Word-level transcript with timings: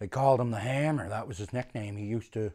they 0.00 0.08
called 0.08 0.40
him 0.40 0.50
the 0.50 0.58
Hammer. 0.58 1.08
That 1.08 1.28
was 1.28 1.38
his 1.38 1.52
nickname. 1.52 1.96
He 1.96 2.06
used 2.06 2.32
to, 2.32 2.52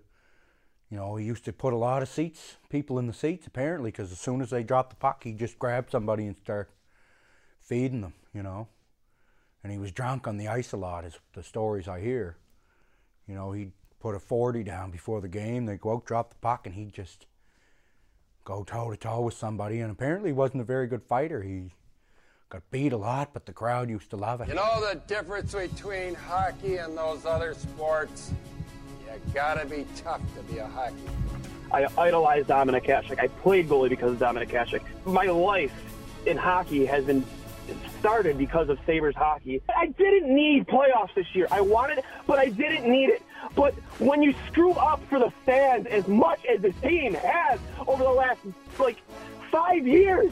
you 0.89 0.97
know, 0.97 1.15
he 1.15 1.25
used 1.25 1.45
to 1.45 1.53
put 1.53 1.73
a 1.73 1.77
lot 1.77 2.01
of 2.01 2.09
seats, 2.09 2.57
people 2.69 2.99
in 2.99 3.07
the 3.07 3.13
seats 3.13 3.47
apparently, 3.47 3.91
because 3.91 4.11
as 4.11 4.19
soon 4.19 4.41
as 4.41 4.49
they 4.49 4.63
dropped 4.63 4.89
the 4.89 4.95
puck, 4.95 5.23
he 5.23 5.31
just 5.31 5.59
grabbed 5.59 5.91
somebody 5.91 6.25
and 6.25 6.35
start 6.37 6.71
feeding 7.61 8.01
them, 8.01 8.13
you 8.33 8.43
know. 8.43 8.67
And 9.63 9.71
he 9.71 9.77
was 9.77 9.91
drunk 9.91 10.27
on 10.27 10.37
the 10.37 10.47
ice 10.47 10.73
a 10.73 10.77
lot, 10.77 11.05
is 11.05 11.19
the 11.33 11.43
stories 11.43 11.87
I 11.87 12.01
hear. 12.01 12.37
You 13.27 13.35
know, 13.35 13.51
he'd 13.51 13.71
put 13.99 14.15
a 14.15 14.19
40 14.19 14.63
down 14.63 14.91
before 14.91 15.21
the 15.21 15.27
game. 15.27 15.65
They'd 15.65 15.81
go 15.81 15.93
out, 15.93 16.05
drop 16.05 16.31
the 16.31 16.39
puck, 16.39 16.65
and 16.65 16.75
he'd 16.75 16.93
just 16.93 17.27
go 18.43 18.63
toe 18.63 18.91
to 18.91 18.97
toe 18.97 19.21
with 19.21 19.33
somebody. 19.35 19.79
And 19.79 19.91
apparently, 19.91 20.29
he 20.29 20.33
wasn't 20.33 20.61
a 20.61 20.65
very 20.65 20.87
good 20.87 21.03
fighter. 21.03 21.41
He 21.41 21.71
got 22.49 22.61
beat 22.71 22.93
a 22.93 22.97
lot, 22.97 23.33
but 23.33 23.45
the 23.45 23.53
crowd 23.53 23.89
used 23.89 24.09
to 24.11 24.17
love 24.17 24.41
it. 24.41 24.47
You 24.47 24.55
know 24.55 24.81
the 24.81 25.01
difference 25.07 25.53
between 25.53 26.13
hockey 26.13 26.77
and 26.77 26.97
those 26.97 27.25
other 27.25 27.53
sports? 27.53 28.31
You 29.01 29.33
gotta 29.33 29.65
be 29.65 29.85
tough 29.95 30.21
to 30.35 30.53
be 30.53 30.59
a 30.59 30.67
hockey. 30.67 30.95
I 31.71 31.87
idolize 31.97 32.45
Dominik 32.45 32.85
Hasek. 32.85 33.19
I 33.19 33.27
played 33.27 33.67
goalie 33.67 33.89
because 33.89 34.11
of 34.13 34.19
Dominik 34.19 34.49
Hasek. 34.49 34.81
My 35.05 35.25
life 35.25 35.73
in 36.25 36.37
hockey 36.37 36.85
has 36.85 37.05
been 37.05 37.25
started 37.99 38.37
because 38.37 38.69
of 38.69 38.77
Sabres 38.85 39.15
hockey. 39.15 39.61
I 39.75 39.87
didn't 39.87 40.33
need 40.33 40.67
playoffs 40.67 41.13
this 41.15 41.25
year. 41.33 41.47
I 41.49 41.61
wanted 41.61 41.99
it, 41.99 42.05
but 42.27 42.37
I 42.37 42.49
didn't 42.49 42.89
need 42.89 43.09
it. 43.09 43.23
But 43.55 43.73
when 43.99 44.21
you 44.21 44.33
screw 44.47 44.73
up 44.73 45.03
for 45.09 45.19
the 45.19 45.31
fans 45.45 45.87
as 45.87 46.07
much 46.07 46.45
as 46.45 46.61
this 46.61 46.75
team 46.81 47.15
has 47.15 47.59
over 47.87 48.03
the 48.03 48.09
last 48.09 48.39
like 48.79 48.97
five 49.49 49.87
years, 49.87 50.31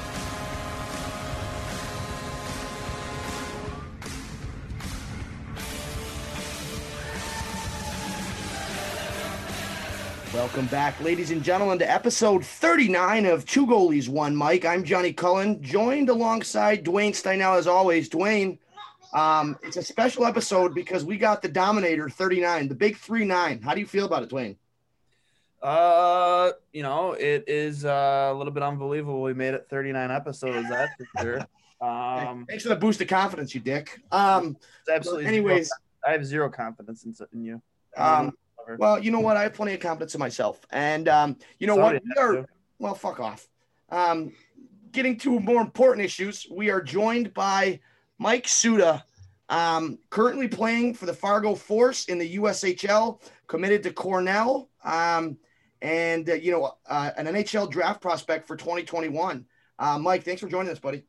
Welcome 10.33 10.67
back, 10.67 10.99
ladies 11.01 11.31
and 11.31 11.43
gentlemen, 11.43 11.77
to 11.79 11.91
episode 11.91 12.45
39 12.45 13.25
of 13.25 13.45
Two 13.45 13.67
Goalies, 13.67 14.07
One 14.07 14.35
Mic. 14.37 14.65
I'm 14.65 14.85
Johnny 14.85 15.11
Cullen, 15.11 15.61
joined 15.61 16.07
alongside 16.07 16.85
Dwayne 16.85 17.11
Steinell 17.11 17.57
as 17.57 17.67
always. 17.67 18.09
Dwayne, 18.09 18.57
um, 19.13 19.57
it's 19.61 19.75
a 19.75 19.83
special 19.83 20.25
episode 20.25 20.73
because 20.73 21.03
we 21.03 21.17
got 21.17 21.41
the 21.41 21.49
Dominator 21.49 22.07
39, 22.09 22.69
the 22.69 22.75
big 22.75 22.95
3 22.95 23.25
9. 23.25 23.61
How 23.61 23.73
do 23.73 23.81
you 23.81 23.85
feel 23.85 24.05
about 24.05 24.23
it, 24.23 24.29
Dwayne? 24.29 24.55
Uh, 25.61 26.51
you 26.71 26.81
know, 26.81 27.11
it 27.11 27.43
is 27.47 27.83
uh, 27.83 28.29
a 28.31 28.33
little 28.33 28.53
bit 28.53 28.63
unbelievable. 28.63 29.21
We 29.21 29.33
made 29.33 29.53
it 29.53 29.67
39 29.69 30.11
episodes, 30.11 30.69
that's 30.69 30.93
for 30.95 31.21
sure. 31.21 31.47
Um, 31.81 32.45
Thanks 32.47 32.61
for 32.61 32.69
the 32.69 32.75
boost 32.75 33.01
of 33.01 33.07
confidence, 33.07 33.55
you 33.55 33.59
dick. 33.59 33.99
Um, 34.11 34.55
absolutely. 34.87 35.25
anyways, 35.25 35.65
zero- 35.65 35.79
I 36.07 36.11
have 36.11 36.23
zero 36.23 36.47
confidence 36.47 37.05
in, 37.05 37.15
in 37.33 37.43
you. 37.43 37.61
um, 37.97 38.37
well, 38.79 38.99
you 38.99 39.11
know 39.11 39.19
what? 39.19 39.37
I 39.37 39.43
have 39.43 39.53
plenty 39.53 39.73
of 39.73 39.79
confidence 39.79 40.15
in 40.15 40.19
myself. 40.19 40.65
And 40.71 41.07
um, 41.07 41.37
you 41.59 41.67
know 41.67 41.75
So 41.75 41.81
what? 41.81 42.01
We 42.03 42.21
are, 42.21 42.45
well, 42.79 42.95
fuck 42.95 43.19
off. 43.19 43.47
Um, 43.89 44.33
getting 44.91 45.17
to 45.19 45.39
more 45.39 45.61
important 45.61 46.05
issues, 46.05 46.47
we 46.49 46.69
are 46.69 46.81
joined 46.81 47.33
by 47.33 47.79
Mike 48.17 48.47
Suda, 48.47 49.03
um, 49.49 49.97
currently 50.09 50.47
playing 50.47 50.93
for 50.93 51.05
the 51.05 51.13
Fargo 51.13 51.55
Force 51.55 52.05
in 52.05 52.17
the 52.17 52.37
USHL, 52.37 53.21
committed 53.47 53.83
to 53.83 53.91
Cornell, 53.91 54.69
um, 54.83 55.37
and 55.81 56.29
uh, 56.29 56.33
you 56.33 56.51
know 56.51 56.75
uh, 56.87 57.11
an 57.17 57.25
NHL 57.25 57.69
draft 57.69 58.01
prospect 58.01 58.47
for 58.47 58.55
2021. 58.55 59.45
Uh, 59.79 59.97
Mike, 59.97 60.23
thanks 60.23 60.41
for 60.41 60.47
joining 60.47 60.71
us, 60.71 60.79
buddy. 60.79 61.03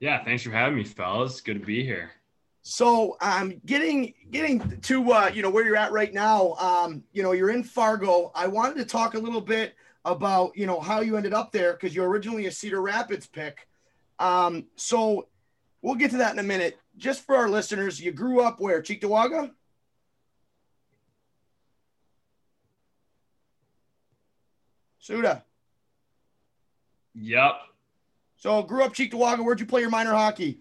Yeah, 0.00 0.24
thanks 0.24 0.42
for 0.42 0.50
having 0.50 0.76
me, 0.76 0.84
fellas. 0.84 1.40
Good 1.40 1.60
to 1.60 1.66
be 1.66 1.84
here. 1.84 2.10
So 2.66 3.18
um, 3.20 3.60
getting 3.66 4.14
getting 4.30 4.80
to 4.80 5.12
uh, 5.12 5.30
you 5.32 5.42
know 5.42 5.50
where 5.50 5.66
you're 5.66 5.76
at 5.76 5.92
right 5.92 6.12
now. 6.12 6.54
Um, 6.54 7.04
you 7.12 7.22
know 7.22 7.32
you're 7.32 7.50
in 7.50 7.62
Fargo. 7.62 8.32
I 8.34 8.46
wanted 8.46 8.78
to 8.78 8.86
talk 8.86 9.12
a 9.12 9.18
little 9.18 9.42
bit 9.42 9.74
about 10.06 10.56
you 10.56 10.64
know 10.64 10.80
how 10.80 11.02
you 11.02 11.18
ended 11.18 11.34
up 11.34 11.52
there 11.52 11.74
because 11.74 11.94
you're 11.94 12.08
originally 12.08 12.46
a 12.46 12.50
Cedar 12.50 12.80
Rapids 12.80 13.26
pick. 13.26 13.68
Um, 14.18 14.64
so 14.76 15.28
we'll 15.82 15.94
get 15.94 16.10
to 16.12 16.16
that 16.16 16.32
in 16.32 16.38
a 16.38 16.42
minute. 16.42 16.78
Just 16.96 17.26
for 17.26 17.36
our 17.36 17.50
listeners, 17.50 18.00
you 18.00 18.12
grew 18.12 18.40
up 18.40 18.58
where 18.60 18.80
Cheektowaga. 18.80 19.50
Suda. 25.00 25.44
Yep. 27.14 27.52
So 28.38 28.62
grew 28.62 28.84
up 28.84 28.94
Cheektowaga. 28.94 29.44
Where'd 29.44 29.60
you 29.60 29.66
play 29.66 29.82
your 29.82 29.90
minor 29.90 30.14
hockey? 30.14 30.60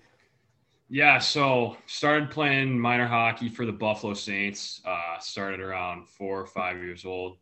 Yeah, 0.94 1.18
so 1.18 1.76
started 1.88 2.30
playing 2.30 2.80
minor 2.80 3.08
hockey 3.08 3.50
for 3.50 3.66
the 3.66 3.72
Buffalo 3.72 4.14
Saints. 4.14 4.80
Uh, 4.86 5.18
started 5.18 5.60
around 5.60 6.08
four 6.08 6.40
or 6.40 6.46
five 6.46 6.78
years 6.78 7.04
old. 7.04 7.38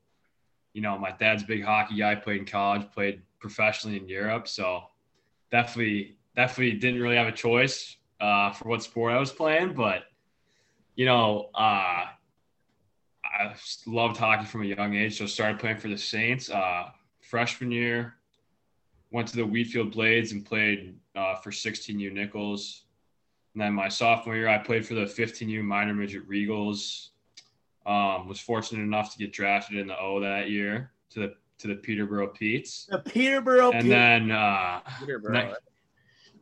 You 0.72 0.81
know, 0.81 0.97
my 0.97 1.12
dad's 1.12 1.44
big 1.44 1.62
hockey 1.62 1.97
guy. 1.97 2.16
Played 2.16 2.39
in 2.39 2.45
college, 2.45 2.89
played 2.94 3.23
professionally 3.41 3.97
in 3.97 4.07
Europe. 4.07 4.47
So 4.47 4.84
definitely, 5.51 6.16
definitely 6.34 6.79
didn't 6.79 7.01
really 7.01 7.17
have 7.17 7.28
a 7.28 7.34
choice 7.34 7.97
uh, 8.22 8.53
for 8.53 8.69
what 8.69 8.84
sport 8.84 9.12
I 9.12 9.19
was 9.19 9.34
playing. 9.34 9.73
But 9.73 10.03
you 10.95 11.06
know, 11.06 11.50
uh, 11.53 12.06
I 13.25 13.56
loved 13.85 14.16
hockey 14.16 14.45
from 14.45 14.62
a 14.62 14.68
young 14.68 14.95
age. 14.95 15.18
So 15.18 15.25
started 15.25 15.59
playing 15.59 15.79
for 15.79 15.89
the 15.89 15.97
Saints. 15.97 16.50
Uh, 16.50 16.85
freshman 17.19 17.69
year, 17.69 18.13
went 19.12 19.28
to 19.28 19.35
the 19.35 19.45
Wheatfield 19.45 19.91
Blades 19.91 20.31
and 20.31 20.45
played 20.45 20.95
uh, 21.18 21.35
for 21.35 21.51
16U 21.51 22.13
Nichols. 22.13 22.85
And 23.53 23.62
then 23.62 23.73
my 23.73 23.89
sophomore 23.89 24.35
year, 24.35 24.47
I 24.47 24.57
played 24.57 24.85
for 24.85 24.94
the 24.94 25.01
15U 25.06 25.63
minor 25.63 25.94
midget 25.94 26.28
Regals. 26.29 27.09
Um, 27.85 28.28
was 28.28 28.39
fortunate 28.39 28.84
enough 28.84 29.12
to 29.13 29.17
get 29.17 29.34
drafted 29.34 29.78
in 29.79 29.88
the 29.88 30.00
O 30.00 30.19
that 30.19 30.50
year 30.50 30.91
to 31.09 31.19
the 31.19 31.34
to 31.57 31.67
the 31.67 31.75
Peterborough 31.75 32.28
Petes. 32.28 32.88
The 32.89 33.00
Peterborough. 33.00 33.72
And 33.72 33.84
Pe- 33.84 33.89
then 33.89 34.31
uh, 34.31 34.81
Peterborough. 35.00 35.56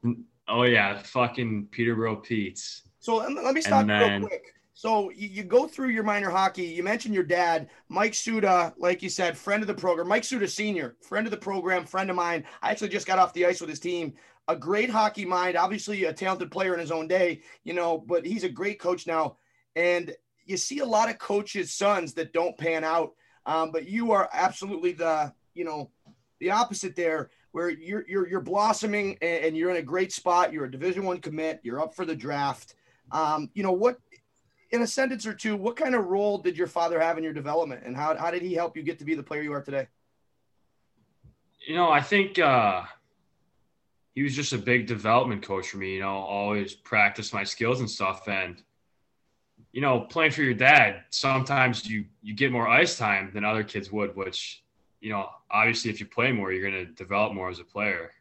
ne- 0.03 0.15
oh 0.49 0.63
yeah, 0.63 1.01
fucking 1.01 1.67
Peterborough 1.71 2.17
Petes. 2.17 2.83
So 2.99 3.17
let 3.17 3.53
me- 3.53 3.61
stop 3.61 3.87
then- 3.87 4.19
real 4.21 4.27
quick. 4.27 4.53
So 4.73 5.09
you, 5.09 5.27
you 5.27 5.43
go 5.43 5.67
through 5.67 5.89
your 5.89 6.03
minor 6.03 6.29
hockey. 6.29 6.63
You 6.63 6.83
mentioned 6.83 7.13
your 7.13 7.25
dad, 7.25 7.69
Mike 7.89 8.13
Suda, 8.13 8.73
like 8.77 9.03
you 9.03 9.09
said, 9.09 9.37
friend 9.37 9.61
of 9.61 9.67
the 9.67 9.73
program. 9.73 10.07
Mike 10.07 10.23
Suda 10.23 10.47
Senior, 10.47 10.95
friend 11.01 11.27
of 11.27 11.31
the 11.31 11.37
program, 11.37 11.85
friend 11.85 12.09
of 12.09 12.15
mine. 12.15 12.45
I 12.61 12.71
actually 12.71 12.87
just 12.87 13.05
got 13.05 13.19
off 13.19 13.33
the 13.33 13.45
ice 13.45 13.59
with 13.59 13.69
his 13.69 13.81
team. 13.81 14.13
A 14.49 14.55
great 14.55 14.89
hockey 14.89 15.25
mind, 15.25 15.55
obviously 15.55 16.03
a 16.03 16.13
talented 16.13 16.51
player 16.51 16.73
in 16.73 16.79
his 16.79 16.91
own 16.91 17.07
day, 17.07 17.41
you 17.63 17.73
know, 17.73 17.97
but 17.97 18.25
he's 18.25 18.43
a 18.43 18.49
great 18.49 18.79
coach 18.79 19.07
now. 19.07 19.37
And 19.75 20.13
you 20.45 20.57
see 20.57 20.79
a 20.79 20.85
lot 20.85 21.09
of 21.09 21.19
coaches' 21.19 21.71
sons 21.71 22.15
that 22.15 22.33
don't 22.33 22.57
pan 22.57 22.83
out. 22.83 23.11
Um, 23.45 23.71
but 23.71 23.87
you 23.87 24.11
are 24.11 24.27
absolutely 24.33 24.91
the, 24.91 25.33
you 25.53 25.63
know, 25.63 25.91
the 26.39 26.51
opposite 26.51 26.95
there, 26.95 27.29
where 27.51 27.69
you're 27.69 28.05
you're 28.07 28.27
you're 28.27 28.41
blossoming 28.41 29.17
and, 29.21 29.57
you're 29.57 29.71
in 29.71 29.77
a 29.77 29.81
great 29.81 30.11
spot. 30.11 30.53
You're 30.53 30.65
a 30.65 30.71
Division 30.71 31.03
One 31.03 31.19
commit. 31.19 31.59
You're 31.63 31.81
up 31.81 31.95
for 31.95 32.05
the 32.05 32.15
draft. 32.15 32.75
Um, 33.11 33.49
you 33.53 33.63
know 33.63 33.71
what? 33.71 33.97
In 34.71 34.81
a 34.81 34.87
sentence 34.87 35.25
or 35.25 35.33
two, 35.33 35.55
what 35.55 35.75
kind 35.75 35.95
of 35.95 36.05
role 36.05 36.37
did 36.37 36.57
your 36.57 36.67
father 36.67 36.99
have 36.99 37.17
in 37.17 37.23
your 37.23 37.33
development, 37.33 37.83
and 37.85 37.95
how 37.95 38.15
how 38.17 38.29
did 38.31 38.41
he 38.41 38.53
help 38.53 38.77
you 38.77 38.83
get 38.83 38.99
to 38.99 39.05
be 39.05 39.15
the 39.15 39.23
player 39.23 39.41
you 39.41 39.53
are 39.53 39.63
today? 39.63 39.87
You 41.67 41.75
know, 41.75 41.89
I 41.89 42.01
think 42.01 42.39
uh, 42.39 42.83
he 44.15 44.23
was 44.23 44.35
just 44.35 44.53
a 44.53 44.57
big 44.57 44.87
development 44.87 45.43
coach 45.43 45.69
for 45.69 45.77
me. 45.77 45.95
You 45.95 46.01
know, 46.01 46.09
always 46.09 46.73
practice 46.73 47.33
my 47.33 47.43
skills 47.43 47.79
and 47.79 47.89
stuff. 47.89 48.27
And 48.27 48.61
you 49.71 49.81
know, 49.81 50.01
playing 50.01 50.31
for 50.31 50.41
your 50.41 50.53
dad, 50.53 51.03
sometimes 51.09 51.85
you 51.87 52.05
you 52.21 52.33
get 52.33 52.51
more 52.51 52.67
ice 52.67 52.97
time 52.97 53.31
than 53.33 53.45
other 53.45 53.63
kids 53.63 53.91
would. 53.91 54.15
Which, 54.15 54.63
you 54.99 55.11
know, 55.11 55.29
obviously, 55.51 55.91
if 55.91 55.99
you 55.99 56.05
play 56.05 56.31
more, 56.31 56.51
you're 56.51 56.69
going 56.69 56.85
to 56.85 56.91
develop 56.93 57.33
more 57.33 57.49
as 57.49 57.59
a 57.59 57.63
player. 57.63 58.11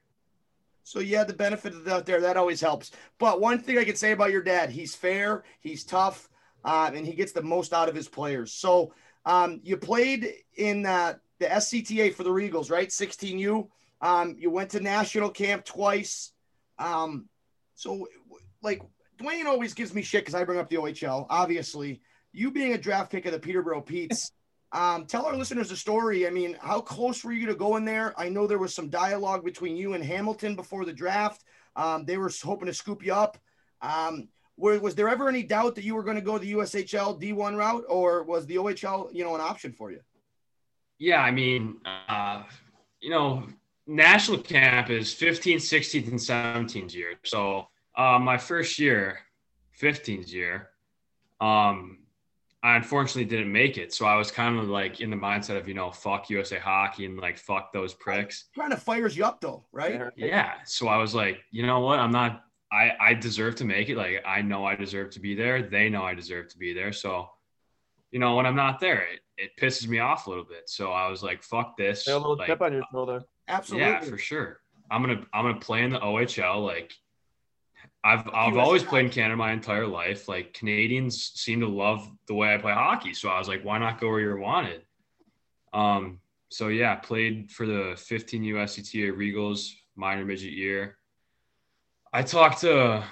So 0.88 1.04
had 1.04 1.28
the 1.28 1.34
benefit 1.34 1.74
of 1.74 1.84
that 1.84 2.06
there. 2.06 2.20
That 2.22 2.38
always 2.38 2.62
helps. 2.62 2.92
But 3.18 3.42
one 3.42 3.58
thing 3.58 3.76
I 3.76 3.84
can 3.84 3.96
say 3.96 4.12
about 4.12 4.30
your 4.30 4.42
dad, 4.42 4.70
he's 4.70 4.94
fair, 4.94 5.44
he's 5.60 5.84
tough, 5.84 6.30
uh, 6.64 6.90
and 6.94 7.04
he 7.04 7.12
gets 7.12 7.32
the 7.32 7.42
most 7.42 7.74
out 7.74 7.90
of 7.90 7.94
his 7.94 8.08
players. 8.08 8.54
So 8.54 8.94
um, 9.26 9.60
you 9.62 9.76
played 9.76 10.32
in 10.56 10.86
uh, 10.86 11.16
the 11.40 11.44
SCTA 11.44 12.14
for 12.14 12.22
the 12.22 12.30
Regals, 12.30 12.70
right? 12.70 12.88
16U. 12.88 13.68
Um, 14.00 14.36
you 14.38 14.50
went 14.50 14.70
to 14.70 14.80
national 14.80 15.30
camp 15.30 15.64
twice. 15.64 16.32
Um, 16.78 17.28
so, 17.74 18.06
like, 18.62 18.82
Dwayne 19.18 19.46
always 19.46 19.74
gives 19.74 19.94
me 19.94 20.02
shit 20.02 20.22
because 20.22 20.34
I 20.34 20.44
bring 20.44 20.60
up 20.60 20.68
the 20.68 20.76
OHL. 20.76 21.26
Obviously, 21.28 22.00
you 22.32 22.50
being 22.50 22.74
a 22.74 22.78
draft 22.78 23.10
pick 23.10 23.26
of 23.26 23.32
the 23.32 23.38
Peterborough 23.38 23.82
Petes, 23.82 24.32
Um, 24.72 25.06
tell 25.06 25.24
our 25.24 25.36
listeners 25.36 25.70
a 25.70 25.76
story. 25.76 26.26
I 26.26 26.30
mean, 26.30 26.56
how 26.60 26.80
close 26.80 27.24
were 27.24 27.32
you 27.32 27.46
to 27.46 27.54
going 27.54 27.84
there? 27.84 28.12
I 28.18 28.28
know 28.28 28.46
there 28.46 28.58
was 28.58 28.74
some 28.74 28.90
dialogue 28.90 29.44
between 29.44 29.76
you 29.76 29.94
and 29.94 30.04
Hamilton 30.04 30.56
before 30.56 30.84
the 30.84 30.92
draft. 30.92 31.42
Um, 31.74 32.04
they 32.04 32.18
were 32.18 32.30
hoping 32.42 32.66
to 32.66 32.74
scoop 32.74 33.04
you 33.04 33.14
up. 33.14 33.38
Um, 33.80 34.28
were, 34.56 34.78
was 34.78 34.94
there 34.94 35.08
ever 35.08 35.28
any 35.28 35.42
doubt 35.42 35.76
that 35.76 35.84
you 35.84 35.94
were 35.94 36.02
going 36.02 36.16
to 36.16 36.22
go 36.22 36.36
the 36.36 36.52
USHL 36.52 37.20
D1 37.20 37.56
route, 37.56 37.84
or 37.88 38.24
was 38.24 38.44
the 38.46 38.56
OHL, 38.56 39.08
you 39.14 39.24
know, 39.24 39.34
an 39.34 39.40
option 39.40 39.72
for 39.72 39.90
you? 39.90 40.00
Yeah, 40.98 41.22
I 41.22 41.30
mean, 41.30 41.76
uh, 42.08 42.42
you 43.00 43.10
know, 43.10 43.44
national 43.88 44.38
camp 44.38 44.90
is 44.90 45.14
15th, 45.14 45.56
16th, 45.56 46.08
and 46.08 46.20
17th 46.20 46.94
year. 46.94 47.14
So 47.24 47.68
uh, 47.96 48.18
my 48.18 48.36
first 48.36 48.78
year, 48.78 49.20
15th 49.80 50.30
year, 50.32 50.68
um, 51.40 51.98
I 52.62 52.76
unfortunately 52.76 53.24
didn't 53.24 53.50
make 53.50 53.78
it. 53.78 53.94
So 53.94 54.04
I 54.04 54.16
was 54.16 54.30
kind 54.30 54.58
of 54.58 54.68
like 54.68 55.00
in 55.00 55.10
the 55.10 55.16
mindset 55.16 55.56
of, 55.56 55.68
you 55.68 55.74
know, 55.74 55.90
fuck 55.90 56.28
USA 56.28 56.58
hockey 56.58 57.06
and 57.06 57.16
like 57.18 57.38
fuck 57.38 57.72
those 57.72 57.94
pricks. 57.94 58.46
Kind 58.56 58.72
of 58.72 58.82
fires 58.82 59.16
you 59.16 59.24
up 59.24 59.40
though, 59.40 59.64
right? 59.72 60.10
Yeah. 60.16 60.54
So 60.64 60.88
I 60.88 60.98
was 60.98 61.14
like, 61.14 61.38
you 61.50 61.64
know 61.64 61.80
what? 61.80 61.98
I'm 61.98 62.10
not 62.10 62.44
I 62.70 62.92
I 63.00 63.14
deserve 63.14 63.54
to 63.56 63.64
make 63.64 63.88
it. 63.88 63.96
Like 63.96 64.22
I 64.26 64.42
know 64.42 64.66
I 64.66 64.74
deserve 64.74 65.10
to 65.10 65.20
be 65.20 65.34
there. 65.34 65.62
They 65.62 65.88
know 65.88 66.02
I 66.02 66.14
deserve 66.14 66.48
to 66.48 66.58
be 66.58 66.74
there. 66.74 66.92
So, 66.92 67.30
you 68.10 68.18
know, 68.18 68.34
when 68.34 68.44
I'm 68.44 68.56
not 68.56 68.80
there, 68.80 69.02
it, 69.02 69.20
it 69.36 69.50
pisses 69.58 69.86
me 69.86 70.00
off 70.00 70.26
a 70.26 70.30
little 70.30 70.44
bit. 70.44 70.68
So 70.68 70.90
I 70.90 71.08
was 71.08 71.22
like, 71.22 71.44
fuck 71.44 71.76
this. 71.76 72.08
a 72.08 72.18
little 72.18 72.36
like, 72.36 72.48
chip 72.48 72.60
on 72.60 72.72
your 72.72 72.82
shoulder. 72.92 73.22
Absolutely. 73.48 73.88
Yeah, 73.88 74.00
for 74.00 74.18
sure. 74.18 74.60
I'm 74.90 75.02
gonna 75.02 75.24
I'm 75.32 75.44
gonna 75.44 75.60
play 75.60 75.82
in 75.82 75.90
the 75.90 75.98
OHL. 75.98 76.64
Like 76.64 76.92
I've 78.04 78.28
I've 78.32 78.56
always 78.56 78.82
played 78.82 79.06
in 79.06 79.10
Canada 79.10 79.36
my 79.36 79.52
entire 79.52 79.86
life. 79.86 80.28
Like 80.28 80.54
Canadians 80.54 81.32
seem 81.34 81.60
to 81.60 81.68
love 81.68 82.08
the 82.26 82.34
way 82.34 82.54
I 82.54 82.58
play 82.58 82.72
hockey. 82.72 83.14
So 83.14 83.28
I 83.28 83.38
was 83.38 83.48
like, 83.48 83.64
why 83.64 83.78
not 83.78 84.00
go 84.00 84.08
where 84.08 84.20
you're 84.20 84.38
wanted? 84.38 84.82
Um, 85.72 86.20
so 86.50 86.68
yeah, 86.68 86.94
played 86.94 87.50
for 87.50 87.66
the 87.66 87.94
15 87.96 88.42
USCTA 88.42 89.12
Regals 89.12 89.70
minor 89.96 90.24
midget 90.24 90.52
year. 90.52 90.96
I 92.12 92.22
talked 92.22 92.60
to 92.62 93.04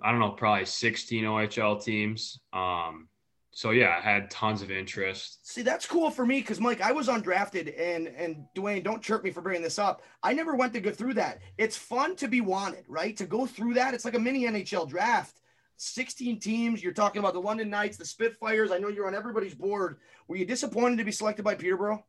I 0.00 0.10
don't 0.10 0.20
know, 0.20 0.30
probably 0.30 0.64
16 0.64 1.24
OHL 1.24 1.82
teams. 1.82 2.38
Um, 2.52 3.08
so 3.50 3.70
yeah, 3.70 3.96
I 3.98 4.00
had 4.00 4.30
tons 4.30 4.62
of 4.62 4.70
interest. 4.70 5.46
See, 5.46 5.62
that's 5.62 5.86
cool 5.86 6.10
for 6.10 6.24
me 6.24 6.40
because 6.40 6.60
Mike, 6.60 6.80
I 6.80 6.92
was 6.92 7.08
undrafted, 7.08 7.74
and 7.78 8.06
and 8.08 8.46
Dwayne, 8.54 8.84
don't 8.84 9.02
chirp 9.02 9.24
me 9.24 9.30
for 9.30 9.40
bringing 9.40 9.62
this 9.62 9.78
up. 9.78 10.02
I 10.22 10.32
never 10.32 10.54
went 10.54 10.72
to 10.74 10.80
go 10.80 10.90
through 10.90 11.14
that. 11.14 11.40
It's 11.56 11.76
fun 11.76 12.16
to 12.16 12.28
be 12.28 12.40
wanted, 12.40 12.84
right? 12.88 13.16
To 13.16 13.26
go 13.26 13.46
through 13.46 13.74
that, 13.74 13.94
it's 13.94 14.04
like 14.04 14.14
a 14.14 14.20
mini 14.20 14.44
NHL 14.44 14.88
draft. 14.88 15.40
16 15.78 16.40
teams. 16.40 16.82
You're 16.82 16.92
talking 16.92 17.20
about 17.20 17.34
the 17.34 17.40
London 17.40 17.70
Knights, 17.70 17.96
the 17.96 18.04
Spitfires. 18.04 18.72
I 18.72 18.78
know 18.78 18.88
you're 18.88 19.06
on 19.06 19.14
everybody's 19.14 19.54
board. 19.54 19.98
Were 20.26 20.36
you 20.36 20.44
disappointed 20.44 20.98
to 20.98 21.04
be 21.04 21.12
selected 21.12 21.44
by 21.44 21.54
Peterborough? 21.54 22.04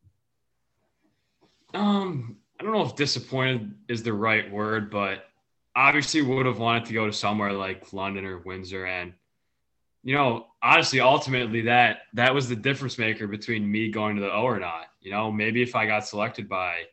Um, 1.76 2.38
I 2.60 2.64
don't 2.64 2.74
know 2.74 2.82
if 2.82 2.96
disappointed 2.96 3.76
is 3.88 4.02
the 4.02 4.12
right 4.12 4.52
word, 4.52 4.90
but 4.90 5.26
obviously 5.76 6.22
would 6.24 6.48
have 6.48 6.58
wanted 6.58 6.86
to 6.86 6.94
go 6.94 7.06
to 7.06 7.14
somewhere 7.14 7.54
like 7.54 7.94
London 7.94 8.26
or 8.26 8.40
Windsor. 8.40 8.86
And, 8.86 9.14
you 10.04 10.16
know, 10.16 10.48
honestly, 10.62 11.00
ultimately 11.00 11.62
that 11.62 12.02
that 12.14 12.34
was 12.34 12.50
the 12.50 12.56
difference 12.56 12.98
maker 12.98 13.28
between 13.28 13.70
me 13.70 13.90
going 13.90 14.16
to 14.16 14.22
the 14.22 14.32
O 14.32 14.42
or 14.44 14.60
not. 14.60 14.86
You 15.02 15.12
know, 15.12 15.32
maybe 15.32 15.62
if 15.62 15.76
I 15.76 15.86
got 15.86 16.06
selected 16.08 16.50
by, 16.50 16.84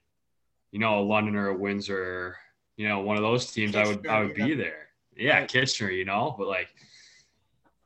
you 0.72 0.78
know, 0.78 1.00
a 1.00 1.02
London 1.04 1.36
or 1.36 1.48
a 1.48 1.56
Windsor, 1.56 2.36
you 2.76 2.88
know, 2.88 3.00
one 3.00 3.16
of 3.16 3.22
those 3.22 3.52
teams, 3.52 3.74
I 3.74 3.86
would 3.86 4.06
I 4.06 4.20
would 4.20 4.30
Kitchener, 4.34 4.46
be 4.48 4.54
there. 4.54 4.88
Yeah, 5.16 5.38
Right. 5.40 5.48
Kitchener, 5.48 5.90
you 5.90 6.04
know, 6.04 6.34
but 6.38 6.46
like, 6.46 6.68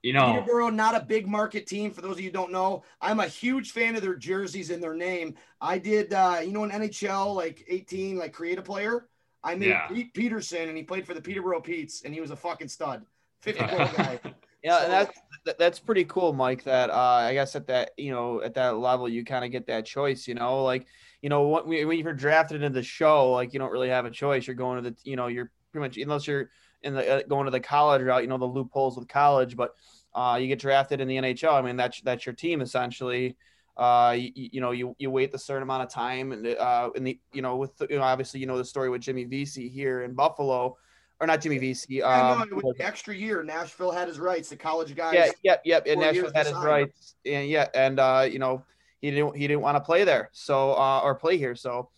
you 0.02 0.12
know, 0.14 0.32
Peterborough, 0.40 0.70
not 0.70 0.94
a 0.96 1.00
big 1.00 1.26
market 1.26 1.66
team. 1.66 1.90
For 1.90 2.00
those 2.00 2.12
of 2.12 2.20
you 2.20 2.26
who 2.26 2.32
don't 2.32 2.50
know, 2.52 2.82
I'm 3.00 3.20
a 3.20 3.26
huge 3.26 3.72
fan 3.72 3.96
of 3.96 4.02
their 4.02 4.14
jerseys 4.14 4.70
and 4.70 4.82
their 4.82 4.94
name. 4.94 5.34
I 5.60 5.78
did, 5.78 6.12
uh, 6.14 6.40
you 6.42 6.52
know, 6.52 6.64
in 6.64 6.70
NHL, 6.70 7.34
like 7.34 7.64
18, 7.68 8.16
like 8.16 8.32
create 8.32 8.58
a 8.58 8.62
player. 8.62 9.06
I 9.44 9.54
made 9.54 9.68
Yeah. 9.68 9.86
Pete 9.88 10.12
Peterson, 10.14 10.68
and 10.68 10.76
he 10.76 10.82
played 10.82 11.06
for 11.06 11.14
the 11.14 11.20
Peterborough 11.20 11.60
Petes, 11.60 12.02
and 12.04 12.12
he 12.14 12.20
was 12.20 12.30
a 12.30 12.36
fucking 12.36 12.68
stud. 12.68 13.04
50 13.42 13.60
goal 13.66 13.78
guy. 13.96 14.20
Yeah, 14.64 14.78
So- 14.78 14.84
and 14.84 14.92
that's 14.92 15.18
that- 15.44 15.58
that's 15.58 15.78
pretty 15.78 16.04
cool, 16.04 16.32
Mike. 16.32 16.64
That 16.64 16.90
uh, 16.90 16.94
I 16.94 17.32
guess 17.34 17.56
at 17.56 17.66
that 17.68 17.92
you 17.96 18.12
know 18.12 18.42
at 18.42 18.54
that 18.54 18.78
level 18.78 19.08
you 19.08 19.24
kind 19.24 19.44
of 19.44 19.50
get 19.50 19.66
that 19.66 19.86
choice. 19.86 20.28
You 20.28 20.34
know, 20.34 20.62
like 20.64 20.86
you 21.22 21.28
know 21.28 21.48
when, 21.48 21.88
when 21.88 21.98
you're 21.98 22.12
drafted 22.12 22.62
into 22.62 22.74
the 22.74 22.82
show, 22.82 23.32
like 23.32 23.52
you 23.52 23.58
don't 23.58 23.72
really 23.72 23.88
have 23.88 24.04
a 24.04 24.10
choice. 24.10 24.46
You're 24.46 24.56
going 24.56 24.82
to 24.82 24.90
the 24.90 24.96
you 25.04 25.16
know 25.16 25.28
you're 25.28 25.50
pretty 25.72 25.86
much 25.86 25.96
unless 25.98 26.26
you're 26.26 26.50
in 26.82 26.94
the 26.94 27.08
uh, 27.08 27.22
going 27.28 27.46
to 27.46 27.50
the 27.50 27.60
college 27.60 28.02
route. 28.02 28.22
You 28.22 28.28
know 28.28 28.38
the 28.38 28.44
loopholes 28.44 28.96
with 28.98 29.08
college, 29.08 29.56
but 29.56 29.74
uh, 30.14 30.38
you 30.40 30.48
get 30.48 30.58
drafted 30.58 31.00
in 31.00 31.08
the 31.08 31.16
NHL. 31.16 31.54
I 31.54 31.62
mean 31.62 31.76
that's 31.76 32.00
that's 32.02 32.26
your 32.26 32.34
team 32.34 32.60
essentially. 32.60 33.36
Uh, 33.76 34.14
you, 34.18 34.30
you 34.34 34.60
know 34.60 34.72
you 34.72 34.94
you 34.98 35.10
wait 35.10 35.32
the 35.32 35.38
certain 35.38 35.62
amount 35.62 35.82
of 35.82 35.88
time 35.88 36.32
and 36.32 36.46
uh 36.46 36.90
in 36.96 37.04
the 37.04 37.18
you 37.32 37.40
know 37.40 37.56
with 37.56 37.74
the, 37.78 37.86
you 37.88 37.96
know 37.96 38.02
obviously 38.02 38.38
you 38.38 38.46
know 38.46 38.58
the 38.58 38.64
story 38.64 38.90
with 38.90 39.00
Jimmy 39.00 39.24
Vesey 39.24 39.68
here 39.68 40.02
in 40.02 40.12
Buffalo. 40.12 40.76
Or 41.20 41.26
not 41.26 41.42
Jimmy 41.42 41.58
Vesey. 41.58 42.02
I 42.02 42.34
know 42.34 42.42
Um, 42.42 42.48
it 42.50 42.54
was 42.54 42.74
the 42.78 42.86
extra 42.86 43.14
year. 43.14 43.42
Nashville 43.42 43.90
had 43.90 44.08
his 44.08 44.18
rights. 44.18 44.48
The 44.48 44.56
college 44.56 44.94
guys. 44.96 45.14
yeah, 45.14 45.30
yep, 45.42 45.62
yep. 45.66 45.86
And 45.86 46.00
Nashville 46.00 46.32
had 46.34 46.46
his 46.46 46.56
rights, 46.56 47.14
and 47.26 47.46
yeah, 47.48 47.68
and 47.74 48.00
uh, 48.00 48.26
you 48.30 48.38
know, 48.38 48.64
he 49.02 49.10
didn't 49.10 49.36
he 49.36 49.46
didn't 49.46 49.60
want 49.60 49.76
to 49.76 49.80
play 49.82 50.04
there, 50.04 50.30
so 50.32 50.72
uh, 50.72 51.00
or 51.00 51.14
play 51.14 51.36
here. 51.36 51.54
So 51.54 51.90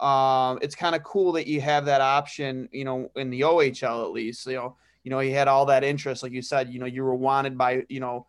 um, 0.00 0.58
it's 0.62 0.74
kind 0.74 0.94
of 0.94 1.02
cool 1.02 1.32
that 1.32 1.46
you 1.46 1.60
have 1.60 1.84
that 1.84 2.00
option, 2.00 2.70
you 2.72 2.84
know, 2.84 3.10
in 3.16 3.28
the 3.28 3.42
OHL 3.42 4.02
at 4.04 4.12
least. 4.12 4.46
You 4.46 4.54
know, 4.54 4.76
you 5.04 5.10
know, 5.10 5.18
he 5.18 5.30
had 5.30 5.46
all 5.46 5.66
that 5.66 5.84
interest, 5.84 6.22
like 6.22 6.32
you 6.32 6.40
said. 6.40 6.72
You 6.72 6.78
know, 6.78 6.86
you 6.86 7.04
were 7.04 7.14
wanted 7.14 7.58
by 7.58 7.84
you 7.90 8.00
know 8.00 8.26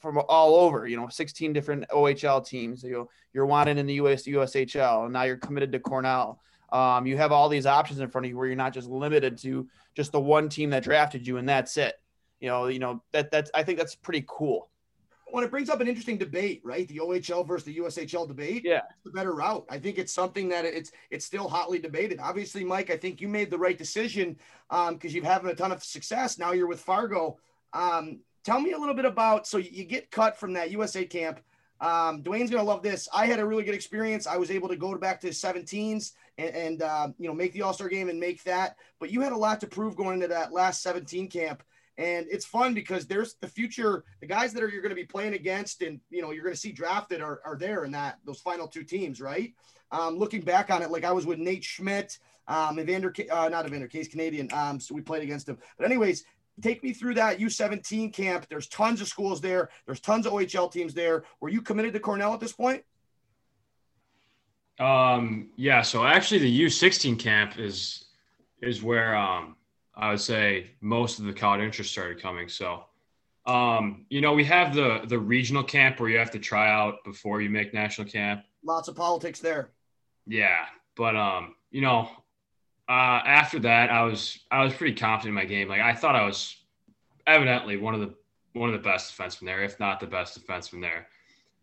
from 0.00 0.20
all 0.28 0.56
over. 0.56 0.86
You 0.86 0.98
know, 0.98 1.08
16 1.08 1.54
different 1.54 1.88
OHL 1.88 2.46
teams. 2.46 2.82
You 2.82 2.92
know, 2.92 3.10
you're 3.32 3.46
wanted 3.46 3.78
in 3.78 3.86
the 3.86 3.94
US 3.94 4.24
USHL, 4.24 5.04
and 5.04 5.14
now 5.14 5.22
you're 5.22 5.38
committed 5.38 5.72
to 5.72 5.80
Cornell. 5.80 6.38
Um, 6.70 7.06
you 7.06 7.16
have 7.16 7.32
all 7.32 7.48
these 7.48 7.66
options 7.66 8.00
in 8.00 8.08
front 8.08 8.26
of 8.26 8.30
you 8.30 8.36
where 8.36 8.46
you're 8.46 8.56
not 8.56 8.74
just 8.74 8.88
limited 8.88 9.38
to 9.38 9.68
just 9.94 10.12
the 10.12 10.20
one 10.20 10.48
team 10.48 10.70
that 10.70 10.82
drafted 10.82 11.26
you 11.26 11.36
and 11.36 11.48
that's 11.48 11.76
it 11.76 11.94
you 12.40 12.48
know, 12.48 12.66
you 12.66 12.78
know 12.78 13.02
that 13.12 13.30
that's 13.30 13.50
I 13.54 13.62
think 13.62 13.78
that's 13.78 13.94
pretty 13.94 14.24
cool. 14.28 14.68
Well, 15.32 15.44
it 15.44 15.50
brings 15.50 15.68
up 15.68 15.80
an 15.80 15.88
interesting 15.88 16.18
debate, 16.18 16.60
right? 16.64 16.86
The 16.86 16.98
OHL 16.98 17.46
versus 17.46 17.64
the 17.64 17.78
USHL 17.78 18.28
debate. 18.28 18.62
Yeah. 18.64 18.82
It's 18.90 19.04
the 19.04 19.10
better 19.10 19.34
route. 19.34 19.66
I 19.68 19.78
think 19.78 19.98
it's 19.98 20.12
something 20.12 20.48
that 20.50 20.64
it's 20.64 20.92
it's 21.10 21.24
still 21.24 21.48
hotly 21.48 21.78
debated. 21.78 22.20
Obviously, 22.20 22.64
Mike, 22.64 22.90
I 22.90 22.96
think 22.96 23.20
you 23.20 23.28
made 23.28 23.50
the 23.50 23.58
right 23.58 23.76
decision 23.76 24.38
um, 24.70 24.94
because 24.94 25.14
you've 25.14 25.24
having 25.24 25.50
a 25.50 25.54
ton 25.54 25.72
of 25.72 25.82
success. 25.82 26.38
Now 26.38 26.52
you're 26.52 26.68
with 26.68 26.80
Fargo. 26.80 27.38
Um, 27.72 28.20
tell 28.44 28.60
me 28.60 28.72
a 28.72 28.78
little 28.78 28.94
bit 28.94 29.04
about 29.04 29.46
so 29.46 29.58
you 29.58 29.84
get 29.84 30.10
cut 30.10 30.38
from 30.38 30.52
that 30.52 30.70
USA 30.70 31.04
camp. 31.04 31.40
Um, 31.80 32.22
Dwayne's 32.22 32.50
gonna 32.50 32.62
love 32.62 32.82
this. 32.82 33.08
I 33.14 33.26
had 33.26 33.40
a 33.40 33.44
really 33.44 33.64
good 33.64 33.74
experience. 33.74 34.26
I 34.26 34.36
was 34.36 34.50
able 34.50 34.68
to 34.68 34.76
go 34.76 34.96
back 34.96 35.20
to 35.22 35.28
17s 35.28 36.12
and, 36.38 36.54
and 36.54 36.82
uh, 36.82 37.08
you 37.18 37.28
know 37.28 37.34
make 37.34 37.52
the 37.52 37.62
All 37.62 37.72
Star 37.72 37.88
game 37.88 38.08
and 38.08 38.20
make 38.20 38.42
that. 38.44 38.76
But 39.00 39.10
you 39.10 39.20
had 39.20 39.32
a 39.32 39.36
lot 39.36 39.60
to 39.60 39.66
prove 39.66 39.96
going 39.96 40.14
into 40.14 40.28
that 40.28 40.52
last 40.52 40.82
17 40.82 41.28
camp. 41.28 41.62
And 41.98 42.26
it's 42.30 42.44
fun 42.44 42.74
because 42.74 43.06
there's 43.06 43.34
the 43.40 43.48
future 43.48 44.04
the 44.20 44.26
guys 44.26 44.52
that 44.52 44.62
are 44.62 44.68
you're 44.68 44.82
going 44.82 44.90
to 44.90 44.96
be 44.96 45.06
playing 45.06 45.32
against 45.32 45.80
and 45.80 45.98
you 46.10 46.20
know 46.20 46.30
you're 46.30 46.42
going 46.42 46.54
to 46.54 46.60
see 46.60 46.72
drafted 46.72 47.22
are, 47.22 47.40
are 47.44 47.56
there 47.56 47.84
in 47.84 47.92
that 47.92 48.18
those 48.24 48.40
final 48.40 48.68
two 48.68 48.84
teams 48.84 49.20
right? 49.20 49.54
Um, 49.92 50.18
looking 50.18 50.42
back 50.42 50.70
on 50.70 50.82
it 50.82 50.90
like 50.90 51.04
i 51.04 51.12
was 51.12 51.26
with 51.26 51.38
nate 51.38 51.62
schmidt 51.62 52.18
um, 52.48 52.80
evander 52.80 53.14
uh, 53.30 53.48
not 53.48 53.66
evander 53.66 53.86
case 53.86 54.08
canadian 54.08 54.52
um, 54.52 54.80
so 54.80 54.94
we 54.94 55.00
played 55.00 55.22
against 55.22 55.48
him. 55.48 55.58
But 55.78 55.86
anyways 55.86 56.24
take 56.60 56.82
me 56.82 56.92
through 56.92 57.14
that 57.14 57.38
u17 57.38 58.12
camp. 58.12 58.46
There's 58.50 58.66
tons 58.66 59.00
of 59.00 59.08
schools 59.08 59.40
there. 59.40 59.70
There's 59.86 60.00
tons 60.00 60.26
of 60.26 60.32
ohl 60.34 60.70
teams 60.70 60.92
there. 60.92 61.24
Were 61.40 61.48
you 61.48 61.62
committed 61.62 61.94
to 61.94 62.00
cornell 62.00 62.34
at 62.34 62.40
this 62.40 62.52
point 62.52 62.82
Um, 64.78 65.50
yeah, 65.56 65.82
so 65.82 66.04
actually 66.04 66.40
the 66.40 66.62
U16 66.64 67.18
camp 67.18 67.58
is 67.58 68.04
is 68.62 68.82
where 68.82 69.16
um 69.16 69.56
I 69.94 70.10
would 70.10 70.20
say 70.20 70.72
most 70.80 71.18
of 71.18 71.24
the 71.24 71.32
college 71.32 71.62
interest 71.62 71.90
started 71.90 72.20
coming. 72.20 72.48
So 72.48 72.84
um, 73.46 74.06
you 74.10 74.20
know, 74.20 74.32
we 74.32 74.44
have 74.44 74.74
the 74.74 75.02
the 75.06 75.18
regional 75.18 75.62
camp 75.62 76.00
where 76.00 76.10
you 76.10 76.18
have 76.18 76.32
to 76.32 76.38
try 76.38 76.70
out 76.70 77.04
before 77.04 77.40
you 77.40 77.48
make 77.48 77.72
national 77.72 78.08
camp. 78.08 78.42
lots 78.64 78.88
of 78.88 78.96
politics 78.96 79.40
there 79.40 79.70
Yeah, 80.26 80.66
but 80.96 81.14
um, 81.14 81.54
you 81.70 81.80
know, 81.80 82.08
uh, 82.88 83.22
after 83.24 83.60
that, 83.60 83.90
I 83.90 84.02
was 84.02 84.40
I 84.50 84.64
was 84.64 84.74
pretty 84.74 84.94
confident 84.94 85.28
in 85.28 85.34
my 85.34 85.44
game. 85.44 85.68
Like 85.68 85.80
I 85.80 85.94
thought 85.94 86.16
I 86.16 86.26
was 86.26 86.56
evidently 87.26 87.76
one 87.76 87.94
of 87.94 88.00
the 88.00 88.14
one 88.52 88.68
of 88.68 88.72
the 88.72 88.88
best 88.88 89.16
defensemen 89.16 89.46
there, 89.46 89.62
if 89.62 89.78
not 89.78 90.00
the 90.00 90.06
best 90.06 90.38
defenseman 90.38 90.80
there. 90.80 91.06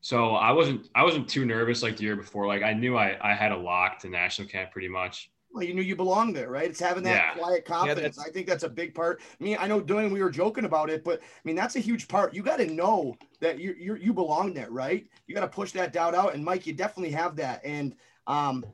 So 0.03 0.35
I 0.35 0.51
wasn't 0.51 0.89
I 0.93 1.03
wasn't 1.03 1.29
too 1.29 1.45
nervous 1.45 1.81
like 1.81 1.95
the 1.95 2.03
year 2.03 2.17
before. 2.17 2.45
Like 2.45 2.61
I 2.61 2.73
knew 2.73 2.97
I 2.97 3.17
I 3.21 3.33
had 3.33 3.53
a 3.53 3.57
lock 3.57 3.99
to 3.99 4.09
national 4.09 4.49
camp 4.49 4.71
pretty 4.71 4.89
much. 4.89 5.31
well, 5.53 5.63
you 5.63 5.73
knew 5.73 5.81
you 5.81 5.95
belonged 5.95 6.35
there, 6.35 6.49
right? 6.49 6.69
It's 6.69 6.79
having 6.79 7.03
that 7.03 7.15
Yeah. 7.15 7.33
quiet 7.41 7.63
confidence. 7.63 8.19
I 8.19 8.29
think 8.29 8.45
that's 8.47 8.63
a 8.63 8.69
big 8.69 8.93
part. 8.93 9.21
I 9.39 9.43
mean, 9.43 9.55
I 9.59 9.67
know 9.67 9.79
Dylan, 9.79 10.11
we 10.11 10.21
were 10.21 10.29
joking 10.31 10.65
about 10.65 10.89
it, 10.89 11.05
but 11.05 11.21
I 11.21 11.41
mean, 11.45 11.55
that's 11.55 11.77
a 11.77 11.79
huge 11.79 12.07
part. 12.09 12.33
You 12.33 12.43
got 12.43 12.57
to 12.57 12.65
know 12.65 13.15
that 13.39 13.59
you 13.59 13.73
you 13.79 13.95
you 13.95 14.13
belong 14.13 14.53
there, 14.53 14.69
right? 14.71 15.07
You 15.25 15.33
got 15.35 15.41
to 15.41 15.47
push 15.47 15.71
that 15.71 15.93
doubt 15.93 16.15
out. 16.15 16.33
And 16.33 16.43
Mike, 16.43 16.67
you 16.67 16.73
definitely 16.73 17.11
have 17.11 17.37
that. 17.37 17.61
And 17.63 17.95
um, 18.27 18.65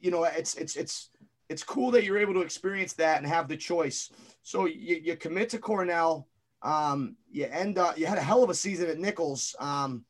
you 0.00 0.10
know, 0.10 0.24
it's 0.24 0.54
it's 0.54 0.74
it's 0.76 1.10
it's 1.50 1.62
cool 1.62 1.90
that 1.90 2.04
you're 2.04 2.18
able 2.18 2.34
to 2.34 2.40
experience 2.40 2.94
that 2.94 3.18
and 3.18 3.26
have 3.26 3.46
the 3.46 3.58
choice. 3.58 4.10
So 4.42 4.64
you, 4.64 4.96
you 5.04 5.16
commit 5.16 5.50
to 5.50 5.58
Cornell. 5.58 6.28
Um, 6.62 7.16
you 7.30 7.44
end 7.44 7.76
up 7.76 7.98
you 7.98 8.06
had 8.06 8.16
a 8.16 8.22
hell 8.22 8.42
of 8.42 8.48
a 8.48 8.54
season 8.54 8.88
at 8.88 8.98
Nichols. 8.98 9.54
Um, 9.60 10.04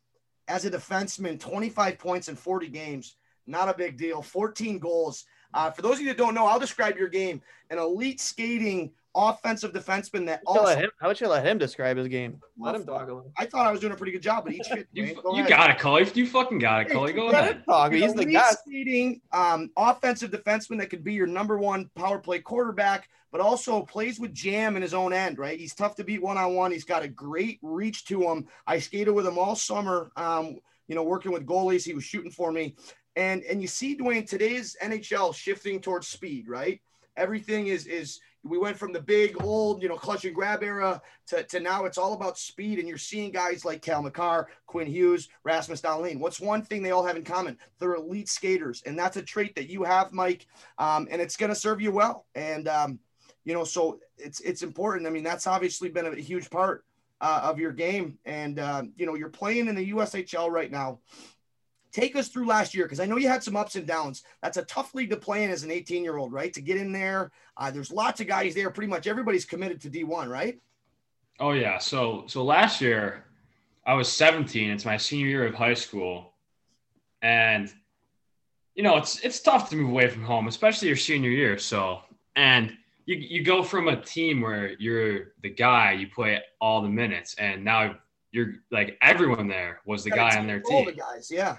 as 0.49 0.65
a 0.65 0.71
defenseman, 0.71 1.39
25 1.39 1.99
points 1.99 2.29
in 2.29 2.37
40 2.37 2.69
games. 2.69 3.17
Not 3.47 3.69
a 3.69 3.75
big 3.75 3.97
deal. 3.97 4.23
14 4.23 4.79
goals. 4.79 5.25
Uh, 5.55 5.71
for 5.71 5.83
those 5.83 5.95
of 5.95 6.01
you 6.01 6.09
that 6.09 6.19
don't 6.19 6.35
know, 6.35 6.47
I'll 6.47 6.59
describe 6.59 6.97
your 6.97 7.09
game. 7.09 7.41
An 7.71 7.79
elite 7.79 8.21
skating 8.21 8.93
offensive 9.17 9.73
defenseman 9.73 10.27
that 10.27 10.43
Also, 10.47 10.77
him, 10.77 10.91
how 11.01 11.09
about 11.09 11.21
you 11.21 11.29
let 11.29 11.45
him 11.45 11.57
describe 11.57 11.97
his 11.97 12.07
game? 12.07 12.39
Let 12.59 12.75
him 12.75 12.85
talk 12.85 13.09
a 13.09 13.15
little. 13.15 13.33
I 13.39 13.47
thought 13.47 13.67
I 13.67 13.73
was 13.73 13.81
doing 13.81 13.95
a 13.95 13.97
pretty 13.97 14.13
good 14.13 14.23
job, 14.23 14.45
but 14.45 14.53
each 14.53 14.67
shit. 14.73 14.87
You. 14.93 15.15
Go 15.15 15.35
you 15.35 15.49
got 15.49 15.71
it, 15.71 15.79
Cully. 15.79 16.07
You 16.15 16.27
fucking 16.27 16.59
got 16.59 16.83
it, 16.83 16.91
Cully. 16.91 17.13
Go 17.13 17.31
ahead. 17.31 17.65
talk. 17.65 17.93
He's 17.93 18.15
the 18.15 18.27
guy. 18.27 18.51
skating 18.51 19.21
um, 19.33 19.71
offensive 19.77 20.31
defenseman 20.31 20.79
that 20.79 20.91
could 20.91 21.03
be 21.03 21.15
your 21.15 21.27
number 21.27 21.59
one 21.59 21.91
power 21.95 22.19
play 22.19 22.41
quarterback, 22.41 23.09
but 23.33 23.41
also 23.41 23.83
plays 23.83 24.21
with 24.21 24.35
jam 24.35 24.77
in 24.77 24.83
his 24.83 24.95
own 24.95 25.13
end, 25.13 25.39
right? 25.39 25.59
He's 25.59 25.75
tough 25.75 25.97
to 25.97 26.05
beat 26.05 26.23
one 26.23 26.37
on 26.37 26.55
one. 26.55 26.71
He's 26.71 26.85
got 26.85 27.03
a 27.03 27.09
great 27.09 27.59
reach 27.63 28.05
to 28.07 28.23
him. 28.23 28.47
I 28.67 28.79
skated 28.79 29.15
with 29.15 29.27
him 29.27 29.39
all 29.39 29.57
summer, 29.57 30.11
um, 30.17 30.59
you 30.89 30.95
know, 30.95 31.03
working 31.03 31.33
with 31.33 31.47
goalies. 31.47 31.85
He 31.85 31.95
was 31.95 32.05
shooting 32.05 32.31
for 32.31 32.53
me. 32.53 32.77
And 33.17 33.43
and 33.45 33.63
you 33.63 33.69
see, 33.69 33.97
Dwayne, 33.97 34.29
today's 34.29 34.77
NHL 34.83 35.35
shifting 35.35 35.81
towards 35.81 36.07
speed, 36.07 36.49
right? 36.49 36.81
Everything 37.17 37.69
is 37.69 37.87
is 37.87 38.21
we 38.49 38.59
went 38.59 38.79
from 38.79 38.93
the 38.93 39.01
big 39.01 39.43
old, 39.43 39.83
you 39.83 39.89
know, 39.89 39.97
clutch 39.97 40.25
and 40.25 40.35
grab 40.35 40.63
era 40.63 41.01
to, 41.29 41.43
to 41.45 41.61
now 41.61 41.85
it's 41.85 41.99
all 41.99 42.13
about 42.13 42.39
speed. 42.39 42.79
And 42.79 42.89
you're 42.89 42.99
seeing 42.99 43.31
guys 43.31 43.65
like 43.65 43.83
Cale 43.83 44.03
Makar, 44.03 44.49
Quinn 44.67 44.87
Hughes, 44.87 45.29
Rasmus 45.45 45.81
Dahlin. 45.81 46.19
What's 46.19 46.41
one 46.41 46.63
thing 46.63 46.83
they 46.83 46.91
all 46.91 47.05
have 47.05 47.17
in 47.17 47.25
common? 47.25 47.59
They're 47.79 47.95
elite 47.95 48.29
skaters. 48.29 48.83
And 48.87 48.99
that's 48.99 49.17
a 49.17 49.23
trait 49.23 49.55
that 49.57 49.69
you 49.69 49.83
have, 49.85 50.13
Mike. 50.13 50.47
Um, 50.79 51.09
and 51.11 51.21
it's 51.21 51.37
going 51.37 51.51
to 51.51 51.57
serve 51.57 51.81
you 51.81 51.93
well. 51.93 52.27
And, 52.35 52.69
um, 52.69 52.99
you 53.45 53.55
know, 53.55 53.65
so 53.65 54.01
it's, 54.19 54.41
it's 54.41 54.63
important. 54.63 55.07
I 55.07 55.11
mean, 55.11 55.25
that's 55.25 55.47
obviously 55.47 55.89
been 55.89 56.07
a 56.07 56.15
huge 56.17 56.51
part 56.51 56.85
uh, 57.21 57.41
of 57.45 57.59
your 57.59 57.73
game. 57.73 58.19
And, 58.25 58.59
um, 58.59 58.93
you 58.97 59.07
know, 59.07 59.15
you're 59.15 59.29
playing 59.29 59.69
in 59.69 59.75
the 59.75 59.93
USHL 59.93 60.51
right 60.51 60.71
now. 60.71 61.01
Take 61.97 62.15
us 62.15 62.29
through 62.29 62.47
last 62.47 62.75
year 62.75 62.85
because 62.85 63.01
I 63.01 63.07
know 63.07 63.17
you 63.17 63.27
had 63.27 63.43
some 63.43 63.57
ups 63.57 63.75
and 63.75 63.87
downs. 63.87 64.23
That's 64.43 64.59
a 64.59 64.65
tough 64.65 64.95
league 64.95 65.09
to 65.09 65.17
play 65.17 65.45
in 65.45 65.51
as 65.51 65.63
an 65.63 65.71
18 65.71 66.05
year 66.05 66.19
old, 66.19 66.31
right? 66.31 66.53
To 66.53 66.61
get 66.61 66.77
in 66.77 66.93
there, 66.93 67.33
uh, 67.57 67.71
there's 67.71 67.91
lots 67.91 68.21
of 68.21 68.27
guys 68.27 68.55
there. 68.55 68.69
Pretty 68.69 68.91
much 68.91 69.07
everybody's 69.07 69.47
committed 69.47 69.81
to 69.81 69.89
D1, 69.89 70.29
right? 70.29 70.61
Oh 71.41 71.53
yeah. 71.53 71.79
So 71.79 72.25
so 72.27 72.45
last 72.45 72.83
year 72.83 73.25
I 73.87 73.95
was 73.95 74.13
17. 74.13 74.71
It's 74.73 74.85
my 74.85 74.99
senior 74.99 75.27
year 75.27 75.47
of 75.47 75.55
high 75.55 75.73
school. 75.73 76.35
And 77.23 77.73
you 78.75 78.83
know, 78.83 78.99
it's 78.99 79.19
it's 79.21 79.41
tough 79.41 79.71
to 79.71 79.77
move 79.77 79.89
away 79.89 80.09
from 80.09 80.23
home, 80.23 80.49
especially 80.49 80.89
your 80.89 80.99
senior 80.99 81.31
year. 81.31 81.57
So 81.57 82.01
and 82.37 82.77
you 83.07 83.17
you 83.17 83.43
go 83.43 83.63
from 83.63 83.89
a 83.89 83.99
team 83.99 84.43
where 84.43 84.73
you're 84.79 85.33
the 85.43 85.49
guy, 85.49 85.93
you 85.93 86.09
play 86.09 86.43
all 86.61 86.83
the 86.83 86.91
minutes, 86.91 87.37
and 87.39 87.65
now 87.65 87.95
you're 88.33 88.57
like 88.71 88.99
everyone 89.01 89.49
there 89.49 89.81
was 89.87 90.05
the 90.05 90.11
guy 90.11 90.37
on 90.37 90.47
their 90.47 90.61
team. 90.61 90.77
All 90.77 90.85
the 90.85 90.93
guys, 90.93 91.31
yeah. 91.31 91.57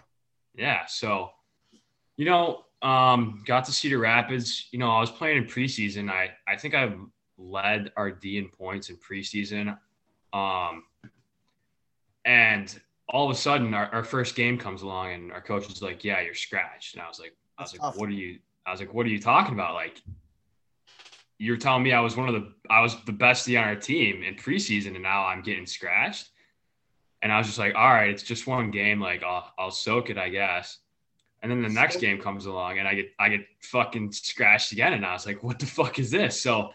Yeah. 0.58 0.86
So, 0.88 1.30
you 2.18 2.26
know, 2.26 2.66
um, 2.82 3.44
got 3.46 3.66
to 3.66 3.72
Cedar 3.72 4.00
Rapids. 4.00 4.68
You 4.72 4.80
know, 4.80 4.90
I 4.90 5.00
was 5.00 5.12
playing 5.12 5.38
in 5.38 5.46
preseason. 5.46 6.10
I 6.10 6.32
I 6.48 6.58
think 6.58 6.76
I 6.76 6.94
led 7.38 7.92
our 7.96 8.12
D 8.12 8.38
in 8.38 8.50
points 8.50 8.90
in 8.90 8.98
preseason. 8.98 9.78
Um, 10.34 10.84
and 12.26 12.80
all 13.10 13.30
of 13.30 13.36
a 13.36 13.40
sudden, 13.40 13.74
our, 13.74 13.86
our 13.94 14.04
first 14.04 14.36
game 14.36 14.58
comes 14.58 14.82
along, 14.82 15.14
and 15.14 15.32
our 15.32 15.42
coach 15.42 15.72
is 15.72 15.82
like, 15.82 16.04
"Yeah, 16.04 16.22
you're 16.22 16.34
scratched." 16.34 16.96
And 16.96 17.04
I 17.04 17.08
was 17.08 17.20
like, 17.20 17.36
"I 17.58 17.64
was 17.64 17.72
That's 17.72 17.82
like, 17.82 17.92
tough. 17.94 18.00
what 18.00 18.10
are 18.10 18.14
you?" 18.14 18.40
I 18.66 18.72
was 18.72 18.80
like, 18.80 18.94
"What 18.94 19.06
are 19.06 19.10
you 19.10 19.22
talking 19.22 19.54
about? 19.54 19.76
Like, 19.76 20.02
you're 21.38 21.58
telling 21.58 21.84
me 21.84 21.94
I 21.94 22.02
was 22.02 22.18
one 22.18 22.28
of 22.28 22.36
the 22.36 22.54
I 22.70 22.82
was 22.82 22.96
the 23.06 23.14
best 23.14 23.46
D 23.46 23.56
on 23.58 23.64
our 23.64 23.76
team 23.76 24.24
in 24.24 24.36
preseason, 24.36 24.96
and 24.96 25.04
now 25.04 25.26
I'm 25.26 25.42
getting 25.42 25.66
scratched." 25.66 26.30
And 27.28 27.34
I 27.34 27.40
was 27.40 27.48
just 27.48 27.60
like, 27.60 27.76
all 27.76 27.90
right, 27.90 28.10
it's 28.10 28.24
just 28.24 28.48
one 28.48 28.72
game. 28.72 29.02
Like 29.02 29.22
I'll, 29.22 29.52
I'll 29.60 29.70
soak 29.70 30.10
it, 30.10 30.18
I 30.18 30.30
guess. 30.30 30.78
And 31.44 31.52
then 31.52 31.62
the 31.62 31.68
next 31.68 32.00
game 32.00 32.22
comes 32.22 32.46
along 32.46 32.80
and 32.80 32.88
I 32.88 32.96
get, 32.96 33.12
I 33.20 33.28
get 33.28 33.42
fucking 33.60 34.14
scratched 34.14 34.72
again. 34.72 34.94
And 34.94 35.06
I 35.06 35.12
was 35.12 35.26
like, 35.26 35.44
what 35.44 35.60
the 35.60 35.66
fuck 35.66 36.00
is 36.00 36.10
this? 36.10 36.42
So 36.42 36.70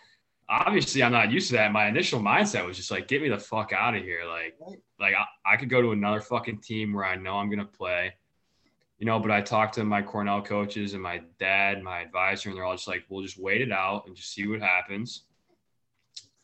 obviously 0.50 1.02
I'm 1.02 1.12
not 1.12 1.32
used 1.32 1.47
to 1.49 1.54
that. 1.54 1.73
My 1.73 1.88
initial 1.88 2.21
mindset 2.21 2.66
was 2.66 2.76
just 2.76 2.90
like, 2.90 3.09
get 3.09 3.23
me 3.23 3.30
the 3.30 3.38
fuck 3.38 3.73
out 3.73 3.97
of 3.97 4.02
here. 4.02 4.26
Like, 4.28 4.59
like 5.00 5.14
I, 5.14 5.54
I 5.54 5.56
could 5.56 5.71
go 5.71 5.80
to 5.80 5.92
another 5.92 6.21
fucking 6.21 6.59
team 6.59 6.92
where 6.92 7.06
I 7.06 7.16
know 7.16 7.37
I'm 7.37 7.49
going 7.49 7.59
to 7.59 7.64
play, 7.64 8.12
you 8.99 9.06
know, 9.06 9.18
but 9.18 9.30
I 9.30 9.40
talked 9.40 9.76
to 9.76 9.85
my 9.85 10.02
Cornell 10.02 10.42
coaches 10.42 10.92
and 10.92 11.02
my 11.02 11.23
dad, 11.38 11.82
my 11.82 12.02
advisor, 12.02 12.50
and 12.50 12.59
they're 12.59 12.66
all 12.66 12.76
just 12.76 12.88
like, 12.88 13.04
we'll 13.09 13.23
just 13.23 13.38
wait 13.38 13.62
it 13.62 13.73
out 13.73 14.06
and 14.06 14.14
just 14.14 14.35
see 14.35 14.47
what 14.47 14.61
happens. 14.61 15.23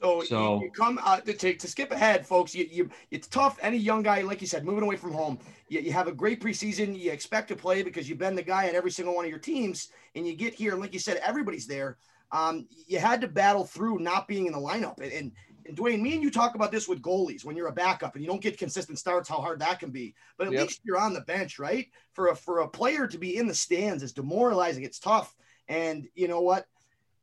So, 0.01 0.23
So- 0.23 0.63
you, 0.63 0.71
come 0.71 1.01
uh, 1.03 1.21
to, 1.21 1.33
to, 1.33 1.55
to 1.55 1.69
skip 1.69 1.91
ahead, 1.91 2.27
folks. 2.27 2.55
You, 2.55 2.67
you 2.71 2.91
it's 3.11 3.27
tough. 3.27 3.59
Any 3.63 3.77
young 3.79 4.03
guy, 4.03 4.23
like 4.23 4.41
you 4.41 4.47
said, 4.47 4.65
moving 4.65 4.85
away 4.85 4.97
from 4.97 5.13
home. 5.13 5.39
You, 5.69 5.81
you 5.81 5.93
have 5.93 6.09
a 6.09 6.13
great 6.13 6.41
preseason. 6.41 6.99
You 6.99 7.11
expect 7.11 7.49
to 7.49 7.57
play 7.57 7.83
because 7.83 8.09
you've 8.09 8.19
been 8.19 8.37
the 8.37 8.43
guy 8.43 8.67
at 8.67 8.75
every 8.75 8.91
single 8.91 9.15
one 9.15 9.25
of 9.25 9.31
your 9.31 9.41
teams, 9.41 9.89
and 10.15 10.27
you 10.27 10.35
get 10.35 10.55
here, 10.55 10.73
and 10.73 10.81
like 10.81 10.93
you 10.93 11.01
said, 11.01 11.17
everybody's 11.25 11.67
there. 11.67 11.99
Um, 12.31 12.69
you 12.87 12.99
had 12.99 13.21
to 13.23 13.29
battle 13.29 13.65
through 13.65 13.99
not 13.99 14.29
being 14.29 14.47
in 14.47 14.53
the 14.53 14.59
lineup, 14.59 15.01
and, 15.01 15.13
and 15.13 15.33
and 15.67 15.77
Dwayne, 15.77 16.01
me 16.01 16.15
and 16.15 16.23
you 16.23 16.31
talk 16.31 16.55
about 16.55 16.73
this 16.73 16.89
with 16.89 17.03
goalies 17.03 17.45
when 17.45 17.55
you're 17.55 17.67
a 17.67 17.73
backup 17.73 18.15
and 18.15 18.25
you 18.25 18.31
don't 18.31 18.41
get 18.41 18.57
consistent 18.57 18.99
starts, 18.99 19.29
how 19.29 19.37
hard 19.37 19.59
that 19.61 19.79
can 19.79 19.91
be. 19.91 20.15
But 20.39 20.47
at 20.47 20.55
Yep. 20.55 20.63
least 20.63 20.81
you're 20.83 20.97
on 20.99 21.13
the 21.13 21.21
bench, 21.21 21.59
right? 21.59 21.89
For 22.15 22.29
a 22.29 22.37
for 22.37 22.61
a 22.61 22.69
player 22.69 23.07
to 23.07 23.19
be 23.19 23.37
in 23.37 23.47
the 23.47 23.55
stands 23.55 24.03
is 24.03 24.13
demoralizing. 24.15 24.85
It's 24.85 24.99
tough. 24.99 25.37
And 25.69 26.09
you 26.15 26.27
know 26.27 26.41
what? 26.41 26.67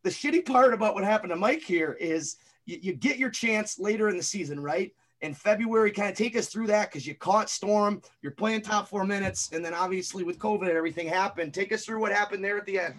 The 0.03 0.12
shitty 0.12 0.46
part 0.46 0.75
about 0.75 0.94
what 0.94 1.03
happened 1.03 1.32
to 1.32 1.36
Mike 1.36 1.63
here 1.63 1.94
is 1.94 2.36
you, 2.65 2.79
you 2.81 2.93
get 2.93 3.17
your 3.17 3.29
chance 3.29 3.79
later 3.79 4.10
in 4.10 4.17
the 4.17 4.24
season, 4.24 4.60
right? 4.60 4.93
In 5.22 5.34
February, 5.34 5.91
kind 5.91 6.10
of 6.10 6.15
take 6.15 6.36
us 6.36 6.48
through 6.48 6.67
that 6.67 6.89
because 6.89 7.07
you 7.07 7.15
caught 7.15 7.50
Storm, 7.50 8.01
you're 8.22 8.34
playing 8.34 8.62
top 8.62 8.88
four 8.88 9.05
minutes, 9.05 9.50
and 9.53 9.63
then 9.63 9.74
obviously 9.74 10.24
with 10.24 10.38
COVID 10.38 10.63
and 10.63 10.77
everything 10.77 11.07
happened. 11.07 11.53
Take 11.53 11.72
us 11.72 11.86
through 11.86 12.01
what 12.01 12.12
happened 12.12 12.43
there 12.43 12.57
at 12.57 12.65
the 12.65 12.79
end. 12.79 12.95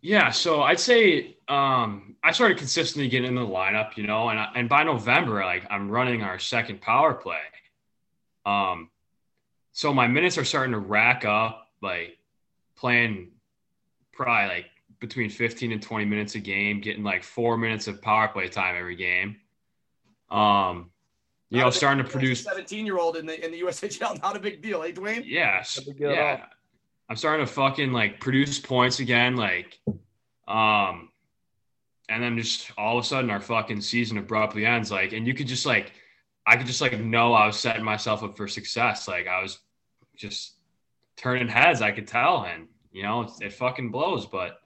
Yeah, 0.00 0.30
so 0.30 0.62
I'd 0.62 0.80
say 0.80 1.36
um, 1.48 2.16
I 2.24 2.32
started 2.32 2.58
consistently 2.58 3.08
getting 3.08 3.28
in 3.28 3.34
the 3.36 3.40
lineup, 3.40 3.96
you 3.96 4.04
know, 4.04 4.30
and 4.30 4.38
I, 4.38 4.48
and 4.56 4.68
by 4.68 4.82
November, 4.82 5.44
like 5.44 5.64
I'm 5.70 5.88
running 5.88 6.22
our 6.22 6.38
second 6.38 6.80
power 6.80 7.14
play. 7.14 7.38
Um, 8.44 8.90
so 9.72 9.94
my 9.94 10.08
minutes 10.08 10.38
are 10.38 10.44
starting 10.44 10.72
to 10.72 10.80
rack 10.80 11.24
up, 11.24 11.68
like 11.80 12.18
playing 12.76 13.30
probably 14.12 14.48
like 14.48 14.66
between 15.02 15.28
15 15.28 15.72
and 15.72 15.82
20 15.82 16.04
minutes 16.04 16.36
a 16.36 16.38
game, 16.38 16.80
getting 16.80 17.02
like 17.02 17.24
four 17.24 17.58
minutes 17.58 17.88
of 17.88 18.00
power 18.00 18.28
play 18.28 18.48
time 18.48 18.76
every 18.78 18.94
game. 18.94 19.36
Um, 20.30 20.90
you 21.50 21.60
know, 21.60 21.68
starting 21.68 22.02
to 22.02 22.08
produce 22.08 22.44
17 22.44 22.86
year 22.86 22.98
old 22.98 23.16
in 23.16 23.26
the 23.26 23.44
in 23.44 23.50
the 23.50 23.60
USHL, 23.60 24.22
not 24.22 24.36
a 24.36 24.40
big 24.40 24.62
deal, 24.62 24.82
eh, 24.84 24.92
Dwayne? 24.92 25.24
Yes. 25.26 25.76
Not 25.76 25.82
a 25.82 25.90
big 25.90 25.98
deal 25.98 26.10
at 26.10 26.18
all. 26.18 26.24
Yeah. 26.24 26.44
I'm 27.10 27.16
starting 27.16 27.44
to 27.44 27.52
fucking 27.52 27.92
like 27.92 28.20
produce 28.20 28.58
points 28.58 29.00
again. 29.00 29.36
Like, 29.36 29.78
um, 30.48 31.10
and 32.08 32.22
then 32.22 32.38
just 32.38 32.70
all 32.78 32.96
of 32.96 33.04
a 33.04 33.06
sudden 33.06 33.28
our 33.28 33.40
fucking 33.40 33.82
season 33.82 34.16
abruptly 34.16 34.64
ends. 34.64 34.90
Like, 34.90 35.12
and 35.12 35.26
you 35.26 35.34
could 35.34 35.48
just 35.48 35.66
like, 35.66 35.92
I 36.46 36.56
could 36.56 36.66
just 36.66 36.80
like 36.80 36.98
know 36.98 37.34
I 37.34 37.46
was 37.46 37.58
setting 37.58 37.84
myself 37.84 38.22
up 38.22 38.36
for 38.36 38.46
success. 38.46 39.08
Like, 39.08 39.26
I 39.26 39.42
was 39.42 39.58
just 40.16 40.54
turning 41.16 41.48
heads. 41.48 41.82
I 41.82 41.90
could 41.90 42.06
tell, 42.06 42.44
and 42.44 42.68
you 42.92 43.02
know, 43.02 43.22
it, 43.22 43.30
it 43.40 43.52
fucking 43.52 43.90
blows. 43.90 44.26
But 44.26 44.61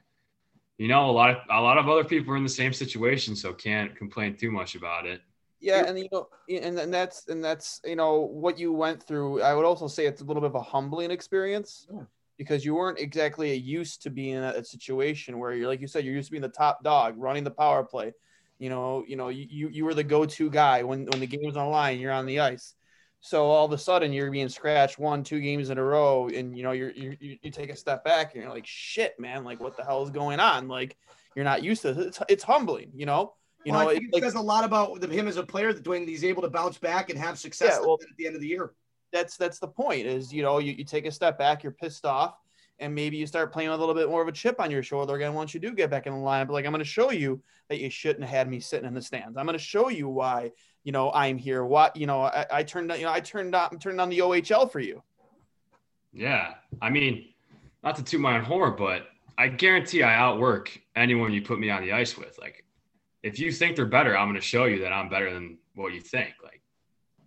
you 0.78 0.88
know, 0.88 1.08
a 1.08 1.12
lot 1.12 1.30
of 1.30 1.36
a 1.50 1.60
lot 1.60 1.78
of 1.78 1.88
other 1.88 2.04
people 2.04 2.32
are 2.34 2.36
in 2.36 2.42
the 2.42 2.48
same 2.48 2.72
situation, 2.72 3.34
so 3.36 3.52
can't 3.52 3.96
complain 3.96 4.36
too 4.36 4.50
much 4.50 4.74
about 4.74 5.06
it. 5.06 5.22
Yeah, 5.60 5.84
and 5.86 5.98
you 5.98 6.08
know, 6.12 6.28
and, 6.50 6.78
and 6.78 6.92
that's 6.92 7.28
and 7.28 7.42
that's 7.42 7.80
you 7.84 7.96
know 7.96 8.20
what 8.20 8.58
you 8.58 8.72
went 8.72 9.02
through. 9.02 9.42
I 9.42 9.54
would 9.54 9.64
also 9.64 9.88
say 9.88 10.06
it's 10.06 10.20
a 10.20 10.24
little 10.24 10.42
bit 10.42 10.48
of 10.50 10.54
a 10.54 10.60
humbling 10.62 11.10
experience 11.10 11.86
Yeah. 11.92 12.02
because 12.36 12.64
you 12.64 12.74
weren't 12.74 12.98
exactly 12.98 13.54
used 13.54 14.02
to 14.02 14.10
being 14.10 14.34
in 14.36 14.42
a, 14.44 14.50
a 14.50 14.64
situation 14.64 15.38
where 15.38 15.54
you're 15.54 15.66
like 15.68 15.80
you 15.80 15.86
said 15.86 16.04
you're 16.04 16.14
used 16.14 16.28
to 16.28 16.32
being 16.32 16.42
the 16.42 16.48
top 16.48 16.84
dog, 16.84 17.14
running 17.16 17.44
the 17.44 17.50
power 17.50 17.82
play. 17.84 18.12
You 18.58 18.68
know, 18.70 19.04
you 19.08 19.16
know, 19.16 19.28
you 19.28 19.46
you, 19.48 19.68
you 19.70 19.84
were 19.84 19.94
the 19.94 20.04
go-to 20.04 20.50
guy 20.50 20.82
when 20.82 21.06
when 21.06 21.20
the 21.20 21.26
game 21.26 21.44
was 21.44 21.56
on 21.56 21.64
the 21.66 21.70
line, 21.70 21.98
you're 22.00 22.12
on 22.12 22.26
the 22.26 22.40
ice. 22.40 22.74
So 23.20 23.46
all 23.46 23.64
of 23.64 23.72
a 23.72 23.78
sudden 23.78 24.12
you're 24.12 24.30
being 24.30 24.48
scratched 24.48 24.98
one, 24.98 25.24
two 25.24 25.40
games 25.40 25.70
in 25.70 25.78
a 25.78 25.82
row, 25.82 26.28
and 26.28 26.56
you 26.56 26.62
know 26.62 26.72
you're, 26.72 26.90
you 26.90 27.16
you 27.20 27.38
you 27.42 27.50
take 27.50 27.70
a 27.70 27.76
step 27.76 28.04
back 28.04 28.34
and 28.34 28.42
you're 28.42 28.52
like, 28.52 28.66
shit, 28.66 29.18
man, 29.18 29.42
like 29.44 29.60
what 29.60 29.76
the 29.76 29.84
hell 29.84 30.02
is 30.02 30.10
going 30.10 30.38
on? 30.38 30.68
Like 30.68 30.96
you're 31.34 31.44
not 31.44 31.62
used 31.62 31.82
to 31.82 31.90
it. 31.90 31.98
It's, 31.98 32.22
it's 32.28 32.44
humbling, 32.44 32.92
you 32.94 33.06
know. 33.06 33.34
You 33.64 33.72
well, 33.72 33.84
know, 33.84 33.90
I 33.90 33.94
think 33.94 34.04
it, 34.04 34.08
it 34.08 34.14
like, 34.14 34.22
says 34.22 34.34
a 34.36 34.40
lot 34.40 34.64
about 34.64 35.02
him 35.02 35.26
as 35.26 35.38
a 35.38 35.42
player 35.42 35.72
that 35.72 35.82
Dwayne 35.82 36.06
he's 36.06 36.22
able 36.22 36.42
to 36.42 36.48
bounce 36.48 36.78
back 36.78 37.10
and 37.10 37.18
have 37.18 37.38
success 37.38 37.78
Yeah, 37.80 37.86
well- 37.86 37.98
at 38.00 38.16
the 38.16 38.26
end 38.26 38.36
of 38.36 38.40
the 38.40 38.46
year. 38.46 38.74
that's 39.12 39.36
that's 39.36 39.58
the 39.58 39.66
point 39.68 40.06
is 40.06 40.32
you 40.32 40.42
know 40.42 40.58
you, 40.58 40.72
you 40.72 40.84
take 40.84 41.06
a 41.06 41.10
step 41.10 41.36
back 41.38 41.62
you're 41.62 41.72
pissed 41.72 42.04
off 42.04 42.36
and 42.78 42.94
maybe 42.94 43.16
you 43.16 43.26
start 43.26 43.52
playing 43.52 43.70
with 43.70 43.78
a 43.78 43.80
little 43.80 43.94
bit 43.94 44.08
more 44.08 44.22
of 44.22 44.28
a 44.28 44.32
chip 44.32 44.60
on 44.60 44.70
your 44.70 44.82
shoulder 44.82 45.14
again 45.14 45.34
once 45.34 45.54
you 45.54 45.60
do 45.60 45.72
get 45.72 45.90
back 45.90 46.06
in 46.06 46.12
the 46.12 46.18
line 46.18 46.46
but 46.46 46.52
like 46.52 46.64
i'm 46.66 46.72
going 46.72 46.78
to 46.78 46.84
show 46.84 47.10
you 47.10 47.40
that 47.68 47.80
you 47.80 47.88
shouldn't 47.90 48.24
have 48.24 48.30
had 48.30 48.48
me 48.48 48.60
sitting 48.60 48.86
in 48.86 48.94
the 48.94 49.02
stands 49.02 49.36
i'm 49.36 49.46
going 49.46 49.58
to 49.58 49.64
show 49.64 49.88
you 49.88 50.08
why 50.08 50.50
you 50.84 50.92
know 50.92 51.10
i'm 51.12 51.38
here 51.38 51.64
what 51.64 51.96
you 51.96 52.06
know 52.06 52.22
i, 52.22 52.46
I 52.50 52.62
turned 52.62 52.92
you 52.92 53.02
know 53.02 53.12
i 53.12 53.20
turned 53.20 53.54
on 53.54 53.78
turned 53.78 54.00
on 54.00 54.08
the 54.08 54.20
ohl 54.20 54.70
for 54.70 54.80
you 54.80 55.02
Yeah. 56.16 56.54
I 56.80 56.88
mean, 56.90 57.26
not 57.84 57.96
to 57.96 58.02
toot 58.02 58.20
my 58.20 58.38
own 58.38 58.44
horn, 58.44 58.74
but 58.78 59.08
I 59.36 59.48
guarantee 59.48 60.02
I 60.02 60.14
outwork 60.16 60.80
anyone 60.96 61.32
you 61.32 61.42
put 61.42 61.58
me 61.58 61.68
on 61.68 61.82
the 61.82 61.92
ice 61.92 62.16
with. 62.16 62.38
Like, 62.38 62.64
if 63.22 63.38
you 63.38 63.52
think 63.52 63.76
they're 63.76 63.84
better, 63.84 64.16
I'm 64.16 64.28
going 64.28 64.40
to 64.40 64.46
show 64.46 64.64
you 64.64 64.80
that 64.80 64.92
I'm 64.92 65.10
better 65.10 65.32
than 65.32 65.58
what 65.74 65.92
you 65.92 66.00
think. 66.00 66.32
Like, 66.42 66.62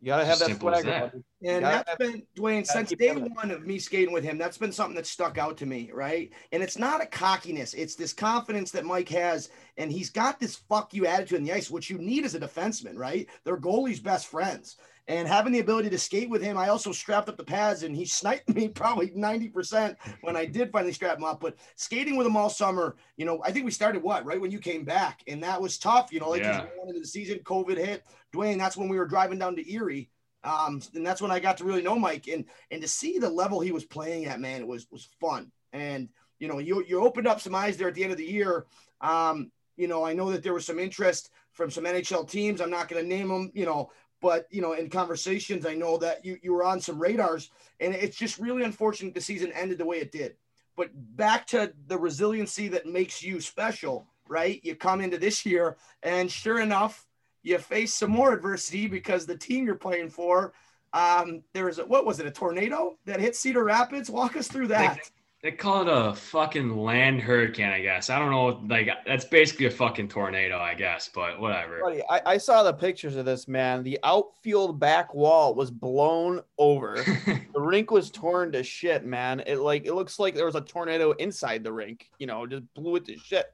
You 0.02 0.08
gotta 0.08 0.26
have 0.26 0.40
that 0.40 0.48
Simple 0.48 0.70
as 0.70 0.82
swagger. 0.84 0.90
that. 1.00 1.12
buddy. 1.12 1.24
And 1.44 1.66
that's 1.66 1.90
have- 1.90 1.98
been 2.00 2.24
Dwayne 2.38 2.66
since 2.66 2.90
day 2.92 3.14
doing 3.14 3.34
one 3.36 3.52
of 3.52 3.66
me 3.66 3.80
skating 3.80 4.14
with 4.14 4.24
him. 4.24 4.38
That's 4.38 4.58
been 4.58 4.72
something 4.72 4.96
that 4.96 5.06
stuck 5.06 5.38
out 5.38 5.58
to 5.58 5.66
me, 5.66 5.92
right? 5.94 6.32
And 6.52 6.64
it's 6.64 6.78
not 6.78 7.02
a 7.02 7.06
cockiness; 7.06 7.74
it's 7.74 7.96
this 7.96 8.14
confidence 8.14 8.72
that 8.72 8.86
Mike 8.86 9.10
has, 9.10 9.50
and 9.78 9.92
he's 9.92 10.10
got 10.10 10.40
this 10.40 10.56
"fuck 10.56 10.94
you" 10.94 11.06
attitude 11.06 11.40
on 11.40 11.44
the 11.44 11.54
ice, 11.54 11.70
which 11.70 11.90
you 11.90 11.98
need 11.98 12.24
as 12.26 12.36
a 12.36 12.40
defenseman, 12.40 12.98
right? 12.98 13.28
They're 13.44 13.58
goalies' 13.58 14.02
best 14.02 14.28
friends, 14.28 14.78
and 15.10 15.28
having 15.28 15.52
the 15.52 15.60
ability 15.60 15.90
to 15.90 15.98
skate 15.98 16.30
with 16.30 16.42
him, 16.42 16.56
I 16.56 16.70
also 16.70 16.92
strapped 16.92 17.28
up 17.30 17.36
the 17.36 17.44
pads, 17.44 17.82
and 17.82 17.96
he 17.96 18.06
sniped 18.06 18.48
me 18.56 18.70
probably 18.70 19.12
ninety 19.16 19.50
percent 19.50 19.98
when 20.22 20.38
I 20.38 20.46
did 20.46 20.72
finally 20.72 20.94
strap 20.94 21.18
him 21.18 21.24
up. 21.26 21.42
But 21.42 21.58
skating 21.76 22.16
with 22.16 22.28
him 22.28 22.38
all 22.38 22.50
summer, 22.50 22.96
you 23.18 23.26
know, 23.26 23.42
I 23.44 23.52
think 23.52 23.66
we 23.66 23.72
started 23.72 24.04
what 24.04 24.24
right 24.24 24.40
when 24.40 24.52
you 24.52 24.60
came 24.60 24.86
back, 24.86 25.22
and 25.28 25.44
that 25.44 25.60
was 25.60 25.78
tough. 25.80 26.14
You 26.14 26.20
know, 26.20 26.30
like 26.30 26.44
Yeah. 26.44 26.60
going 26.78 26.90
into 26.90 27.02
the 27.02 27.08
season, 27.08 27.40
COVID 27.40 27.78
hit. 27.78 28.06
Dwayne, 28.32 28.60
that's 28.60 28.78
when 28.78 28.88
we 28.88 28.98
were 29.00 29.08
driving 29.08 29.40
down 29.40 29.56
to 29.56 29.72
Erie. 29.74 30.10
Um, 30.44 30.82
and 30.94 31.06
that's 31.06 31.22
when 31.22 31.32
I 31.32 31.40
got 31.40 31.58
to 31.58 31.66
really 31.66 31.82
know 31.82 31.98
Mike 31.98 32.28
and 32.28 32.46
and 32.72 32.82
to 32.82 32.88
see 32.88 33.18
the 33.18 33.30
level 33.30 33.60
he 33.60 33.72
was 33.72 33.84
playing 33.86 34.26
at, 34.28 34.40
man, 34.40 34.62
it 34.62 34.68
was 34.68 34.88
was 34.92 35.10
fun. 35.20 35.52
And 35.74 36.08
you 36.38 36.48
know, 36.48 36.60
you 36.60 36.86
you 36.88 37.04
opened 37.04 37.28
up 37.28 37.42
some 37.42 37.56
eyes 37.56 37.78
there 37.78 37.88
at 37.88 37.96
the 37.96 38.04
end 38.04 38.12
of 38.12 38.18
the 38.20 38.26
year. 38.26 38.68
Um, 39.02 39.52
you 39.76 39.88
know, 39.88 40.06
I 40.06 40.14
know 40.14 40.30
that 40.32 40.44
there 40.44 40.54
was 40.54 40.66
some 40.66 40.78
interest 40.78 41.32
from 41.52 41.72
some 41.72 41.86
NHL 41.86 42.30
teams. 42.30 42.62
I'm 42.62 42.70
not 42.70 42.90
going 42.90 43.02
to 43.02 43.08
name 43.08 43.30
them, 43.30 43.50
you 43.54 43.66
know, 43.66 43.92
but 44.22 44.48
you 44.50 44.62
know, 44.62 44.74
in 44.74 44.90
conversations, 44.90 45.66
I 45.66 45.74
know 45.74 45.98
that 45.98 46.26
you 46.26 46.38
you 46.42 46.54
were 46.54 46.64
on 46.64 46.80
some 46.80 47.00
radars, 47.00 47.52
and 47.80 47.94
it's 47.94 48.18
just 48.18 48.40
really 48.40 48.64
unfortunate 48.64 49.14
the 49.14 49.22
season 49.22 49.52
ended 49.54 49.78
the 49.78 49.86
way 49.86 49.98
it 49.98 50.12
did. 50.12 50.36
But 50.76 50.90
back 51.16 51.46
to 51.48 51.74
the 51.88 51.98
resiliency 51.98 52.68
that 52.70 52.86
makes 52.86 53.22
you 53.22 53.42
special, 53.42 54.08
right? 54.28 54.62
You 54.64 54.76
come 54.76 55.02
into 55.02 55.18
this 55.18 55.46
year, 55.46 55.78
and 56.04 56.32
sure 56.32 56.60
enough, 56.60 57.06
you 57.44 57.58
face 57.58 57.94
some 57.94 58.12
more 58.12 58.34
adversity 58.34 58.88
because 58.88 59.26
the 59.26 59.38
team 59.38 59.66
you're 59.66 59.76
playing 59.76 60.10
for, 60.10 60.54
um, 60.94 61.44
there 61.54 61.66
was 61.66 61.80
a, 61.80 61.86
what 61.86 62.06
was 62.06 62.20
it, 62.20 62.26
a 62.28 62.32
tornado 62.32 62.98
that 63.06 63.20
hit 63.20 63.36
Cedar 63.36 63.64
Rapids? 63.64 64.10
Walk 64.10 64.36
us 64.36 64.48
through 64.48 64.68
that. 64.68 65.10
They 65.42 65.52
call 65.52 65.84
it 65.84 65.88
a 65.90 66.14
fucking 66.14 66.76
land 66.76 67.22
hurricane, 67.22 67.70
I 67.70 67.80
guess. 67.80 68.10
I 68.10 68.20
don't 68.20 68.30
know. 68.30 68.62
Like 68.68 68.90
that's 69.08 69.24
basically 69.24 69.68
a 69.68 69.72
fucking 69.72 70.10
tornado, 70.10 70.60
I 70.60 70.74
guess. 70.74 71.10
But 71.14 71.40
whatever. 71.40 71.80
Buddy, 71.82 72.02
I, 72.10 72.22
I 72.26 72.38
saw 72.38 72.62
the 72.62 72.74
pictures 72.74 73.16
of 73.16 73.24
this 73.24 73.48
man. 73.48 73.82
The 73.82 73.98
outfield 74.04 74.82
back 74.82 75.14
wall 75.14 75.56
was 75.56 75.72
blown 75.72 76.42
over. 76.58 76.96
the 77.54 77.62
rink 77.62 77.90
was 77.90 78.12
torn 78.12 78.52
to 78.52 78.64
shit, 78.64 79.06
man. 79.06 79.42
It 79.48 79.60
like 79.60 79.86
it 79.86 79.94
looks 79.94 80.20
like 80.20 80.36
there 80.36 80.46
was 80.46 80.56
a 80.56 80.62
tornado 80.62 81.12
inside 81.14 81.64
the 81.64 81.72
rink. 81.72 82.10
You 82.20 82.28
know, 82.28 82.46
just 82.46 82.64
blew 82.74 82.98
it 82.98 83.06
to 83.06 83.18
shit. 83.18 83.46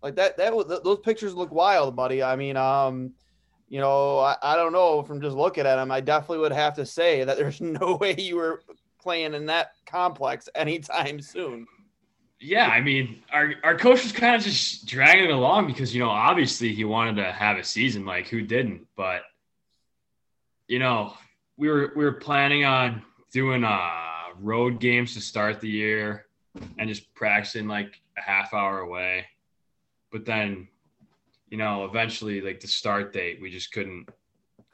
Like 0.00 0.14
that. 0.16 0.36
That 0.36 0.54
was 0.54 0.66
th- 0.66 0.82
those 0.84 1.00
pictures 1.00 1.34
look 1.34 1.50
wild, 1.50 1.96
buddy. 1.96 2.22
I 2.22 2.36
mean, 2.36 2.56
um, 2.56 3.14
you 3.68 3.80
know, 3.80 4.20
I, 4.20 4.36
I 4.42 4.54
don't 4.54 4.72
know 4.72 5.02
from 5.02 5.20
just 5.20 5.34
looking 5.34 5.66
at 5.66 5.74
them. 5.74 5.90
I 5.90 6.00
definitely 6.00 6.38
would 6.38 6.52
have 6.52 6.74
to 6.74 6.86
say 6.86 7.24
that 7.24 7.36
there's 7.36 7.60
no 7.60 7.96
way 7.96 8.14
you 8.16 8.36
were 8.36 8.62
playing 9.02 9.34
in 9.34 9.46
that 9.46 9.72
complex 9.86 10.48
anytime 10.54 11.20
soon. 11.20 11.66
Yeah, 12.40 12.66
I 12.66 12.80
mean, 12.80 13.22
our 13.32 13.54
our 13.62 13.78
coach 13.78 14.02
was 14.02 14.10
kind 14.12 14.34
of 14.34 14.42
just 14.42 14.86
dragging 14.86 15.26
it 15.26 15.30
along 15.30 15.68
because 15.68 15.94
you 15.94 16.00
know, 16.00 16.10
obviously 16.10 16.74
he 16.74 16.84
wanted 16.84 17.16
to 17.16 17.30
have 17.30 17.56
a 17.56 17.62
season. 17.64 18.04
Like 18.04 18.26
who 18.26 18.42
didn't? 18.42 18.86
But 18.96 19.22
you 20.66 20.80
know, 20.80 21.14
we 21.56 21.68
were 21.68 21.92
we 21.94 22.04
were 22.04 22.12
planning 22.12 22.64
on 22.64 23.02
doing 23.32 23.62
uh 23.62 23.90
road 24.40 24.80
games 24.80 25.14
to 25.14 25.20
start 25.20 25.60
the 25.60 25.68
year 25.68 26.26
and 26.78 26.88
just 26.88 27.14
practicing 27.14 27.68
like 27.68 28.00
a 28.18 28.20
half 28.20 28.52
hour 28.52 28.80
away. 28.80 29.26
But 30.10 30.24
then, 30.24 30.68
you 31.48 31.58
know, 31.58 31.84
eventually, 31.84 32.40
like 32.40 32.60
the 32.60 32.66
start 32.66 33.12
date, 33.12 33.40
we 33.40 33.50
just 33.50 33.72
couldn't 33.72 34.08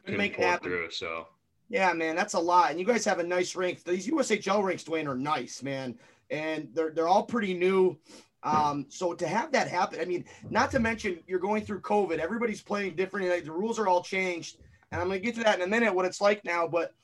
couldn't 0.04 0.18
make 0.18 0.36
pull 0.36 0.44
it 0.44 0.48
happen. 0.48 0.68
through. 0.68 0.90
So 0.90 1.26
Yeah, 1.68 1.92
man, 1.92 2.16
that's 2.16 2.34
a 2.34 2.38
lot. 2.38 2.70
And 2.70 2.80
you 2.80 2.86
guys 2.86 3.04
have 3.04 3.18
a 3.18 3.22
nice 3.22 3.54
rink. 3.54 3.84
These 3.84 4.08
USHL 4.08 4.64
rinks, 4.64 4.84
Dwayne, 4.84 5.06
are 5.06 5.14
nice, 5.14 5.62
man. 5.62 5.98
And 6.30 6.68
they're 6.74 6.90
they're 6.90 7.08
all 7.08 7.24
pretty 7.24 7.54
new. 7.54 7.98
Um, 8.42 8.86
so 8.88 9.14
to 9.14 9.26
have 9.26 9.52
that 9.52 9.68
happen, 9.68 10.00
I 10.00 10.04
mean, 10.04 10.24
not 10.48 10.70
to 10.70 10.78
mention 10.78 11.18
you're 11.26 11.40
going 11.40 11.64
through 11.64 11.80
COVID. 11.80 12.18
Everybody's 12.18 12.62
playing 12.62 12.94
differently. 12.94 13.30
Like, 13.30 13.44
the 13.44 13.52
rules 13.52 13.78
are 13.78 13.88
all 13.88 14.02
changed, 14.02 14.58
and 14.90 15.00
I'm 15.00 15.08
gonna 15.08 15.20
get 15.20 15.34
to 15.36 15.44
that 15.44 15.56
in 15.58 15.62
a 15.62 15.66
minute. 15.66 15.94
What 15.94 16.06
it's 16.06 16.20
like 16.20 16.44
now, 16.44 16.66
but 16.66 16.94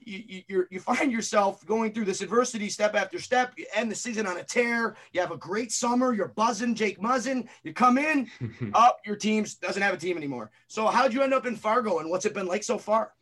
you 0.00 0.22
you 0.26 0.42
you're, 0.48 0.68
you 0.70 0.80
find 0.80 1.12
yourself 1.12 1.64
going 1.64 1.92
through 1.92 2.06
this 2.06 2.20
adversity 2.20 2.68
step 2.68 2.94
after 2.94 3.18
step. 3.18 3.54
You 3.56 3.66
end 3.74 3.90
the 3.90 3.94
season 3.94 4.26
on 4.26 4.36
a 4.36 4.44
tear. 4.44 4.96
You 5.12 5.20
have 5.20 5.30
a 5.30 5.36
great 5.36 5.72
summer. 5.72 6.12
You're 6.12 6.28
buzzing, 6.28 6.74
Jake 6.74 7.00
Muzzin. 7.00 7.48
You 7.62 7.72
come 7.72 7.96
in, 7.96 8.28
up 8.74 9.00
your 9.06 9.16
team's 9.16 9.54
doesn't 9.54 9.82
have 9.82 9.94
a 9.94 9.98
team 9.98 10.16
anymore. 10.16 10.50
So 10.68 10.86
how'd 10.88 11.14
you 11.14 11.22
end 11.22 11.32
up 11.32 11.46
in 11.46 11.56
Fargo, 11.56 12.00
and 12.00 12.10
what's 12.10 12.26
it 12.26 12.34
been 12.34 12.46
like 12.46 12.64
so 12.64 12.76
far? 12.76 13.12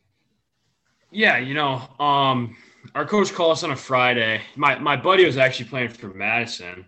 Yeah, 1.11 1.39
you 1.39 1.55
know, 1.55 1.83
um, 1.99 2.57
our 2.95 3.07
coach 3.07 3.33
called 3.33 3.53
us 3.53 3.65
on 3.65 3.71
a 3.71 3.77
Friday. 3.77 4.43
My 4.57 4.79
my 4.79 4.97
buddy 4.97 5.25
was 5.25 5.37
actually 5.37 5.69
playing 5.69 5.91
for 5.91 6.09
Madison, 6.09 6.87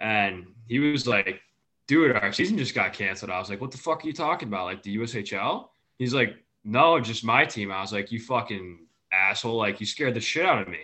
and 0.00 0.46
he 0.66 0.78
was 0.78 1.06
like, 1.06 1.40
"Dude, 1.86 2.16
our 2.16 2.32
season 2.32 2.56
just 2.56 2.74
got 2.74 2.92
canceled." 2.92 3.30
I 3.30 3.38
was 3.38 3.50
like, 3.50 3.60
"What 3.60 3.70
the 3.70 3.78
fuck 3.78 4.02
are 4.02 4.06
you 4.06 4.12
talking 4.12 4.48
about? 4.48 4.64
Like 4.64 4.82
the 4.82 4.96
USHL?" 4.96 5.68
He's 5.98 6.14
like, 6.14 6.36
"No, 6.64 7.00
just 7.00 7.24
my 7.24 7.44
team." 7.44 7.70
I 7.70 7.80
was 7.80 7.92
like, 7.92 8.10
"You 8.10 8.20
fucking 8.20 8.86
asshole! 9.12 9.56
Like 9.56 9.80
you 9.80 9.86
scared 9.86 10.14
the 10.14 10.20
shit 10.20 10.46
out 10.46 10.62
of 10.62 10.68
me." 10.68 10.80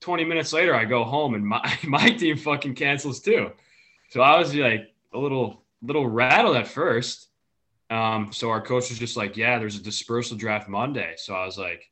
Twenty 0.00 0.24
minutes 0.24 0.52
later, 0.52 0.74
I 0.74 0.84
go 0.84 1.04
home 1.04 1.34
and 1.34 1.46
my 1.46 1.78
my 1.84 2.10
team 2.10 2.36
fucking 2.36 2.74
cancels 2.74 3.20
too. 3.20 3.50
So 4.10 4.20
I 4.20 4.38
was 4.38 4.54
like 4.54 4.92
a 5.14 5.18
little 5.18 5.64
little 5.82 6.06
rattled 6.06 6.56
at 6.56 6.68
first. 6.68 7.28
Um, 7.90 8.32
so 8.32 8.50
our 8.50 8.60
coach 8.60 8.90
was 8.90 8.98
just 8.98 9.16
like, 9.16 9.36
"Yeah, 9.38 9.58
there's 9.58 9.76
a 9.76 9.82
dispersal 9.82 10.36
draft 10.36 10.68
Monday." 10.68 11.14
So 11.16 11.34
I 11.34 11.46
was 11.46 11.56
like, 11.58 11.90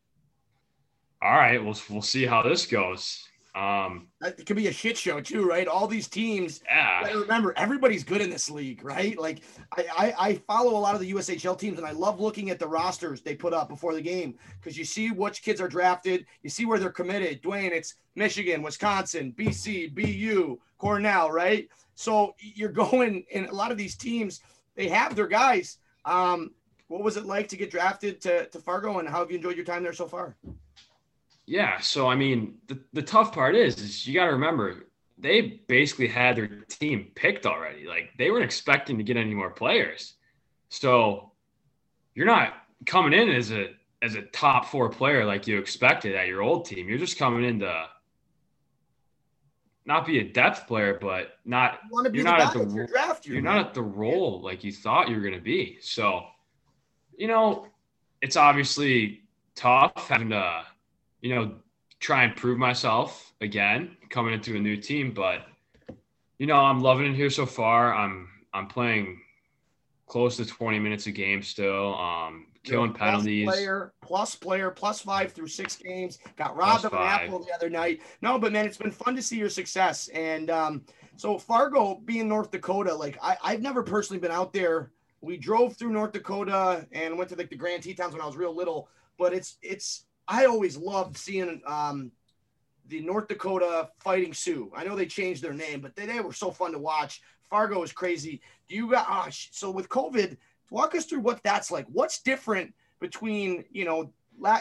all 1.22 1.35
right, 1.35 1.62
we'll 1.62 1.78
we'll 1.88 2.02
see 2.02 2.26
how 2.26 2.42
this 2.42 2.66
goes. 2.66 3.28
Um, 3.54 4.08
That 4.22 4.46
could 4.46 4.56
be 4.56 4.68
a 4.68 4.72
shit 4.72 4.96
show 4.96 5.20
too, 5.20 5.46
right? 5.46 5.68
All 5.68 5.87
these 5.87 6.08
teams. 6.08 6.62
yeah, 6.64 7.12
remember, 7.12 7.52
everybody's 7.56 8.02
good 8.02 8.22
in 8.22 8.30
this 8.30 8.50
league, 8.50 8.82
right? 8.82 9.18
Like 9.18 9.42
I, 9.76 9.85
I, 9.96 10.28
I 10.28 10.35
follow 10.46 10.70
a 10.70 10.80
lot 10.80 10.94
of 10.94 11.02
the 11.02 11.12
USHL 11.12 11.58
teams, 11.58 11.76
and 11.76 11.87
I 11.87 11.90
love 11.90 12.18
looking 12.18 12.48
at 12.48 12.58
the 12.58 12.66
rosters 12.66 13.20
they 13.20 13.35
put 13.35 13.52
up 13.52 13.68
before 13.68 13.92
the 13.92 14.00
game 14.00 14.37
because 14.58 14.78
you 14.78 14.87
see 14.87 15.11
which 15.11 15.42
kids 15.42 15.61
are 15.61 15.68
drafted, 15.68 16.24
you 16.42 16.48
see 16.48 16.64
where 16.64 16.78
they're 16.78 16.90
committed. 16.90 17.42
Dwayne, 17.42 17.72
it's 17.72 17.96
Michigan, 18.14 18.62
Wisconsin, 18.62 19.35
BC, 19.37 19.94
BU, 19.94 20.58
Cornell, 20.78 21.30
right? 21.30 21.68
So 21.94 22.35
you're 22.38 22.68
going, 22.72 23.24
and 23.35 23.46
a 23.48 23.54
lot 23.54 23.70
of 23.70 23.76
these 23.76 23.96
teams 23.96 24.40
they 24.76 24.88
have 24.88 25.14
their 25.14 25.28
guys. 25.28 25.76
Um, 26.06 26.52
what 26.88 27.02
was 27.02 27.16
it 27.18 27.26
like 27.26 27.48
to 27.48 27.56
get 27.56 27.70
drafted 27.70 28.20
to, 28.22 28.46
to 28.46 28.58
Fargo, 28.58 28.98
and 28.98 29.08
how 29.08 29.18
have 29.18 29.30
you 29.30 29.37
enjoyed 29.37 29.56
your 29.56 29.66
time 29.66 29.82
there 29.82 29.92
so 29.92 30.06
far? 30.08 30.37
Yeah. 31.46 31.78
So 31.81 32.09
I 32.09 32.16
mean, 32.16 32.59
the, 32.68 32.81
the 32.92 33.02
tough 33.02 33.33
part 33.33 33.55
is, 33.55 33.78
is 33.78 34.07
you 34.07 34.14
got 34.14 34.26
to 34.26 34.33
remember 34.33 34.87
they 35.18 35.62
basically 35.68 36.09
had 36.09 36.37
their 36.37 36.48
team 36.68 37.11
picked 37.14 37.46
already. 37.46 37.87
Like 37.87 38.11
they 38.18 38.31
weren't 38.31 38.44
expecting 38.44 38.98
to 38.98 39.05
get 39.05 39.16
any 39.16 39.35
more 39.35 39.50
players, 39.50 40.14
so 40.68 41.33
you're 42.14 42.26
not 42.26 42.55
coming 42.87 43.12
in 43.12 43.28
as 43.31 43.52
a 43.52 43.70
as 44.02 44.16
a 44.16 44.22
top 44.22 44.66
four 44.66 44.88
player 44.88 45.24
like 45.24 45.46
you 45.46 45.59
expected 45.59 46.14
at 46.14 46.26
your 46.26 46.42
old 46.42 46.64
team. 46.64 46.88
You're 46.88 46.98
just 46.98 47.18
coming 47.18 47.44
in 47.44 47.61
to 47.61 47.87
not 49.85 50.07
be 50.07 50.18
a 50.18 50.24
depth 50.24 50.66
player, 50.66 50.98
but 51.00 51.38
not 51.44 51.81
You 51.85 51.90
want 51.90 52.05
to 52.07 52.11
be 52.11 52.18
You're 52.18 52.24
not 52.24 52.40
at 52.40 52.52
the 52.52 52.74
you're 52.74 52.87
draft 52.87 53.26
year, 53.26 53.35
you're 53.35 53.42
not 53.42 53.59
at 53.59 53.74
the 53.74 53.83
role 53.83 54.40
like 54.42 54.64
you 54.64 54.72
thought 54.72 55.09
you 55.09 55.16
were 55.16 55.22
going 55.22 55.35
to 55.35 55.40
be. 55.40 55.78
So, 55.81 56.24
you 57.16 57.28
know, 57.28 57.66
it's 58.20 58.37
obviously 58.37 59.22
tough 59.55 60.09
having 60.09 60.31
to, 60.31 60.62
you 61.22 61.35
know, 61.35 61.54
try 62.00 62.24
and 62.24 62.37
prove 62.37 62.58
myself 62.58 63.32
again 63.40 63.96
coming 64.11 64.35
into 64.35 64.56
a 64.56 64.61
new 64.61 64.76
team. 64.76 65.12
But, 65.12 65.46
you 66.38 66.46
know, 66.46 66.56
I'm 66.56 66.80
loving 66.80 67.12
it 67.12 67.16
here 67.16 67.30
so 67.30 67.46
far. 67.46 67.94
I'm 67.94 68.28
I'm 68.52 68.66
playing 68.66 69.22
close 70.06 70.37
to 70.37 70.44
20 70.44 70.78
minutes 70.78 71.06
a 71.06 71.12
game 71.12 71.42
still. 71.42 71.94
Um, 71.94 72.46
killing 72.64 72.92
plus 72.92 73.00
penalties. 73.00 73.48
Player, 73.48 73.92
plus 74.02 74.35
player, 74.35 74.70
plus 74.70 75.00
five 75.00 75.32
through 75.32 75.48
six 75.48 75.76
games. 75.76 76.18
Got 76.37 76.56
robbed 76.56 76.85
of 76.85 76.92
an 76.92 76.98
apple 76.98 77.38
the 77.38 77.52
other 77.54 77.70
night. 77.70 78.02
No, 78.20 78.38
but 78.38 78.52
man, 78.52 78.66
it's 78.66 78.76
been 78.76 78.90
fun 78.90 79.16
to 79.16 79.22
see 79.22 79.38
your 79.38 79.48
success. 79.48 80.08
And 80.08 80.50
um, 80.50 80.85
so 81.16 81.38
Fargo 81.38 82.00
being 82.04 82.28
North 82.28 82.50
Dakota, 82.50 82.94
like 82.94 83.18
I, 83.22 83.37
I've 83.42 83.62
never 83.62 83.82
personally 83.82 84.20
been 84.20 84.32
out 84.32 84.52
there. 84.52 84.90
We 85.20 85.37
drove 85.37 85.76
through 85.76 85.90
North 85.92 86.12
Dakota 86.12 86.87
and 86.90 87.16
went 87.16 87.30
to 87.30 87.37
like 87.37 87.48
the 87.48 87.56
Grand 87.56 87.85
Tetons 87.85 88.12
when 88.12 88.20
I 88.20 88.26
was 88.26 88.37
real 88.37 88.54
little. 88.54 88.88
But 89.18 89.32
it's 89.32 89.56
it's 89.62 90.06
I 90.32 90.46
always 90.46 90.78
loved 90.78 91.18
seeing 91.18 91.60
um, 91.66 92.10
the 92.88 93.00
North 93.00 93.28
Dakota 93.28 93.90
Fighting 93.98 94.32
Sioux. 94.32 94.72
I 94.74 94.82
know 94.82 94.96
they 94.96 95.04
changed 95.04 95.42
their 95.42 95.52
name, 95.52 95.82
but 95.82 95.94
they, 95.94 96.06
they 96.06 96.20
were 96.20 96.32
so 96.32 96.50
fun 96.50 96.72
to 96.72 96.78
watch. 96.78 97.20
Fargo 97.50 97.82
is 97.82 97.92
crazy. 97.92 98.40
Do 98.66 98.74
you 98.74 98.90
got 98.90 99.30
sh- 99.30 99.48
so 99.52 99.70
with 99.70 99.90
COVID? 99.90 100.38
Walk 100.70 100.94
us 100.94 101.04
through 101.04 101.20
what 101.20 101.42
that's 101.42 101.70
like. 101.70 101.84
What's 101.92 102.22
different 102.22 102.72
between 102.98 103.64
you 103.70 103.84
know 103.84 104.10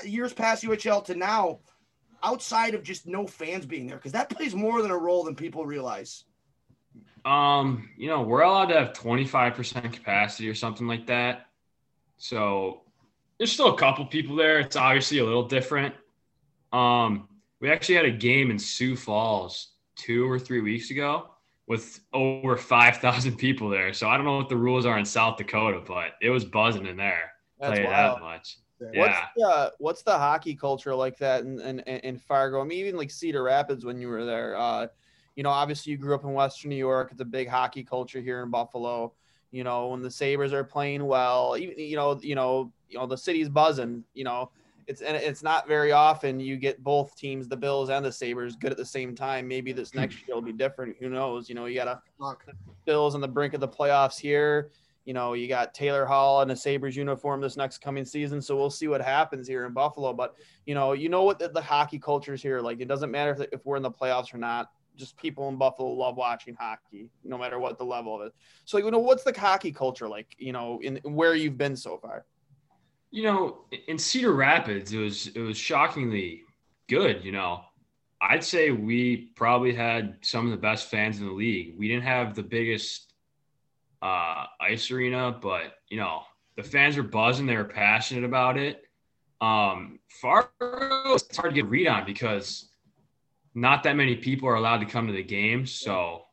years 0.04 0.34
past 0.34 0.66
UHL 0.66 1.06
to 1.06 1.16
now, 1.16 1.60
outside 2.22 2.74
of 2.74 2.84
just 2.84 3.08
no 3.08 3.26
fans 3.26 3.66
being 3.66 3.88
there? 3.88 3.96
Because 3.96 4.12
that 4.12 4.30
plays 4.30 4.54
more 4.54 4.82
than 4.82 4.92
a 4.92 4.98
role 4.98 5.24
than 5.24 5.36
people 5.36 5.66
realize. 5.66 6.26
Um, 7.24 7.90
you 7.96 8.10
know, 8.10 8.24
we're 8.24 8.42
allowed 8.42 8.66
to 8.66 8.78
have 8.78 8.92
25% 8.92 9.94
capacity 9.94 10.50
or 10.50 10.56
something 10.56 10.88
like 10.88 11.08
that. 11.08 11.46
So 12.18 12.82
there's 13.42 13.52
still 13.52 13.74
a 13.74 13.78
couple 13.78 14.06
people 14.06 14.36
there. 14.36 14.60
It's 14.60 14.76
obviously 14.76 15.18
a 15.18 15.26
little 15.26 15.48
different. 15.48 15.96
Um, 16.72 17.28
we 17.60 17.72
actually 17.72 17.96
had 17.96 18.06
a 18.06 18.12
game 18.12 18.52
in 18.52 18.60
Sioux 18.60 18.96
Falls 18.96 19.70
two 19.96 20.30
or 20.30 20.38
three 20.38 20.62
weeks 20.62 20.92
ago 20.92 21.32
with 21.66 22.02
over 22.14 22.56
5,000 22.56 23.36
people 23.38 23.68
there. 23.68 23.94
So 23.94 24.08
I 24.08 24.16
don't 24.16 24.28
know 24.28 24.38
what 24.38 24.48
the 24.48 24.56
rules 24.58 24.86
are 24.86 25.00
in 25.00 25.06
South 25.06 25.38
Dakota, 25.38 25.82
but 25.88 26.12
it 26.22 26.30
was 26.30 26.46
buzzing 26.46 26.86
in 26.86 26.98
there. 26.98 27.32
That's 27.60 27.78
Tell 27.78 27.84
you 27.84 27.92
wild. 27.92 28.18
that 28.18 28.22
much. 28.22 28.58
What's 28.78 28.96
Yeah. 28.96 29.26
the, 29.36 29.44
uh, 29.44 29.70
what's 29.80 30.04
the 30.04 30.16
hockey 30.20 30.54
culture 30.54 30.94
like 30.94 31.18
that 31.18 31.42
in, 31.42 31.60
in, 31.62 31.80
in 31.80 32.18
Fargo? 32.20 32.62
I 32.62 32.64
mean, 32.64 32.78
even 32.78 32.96
like 32.96 33.10
Cedar 33.10 33.42
Rapids 33.42 33.84
when 33.84 34.00
you 34.00 34.10
were 34.10 34.24
there. 34.24 34.56
Uh, 34.56 34.86
you 35.36 35.42
know, 35.42 35.50
obviously 35.50 35.94
you 35.94 35.98
grew 35.98 36.14
up 36.14 36.26
in 36.26 36.34
Western 36.34 36.70
New 36.70 36.76
York. 36.76 37.10
It's 37.12 37.22
a 37.22 37.26
big 37.26 37.48
hockey 37.48 37.84
culture 37.84 38.22
here 38.22 38.44
in 38.44 38.52
Buffalo. 38.52 39.14
You 39.52 39.64
know, 39.64 39.90
when 39.90 40.02
the 40.02 40.12
Sabres 40.12 40.54
are 40.54 40.64
playing 40.64 41.06
well, 41.06 41.58
even 41.58 41.78
you 41.78 41.96
know, 41.96 42.20
you 42.22 42.36
know, 42.36 42.72
you 42.90 42.98
know, 42.98 43.06
the 43.06 43.18
city's 43.18 43.50
buzzing. 43.50 44.04
You 44.14 44.24
know, 44.24 44.52
it's 44.88 45.02
and 45.02 45.16
it's 45.16 45.44
not 45.44 45.68
very 45.68 45.92
often 45.92 46.40
you 46.40 46.58
get 46.58 46.84
both 46.84 47.16
teams, 47.16 47.48
the 47.48 47.58
Bills 47.58 47.90
and 47.90 48.06
the 48.06 48.12
Sabres, 48.12 48.56
good 48.56 48.72
at 48.72 48.78
the 48.78 48.86
same 48.86 49.16
time. 49.16 49.48
Maybe 49.48 49.72
this 49.72 49.92
hmm. 49.92 50.00
next 50.00 50.26
year 50.28 50.36
will 50.36 50.42
be 50.42 50.54
different. 50.54 50.96
Who 51.00 51.10
knows? 51.10 51.50
You 51.50 51.56
know, 51.56 51.66
you 51.66 51.76
got 51.76 51.88
a 51.88 52.02
Bills 52.86 53.16
on 53.16 53.22
the 53.22 53.28
brink 53.28 53.54
of 53.54 53.60
the 53.60 53.68
playoffs 53.68 54.20
here. 54.20 54.72
You 55.06 55.14
know, 55.14 55.34
you 55.34 55.48
got 55.48 55.74
Taylor 55.74 56.06
Hall 56.06 56.42
in 56.44 56.52
a 56.52 56.56
Sabres 56.56 56.96
uniform 56.96 57.42
this 57.42 57.58
next 57.58 57.80
coming 57.80 58.06
season. 58.06 58.40
So 58.42 58.56
we'll 58.56 58.70
see 58.70 58.88
what 58.88 59.02
happens 59.02 59.48
here 59.48 59.66
in 59.66 59.74
Buffalo. 59.74 60.14
But, 60.14 60.36
you 60.68 60.76
know, 60.76 60.94
you 60.94 61.10
know 61.10 61.24
what 61.24 61.40
the, 61.40 61.50
the 61.50 61.62
hockey 61.62 61.98
culture 61.98 62.36
is 62.36 62.42
here. 62.42 62.62
Like, 62.62 62.82
it 62.82 62.88
doesn't 62.88 63.10
matter 63.10 63.32
if, 63.32 63.42
if 63.52 63.66
we're 63.66 63.78
in 63.78 63.84
the 63.84 63.92
playoffs 63.92 64.32
or 64.32 64.38
not. 64.38 64.70
Just 65.02 65.18
people 65.18 65.50
in 65.50 65.58
Buffalo 65.58 65.90
love 65.90 66.16
watching 66.16 66.54
hockey, 66.54 67.10
no 67.24 67.36
matter 67.36 67.58
what 67.58 67.80
the 67.80 67.84
level 67.84 68.22
of 68.22 68.28
it. 68.28 68.34
So, 68.66 68.78
you 68.78 68.92
know, 68.92 69.00
what's 69.00 69.24
the 69.24 69.34
hockey 69.36 69.72
culture 69.72 70.08
like, 70.08 70.36
you 70.38 70.52
know, 70.52 70.80
in, 70.84 70.98
where 71.04 71.34
you've 71.34 71.58
been 71.58 71.76
so 71.76 71.98
far? 71.98 72.26
You 73.10 73.24
know, 73.24 73.66
in 73.88 73.98
Cedar 73.98 74.34
Rapids, 74.34 74.94
it 74.94 75.00
was 75.00 75.28
it 75.28 75.42
was 75.42 75.58
shockingly 75.58 76.44
good. 76.88 77.26
You 77.26 77.32
know, 77.32 77.62
I'd 78.22 78.44
say 78.44 78.70
we 78.70 79.32
probably 79.36 79.74
had 79.74 80.18
some 80.22 80.46
of 80.46 80.52
the 80.52 80.58
best 80.58 80.92
fans 80.92 81.20
in 81.20 81.26
the 81.26 81.34
league. 81.34 81.74
We 81.80 81.88
didn't 81.88 82.04
have 82.04 82.36
the 82.36 82.44
biggest 82.44 83.12
uh, 84.04 84.46
ice 84.62 84.92
arena, 84.92 85.36
but 85.42 85.78
you 85.90 85.98
know, 85.98 86.22
the 86.58 86.64
fans 86.64 86.96
were 86.96 87.04
buzzing. 87.04 87.48
They 87.48 87.58
were 87.58 87.64
passionate 87.64 88.24
about 88.24 88.56
it. 88.58 88.84
Um, 89.42 89.98
Fargo, 90.08 91.16
it's 91.16 91.36
hard 91.36 91.56
to 91.56 91.62
get 91.62 91.70
read 91.70 91.88
on 91.88 92.06
because 92.06 92.70
not 93.54 93.84
that 93.84 93.96
many 93.96 94.16
people 94.16 94.48
are 94.48 94.56
allowed 94.56 94.80
to 94.80 94.86
come 94.86 95.08
to 95.08 95.14
the 95.14 95.24
games. 95.24 95.72
So, 95.72 96.24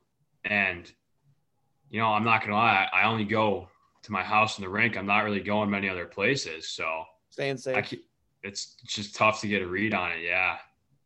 and 0.45 0.91
you 1.91 2.01
know, 2.01 2.09
I'm 2.09 2.25
not 2.25 2.43
gonna 2.43 2.55
lie, 2.55 2.89
I 2.93 3.05
only 3.05 3.25
go 3.25 3.69
to 4.03 4.13
my 4.13 4.23
house 4.23 4.59
in 4.59 4.63
the 4.63 4.69
rink. 4.69 4.97
I'm 4.97 5.07
not 5.07 5.25
really 5.25 5.41
going 5.41 5.71
many 5.71 5.89
other 5.89 6.07
places. 6.07 6.69
So 6.69 7.05
Staying 7.31 7.57
safe. 7.59 7.77
I 7.77 7.99
it's 8.43 8.77
just 8.87 9.15
tough 9.15 9.41
to 9.41 9.49
get 9.49 9.63
a 9.63 9.67
read 9.67 9.95
on 9.95 10.13
it. 10.13 10.21
Yeah. 10.25 10.57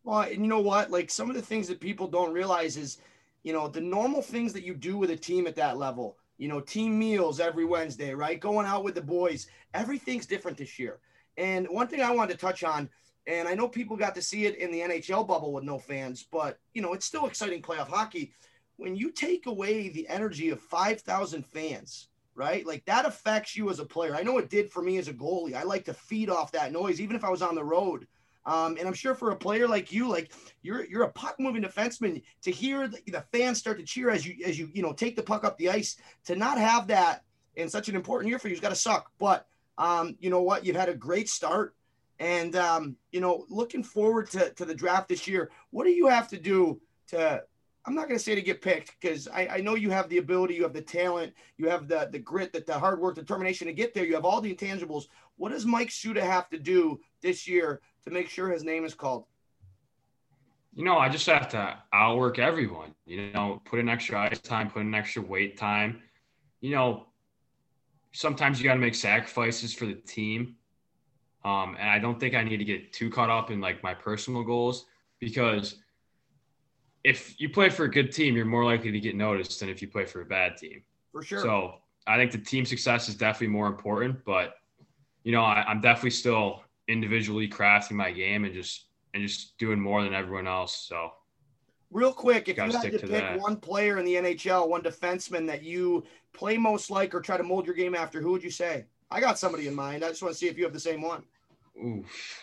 Well, 0.05 0.21
and 0.21 0.43
you 0.43 0.47
know 0.47 0.61
what? 0.61 0.91
Like 0.91 1.11
some 1.11 1.31
of 1.31 1.37
the 1.37 1.43
things 1.43 1.69
that 1.69 1.81
people 1.81 2.07
don't 2.07 2.33
realize 2.33 2.77
is, 2.77 2.99
you 3.43 3.53
know, 3.53 3.69
the 3.69 3.81
normal 3.81 4.23
things 4.23 4.53
that 4.53 4.65
you 4.65 4.75
do 4.75 4.99
with 4.99 5.11
a 5.11 5.17
team 5.17 5.47
at 5.47 5.57
that 5.57 5.79
level. 5.79 6.17
You 6.39 6.49
know, 6.49 6.61
team 6.61 6.99
meals 6.99 7.41
every 7.41 7.65
Wednesday, 7.65 8.15
right? 8.15 8.41
Going 8.41 8.67
out 8.67 8.85
with 8.85 8.95
the 8.95 9.03
boys. 9.03 9.47
Everything's 9.75 10.27
different 10.27 10.59
this 10.59 10.79
year. 10.79 10.99
And 11.37 11.67
one 11.69 11.87
thing 11.87 12.03
I 12.03 12.11
wanted 12.11 12.33
to 12.33 12.39
touch 12.39 12.65
on, 12.65 12.89
and 13.27 13.49
I 13.49 13.55
know 13.55 13.69
people 13.69 13.97
got 13.97 14.15
to 14.17 14.23
see 14.23 14.47
it 14.47 14.57
in 14.57 14.71
the 14.71 14.81
NHL 14.81 15.27
bubble 15.27 15.53
with 15.53 15.65
no 15.65 15.79
fans, 15.79 16.27
but 16.31 16.59
you 16.75 16.83
know, 16.83 16.93
it's 16.93 17.07
still 17.07 17.27
exciting 17.27 17.63
playoff 17.63 17.89
hockey. 17.89 18.33
When 18.77 18.97
you 18.97 19.11
take 19.11 19.47
away 19.47 19.89
the 19.91 20.09
energy 20.09 20.51
of 20.51 20.61
5,000 20.61 21.47
fans, 21.47 22.09
right? 22.35 22.67
Like 22.67 22.85
that 22.87 23.07
affects 23.07 23.57
you 23.57 23.71
as 23.71 23.79
a 23.79 23.85
player. 23.85 24.15
I 24.15 24.23
know 24.23 24.39
it 24.39 24.51
did 24.51 24.71
for 24.71 24.83
me 24.83 24.99
as 24.99 25.09
a 25.09 25.15
goalie. 25.15 25.55
I 25.55 25.63
like 25.63 25.85
to 25.85 25.95
feed 25.95 26.31
off 26.31 26.53
that 26.53 26.73
noise, 26.73 27.01
even 27.01 27.17
if 27.17 27.25
I 27.25 27.31
was 27.31 27.43
on 27.43 27.55
the 27.55 27.65
road. 27.65 28.07
Um, 28.45 28.77
and 28.79 28.89
I'm 28.89 28.95
sure 28.95 29.15
for 29.15 29.31
a 29.31 29.37
player 29.37 29.69
like 29.69 29.93
you, 29.93 30.09
like 30.09 30.33
you're 30.63 30.85
you're 30.87 31.05
a 31.05 31.13
puck 31.13 31.37
moving 31.39 31.63
defenseman, 31.63 32.23
to 32.43 32.51
hear 32.51 32.89
the, 32.89 32.99
the 33.07 33.25
fans 33.33 33.59
start 33.59 33.79
to 33.79 33.85
cheer 33.85 34.11
as 34.11 34.27
you 34.27 34.45
as 34.45 34.59
you 34.59 34.69
you 34.73 34.83
know 34.83 34.93
take 34.93 35.15
the 35.15 35.23
puck 35.23 35.45
up 35.45 35.57
the 35.59 35.71
ice, 35.71 35.97
to 36.25 36.35
not 36.35 36.59
have 36.59 36.89
that 36.89 37.23
in 37.55 37.69
such 37.69 37.89
an 37.89 37.95
important 37.95 38.29
year 38.29 38.41
for 38.41 38.49
you 38.49 38.55
has 38.55 38.61
got 38.61 38.71
to 38.71 38.75
suck. 38.75 39.13
But 39.19 39.47
um, 39.79 40.17
you 40.19 40.29
know 40.29 40.43
what? 40.43 40.65
You've 40.65 40.77
had 40.77 40.89
a 40.89 40.95
great 40.95 41.29
start, 41.29 41.77
and 42.23 42.55
um, 42.55 42.97
you 43.11 43.21
know 43.21 43.45
looking 43.51 43.83
forward 43.83 44.31
to 44.31 44.51
to 44.51 44.65
the 44.65 44.75
draft 44.75 45.09
this 45.09 45.27
year. 45.27 45.51
What 45.71 45.85
do 45.85 45.91
you 45.91 46.07
have 46.07 46.29
to 46.29 46.39
do 46.39 46.81
to? 47.09 47.43
I'm 47.85 47.97
not 47.97 48.07
going 48.07 48.17
to 48.17 48.23
say 48.23 48.37
to 48.37 48.43
get 48.43 48.63
picked 48.63 48.95
because 49.01 49.27
I, 49.27 49.49
I 49.55 49.61
know 49.61 49.75
you 49.75 49.91
have 49.91 50.09
the 50.09 50.19
ability, 50.19 50.55
you 50.55 50.63
have 50.63 50.73
the 50.73 50.81
talent, 50.81 51.33
you 51.59 51.69
have 51.69 51.89
the 51.89 52.09
the 52.13 52.21
grit, 52.21 52.53
that 52.53 52.65
the 52.65 52.79
hard 52.79 53.01
work, 53.01 53.17
determination 53.17 53.67
to 53.67 53.73
get 53.73 53.93
there. 53.93 54.05
You 54.05 54.15
have 54.15 54.25
all 54.25 54.41
the 54.41 54.55
intangibles. 54.55 55.07
What 55.37 55.51
does 55.51 55.67
Mike 55.67 55.91
Suda 55.91 56.25
have 56.25 56.49
to 56.51 56.59
do 56.59 57.01
this 57.23 57.49
year 57.49 57.81
to 58.05 58.11
make 58.11 58.29
sure 58.29 58.51
his 58.51 58.63
name 58.63 58.85
is 58.85 58.95
called? 58.95 59.25
You 60.75 60.85
know, 60.85 60.97
I 60.97 61.09
just 61.09 61.27
have 61.27 61.49
to 61.51 61.77
outwork 61.93 62.39
everyone, 62.39 62.95
you 63.05 63.31
know, 63.33 63.61
put 63.65 63.81
in 63.81 63.89
extra 63.89 64.21
ice 64.31 64.39
time, 64.39 64.71
put 64.71 64.83
in 64.83 64.95
extra 64.95 65.21
weight 65.21 65.59
time. 65.59 66.01
You 66.61 66.71
know, 66.71 67.07
sometimes 68.13 68.61
you 68.61 68.65
got 68.65 68.75
to 68.75 68.81
make 68.81 68.95
sacrifices 68.95 69.75
for 69.75 69.87
the 69.87 69.95
team. 69.95 70.57
Um, 71.45 71.77
and 71.79 71.89
I 71.89 71.99
don't 71.99 72.21
think 72.21 72.35
I 72.35 72.43
need 72.45 72.59
to 72.59 72.65
get 72.65 72.93
too 72.93 73.11
caught 73.11 73.31
up 73.31 73.51
in 73.51 73.61
like 73.61 73.83
my 73.83 73.95
personal 73.95 74.45
goals 74.45 74.87
because 75.19 75.77
if 77.05 77.41
you 77.41 77.49
play 77.49 77.69
for 77.69 77.85
a 77.85 77.91
good 77.91 78.13
team, 78.13 78.37
you're 78.37 78.45
more 78.45 78.65
likely 78.65 78.93
to 78.93 79.01
get 79.01 79.17
noticed 79.17 79.59
than 79.61 79.69
if 79.69 79.83
you 79.83 79.89
play 79.89 80.05
for 80.05 80.21
a 80.21 80.25
bad 80.25 80.57
team. 80.57 80.83
For 81.11 81.23
sure. 81.23 81.41
So 81.41 81.75
I 82.07 82.17
think 82.17 82.31
the 82.31 82.39
team 82.39 82.65
success 82.65 83.09
is 83.09 83.17
definitely 83.17 83.49
more 83.49 83.67
important, 83.67 84.25
but 84.25 84.55
you 85.25 85.33
know, 85.33 85.43
I, 85.43 85.65
I'm 85.67 85.81
definitely 85.81 86.11
still 86.11 86.63
individually 86.89 87.49
crafting 87.49 87.93
my 87.93 88.13
game 88.13 88.45
and 88.45 88.55
just 88.55 88.87
and 89.15 89.27
just 89.27 89.59
doing 89.59 89.81
more 89.81 90.03
than 90.03 90.15
everyone 90.15 90.47
else. 90.47 90.87
So 90.89 91.13
Real 91.93 92.13
quick, 92.13 92.49
if 92.49 92.57
you 92.57 92.63
had 92.63 92.73
to 92.73 92.91
to 92.91 92.99
pick 92.99 93.11
that. 93.11 93.39
one 93.39 93.57
player 93.57 93.99
in 93.99 94.07
the 94.07 94.15
NHL, 94.15 94.67
one 94.67 94.81
defenseman 94.81 95.47
that 95.47 95.63
you 95.63 96.05
play 96.33 96.57
most 96.57 96.91
like 96.91 97.15
or 97.15 97.21
try 97.21 97.37
to 97.37 97.43
mold 97.43 97.67
your 97.67 97.75
game 97.75 97.95
after, 97.95 98.23
who 98.23 98.33
would 98.33 98.43
you 98.43 98.51
say? 98.51 98.87
I 99.11 99.21
got 99.21 99.39
somebody 99.39 99.69
in 99.69 99.75
mind. 99.75 100.03
I 100.03 100.09
just 100.09 100.23
want 100.23 100.33
to 100.33 100.39
see 100.39 100.49
if 100.49 100.57
you 100.57 100.65
have 100.65 100.73
the 100.73 100.81
same 100.81 101.03
one. 101.03 101.23
Oof, 101.77 102.43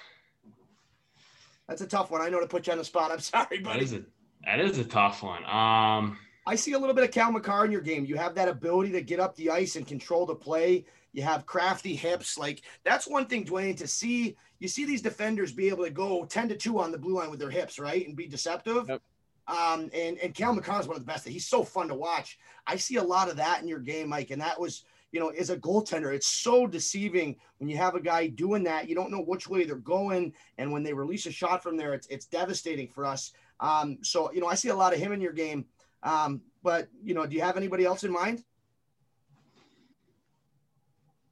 That's 1.68 1.82
a 1.82 1.88
tough 1.88 2.12
one. 2.12 2.22
I 2.22 2.30
know 2.30 2.40
to 2.40 2.48
put 2.48 2.68
you 2.68 2.74
on 2.74 2.80
the 2.80 2.86
spot. 2.86 3.12
I'm 3.12 3.20
sorry, 3.20 3.58
that 3.58 3.64
buddy. 3.64 3.84
is 3.84 3.94
a 3.94 4.04
that 4.46 4.60
is 4.60 4.78
a 4.78 4.86
tough 4.86 5.22
one. 5.22 5.44
Um, 5.46 6.18
I 6.48 6.56
see 6.56 6.72
a 6.72 6.80
little 6.80 6.96
bit 6.96 7.04
of 7.04 7.12
Cale 7.12 7.32
Makar 7.32 7.66
in 7.66 7.72
your 7.72 7.82
game. 7.82 8.06
You 8.06 8.16
have 8.16 8.36
that 8.36 8.48
ability 8.48 8.92
to 8.94 9.02
get 9.02 9.20
up 9.20 9.36
the 9.36 9.50
ice 9.52 9.76
and 9.76 9.86
control 9.86 10.26
the 10.26 10.36
play. 10.36 10.86
You 11.12 11.24
have 11.24 11.46
crafty 11.46 11.96
hips. 11.96 12.38
Like 12.38 12.62
that's 12.84 13.08
one 13.08 13.28
thing, 13.28 13.46
Dwayne, 13.46 13.78
to 13.78 13.88
see 13.88 14.36
you 14.60 14.68
see 14.68 14.86
these 14.86 15.02
defenders 15.02 15.52
be 15.54 15.70
able 15.70 15.86
to 15.86 15.92
go 15.92 16.26
10 16.26 16.50
to 16.50 16.56
2 16.56 16.80
on 16.80 16.92
the 16.92 16.98
blue 16.98 17.16
line 17.16 17.30
with 17.32 17.40
their 17.40 17.50
hips, 17.50 17.80
right? 17.80 18.06
And 18.06 18.16
be 18.16 18.28
deceptive. 18.28 18.90
Yep. 18.90 19.02
Um, 19.48 19.90
and, 19.94 20.18
and 20.20 20.34
Cale 20.34 20.54
Makar 20.54 20.82
is 20.82 20.88
one 20.88 20.96
of 20.96 21.02
the 21.02 21.12
best. 21.12 21.28
He's 21.28 21.48
so 21.48 21.64
fun 21.64 21.88
to 21.88 21.96
watch. 21.96 22.38
I 22.68 22.76
see 22.76 22.98
a 22.98 23.04
lot 23.04 23.30
of 23.30 23.38
that 23.38 23.62
in 23.62 23.68
your 23.68 23.80
game, 23.80 24.10
Mike. 24.10 24.30
And 24.32 24.42
that 24.42 24.60
was, 24.60 24.84
you 25.12 25.20
know, 25.20 25.30
as 25.30 25.50
a 25.50 25.58
goaltender, 25.58 26.14
it's 26.14 26.28
so 26.28 26.68
deceiving 26.68 27.36
when 27.58 27.70
you 27.70 27.78
have 27.78 27.96
a 27.96 28.00
guy 28.02 28.28
doing 28.28 28.64
that. 28.64 28.88
You 28.88 28.96
don't 28.96 29.12
know 29.12 29.22
which 29.22 29.48
way 29.48 29.64
they're 29.64 29.76
going. 29.76 30.34
And 30.58 30.72
when 30.72 30.84
they 30.84 30.94
release 30.94 31.26
a 31.26 31.32
shot 31.32 31.64
from 31.64 31.78
there, 31.78 31.94
it's 31.94 32.08
it's 32.08 32.26
devastating 32.28 32.88
for 32.88 33.06
us. 33.06 33.32
Um, 33.60 33.98
so 34.02 34.32
you 34.32 34.40
know, 34.42 34.48
I 34.48 34.56
see 34.56 34.70
a 34.70 34.76
lot 34.76 34.94
of 34.94 35.00
him 35.00 35.12
in 35.12 35.22
your 35.22 35.34
game. 35.34 35.66
Um, 36.04 36.42
but 36.64 36.88
you 37.04 37.14
know, 37.14 37.26
do 37.26 37.36
you 37.36 37.42
have 37.42 37.58
anybody 37.58 37.86
else 37.86 38.04
in 38.04 38.12
mind? 38.12 38.44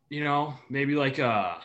you 0.10 0.24
know, 0.24 0.54
maybe 0.70 0.96
like 0.96 1.20
uh 1.20 1.56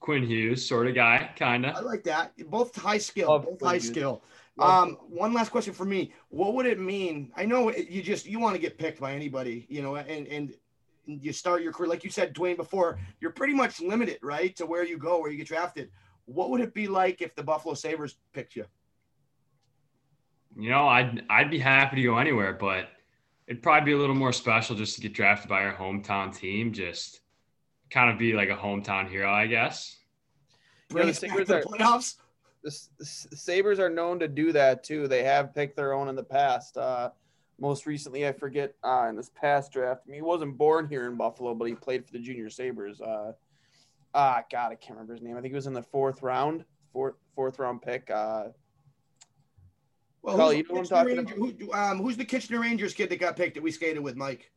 Quinn 0.00 0.22
Hughes 0.24 0.66
sort 0.66 0.86
of 0.86 0.94
guy, 0.94 1.30
kind 1.36 1.66
of. 1.66 1.74
I 1.74 1.80
like 1.80 2.04
that. 2.04 2.32
Both 2.48 2.76
high 2.76 2.98
skill, 2.98 3.28
Love 3.28 3.44
both 3.44 3.58
Quinn 3.58 3.68
high 3.68 3.74
Hughes. 3.76 3.86
skill. 3.88 4.22
Love 4.56 4.88
Um, 4.88 4.94
one 5.08 5.32
last 5.34 5.50
question 5.50 5.74
for 5.74 5.84
me. 5.84 6.12
What 6.28 6.54
would 6.54 6.66
it 6.66 6.80
mean? 6.80 7.30
I 7.36 7.44
know 7.44 7.70
you 7.72 8.02
just 8.02 8.26
you 8.26 8.38
want 8.38 8.54
to 8.54 8.60
get 8.60 8.78
picked 8.78 9.00
by 9.00 9.12
anybody, 9.12 9.66
you 9.68 9.82
know, 9.82 9.96
and 9.96 10.26
and 10.26 10.54
you 11.06 11.32
start 11.32 11.62
your 11.62 11.72
career 11.72 11.88
like 11.88 12.04
you 12.04 12.10
said, 12.10 12.34
Dwayne, 12.34 12.56
before. 12.56 12.98
You're 13.20 13.30
pretty 13.32 13.52
much 13.54 13.80
limited, 13.80 14.18
right, 14.22 14.56
to 14.56 14.66
where 14.66 14.84
you 14.84 14.98
go, 14.98 15.20
where 15.20 15.30
you 15.30 15.36
get 15.36 15.46
drafted. 15.46 15.90
What 16.24 16.50
would 16.50 16.60
it 16.60 16.74
be 16.74 16.88
like 16.88 17.20
if 17.22 17.34
the 17.36 17.42
Buffalo 17.42 17.74
Sabres 17.74 18.16
picked 18.32 18.56
you? 18.56 18.64
You 20.58 20.70
know, 20.70 20.88
I'd 20.88 21.22
I'd 21.28 21.50
be 21.50 21.58
happy 21.58 21.96
to 21.96 22.02
go 22.02 22.18
anywhere, 22.18 22.54
but 22.54 22.88
it'd 23.46 23.62
probably 23.62 23.84
be 23.84 23.92
a 23.92 23.98
little 23.98 24.16
more 24.16 24.32
special 24.32 24.74
just 24.74 24.94
to 24.96 25.02
get 25.02 25.12
drafted 25.12 25.48
by 25.50 25.64
our 25.64 25.74
hometown 25.74 26.34
team. 26.34 26.72
Just 26.72 27.20
kind 27.90 28.10
of 28.10 28.18
be 28.18 28.32
like 28.32 28.48
a 28.48 28.56
hometown 28.56 29.08
hero, 29.08 29.30
I 29.30 29.46
guess. 29.46 29.96
Bring 30.88 31.04
the 31.06 31.10
us 31.12 31.20
back 31.20 31.30
Sabres 31.30 31.48
to 31.48 31.52
the 31.52 31.58
are- 31.60 31.62
playoffs. 31.62 32.16
The, 32.66 32.70
S- 32.72 32.90
the 32.98 33.04
S- 33.04 33.28
Sabres 33.32 33.78
are 33.78 33.88
known 33.88 34.18
to 34.18 34.26
do 34.26 34.50
that 34.52 34.82
too. 34.82 35.06
They 35.06 35.22
have 35.22 35.54
picked 35.54 35.76
their 35.76 35.92
own 35.94 36.08
in 36.08 36.16
the 36.16 36.24
past. 36.24 36.76
Uh, 36.76 37.10
most 37.60 37.86
recently, 37.86 38.26
I 38.26 38.32
forget 38.32 38.74
uh, 38.82 39.06
in 39.08 39.14
this 39.16 39.30
past 39.30 39.72
draft. 39.72 40.02
I 40.04 40.10
mean, 40.10 40.16
he 40.16 40.22
wasn't 40.22 40.58
born 40.58 40.88
here 40.88 41.06
in 41.06 41.16
Buffalo, 41.16 41.54
but 41.54 41.66
he 41.68 41.74
played 41.74 42.04
for 42.04 42.12
the 42.12 42.18
Junior 42.18 42.50
Sabres. 42.50 43.00
Uh, 43.00 43.32
ah, 44.14 44.42
God, 44.50 44.72
I 44.72 44.74
can't 44.74 44.90
remember 44.98 45.14
his 45.14 45.22
name. 45.22 45.36
I 45.36 45.40
think 45.40 45.52
he 45.52 45.54
was 45.54 45.68
in 45.68 45.72
the 45.74 45.82
fourth 45.82 46.22
round, 46.22 46.64
fourth 46.92 47.14
fourth 47.36 47.58
round 47.60 47.82
pick. 47.82 48.10
Uh, 48.10 48.48
Well, 50.22 50.36
Carl, 50.36 50.48
who's, 50.48 50.56
you 50.58 50.62
the 50.64 50.74
know 50.74 50.80
what 50.80 50.92
I'm 50.92 51.06
Kitchener 51.06 51.24
talking 51.24 51.40
Ranger- 51.48 51.64
who, 51.66 51.72
um, 51.72 51.98
who's 52.02 52.16
the 52.16 52.24
Kitchener 52.24 52.60
Rangers 52.60 52.94
kid 52.94 53.08
that 53.10 53.20
got 53.20 53.36
picked 53.36 53.54
that 53.54 53.62
we 53.62 53.70
skated 53.70 54.02
with, 54.02 54.16
Mike? 54.16 54.50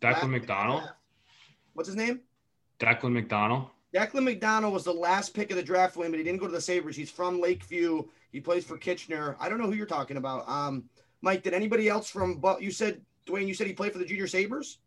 Declan 0.00 0.30
McDonald. 0.30 0.84
What's 1.74 1.88
his 1.88 1.96
name? 1.96 2.20
Declan 2.78 3.12
McDonald. 3.12 3.68
Declan 3.96 4.24
McDonald 4.24 4.74
was 4.74 4.84
the 4.84 4.92
last 4.92 5.32
pick 5.32 5.50
of 5.50 5.56
the 5.56 5.62
draft 5.62 5.96
win, 5.96 6.10
but 6.10 6.18
he 6.18 6.24
didn't 6.24 6.38
go 6.38 6.46
to 6.46 6.52
the 6.52 6.60
Sabres. 6.60 6.96
He's 6.96 7.10
from 7.10 7.40
Lakeview. 7.40 8.02
He 8.30 8.40
plays 8.40 8.62
for 8.62 8.76
Kitchener. 8.76 9.36
I 9.40 9.48
don't 9.48 9.58
know 9.58 9.66
who 9.66 9.72
you're 9.72 9.86
talking 9.86 10.18
about. 10.18 10.46
Um, 10.46 10.84
Mike, 11.22 11.42
did 11.42 11.54
anybody 11.54 11.88
else 11.88 12.10
from? 12.10 12.36
But 12.36 12.60
you 12.60 12.70
said 12.70 13.00
Dwayne. 13.26 13.46
You 13.46 13.54
said 13.54 13.66
he 13.66 13.72
played 13.72 13.92
for 13.92 13.98
the 13.98 14.04
Junior 14.04 14.26
Sabres. 14.26 14.78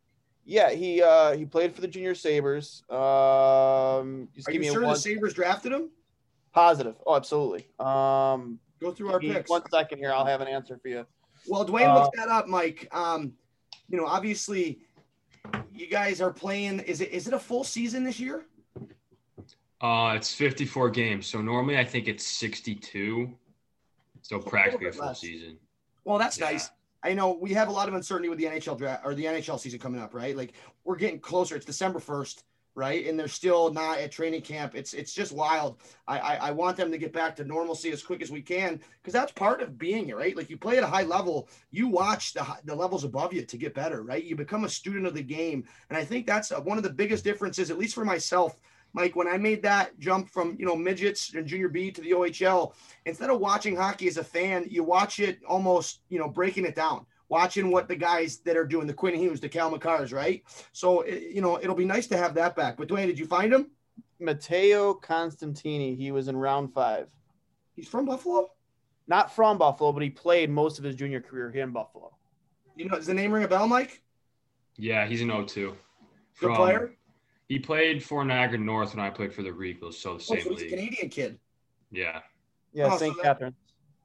Yeah, 0.45 0.69
he 0.69 1.01
uh 1.01 1.35
he 1.35 1.43
played 1.45 1.73
for 1.73 1.81
the 1.81 1.87
Junior 1.87 2.13
Sabres. 2.13 2.83
Um, 2.89 4.29
just 4.35 4.47
Are 4.47 4.51
give 4.51 4.61
you 4.63 4.69
me 4.69 4.73
sure 4.73 4.81
the 4.81 4.95
Sabres 4.95 5.33
drafted 5.33 5.71
him? 5.71 5.89
positive. 6.53 6.95
Oh, 7.07 7.15
absolutely. 7.15 7.67
Um, 7.79 8.59
Go 8.79 8.91
through 8.91 9.11
our 9.11 9.19
picks. 9.19 9.49
one 9.49 9.61
second 9.71 9.97
here. 9.99 10.11
I'll 10.11 10.25
have 10.25 10.41
an 10.41 10.47
answer 10.47 10.77
for 10.81 10.87
you. 10.87 11.05
Well, 11.47 11.65
Dwayne 11.65 11.87
Uh, 11.89 12.03
looked 12.03 12.15
that 12.15 12.27
up, 12.29 12.47
Mike. 12.47 12.87
Um, 12.91 13.33
you 13.87 13.97
know, 13.97 14.05
obviously, 14.05 14.79
you 15.73 15.87
guys 15.87 16.21
are 16.21 16.31
playing. 16.31 16.79
Is 16.81 17.01
it 17.01 17.09
is 17.11 17.27
it 17.27 17.33
a 17.33 17.39
full 17.39 17.63
season 17.63 18.03
this 18.03 18.19
year? 18.19 18.45
Uh, 19.81 20.13
it's 20.15 20.33
54 20.33 20.89
games. 20.89 21.27
So 21.27 21.41
normally 21.41 21.77
I 21.77 21.85
think 21.85 22.07
it's 22.07 22.25
62. 22.25 23.31
So 24.21 24.39
practically 24.39 24.87
a 24.87 24.89
bit 24.89 24.95
full 24.95 25.07
less. 25.07 25.21
season. 25.21 25.57
Well, 26.03 26.17
that's 26.17 26.37
Yeah. 26.37 26.51
nice. 26.51 26.69
I 27.01 27.13
know 27.13 27.31
we 27.31 27.53
have 27.53 27.69
a 27.69 27.71
lot 27.71 27.87
of 27.87 27.93
uncertainty 27.93 28.27
with 28.27 28.39
the 28.39 28.45
NHL 28.45 28.75
draft 28.77 29.05
or 29.05 29.15
the 29.15 29.25
NHL 29.25 29.57
season 29.57 29.79
coming 29.79 30.01
up, 30.01 30.13
right? 30.13 30.35
Like 30.35 30.53
we're 30.83 30.97
getting 30.97 31.19
closer. 31.19 31.55
It's 31.55 31.65
December 31.65 31.99
first, 31.99 32.43
right? 32.75 33.07
And 33.07 33.17
they're 33.17 33.29
still 33.29 33.71
not 33.71 33.99
at 33.99 34.11
training 34.11 34.41
camp. 34.41 34.75
It's 34.75 34.93
it's 34.93 35.13
just 35.13 35.31
wild. 35.31 35.79
I 36.09 36.19
I, 36.19 36.35
I 36.47 36.51
want 36.51 36.75
them 36.75 36.91
to 36.91 36.97
get 36.97 37.13
back 37.13 37.37
to 37.37 37.45
normalcy 37.45 37.91
as 37.91 38.03
quick 38.03 38.21
as 38.21 38.31
we 38.31 38.41
can 38.41 38.81
because 39.01 39.13
that's 39.13 39.31
part 39.31 39.61
of 39.61 39.77
being 39.77 40.03
here, 40.07 40.17
right? 40.17 40.35
Like 40.35 40.49
you 40.49 40.57
play 40.57 40.77
at 40.77 40.83
a 40.83 40.87
high 40.87 41.03
level, 41.03 41.47
you 41.71 41.87
watch 41.87 42.33
the 42.33 42.45
the 42.65 42.75
levels 42.75 43.05
above 43.05 43.31
you 43.31 43.45
to 43.45 43.57
get 43.57 43.73
better, 43.73 44.03
right? 44.03 44.25
You 44.25 44.35
become 44.35 44.65
a 44.65 44.69
student 44.69 45.07
of 45.07 45.13
the 45.13 45.23
game, 45.23 45.63
and 45.89 45.97
I 45.97 46.03
think 46.03 46.27
that's 46.27 46.51
uh, 46.51 46.59
one 46.59 46.75
of 46.77 46.83
the 46.83 46.89
biggest 46.89 47.23
differences, 47.23 47.71
at 47.71 47.77
least 47.77 47.95
for 47.95 48.03
myself. 48.03 48.59
Mike, 48.93 49.15
when 49.15 49.27
I 49.27 49.37
made 49.37 49.61
that 49.63 49.97
jump 49.99 50.29
from 50.29 50.55
you 50.59 50.65
know 50.65 50.75
midgets 50.75 51.33
and 51.33 51.45
junior 51.45 51.69
B 51.69 51.91
to 51.91 52.01
the 52.01 52.11
OHL, 52.11 52.73
instead 53.05 53.29
of 53.29 53.39
watching 53.39 53.75
hockey 53.75 54.07
as 54.07 54.17
a 54.17 54.23
fan, 54.23 54.65
you 54.69 54.83
watch 54.83 55.19
it 55.19 55.39
almost, 55.47 56.01
you 56.09 56.19
know, 56.19 56.27
breaking 56.27 56.65
it 56.65 56.75
down, 56.75 57.05
watching 57.29 57.71
what 57.71 57.87
the 57.87 57.95
guys 57.95 58.39
that 58.39 58.57
are 58.57 58.65
doing 58.65 58.87
the 58.87 58.93
Quinn 58.93 59.15
Hughes, 59.15 59.39
the 59.39 59.49
Cale 59.49 59.71
Makars, 59.71 60.13
right? 60.13 60.43
So, 60.71 61.01
it, 61.01 61.31
you 61.33 61.41
know, 61.41 61.59
it'll 61.61 61.75
be 61.75 61.85
nice 61.85 62.07
to 62.07 62.17
have 62.17 62.33
that 62.35 62.55
back. 62.55 62.77
But 62.77 62.87
Dwayne, 62.87 63.07
did 63.07 63.19
you 63.19 63.25
find 63.25 63.53
him? 63.53 63.71
Matteo 64.19 64.93
Costantini. 64.95 65.95
He 65.95 66.11
was 66.11 66.27
in 66.27 66.35
round 66.35 66.73
five. 66.73 67.07
He's 67.75 67.87
from 67.87 68.05
Buffalo. 68.05 68.49
Not 69.07 69.33
from 69.33 69.57
Buffalo, 69.57 69.91
but 69.91 70.03
he 70.03 70.09
played 70.09 70.49
most 70.49 70.77
of 70.77 70.83
his 70.83 70.95
junior 70.95 71.21
career 71.21 71.49
here 71.51 71.63
in 71.63 71.71
Buffalo. 71.71 72.11
You 72.75 72.85
know, 72.85 72.95
does 72.95 73.07
the 73.07 73.13
name 73.13 73.31
ring 73.31 73.43
a 73.43 73.47
bell, 73.47 73.67
Mike? 73.67 74.03
Yeah, 74.77 75.05
he's 75.05 75.21
an 75.21 75.29
O2. 75.29 75.73
Good 76.39 76.55
player. 76.55 76.91
He 77.49 77.57
played 77.57 78.03
for 78.03 78.23
Niagara 78.23 78.59
North 78.59 78.95
when 78.95 79.03
I 79.03 79.09
played 79.09 79.33
for 79.33 79.41
the 79.41 79.49
Regals, 79.49 79.95
so 79.95 80.09
the 80.09 80.15
Oh, 80.15 80.17
same 80.19 80.41
so 80.43 80.49
he's 80.51 80.59
a 80.59 80.61
league. 80.61 80.69
Canadian 80.69 81.09
kid. 81.09 81.39
Yeah. 81.91 82.21
Yeah, 82.71 82.85
Oh, 82.85 82.89
so 82.91 82.97
St. 82.97 83.15
that- 83.17 83.23
Catharines. 83.23 83.55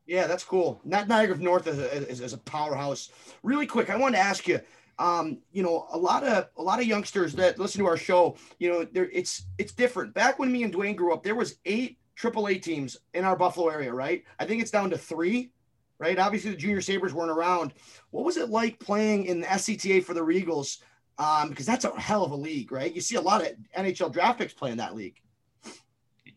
Yeah, 0.07 0.27
that's 0.27 0.45
cool. 0.45 0.81
Not 0.85 1.09
Niagara 1.09 1.37
North 1.39 1.67
is 1.67 1.79
a, 1.79 2.09
is, 2.11 2.21
is 2.21 2.33
a 2.33 2.39
powerhouse. 2.39 3.11
Really 3.43 3.67
quick, 3.67 3.89
I 3.91 3.97
wanted 3.97 4.17
to 4.17 4.23
ask 4.23 4.49
you. 4.49 4.61
Um, 4.99 5.39
you 5.53 5.63
know, 5.63 5.87
a 5.91 5.99
lot 5.99 6.23
of 6.25 6.49
a 6.57 6.63
lot 6.63 6.79
of 6.79 6.87
youngsters 6.87 7.33
that 7.35 7.59
listen 7.59 7.81
to 7.81 7.87
our 7.87 7.97
show, 7.97 8.37
you 8.59 8.71
know, 8.71 8.85
there 8.85 9.09
it's 9.13 9.47
it's 9.59 9.73
different. 9.73 10.15
Back 10.15 10.39
when 10.39 10.53
me 10.53 10.63
and 10.63 10.73
Dwayne 10.73 10.95
grew 10.95 11.13
up, 11.13 11.23
there 11.25 11.35
was 11.35 11.57
eight 11.65 11.99
AAA 12.17 12.63
teams 12.63 12.97
in 13.13 13.25
our 13.25 13.35
Buffalo 13.35 13.69
area, 13.69 13.93
right? 13.93 14.23
I 14.39 14.45
think 14.45 14.63
it's 14.63 14.71
down 14.71 14.91
to 14.91 14.99
three, 14.99 15.51
right? 15.99 16.17
Obviously, 16.19 16.51
the 16.53 16.57
Junior 16.57 16.81
Sabres 16.81 17.13
weren't 17.13 17.31
around. 17.33 17.73
What 18.11 18.25
was 18.25 18.37
it 18.37 18.51
like 18.51 18.79
playing 18.79 19.25
in 19.25 19.41
the 19.41 19.47
SCTA 19.49 20.05
for 20.05 20.15
the 20.15 20.21
Regals? 20.21 20.79
Um, 21.19 21.51
because 21.51 21.67
that's 21.67 21.85
a 21.85 21.99
hell 21.99 22.25
of 22.25 22.33
a 22.33 22.37
league, 22.37 22.73
right? 22.73 22.93
You 22.93 23.01
see 23.01 23.15
a 23.17 23.21
lot 23.21 23.41
of 23.41 23.53
NHL 23.77 24.13
draft 24.13 24.39
picks 24.39 24.53
playing 24.53 24.79
that 24.79 24.95
league. 24.97 25.21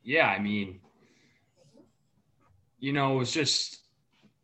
Yeah, 0.04 0.28
I 0.28 0.40
mean, 0.40 0.80
you 2.80 2.94
know, 2.94 3.16
it 3.16 3.18
was 3.18 3.32
just 3.32 3.80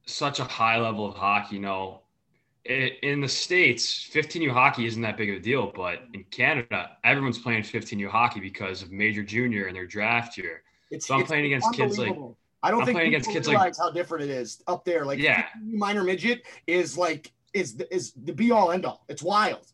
such 0.05 0.39
a 0.39 0.43
high 0.43 0.79
level 0.79 1.05
of 1.07 1.15
hockey. 1.15 1.55
You 1.55 1.61
know, 1.61 2.01
I 2.67 2.91
in 3.03 3.21
the 3.21 3.27
States, 3.27 4.09
15U 4.11 4.51
hockey 4.51 4.85
isn't 4.87 5.01
that 5.03 5.17
big 5.17 5.29
of 5.29 5.35
a 5.35 5.39
deal, 5.39 5.71
but 5.75 6.03
in 6.13 6.23
Canada, 6.25 6.97
everyone's 7.03 7.37
playing 7.37 7.63
15U 7.63 8.09
hockey 8.09 8.39
because 8.39 8.81
of 8.81 8.91
major 8.91 9.23
junior 9.23 9.67
and 9.67 9.75
their 9.75 9.85
draft 9.85 10.37
year. 10.37 10.63
It's, 10.89 11.07
So 11.07 11.15
I'm 11.15 11.21
it's 11.21 11.29
playing 11.29 11.45
against 11.45 11.73
kids 11.73 11.97
like- 11.97 12.15
I 12.65 12.71
don't 12.71 12.79
I'm 12.79 12.85
think 12.85 12.95
playing 12.95 13.09
against 13.09 13.29
kids 13.29 13.47
realize 13.47 13.77
like- 13.77 13.85
how 13.87 13.91
different 13.91 14.23
it 14.23 14.29
is 14.29 14.63
up 14.67 14.85
there. 14.85 15.05
Like 15.05 15.19
Yeah. 15.19 15.45
minor 15.61 16.03
midget 16.03 16.43
is 16.65 16.97
like 16.97 17.31
is 17.53 17.75
is 17.91 18.13
the 18.13 18.33
be 18.33 18.51
all 18.51 18.71
end 18.71 18.85
all. 18.85 19.03
It's 19.09 19.21
wild. 19.21 19.65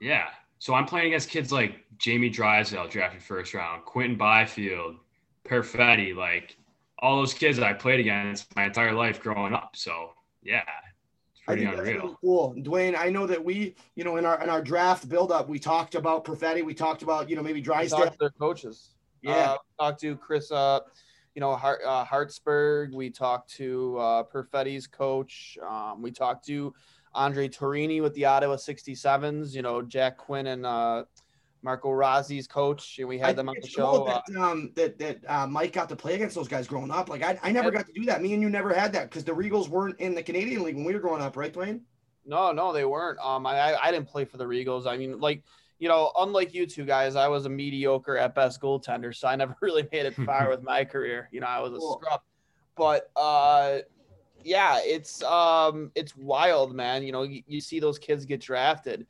Yeah. 0.00 0.26
So 0.58 0.74
I'm 0.74 0.86
playing 0.86 1.08
against 1.08 1.30
kids 1.30 1.52
like 1.52 1.84
Jamie 1.98 2.28
Drysdale, 2.30 2.88
drafted 2.88 3.22
first 3.22 3.54
round, 3.54 3.84
Quinton 3.84 4.16
Byfield, 4.16 4.96
Perfetti, 5.44 6.14
like 6.14 6.56
all 6.98 7.16
those 7.16 7.32
kids 7.34 7.58
that 7.58 7.66
I 7.66 7.72
played 7.72 8.00
against 8.00 8.54
my 8.56 8.64
entire 8.66 8.92
life 8.92 9.20
growing 9.20 9.54
up. 9.54 9.76
So 9.76 10.12
yeah, 10.42 10.62
it's 11.32 11.42
I 11.46 11.52
pretty 11.52 11.64
think 11.64 11.76
that's 11.76 11.86
really 11.86 11.98
unreal. 12.00 12.18
cool. 12.20 12.54
Dwayne, 12.58 12.98
I 12.98 13.08
know 13.10 13.26
that 13.26 13.44
we, 13.44 13.76
you 13.94 14.04
know, 14.04 14.16
in 14.16 14.24
our 14.26 14.42
in 14.42 14.50
our 14.50 14.62
draft 14.62 15.08
buildup, 15.08 15.48
we 15.48 15.58
talked 15.58 15.94
about 15.94 16.24
Perfetti, 16.24 16.64
we 16.64 16.74
talked 16.74 17.02
about, 17.02 17.30
you 17.30 17.36
know, 17.36 17.42
maybe 17.42 17.60
We 17.60 17.62
Drysdale. 17.62 17.98
talked 18.00 18.12
to 18.12 18.18
their 18.18 18.30
coaches. 18.30 18.94
Yeah. 19.22 19.52
Uh, 19.52 19.56
talked 19.80 20.00
to 20.00 20.16
Chris, 20.16 20.50
uh, 20.52 20.80
you 21.34 21.40
know, 21.40 21.54
Hart, 21.56 21.80
uh, 21.84 22.04
Hartsburg. 22.04 22.92
We 22.94 23.10
talked 23.10 23.52
to 23.54 23.96
uh, 23.98 24.24
Perfetti's 24.24 24.86
coach. 24.86 25.56
Um, 25.68 26.02
we 26.02 26.10
talked 26.10 26.46
to 26.46 26.74
André 27.14 27.54
Tourigny 27.54 28.02
with 28.02 28.14
the 28.14 28.24
Ottawa 28.26 28.56
67s. 28.56 29.54
You 29.54 29.62
know, 29.62 29.82
Jack 29.82 30.16
Quinn 30.18 30.46
and 30.48 30.64
uh, 30.66 31.04
Marco 31.62 31.90
Rossi's 31.90 32.46
coach. 32.46 32.98
And 32.98 33.08
we 33.08 33.20
I 33.20 33.28
had 33.28 33.36
them 33.36 33.48
on 33.48 33.54
the 33.54 33.66
it's 33.66 33.74
cool 33.74 34.04
show. 34.04 34.04
Uh, 34.04 34.20
that 34.28 34.40
um 34.40 34.72
that 34.76 34.98
that 34.98 35.18
uh, 35.28 35.46
Mike 35.46 35.72
got 35.72 35.88
to 35.88 35.96
play 35.96 36.14
against 36.14 36.34
those 36.34 36.48
guys 36.48 36.66
growing 36.66 36.90
up. 36.90 37.08
Like 37.08 37.22
I, 37.22 37.38
I 37.42 37.52
never 37.52 37.70
got 37.70 37.86
to 37.86 37.92
do 37.92 38.04
that. 38.06 38.22
Me 38.22 38.32
and 38.32 38.42
you 38.42 38.50
never 38.50 38.72
had 38.72 38.92
that 38.92 39.10
because 39.10 39.24
the 39.24 39.32
Regals 39.32 39.68
weren't 39.68 39.98
in 40.00 40.14
the 40.14 40.22
Canadian 40.22 40.62
League 40.62 40.76
when 40.76 40.84
we 40.84 40.94
were 40.94 41.00
growing 41.00 41.22
up, 41.22 41.36
right, 41.36 41.52
Dwayne? 41.52 41.80
No, 42.26 42.52
no, 42.52 42.72
they 42.72 42.84
weren't. 42.84 43.18
Um, 43.20 43.46
I, 43.46 43.58
I 43.72 43.88
I 43.88 43.90
didn't 43.90 44.08
play 44.08 44.24
for 44.24 44.36
the 44.36 44.44
Regals. 44.44 44.86
I 44.86 44.96
mean, 44.98 45.18
like, 45.18 45.42
you 45.78 45.88
know, 45.88 46.12
unlike 46.18 46.52
you 46.52 46.66
two 46.66 46.84
guys, 46.84 47.16
I 47.16 47.26
was 47.28 47.46
a 47.46 47.48
mediocre 47.48 48.18
at 48.18 48.34
best 48.34 48.60
goaltender, 48.60 49.14
so 49.14 49.28
I 49.28 49.34
never 49.36 49.56
really 49.62 49.88
made 49.90 50.06
it 50.06 50.14
far 50.14 50.48
with 50.50 50.62
my 50.62 50.84
career. 50.84 51.28
You 51.32 51.40
know, 51.40 51.46
I 51.46 51.60
was 51.60 51.72
a 51.72 51.78
Cool. 51.78 51.98
scrub. 52.02 52.20
But 52.76 53.10
uh, 53.16 53.78
yeah, 54.44 54.80
it's 54.82 55.22
um, 55.22 55.90
it's 55.94 56.16
wild, 56.16 56.74
man. 56.74 57.02
You 57.02 57.12
know, 57.12 57.22
you, 57.22 57.42
you 57.46 57.60
see 57.60 57.80
those 57.80 57.98
kids 57.98 58.24
get 58.24 58.40
drafted, 58.40 59.06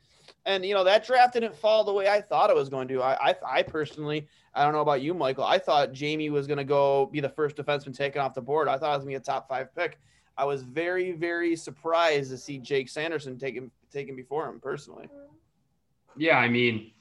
and 0.47 0.65
you 0.65 0.75
know 0.75 0.85
that 0.85 1.07
draft 1.07 1.35
didn't 1.35 1.55
fall 1.55 1.85
the 1.85 1.93
way 1.93 2.09
I 2.09 2.21
thought 2.21 2.51
it 2.51 2.57
was 2.57 2.69
going 2.69 2.89
to. 2.89 3.03
I 3.03 3.31
I, 3.31 3.35
I 3.47 3.63
personally, 3.63 4.27
I 4.55 4.65
don't 4.65 4.73
know 4.73 4.81
about 4.81 5.03
you, 5.03 5.15
Michael. 5.15 5.45
I 5.45 5.59
thought 5.59 5.93
Jamie 5.93 6.31
was 6.31 6.47
going 6.47 6.59
to 6.59 6.65
go 6.65 7.07
be 7.07 7.21
the 7.21 7.29
first 7.29 7.57
defenseman 7.57 7.97
taken 7.97 8.21
off 8.21 8.35
the 8.35 8.43
board. 8.43 8.69
I 8.69 8.79
thought 8.79 8.93
it 8.93 8.97
was 8.97 9.05
going 9.05 9.15
to 9.15 9.21
be 9.21 9.23
a 9.23 9.33
top 9.33 9.49
five 9.49 9.75
pick. 9.75 9.99
I 10.37 10.45
was 10.45 10.63
very, 10.63 11.13
very 11.13 11.57
surprised 11.57 12.31
to 12.31 12.39
see 12.39 12.59
Jake 12.59 12.89
Sanderson 12.89 13.39
taken 13.39 13.71
taken 13.93 14.17
before 14.17 14.49
him 14.49 14.61
personally. 14.61 15.09
Yeah, 16.17 16.39
I 16.39 16.49
mean, 16.49 16.93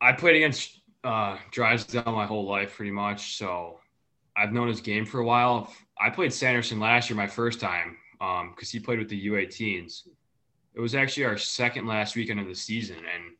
I 0.00 0.12
played 0.12 0.36
against 0.36 0.80
uh, 1.04 1.38
Drysdale 1.50 2.02
my 2.06 2.26
whole 2.26 2.46
life 2.46 2.76
pretty 2.76 2.90
much, 2.90 3.36
so 3.36 3.80
I've 4.36 4.52
known 4.52 4.68
his 4.68 4.80
game 4.80 5.04
for 5.04 5.20
a 5.20 5.24
while. 5.24 5.72
I 6.00 6.10
played 6.10 6.32
Sanderson 6.32 6.80
last 6.80 7.10
year, 7.10 7.16
my 7.16 7.26
first 7.26 7.60
time, 7.60 7.96
because 8.18 8.70
he 8.70 8.80
played 8.80 8.98
with 8.98 9.08
the 9.08 9.26
U18s. 9.28 10.08
It 10.74 10.80
was 10.80 10.94
actually 10.94 11.24
our 11.24 11.36
second 11.36 11.86
last 11.86 12.16
weekend 12.16 12.40
of 12.40 12.46
the 12.46 12.54
season, 12.54 12.96
and 12.96 13.34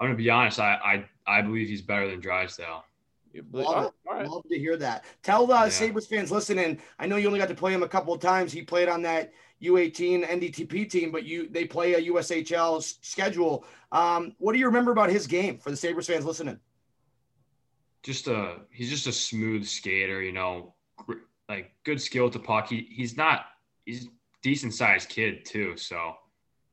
I'm 0.00 0.08
gonna 0.08 0.16
be 0.16 0.30
honest, 0.30 0.58
I 0.58 1.04
I, 1.26 1.38
I 1.38 1.42
believe 1.42 1.68
he's 1.68 1.82
better 1.82 2.08
than 2.10 2.20
Drysdale. 2.20 2.84
You 3.32 3.44
Love 3.52 3.92
right. 4.10 4.28
Love 4.28 4.42
to 4.50 4.58
hear 4.58 4.76
that. 4.76 5.04
Tell 5.22 5.46
the 5.46 5.54
Yeah. 5.54 5.68
Sabres 5.68 6.06
fans 6.06 6.30
listening. 6.30 6.80
I 6.98 7.06
know 7.06 7.16
you 7.16 7.26
only 7.28 7.38
got 7.38 7.48
to 7.48 7.54
play 7.54 7.72
him 7.72 7.82
a 7.82 7.88
couple 7.88 8.12
of 8.12 8.20
times. 8.20 8.52
He 8.52 8.62
played 8.62 8.88
on 8.88 9.00
that 9.02 9.32
U18 9.62 10.28
NTDP 10.28 10.90
team, 10.90 11.10
but 11.10 11.24
you 11.24 11.48
they 11.48 11.64
play 11.64 11.94
a 11.94 12.12
USHL 12.12 12.82
schedule. 13.02 13.64
Um, 13.90 14.34
what 14.38 14.52
do 14.52 14.58
you 14.58 14.66
remember 14.66 14.92
about 14.92 15.08
his 15.08 15.26
game 15.26 15.56
for 15.58 15.70
the 15.70 15.76
Sabres 15.76 16.06
fans 16.06 16.26
listening? 16.26 16.58
just 18.02 18.26
a 18.26 18.56
he's 18.70 18.90
just 18.90 19.06
a 19.06 19.12
smooth 19.12 19.64
skater, 19.64 20.22
you 20.22 20.32
know, 20.32 20.74
gr- 20.74 20.81
like 21.48 21.72
good 21.84 22.00
skill 22.00 22.24
with 22.24 22.32
the 22.32 22.38
puck. 22.38 22.68
He 22.68 22.88
he's 22.90 23.16
not 23.16 23.46
he's 23.84 24.08
decent 24.42 24.74
sized 24.74 25.08
kid 25.08 25.44
too, 25.44 25.76
so 25.76 26.14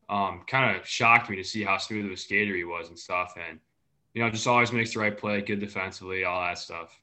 um 0.09 0.41
kind 0.47 0.75
of 0.75 0.87
shocked 0.87 1.29
me 1.29 1.35
to 1.35 1.43
see 1.43 1.63
how 1.63 1.77
smooth 1.77 2.05
of 2.05 2.11
a 2.11 2.17
skater 2.17 2.55
he 2.55 2.63
was 2.63 2.87
and 2.89 2.97
stuff 2.97 3.35
and 3.37 3.59
you 4.13 4.23
know 4.23 4.29
just 4.29 4.47
always 4.47 4.71
makes 4.71 4.93
the 4.93 4.99
right 4.99 5.17
play, 5.17 5.41
good 5.41 5.59
defensively, 5.59 6.23
all 6.23 6.41
that 6.41 6.57
stuff. 6.57 6.99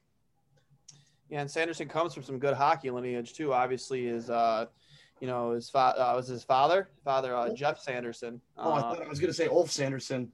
Yeah, 1.29 1.41
and 1.41 1.51
Sanderson 1.51 1.87
comes 1.89 2.13
from 2.13 2.23
some 2.23 2.39
good 2.39 2.53
hockey 2.53 2.89
lineage 2.89 3.33
too. 3.33 3.53
Obviously, 3.53 4.05
his 4.05 4.29
uh, 4.29 4.65
you 5.19 5.27
know, 5.27 5.51
his 5.51 5.69
father 5.69 5.99
uh, 6.01 6.15
was 6.15 6.27
his 6.27 6.43
father, 6.43 6.89
father 7.03 7.35
uh, 7.35 7.53
Geoff 7.53 7.79
Sanderson. 7.81 8.39
Oh, 8.57 8.71
I 8.73 8.79
Uh, 8.79 8.81
thought 8.93 9.01
I 9.03 9.07
was 9.09 9.19
going 9.19 9.29
to 9.29 9.33
say 9.33 9.47
Ulf 9.47 9.69
Sanderson. 9.71 10.31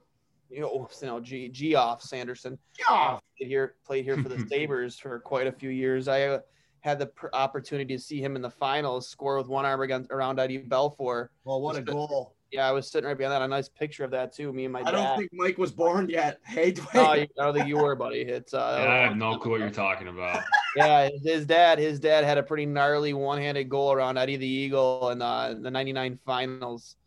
you 0.49 0.59
know, 0.61 0.87
you 1.01 1.07
know, 1.07 1.19
Geoff 1.19 2.01
Sanderson. 2.03 2.59
Yeah. 2.77 3.17
played 3.37 3.47
here 3.49 3.75
played 3.85 4.03
here 4.03 4.17
for 4.21 4.29
the 4.29 4.45
Sabres 4.51 4.99
for 4.99 5.19
quite 5.19 5.47
a 5.47 5.51
few 5.51 5.69
years. 5.69 6.07
I 6.07 6.23
uh, 6.23 6.39
had 6.83 6.99
the 6.99 7.07
pr- 7.07 7.27
opportunity 7.31 7.95
to 7.95 8.01
see 8.01 8.21
him 8.21 8.35
in 8.35 8.41
the 8.41 8.49
finals 8.49 9.07
score 9.07 9.37
with 9.37 9.47
one 9.47 9.65
arm 9.65 9.81
against 9.81 10.11
around 10.11 10.37
Eddie 10.37 10.59
Belfour. 10.59 11.29
Well, 11.45 11.61
what 11.61 11.77
a 11.77 11.81
goal! 11.81 12.35
Yeah, 12.51 12.67
I 12.67 12.71
was 12.71 12.91
sitting 12.91 13.07
right 13.07 13.17
behind 13.17 13.31
that. 13.31 13.41
A 13.41 13.47
nice 13.47 13.69
picture 13.69 14.03
of 14.03 14.11
that 14.11 14.35
too. 14.35 14.51
Me 14.51 14.65
and 14.65 14.73
my 14.73 14.81
I 14.81 14.83
dad. 14.83 14.91
don't 14.91 15.17
think 15.17 15.31
Mike 15.33 15.57
was 15.57 15.71
born 15.71 16.09
yet. 16.09 16.39
Hey, 16.45 16.73
Dwayne. 16.73 16.93
No, 16.93 17.05
I 17.05 17.27
don't 17.37 17.55
think 17.55 17.67
you 17.67 17.77
were, 17.77 17.95
buddy. 17.95 18.21
It's 18.21 18.53
uh, 18.53 18.81
Yeah, 18.83 18.91
I 18.91 18.97
have 18.97 19.15
no 19.15 19.37
clue 19.37 19.51
what 19.51 19.61
you're 19.61 19.69
talking 19.71 20.09
about. 20.09 20.43
yeah, 20.75 21.09
his 21.23 21.45
dad, 21.45 21.79
his 21.79 21.99
dad 21.99 22.25
had 22.25 22.37
a 22.37 22.43
pretty 22.43 22.65
gnarly 22.65 23.13
one-handed 23.13 23.69
goal 23.69 23.93
around 23.93 24.17
Eddie 24.17 24.35
the 24.35 24.45
Eagle 24.45 25.09
in 25.09 25.21
uh, 25.21 25.55
the 25.59 25.71
'99 25.71 26.19
finals. 26.25 26.97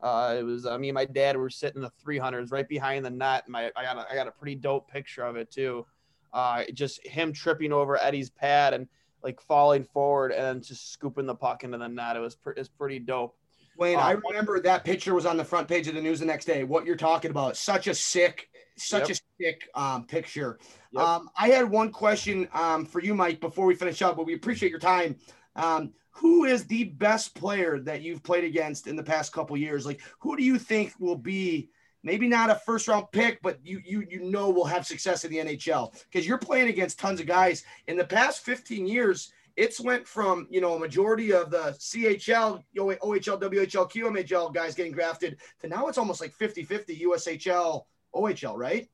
Uh, 0.00 0.36
it 0.38 0.42
was 0.42 0.66
uh, 0.66 0.78
me 0.78 0.88
and 0.88 0.94
my 0.94 1.04
dad 1.04 1.36
were 1.36 1.50
sitting 1.50 1.82
in 1.82 1.82
the 1.82 1.92
300s 2.04 2.50
right 2.50 2.68
behind 2.68 3.04
the 3.04 3.10
net. 3.10 3.48
My 3.48 3.70
I 3.76 3.84
got 3.84 3.98
a, 3.98 4.06
I 4.10 4.14
got 4.14 4.26
a 4.26 4.32
pretty 4.32 4.54
dope 4.56 4.90
picture 4.90 5.24
of 5.24 5.36
it 5.36 5.50
too. 5.50 5.86
Uh, 6.32 6.64
just 6.74 7.04
him 7.06 7.32
tripping 7.32 7.72
over 7.72 7.96
Eddie's 8.02 8.28
pad 8.28 8.74
and 8.74 8.88
like 9.22 9.40
falling 9.40 9.84
forward 9.84 10.32
and 10.32 10.62
just 10.62 10.92
scooping 10.92 11.26
the 11.26 11.34
puck 11.34 11.64
into 11.64 11.78
the 11.78 11.88
net. 11.88 12.16
It 12.16 12.20
was 12.20 12.34
pre- 12.34 12.54
it's 12.56 12.68
pretty 12.68 12.98
dope. 12.98 13.36
Wayne, 13.78 13.98
I 13.98 14.14
Um, 14.14 14.22
remember 14.28 14.58
that 14.60 14.84
picture 14.84 15.14
was 15.14 15.26
on 15.26 15.36
the 15.36 15.44
front 15.44 15.68
page 15.68 15.86
of 15.88 15.94
the 15.94 16.00
news 16.00 16.20
the 16.20 16.26
next 16.26 16.46
day. 16.46 16.64
What 16.64 16.86
you're 16.86 16.96
talking 16.96 17.30
about, 17.30 17.56
such 17.56 17.88
a 17.88 17.94
sick, 17.94 18.48
such 18.76 19.08
Yep. 19.08 19.10
a 19.10 19.42
sick 19.42 19.68
um, 19.74 20.06
picture. 20.06 20.58
Yep. 20.92 21.02
Um, 21.02 21.30
I 21.38 21.48
had 21.48 21.68
one 21.70 21.92
question 21.92 22.48
um, 22.54 22.86
for 22.86 23.00
you, 23.02 23.14
Mike, 23.14 23.40
before 23.40 23.66
we 23.66 23.74
finish 23.74 24.00
up, 24.00 24.16
but 24.16 24.24
we 24.24 24.34
appreciate 24.34 24.70
your 24.70 24.78
time. 24.78 25.16
Um, 25.56 25.92
who 26.10 26.44
is 26.44 26.64
the 26.66 26.84
best 26.84 27.34
player 27.34 27.78
that 27.80 28.00
you've 28.00 28.22
played 28.22 28.44
against 28.44 28.86
in 28.86 28.96
the 28.96 29.02
past 29.02 29.32
couple 29.32 29.56
years? 29.58 29.84
Like, 29.84 30.00
who 30.20 30.36
do 30.36 30.42
you 30.42 30.58
think 30.58 30.94
will 30.98 31.16
be 31.16 31.68
maybe 32.06 32.28
not 32.28 32.48
a 32.48 32.54
first 32.54 32.86
round 32.88 33.06
pick, 33.10 33.42
but 33.42 33.58
you 33.62 33.82
you 33.84 34.06
you 34.08 34.20
know 34.20 34.48
will 34.48 34.64
have 34.64 34.86
success 34.86 35.24
in 35.24 35.30
the 35.30 35.38
NHL 35.38 35.92
because 36.04 36.26
you're 36.26 36.38
playing 36.38 36.68
against 36.68 36.98
tons 36.98 37.20
of 37.20 37.26
guys 37.26 37.64
in 37.88 37.96
the 37.96 38.04
past 38.04 38.44
15 38.44 38.86
years 38.86 39.32
it's 39.56 39.80
went 39.80 40.06
from 40.06 40.46
you 40.50 40.60
know 40.60 40.74
a 40.74 40.78
majority 40.78 41.32
of 41.32 41.50
the 41.50 41.74
CHL, 41.78 42.62
OHL, 42.76 43.40
WHL, 43.40 43.90
QMHL 43.90 44.54
guys 44.54 44.74
getting 44.74 44.92
drafted 44.92 45.38
to 45.60 45.68
now 45.68 45.88
it's 45.88 45.98
almost 45.98 46.20
like 46.20 46.36
50-50 46.36 47.02
USHL, 47.02 47.84
OHL, 48.14 48.56
right? 48.56 48.88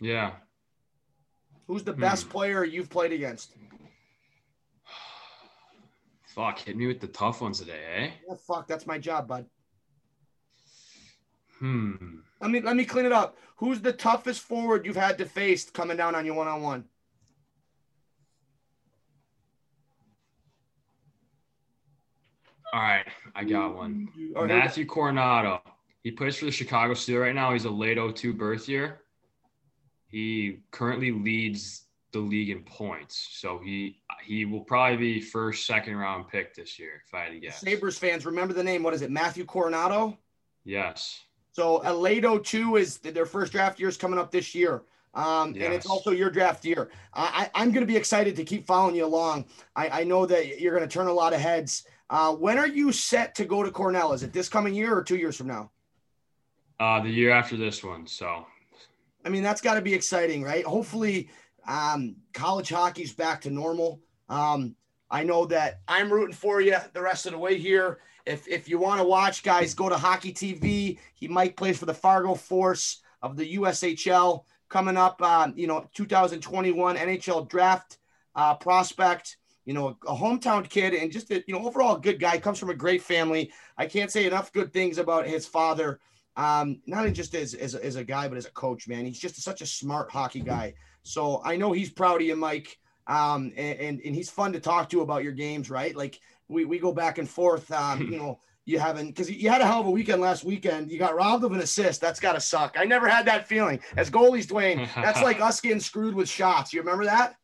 Yeah. 0.00 0.32
Who's 1.66 1.82
the 1.82 1.94
best 1.94 2.24
Hmm. 2.24 2.30
player 2.32 2.64
you've 2.64 2.90
played 2.90 3.12
against? 3.12 3.56
Fuck, 6.26 6.58
hit 6.58 6.76
me 6.76 6.86
with 6.86 7.00
the 7.00 7.08
tough 7.08 7.40
ones 7.40 7.60
today, 7.60 7.80
eh? 7.96 8.10
Oh, 8.28 8.36
fuck, 8.36 8.68
that's 8.68 8.86
my 8.86 8.98
job, 8.98 9.26
bud. 9.26 9.46
Hmm. 11.58 11.94
Let 12.40 12.50
me 12.50 12.60
let 12.60 12.76
me 12.76 12.84
clean 12.84 13.06
it 13.06 13.12
up. 13.12 13.36
Who's 13.56 13.80
the 13.80 13.92
toughest 13.92 14.40
forward 14.42 14.84
you've 14.84 14.96
had 14.96 15.18
to 15.18 15.24
face 15.24 15.70
coming 15.70 15.96
down 15.96 16.14
on 16.14 16.26
you 16.26 16.34
one 16.34 16.48
on 16.48 16.62
one? 16.62 16.84
All 22.72 22.80
right, 22.80 23.06
I 23.36 23.44
got 23.44 23.76
one. 23.76 24.08
Or- 24.34 24.46
Matthew 24.48 24.84
Coronato. 24.84 25.60
He 26.02 26.10
plays 26.10 26.36
for 26.36 26.44
the 26.44 26.50
Chicago 26.50 26.92
Steel 26.94 27.20
right 27.20 27.34
now. 27.34 27.52
He's 27.52 27.64
a 27.64 27.70
late 27.70 27.96
02 27.96 28.34
birth 28.34 28.68
year. 28.68 29.00
He 30.08 30.58
currently 30.70 31.12
leads 31.12 31.84
the 32.12 32.18
league 32.18 32.50
in 32.50 32.62
points. 32.62 33.28
So 33.32 33.60
he 33.64 34.02
he 34.24 34.44
will 34.44 34.60
probably 34.64 34.96
be 34.96 35.20
first, 35.20 35.66
second 35.66 35.96
round 35.96 36.28
pick 36.28 36.54
this 36.54 36.78
year, 36.78 37.02
if 37.06 37.14
I 37.14 37.20
had 37.24 37.32
to 37.32 37.38
guess. 37.40 37.60
Sabres 37.60 37.96
fans, 37.98 38.26
remember 38.26 38.54
the 38.54 38.62
name. 38.64 38.82
What 38.82 38.92
is 38.94 39.02
it? 39.02 39.10
Matthew 39.10 39.44
Coronato? 39.44 40.16
Yes. 40.64 41.22
So 41.54 41.76
late 41.92 42.24
02 42.24 42.76
is 42.76 42.98
their 42.98 43.26
first 43.26 43.52
draft 43.52 43.78
year 43.78 43.88
is 43.88 43.96
coming 43.96 44.18
up 44.18 44.32
this 44.32 44.56
year. 44.56 44.82
Um, 45.14 45.50
and 45.50 45.72
it's 45.72 45.86
also 45.86 46.10
your 46.10 46.28
draft 46.28 46.64
year. 46.64 46.90
I, 47.12 47.48
I, 47.54 47.62
I'm 47.62 47.70
going 47.70 47.82
to 47.82 47.86
be 47.86 47.96
excited 47.96 48.34
to 48.34 48.44
keep 48.44 48.66
following 48.66 48.96
you 48.96 49.04
along. 49.04 49.44
I, 49.76 50.00
I 50.00 50.04
know 50.04 50.26
that 50.26 50.60
you're 50.60 50.76
going 50.76 50.88
to 50.88 50.92
turn 50.92 51.06
a 51.06 51.12
lot 51.12 51.32
of 51.32 51.40
heads. 51.40 51.84
Uh, 52.10 52.34
when 52.34 52.58
are 52.58 52.66
you 52.66 52.90
set 52.90 53.36
to 53.36 53.44
go 53.44 53.62
to 53.62 53.70
Cornell? 53.70 54.12
Is 54.12 54.24
it 54.24 54.32
this 54.32 54.48
coming 54.48 54.74
year 54.74 54.96
or 54.96 55.04
two 55.04 55.16
years 55.16 55.36
from 55.36 55.46
now? 55.46 55.70
Uh, 56.80 57.00
the 57.00 57.08
year 57.08 57.30
after 57.30 57.56
this 57.56 57.84
one. 57.84 58.08
So 58.08 58.44
I 59.24 59.28
mean, 59.28 59.44
that's 59.44 59.60
got 59.60 59.74
to 59.74 59.80
be 59.80 59.94
exciting, 59.94 60.42
right? 60.42 60.64
Hopefully, 60.64 61.30
um, 61.68 62.16
college 62.32 62.68
hockey's 62.68 63.12
back 63.12 63.40
to 63.42 63.50
normal. 63.50 64.00
Um, 64.28 64.74
I 65.10 65.22
know 65.22 65.46
that 65.46 65.80
I'm 65.86 66.12
rooting 66.12 66.34
for 66.34 66.60
you 66.60 66.76
the 66.92 67.02
rest 67.02 67.26
of 67.26 67.32
the 67.32 67.38
way 67.38 67.58
here. 67.58 67.98
If 68.26 68.48
if 68.48 68.68
you 68.68 68.78
want 68.78 69.00
to 69.00 69.06
watch, 69.06 69.42
guys, 69.42 69.74
go 69.74 69.88
to 69.88 69.96
Hockey 69.96 70.32
TV. 70.32 70.98
He 71.14 71.28
Mike 71.28 71.56
plays 71.56 71.78
for 71.78 71.86
the 71.86 71.94
Fargo 71.94 72.34
Force 72.34 73.02
of 73.22 73.36
the 73.36 73.56
USHL 73.56 74.44
coming 74.68 74.96
up. 74.96 75.20
Um, 75.22 75.54
you 75.56 75.66
know, 75.66 75.88
2021 75.94 76.96
NHL 76.96 77.48
draft 77.48 77.98
uh, 78.34 78.54
prospect. 78.54 79.36
You 79.64 79.72
know, 79.72 79.96
a, 80.06 80.14
hometown 80.14 80.68
kid 80.68 80.92
and 80.92 81.10
just 81.10 81.30
a, 81.30 81.42
you 81.46 81.54
know 81.54 81.66
overall 81.66 81.96
good 81.96 82.20
guy. 82.20 82.38
Comes 82.38 82.58
from 82.58 82.70
a 82.70 82.74
great 82.74 83.02
family. 83.02 83.52
I 83.78 83.86
can't 83.86 84.10
say 84.10 84.26
enough 84.26 84.52
good 84.52 84.72
things 84.72 84.98
about 84.98 85.26
his 85.26 85.46
father. 85.46 86.00
Um, 86.36 86.80
not 86.86 87.10
just 87.12 87.34
as, 87.34 87.54
as, 87.54 87.74
as 87.74 87.96
a 87.96 88.04
guy, 88.04 88.28
but 88.28 88.36
as 88.36 88.46
a 88.46 88.50
coach, 88.50 88.88
man. 88.88 89.06
He's 89.06 89.20
just 89.20 89.40
such 89.40 89.60
a 89.60 89.66
smart 89.66 90.10
hockey 90.10 90.40
guy. 90.40 90.74
So 91.02 91.40
I 91.44 91.56
know 91.56 91.72
he's 91.72 91.90
proud 91.90 92.20
of 92.20 92.26
you, 92.26 92.34
Mike. 92.34 92.78
Um, 93.06 93.52
and, 93.56 93.78
and, 93.78 94.00
and 94.04 94.14
he's 94.14 94.30
fun 94.30 94.52
to 94.52 94.60
talk 94.60 94.88
to 94.90 95.02
about 95.02 95.22
your 95.22 95.32
games, 95.32 95.70
right? 95.70 95.94
Like 95.94 96.20
we, 96.48 96.64
we 96.64 96.78
go 96.78 96.92
back 96.92 97.18
and 97.18 97.28
forth. 97.28 97.70
Um, 97.70 98.02
you 98.10 98.18
know, 98.18 98.40
you 98.66 98.78
haven't 98.78 99.08
because 99.08 99.30
you 99.30 99.50
had 99.50 99.60
a 99.60 99.66
hell 99.66 99.80
of 99.80 99.86
a 99.86 99.90
weekend 99.90 100.22
last 100.22 100.44
weekend. 100.44 100.90
You 100.90 100.98
got 100.98 101.14
robbed 101.14 101.44
of 101.44 101.52
an 101.52 101.60
assist. 101.60 102.00
That's 102.00 102.18
gotta 102.18 102.40
suck. 102.40 102.76
I 102.78 102.84
never 102.84 103.08
had 103.08 103.26
that 103.26 103.46
feeling 103.46 103.80
as 103.96 104.10
goalies, 104.10 104.46
Dwayne. 104.46 104.88
That's 104.94 105.20
like 105.20 105.40
us 105.42 105.60
getting 105.60 105.80
screwed 105.80 106.14
with 106.14 106.28
shots. 106.28 106.72
You 106.72 106.80
remember 106.80 107.04
that? 107.04 107.34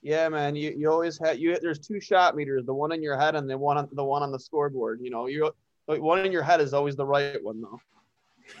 Yeah, 0.00 0.28
man. 0.28 0.56
You, 0.56 0.74
you 0.76 0.90
always 0.90 1.18
had 1.18 1.38
you. 1.38 1.58
There's 1.60 1.80
two 1.80 2.00
shot 2.00 2.34
meters, 2.34 2.64
the 2.64 2.74
one 2.74 2.92
in 2.92 3.02
your 3.02 3.18
head 3.18 3.34
and 3.34 3.48
the 3.48 3.58
one 3.58 3.76
on 3.76 3.88
the 3.92 4.04
one 4.04 4.22
on 4.22 4.32
the 4.32 4.40
scoreboard. 4.40 5.00
You 5.02 5.10
know, 5.10 5.26
you 5.26 5.50
one 5.86 6.24
in 6.24 6.32
your 6.32 6.42
head 6.42 6.60
is 6.60 6.72
always 6.72 6.96
the 6.96 7.06
right 7.06 7.42
one 7.42 7.60
though. 7.60 7.80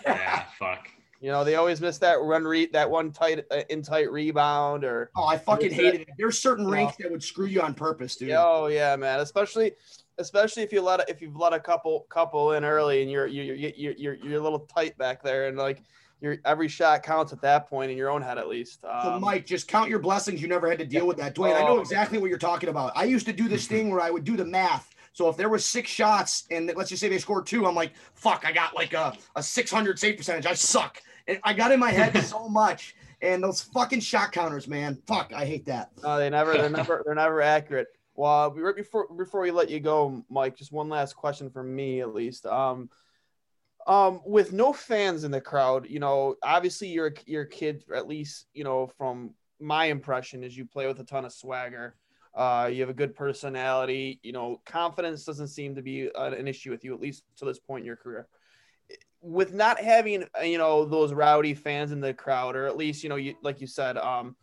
yeah, 0.04 0.44
fuck. 0.58 0.88
You 1.24 1.30
know, 1.30 1.42
they 1.42 1.54
always 1.54 1.80
miss 1.80 1.96
that 1.98 2.20
run 2.20 2.44
re 2.44 2.66
that 2.74 2.90
one 2.90 3.10
tight 3.10 3.46
uh, 3.50 3.62
in 3.70 3.80
tight 3.80 4.12
rebound 4.12 4.84
or 4.84 5.10
Oh, 5.16 5.24
I 5.24 5.38
fucking 5.38 5.72
hated 5.72 6.02
it. 6.02 6.08
There's 6.18 6.38
certain 6.38 6.66
ranks 6.68 6.90
rinks 6.90 6.96
that 6.98 7.10
would 7.10 7.22
screw 7.22 7.46
you 7.46 7.62
on 7.62 7.72
purpose, 7.72 8.16
dude. 8.16 8.32
oh 8.36 8.66
yeah, 8.66 8.94
man. 8.96 9.20
Especially 9.20 9.72
especially 10.18 10.64
if 10.64 10.70
you 10.70 10.82
let 10.82 11.00
a, 11.00 11.10
if 11.10 11.22
you've 11.22 11.34
let 11.34 11.54
a 11.54 11.58
couple 11.58 12.00
couple 12.10 12.52
in 12.52 12.62
early 12.62 13.00
and 13.00 13.10
you're 13.10 13.26
you're 13.26 13.56
you're 13.56 13.92
you're, 13.96 14.14
you're 14.16 14.38
a 14.38 14.42
little 14.42 14.58
tight 14.58 14.98
back 14.98 15.22
there 15.22 15.48
and 15.48 15.56
like 15.56 15.82
your 16.20 16.36
every 16.44 16.68
shot 16.68 17.02
counts 17.02 17.32
at 17.32 17.40
that 17.40 17.70
point 17.70 17.90
in 17.90 17.96
your 17.96 18.10
own 18.10 18.20
head 18.20 18.36
at 18.36 18.46
least. 18.46 18.82
So, 18.82 18.90
Um, 18.90 19.22
Mike, 19.22 19.46
just 19.46 19.66
count 19.66 19.88
your 19.88 20.00
blessings. 20.00 20.42
You 20.42 20.48
never 20.48 20.68
had 20.68 20.78
to 20.80 20.86
deal 20.86 21.06
with 21.06 21.16
that. 21.16 21.34
Dwayne, 21.34 21.56
I 21.56 21.62
know 21.62 21.80
exactly 21.80 22.18
what 22.18 22.28
you're 22.28 22.38
talking 22.38 22.68
about. 22.68 22.92
I 22.94 23.04
used 23.04 23.24
to 23.24 23.32
do 23.32 23.48
this 23.48 23.66
thing 23.72 23.88
where 23.88 24.02
I 24.02 24.10
would 24.10 24.24
do 24.24 24.36
the 24.36 24.44
math. 24.44 24.94
So 25.14 25.30
if 25.30 25.38
there 25.38 25.48
was 25.48 25.64
six 25.64 25.88
shots 25.88 26.44
and 26.50 26.70
let's 26.76 26.90
just 26.90 27.00
say 27.00 27.08
they 27.08 27.16
scored 27.18 27.46
two, 27.46 27.66
I'm 27.66 27.74
like, 27.74 27.92
fuck, 28.14 28.44
I 28.44 28.52
got 28.52 28.74
like 28.74 28.92
a, 28.92 29.16
a 29.36 29.42
600 29.42 29.98
save 29.98 30.18
percentage. 30.18 30.44
I 30.44 30.52
suck. 30.52 31.00
I 31.42 31.52
got 31.52 31.72
in 31.72 31.80
my 31.80 31.90
head 31.90 32.16
so 32.24 32.48
much. 32.48 32.94
And 33.22 33.42
those 33.42 33.62
fucking 33.62 34.00
shot 34.00 34.32
counters, 34.32 34.68
man. 34.68 35.00
Fuck, 35.06 35.32
I 35.34 35.46
hate 35.46 35.64
that. 35.66 35.90
No, 36.02 36.18
they 36.18 36.28
never, 36.28 36.52
they're 36.52 36.68
never, 36.68 37.02
they're 37.06 37.14
never 37.14 37.40
accurate. 37.40 37.88
Well, 38.16 38.52
right 38.52 38.76
before 38.76 39.08
before 39.16 39.40
we 39.40 39.50
let 39.50 39.70
you 39.70 39.80
go, 39.80 40.24
Mike, 40.28 40.56
just 40.56 40.72
one 40.72 40.88
last 40.88 41.16
question 41.16 41.50
from 41.50 41.74
me, 41.74 42.00
at 42.00 42.14
least. 42.14 42.46
Um, 42.46 42.90
um, 43.86 44.20
with 44.24 44.52
no 44.52 44.72
fans 44.72 45.24
in 45.24 45.30
the 45.30 45.40
crowd, 45.40 45.88
you 45.88 46.00
know, 46.00 46.36
obviously 46.42 46.88
you're 46.88 47.08
a- 47.08 47.24
you're 47.26 47.42
a 47.42 47.48
kid, 47.48 47.84
at 47.94 48.06
least 48.06 48.46
you 48.54 48.62
know 48.62 48.86
from 48.98 49.34
my 49.60 49.86
impression, 49.86 50.44
is 50.44 50.56
you 50.56 50.64
play 50.64 50.86
with 50.86 51.00
a 51.00 51.04
ton 51.04 51.24
of 51.24 51.32
swagger. 51.32 51.96
Uh, 52.34 52.68
you 52.72 52.80
have 52.80 52.90
a 52.90 52.94
good 52.94 53.14
personality. 53.14 54.20
You 54.22 54.32
know, 54.32 54.60
confidence 54.66 55.24
doesn't 55.24 55.48
seem 55.48 55.74
to 55.76 55.82
be 55.82 56.10
an, 56.14 56.34
an 56.34 56.46
issue 56.48 56.70
with 56.70 56.84
you, 56.84 56.92
at 56.94 57.00
least 57.00 57.24
to 57.36 57.44
this 57.44 57.58
point 57.58 57.80
in 57.82 57.86
your 57.86 57.96
career. 57.96 58.28
With 59.26 59.54
not 59.54 59.80
having, 59.80 60.24
uh, 60.38 60.42
you 60.42 60.58
know, 60.58 60.84
those 60.84 61.14
rowdy 61.14 61.54
fans 61.54 61.92
in 61.92 62.00
the 62.00 62.12
crowd, 62.12 62.56
or 62.56 62.66
at 62.66 62.76
least, 62.76 63.02
you 63.02 63.08
know, 63.08 63.16
you 63.16 63.34
like 63.42 63.60
you 63.60 63.66
said, 63.66 63.96
um, 63.96 64.36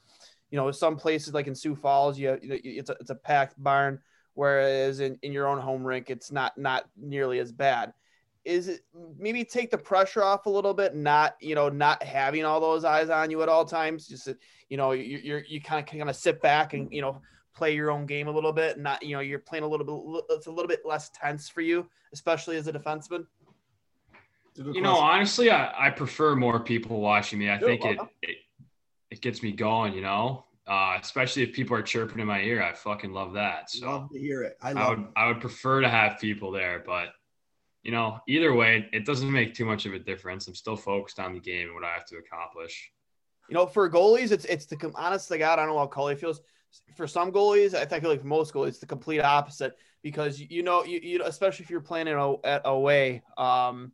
you 0.49 0.57
know, 0.57 0.71
some 0.71 0.95
places 0.95 1.33
like 1.33 1.47
in 1.47 1.55
Sioux 1.55 1.75
Falls, 1.75 2.17
you, 2.17 2.37
you 2.41 2.59
it's 2.63 2.89
a, 2.89 2.95
it's 2.99 3.11
a 3.11 3.15
packed 3.15 3.61
barn, 3.61 3.99
whereas 4.33 4.99
in, 4.99 5.19
in 5.21 5.31
your 5.31 5.47
own 5.47 5.59
home 5.59 5.83
rink, 5.83 6.09
it's 6.09 6.31
not 6.31 6.57
not 6.57 6.85
nearly 6.97 7.37
as 7.39 7.51
bad. 7.51 7.93
Is 8.43 8.67
it 8.67 8.81
maybe 9.19 9.45
take 9.45 9.69
the 9.69 9.77
pressure 9.77 10.23
off 10.23 10.47
a 10.47 10.49
little 10.49 10.73
bit, 10.73 10.95
not 10.95 11.35
you 11.39 11.53
know 11.53 11.69
not 11.69 12.01
having 12.01 12.43
all 12.43 12.59
those 12.59 12.83
eyes 12.83 13.09
on 13.09 13.29
you 13.29 13.43
at 13.43 13.49
all 13.49 13.65
times, 13.65 14.07
just 14.07 14.29
you 14.67 14.77
know 14.77 14.93
you 14.93 15.19
you're, 15.23 15.43
you 15.47 15.61
kind 15.61 15.79
of 15.79 15.89
kind 15.89 16.09
of 16.09 16.15
sit 16.15 16.41
back 16.41 16.73
and 16.73 16.91
you 16.91 17.01
know 17.01 17.21
play 17.53 17.75
your 17.75 17.91
own 17.91 18.07
game 18.07 18.27
a 18.27 18.32
little 18.32 18.53
bit, 18.53 18.79
not 18.79 19.03
you 19.03 19.15
know 19.15 19.21
you're 19.21 19.39
playing 19.39 19.63
a 19.63 19.67
little 19.67 19.86
bit 19.86 20.23
it's 20.32 20.47
a 20.47 20.51
little 20.51 20.67
bit 20.67 20.82
less 20.86 21.11
tense 21.13 21.49
for 21.49 21.61
you, 21.61 21.88
especially 22.13 22.57
as 22.57 22.67
a 22.67 22.73
defenseman. 22.73 23.25
It's 24.52 24.60
a 24.60 24.64
good 24.64 24.76
You 24.76 24.82
know, 24.82 24.95
honestly, 24.95 25.49
I, 25.49 25.88
I 25.88 25.89
prefer 25.89 26.36
more 26.36 26.60
people 26.60 26.99
watching 26.99 27.39
me. 27.39 27.49
I 27.49 27.58
think 27.58 27.84
it, 27.86 27.97
it 28.22 28.38
it 29.10 29.22
gets 29.22 29.41
me 29.41 29.52
going, 29.52 29.93
you 29.93 30.02
know. 30.02 30.45
Uh, 30.68 30.97
especially 31.02 31.43
if 31.43 31.54
people 31.54 31.76
are 31.76 31.82
chirping 31.82 32.20
in 32.20 32.28
my 32.28 32.39
ear, 32.41 32.62
I 32.62 32.74
fucking 32.74 33.12
love 33.12 33.34
that. 33.34 33.70
So 33.70 33.89
love 33.89 34.10
to 34.12 34.20
hear 34.20 34.43
it. 34.43 34.58
I 34.62 34.72
I 34.72 34.89
would 34.89 34.99
it. 34.99 35.06
I 35.16 35.28
would 35.28 35.41
prefer 35.41 35.82
to 35.82 35.89
have 35.89 36.20
people 36.20 36.52
there, 36.52 36.84
but 36.86 37.10
you 37.84 37.91
know, 37.91 38.20
either 38.28 38.54
way, 38.54 38.88
it 38.93 39.06
doesn't 39.06 39.32
make 39.32 39.56
too 39.56 39.66
much 39.66 39.86
of 39.86 39.93
a 39.93 39.99
difference. 39.99 40.47
I'm 40.47 40.56
still 40.56 40.76
focused 40.76 41.20
on 41.20 41.34
the 41.34 41.39
game 41.39 41.68
and 41.68 41.76
what 41.76 41.84
I 41.84 41.93
have 41.93 42.06
to 42.06 42.18
accomplish. 42.18 42.91
You 43.49 43.56
know, 43.56 43.66
for 43.66 43.89
goalies, 43.89 44.32
it's 44.32 44.45
it's 44.45 44.66
the 44.66 44.91
honest 44.95 45.28
to 45.30 45.38
God, 45.38 45.60
I 45.60 45.66
don't 45.66 45.74
know 45.74 45.80
how 45.80 45.88
Cully 45.88 46.16
feels. 46.16 46.41
for 46.95 47.08
some 47.08 47.32
goalies, 47.32 47.74
I 47.74 47.86
think 47.86 48.04
like 48.04 48.24
most 48.24 48.54
goalies, 48.54 48.70
it's 48.70 48.80
the 48.80 48.86
complete 48.86 49.22
opposite 49.22 49.76
because 50.04 50.39
you 50.39 50.64
know 50.64 50.84
you, 50.84 50.99
you 51.02 51.22
especially 51.26 51.64
if 51.64 51.70
you're 51.70 51.82
playing 51.82 52.08
it 52.08 52.39
at 52.43 52.62
away. 52.66 53.24
Um, 53.38 53.91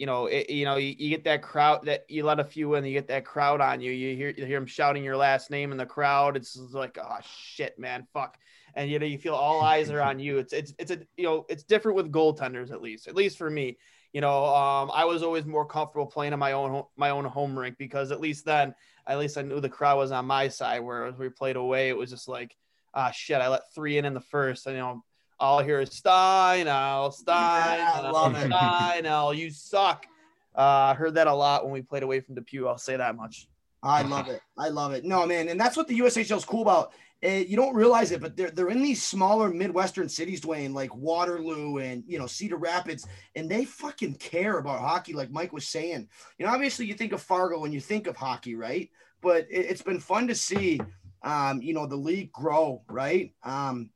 you 0.00 0.06
know, 0.06 0.24
it, 0.24 0.48
you 0.48 0.64
know, 0.64 0.76
you, 0.76 0.94
you, 0.96 1.10
get 1.10 1.24
that 1.24 1.42
crowd 1.42 1.84
that 1.84 2.06
you 2.08 2.24
let 2.24 2.40
a 2.40 2.44
few 2.44 2.74
in, 2.74 2.86
you 2.86 2.94
get 2.94 3.08
that 3.08 3.26
crowd 3.26 3.60
on 3.60 3.82
you. 3.82 3.92
You 3.92 4.16
hear 4.16 4.30
you 4.30 4.46
hear 4.46 4.58
them 4.58 4.66
shouting 4.66 5.04
your 5.04 5.18
last 5.18 5.50
name 5.50 5.72
in 5.72 5.76
the 5.76 5.84
crowd. 5.84 6.38
It's 6.38 6.56
like, 6.56 6.96
oh 6.98 7.18
shit, 7.22 7.78
man, 7.78 8.06
fuck. 8.14 8.38
And 8.74 8.90
you 8.90 8.98
know, 8.98 9.04
you 9.04 9.18
feel 9.18 9.34
all 9.34 9.60
eyes 9.60 9.90
are 9.90 10.00
on 10.00 10.18
you. 10.18 10.38
It's 10.38 10.54
it's 10.54 10.72
it's 10.78 10.90
a 10.90 11.00
you 11.18 11.24
know, 11.24 11.44
it's 11.50 11.64
different 11.64 11.96
with 11.96 12.10
goaltenders 12.10 12.72
at 12.72 12.80
least, 12.80 13.08
at 13.08 13.14
least 13.14 13.36
for 13.36 13.50
me. 13.50 13.76
You 14.14 14.22
know, 14.22 14.46
um, 14.46 14.90
I 14.94 15.04
was 15.04 15.22
always 15.22 15.44
more 15.44 15.66
comfortable 15.66 16.06
playing 16.06 16.32
in 16.32 16.38
my 16.38 16.52
own 16.52 16.82
my 16.96 17.10
own 17.10 17.26
home 17.26 17.58
rink 17.58 17.76
because 17.76 18.10
at 18.10 18.22
least 18.22 18.46
then, 18.46 18.74
at 19.06 19.18
least 19.18 19.36
I 19.36 19.42
knew 19.42 19.60
the 19.60 19.68
crowd 19.68 19.98
was 19.98 20.12
on 20.12 20.24
my 20.24 20.48
side. 20.48 20.80
Whereas 20.80 21.18
we 21.18 21.28
played 21.28 21.56
away, 21.56 21.90
it 21.90 21.96
was 21.98 22.08
just 22.08 22.26
like, 22.26 22.56
ah, 22.94 23.10
shit, 23.10 23.42
I 23.42 23.48
let 23.48 23.74
three 23.74 23.98
in 23.98 24.06
in 24.06 24.14
the 24.14 24.20
first, 24.20 24.66
and 24.66 24.76
you 24.76 24.80
know, 24.80 25.04
all 25.40 25.58
I 25.58 25.64
hear 25.64 25.80
is 25.80 25.90
Steinel, 25.90 27.12
Stein, 27.12 27.78
yeah, 27.78 28.10
love 28.10 28.34
Steinel, 28.34 29.36
you 29.36 29.50
suck. 29.50 30.06
Uh, 30.54 30.60
I 30.60 30.94
heard 30.94 31.14
that 31.14 31.26
a 31.26 31.34
lot 31.34 31.64
when 31.64 31.72
we 31.72 31.82
played 31.82 32.02
away 32.02 32.20
from 32.20 32.34
Depew. 32.34 32.68
I'll 32.68 32.78
say 32.78 32.96
that 32.96 33.16
much. 33.16 33.48
I 33.82 34.02
love 34.02 34.28
it. 34.28 34.42
I 34.58 34.68
love 34.68 34.92
it. 34.92 35.04
No, 35.04 35.26
man, 35.26 35.48
and 35.48 35.58
that's 35.58 35.76
what 35.76 35.88
the 35.88 35.98
USHL 35.98 36.36
is 36.36 36.44
cool 36.44 36.62
about. 36.62 36.92
Uh, 37.24 37.28
you 37.28 37.56
don't 37.56 37.74
realize 37.74 38.12
it, 38.12 38.20
but 38.20 38.36
they're 38.36 38.50
they're 38.50 38.68
in 38.68 38.82
these 38.82 39.02
smaller 39.02 39.50
Midwestern 39.50 40.08
cities, 40.08 40.40
Dwayne, 40.40 40.74
like 40.74 40.94
Waterloo 40.94 41.78
and 41.78 42.02
you 42.06 42.18
know 42.18 42.26
Cedar 42.26 42.56
Rapids, 42.56 43.06
and 43.34 43.50
they 43.50 43.64
fucking 43.64 44.14
care 44.14 44.58
about 44.58 44.80
hockey, 44.80 45.12
like 45.14 45.30
Mike 45.30 45.52
was 45.52 45.66
saying. 45.66 46.08
You 46.38 46.46
know, 46.46 46.52
obviously 46.52 46.86
you 46.86 46.94
think 46.94 47.12
of 47.12 47.22
Fargo 47.22 47.58
when 47.58 47.72
you 47.72 47.80
think 47.80 48.06
of 48.06 48.16
hockey, 48.16 48.54
right? 48.54 48.90
But 49.22 49.46
it, 49.50 49.66
has 49.66 49.82
been 49.82 50.00
fun 50.00 50.28
to 50.28 50.34
see, 50.34 50.80
um, 51.22 51.60
you 51.60 51.74
know, 51.74 51.86
the 51.86 51.96
league 51.96 52.32
grow, 52.32 52.82
right? 52.88 53.34
Um, 53.42 53.90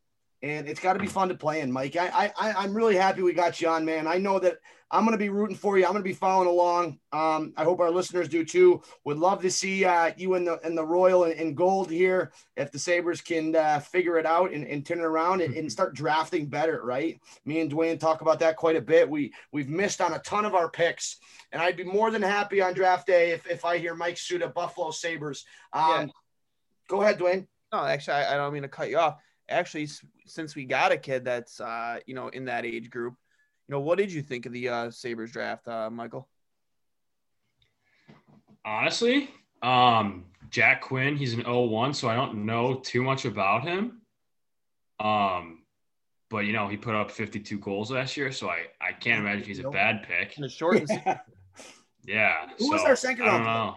and 0.44 0.68
it's 0.68 0.80
got 0.80 0.92
to 0.92 0.98
be 0.98 1.06
fun 1.06 1.30
to 1.30 1.34
play 1.34 1.60
in, 1.60 1.72
Mike. 1.72 1.96
I, 1.96 2.30
I, 2.38 2.52
I'm 2.52 2.74
really 2.74 2.96
happy 2.96 3.22
we 3.22 3.32
got 3.32 3.62
you 3.62 3.68
on, 3.68 3.82
man. 3.82 4.06
I 4.06 4.18
know 4.18 4.38
that 4.38 4.58
I'm 4.90 5.06
going 5.06 5.16
to 5.16 5.18
be 5.18 5.30
rooting 5.30 5.56
for 5.56 5.78
you. 5.78 5.86
I'm 5.86 5.92
going 5.92 6.02
to 6.02 6.08
be 6.08 6.12
following 6.12 6.48
along. 6.48 6.98
Um, 7.14 7.54
I 7.56 7.64
hope 7.64 7.80
our 7.80 7.90
listeners 7.90 8.28
do 8.28 8.44
too. 8.44 8.82
Would 9.04 9.16
love 9.16 9.40
to 9.40 9.50
see 9.50 9.86
uh, 9.86 10.12
you 10.18 10.34
in 10.34 10.44
the 10.44 10.60
in 10.62 10.74
the 10.74 10.84
royal 10.84 11.24
and, 11.24 11.56
gold 11.56 11.90
here. 11.90 12.30
If 12.58 12.70
the 12.70 12.78
Sabres 12.78 13.22
can 13.22 13.56
uh, 13.56 13.80
figure 13.80 14.18
it 14.18 14.26
out 14.26 14.52
and, 14.52 14.66
and 14.66 14.84
turn 14.84 14.98
it 14.98 15.04
around 15.04 15.40
and, 15.40 15.54
and, 15.54 15.72
start 15.72 15.94
drafting 15.94 16.46
better, 16.46 16.82
right? 16.84 17.18
Me 17.46 17.60
and 17.60 17.72
Dwayne 17.72 17.98
talk 17.98 18.20
about 18.20 18.38
that 18.40 18.56
quite 18.56 18.76
a 18.76 18.82
bit. 18.82 19.08
We 19.08 19.32
we've 19.50 19.70
missed 19.70 20.02
on 20.02 20.12
a 20.12 20.18
ton 20.18 20.44
of 20.44 20.54
our 20.54 20.68
picks, 20.68 21.16
and 21.52 21.62
I'd 21.62 21.78
be 21.78 21.84
more 21.84 22.10
than 22.10 22.20
happy 22.20 22.60
on 22.60 22.74
draft 22.74 23.06
day 23.06 23.30
if, 23.30 23.50
if 23.50 23.64
I 23.64 23.78
hear 23.78 23.94
Mike 23.94 24.18
Suda 24.18 24.48
Buffalo 24.48 24.90
Sabres. 24.90 25.46
Um, 25.72 25.84
yeah. 25.88 26.06
Go 26.88 27.00
ahead, 27.00 27.18
Dwayne. 27.18 27.46
No, 27.72 27.82
actually, 27.82 28.18
I, 28.18 28.34
I 28.34 28.36
don't 28.36 28.52
mean 28.52 28.62
to 28.62 28.68
cut 28.68 28.90
you 28.90 28.98
off 28.98 29.16
actually 29.48 29.88
since 30.26 30.54
we 30.54 30.64
got 30.64 30.92
a 30.92 30.96
kid 30.96 31.24
that's 31.24 31.60
uh, 31.60 31.98
you 32.06 32.14
know 32.14 32.28
in 32.28 32.46
that 32.46 32.64
age 32.64 32.90
group, 32.90 33.14
you 33.68 33.72
know, 33.72 33.80
what 33.80 33.98
did 33.98 34.12
you 34.12 34.22
think 34.22 34.46
of 34.46 34.52
the 34.52 34.68
uh, 34.68 34.90
Sabres 34.90 35.32
draft, 35.32 35.66
uh, 35.68 35.90
Michael? 35.90 36.28
Honestly, 38.64 39.30
um, 39.62 40.24
Jack 40.50 40.82
Quinn, 40.82 41.16
he's 41.16 41.34
an 41.34 41.44
01, 41.44 41.94
so 41.94 42.08
I 42.08 42.14
don't 42.14 42.46
know 42.46 42.74
too 42.74 43.02
much 43.02 43.24
about 43.24 43.64
him. 43.64 44.00
Um, 45.00 45.62
but 46.30 46.46
you 46.46 46.52
know, 46.52 46.68
he 46.68 46.76
put 46.76 46.94
up 46.94 47.10
52 47.10 47.58
goals 47.58 47.90
last 47.90 48.16
year, 48.16 48.32
so 48.32 48.48
I 48.48 48.66
I 48.80 48.92
can't 48.92 49.20
imagine 49.20 49.44
he's 49.44 49.58
a 49.60 49.70
bad 49.70 50.06
pick. 50.06 50.36
In 50.38 50.44
a 50.44 50.48
short. 50.48 50.82
yeah. 52.06 52.48
Who 52.58 52.66
so, 52.66 52.72
was 52.72 52.82
our 52.82 52.96
second 52.96 53.26
round? 53.26 53.76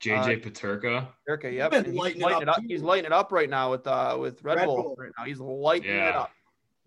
JJ 0.00 0.16
uh, 0.18 0.48
Peterka. 0.48 1.08
Peterka, 1.28 1.52
yep. 1.52 1.72
He's 1.72 1.94
lighting, 1.94 2.22
lighting 2.22 2.42
it 2.42 2.48
up. 2.48 2.60
He's 2.66 2.82
lighting 2.82 3.06
it 3.06 3.12
up 3.12 3.32
right 3.32 3.50
now 3.50 3.70
with 3.70 3.86
uh 3.86 4.16
with 4.18 4.42
Red, 4.44 4.58
Red 4.58 4.66
Bull. 4.66 4.82
Bull. 4.82 4.96
right 4.98 5.10
now. 5.18 5.24
He's 5.24 5.40
lighting 5.40 5.90
yeah. 5.90 6.10
it 6.10 6.14
up. 6.14 6.30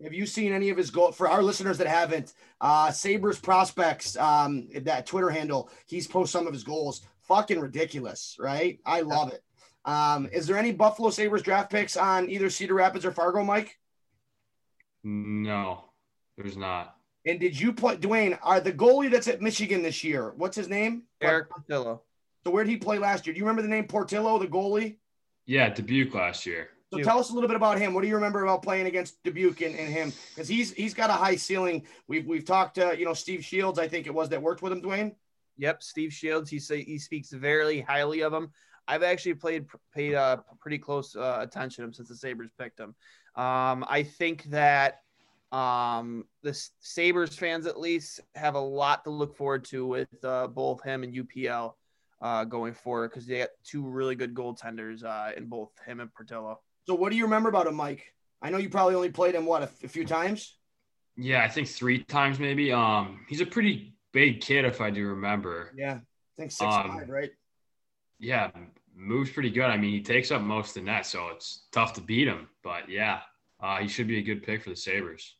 Have 0.02 0.14
you 0.14 0.26
seen 0.26 0.52
any 0.52 0.70
of 0.70 0.76
his 0.76 0.90
goal 0.90 1.12
for 1.12 1.28
our 1.28 1.42
listeners 1.42 1.78
that 1.78 1.86
haven't? 1.86 2.32
Uh 2.60 2.90
Sabres 2.90 3.38
prospects, 3.38 4.16
um, 4.16 4.68
that 4.82 5.06
Twitter 5.06 5.30
handle, 5.30 5.70
he's 5.86 6.06
post 6.06 6.32
some 6.32 6.46
of 6.46 6.52
his 6.52 6.64
goals. 6.64 7.02
Fucking 7.28 7.60
ridiculous, 7.60 8.36
right? 8.40 8.78
I 8.84 9.02
love 9.02 9.32
it. 9.32 9.42
Um, 9.84 10.28
is 10.32 10.46
there 10.46 10.56
any 10.56 10.72
Buffalo 10.72 11.10
Sabres 11.10 11.42
draft 11.42 11.70
picks 11.70 11.96
on 11.96 12.28
either 12.30 12.50
Cedar 12.50 12.74
Rapids 12.74 13.04
or 13.04 13.12
Fargo, 13.12 13.44
Mike? 13.44 13.78
No, 15.04 15.84
there's 16.36 16.56
not. 16.56 16.96
And 17.26 17.38
did 17.38 17.58
you 17.58 17.72
play 17.72 17.96
Dwayne? 17.96 18.38
Are 18.42 18.60
the 18.60 18.72
goalie 18.72 19.10
that's 19.10 19.28
at 19.28 19.40
Michigan 19.40 19.82
this 19.82 20.02
year? 20.02 20.32
What's 20.36 20.56
his 20.56 20.68
name? 20.68 21.04
Eric 21.20 21.50
Portillo. 21.50 22.02
So 22.44 22.50
where 22.50 22.64
did 22.64 22.70
he 22.70 22.76
play 22.76 22.98
last 22.98 23.26
year? 23.26 23.34
Do 23.34 23.38
you 23.38 23.44
remember 23.44 23.62
the 23.62 23.68
name 23.68 23.86
Portillo, 23.86 24.38
the 24.38 24.46
goalie? 24.46 24.96
Yeah, 25.46 25.68
Dubuque 25.68 26.14
last 26.14 26.46
year. 26.46 26.70
So 26.92 26.98
tell 26.98 27.18
us 27.18 27.30
a 27.30 27.32
little 27.32 27.48
bit 27.48 27.56
about 27.56 27.78
him. 27.78 27.94
What 27.94 28.02
do 28.02 28.08
you 28.08 28.14
remember 28.14 28.42
about 28.42 28.62
playing 28.62 28.86
against 28.86 29.22
Dubuque 29.22 29.62
and, 29.62 29.74
and 29.74 29.88
him? 29.88 30.12
Because 30.34 30.46
he's 30.46 30.72
he's 30.72 30.92
got 30.92 31.08
a 31.08 31.14
high 31.14 31.36
ceiling. 31.36 31.86
We've 32.06 32.26
we've 32.26 32.44
talked 32.44 32.74
to 32.74 32.94
you 32.98 33.06
know 33.06 33.14
Steve 33.14 33.42
Shields, 33.42 33.78
I 33.78 33.88
think 33.88 34.06
it 34.06 34.14
was 34.14 34.28
that 34.28 34.42
worked 34.42 34.60
with 34.60 34.72
him, 34.72 34.82
Dwayne. 34.82 35.14
Yep, 35.56 35.82
Steve 35.82 36.12
Shields. 36.12 36.50
He 36.50 36.58
say 36.58 36.84
he 36.84 36.98
speaks 36.98 37.30
very 37.30 37.80
highly 37.80 38.22
of 38.22 38.32
him. 38.32 38.50
I've 38.86 39.02
actually 39.02 39.34
played 39.34 39.66
paid 39.94 40.14
uh, 40.14 40.38
pretty 40.60 40.78
close 40.78 41.16
uh, 41.16 41.38
attention 41.40 41.82
to 41.82 41.86
him 41.86 41.94
since 41.94 42.10
the 42.10 42.16
Sabres 42.16 42.50
picked 42.58 42.78
him. 42.78 42.94
Um, 43.36 43.86
I 43.88 44.02
think 44.02 44.44
that 44.44 45.00
um, 45.50 46.24
the 46.42 46.58
Sabres 46.80 47.36
fans 47.36 47.66
at 47.66 47.80
least 47.80 48.20
have 48.34 48.54
a 48.54 48.60
lot 48.60 49.04
to 49.04 49.10
look 49.10 49.34
forward 49.34 49.64
to 49.66 49.86
with 49.86 50.24
uh, 50.24 50.48
both 50.48 50.82
him 50.82 51.04
and 51.04 51.14
UPL 51.14 51.74
uh, 52.22 52.44
going 52.44 52.72
forward 52.72 53.10
because 53.10 53.26
they 53.26 53.38
got 53.38 53.48
two 53.64 53.82
really 53.82 54.14
good 54.14 54.32
goaltenders 54.32 55.04
uh, 55.04 55.32
in 55.36 55.46
both 55.46 55.70
him 55.84 56.00
and 56.00 56.12
Portillo. 56.14 56.60
So, 56.86 56.94
what 56.94 57.10
do 57.10 57.16
you 57.16 57.24
remember 57.24 57.48
about 57.48 57.66
him, 57.66 57.74
Mike? 57.74 58.14
I 58.40 58.50
know 58.50 58.58
you 58.58 58.70
probably 58.70 58.94
only 58.94 59.10
played 59.10 59.34
him 59.34 59.44
what 59.44 59.62
a, 59.62 59.66
f- 59.66 59.84
a 59.84 59.88
few 59.88 60.04
times. 60.04 60.56
Yeah, 61.16 61.42
I 61.42 61.48
think 61.48 61.68
three 61.68 62.02
times 62.04 62.38
maybe. 62.38 62.72
Um, 62.72 63.26
he's 63.28 63.40
a 63.40 63.46
pretty 63.46 63.94
big 64.12 64.40
kid 64.40 64.64
if 64.64 64.80
I 64.80 64.90
do 64.90 65.06
remember. 65.08 65.72
Yeah, 65.76 65.94
I 65.94 66.36
think 66.36 66.52
six 66.52 66.74
um, 66.74 66.88
five, 66.88 67.08
right? 67.08 67.30
Yeah, 68.18 68.50
moves 68.94 69.30
pretty 69.30 69.50
good. 69.50 69.64
I 69.64 69.76
mean, 69.76 69.92
he 69.92 70.00
takes 70.00 70.30
up 70.30 70.42
most 70.42 70.68
of 70.68 70.74
the 70.74 70.82
net, 70.82 71.06
so 71.06 71.28
it's 71.28 71.64
tough 71.72 71.92
to 71.94 72.00
beat 72.00 72.28
him. 72.28 72.48
But 72.62 72.88
yeah, 72.88 73.20
uh, 73.60 73.78
he 73.78 73.88
should 73.88 74.06
be 74.06 74.18
a 74.18 74.22
good 74.22 74.42
pick 74.42 74.62
for 74.62 74.70
the 74.70 74.76
Sabres. 74.76 75.34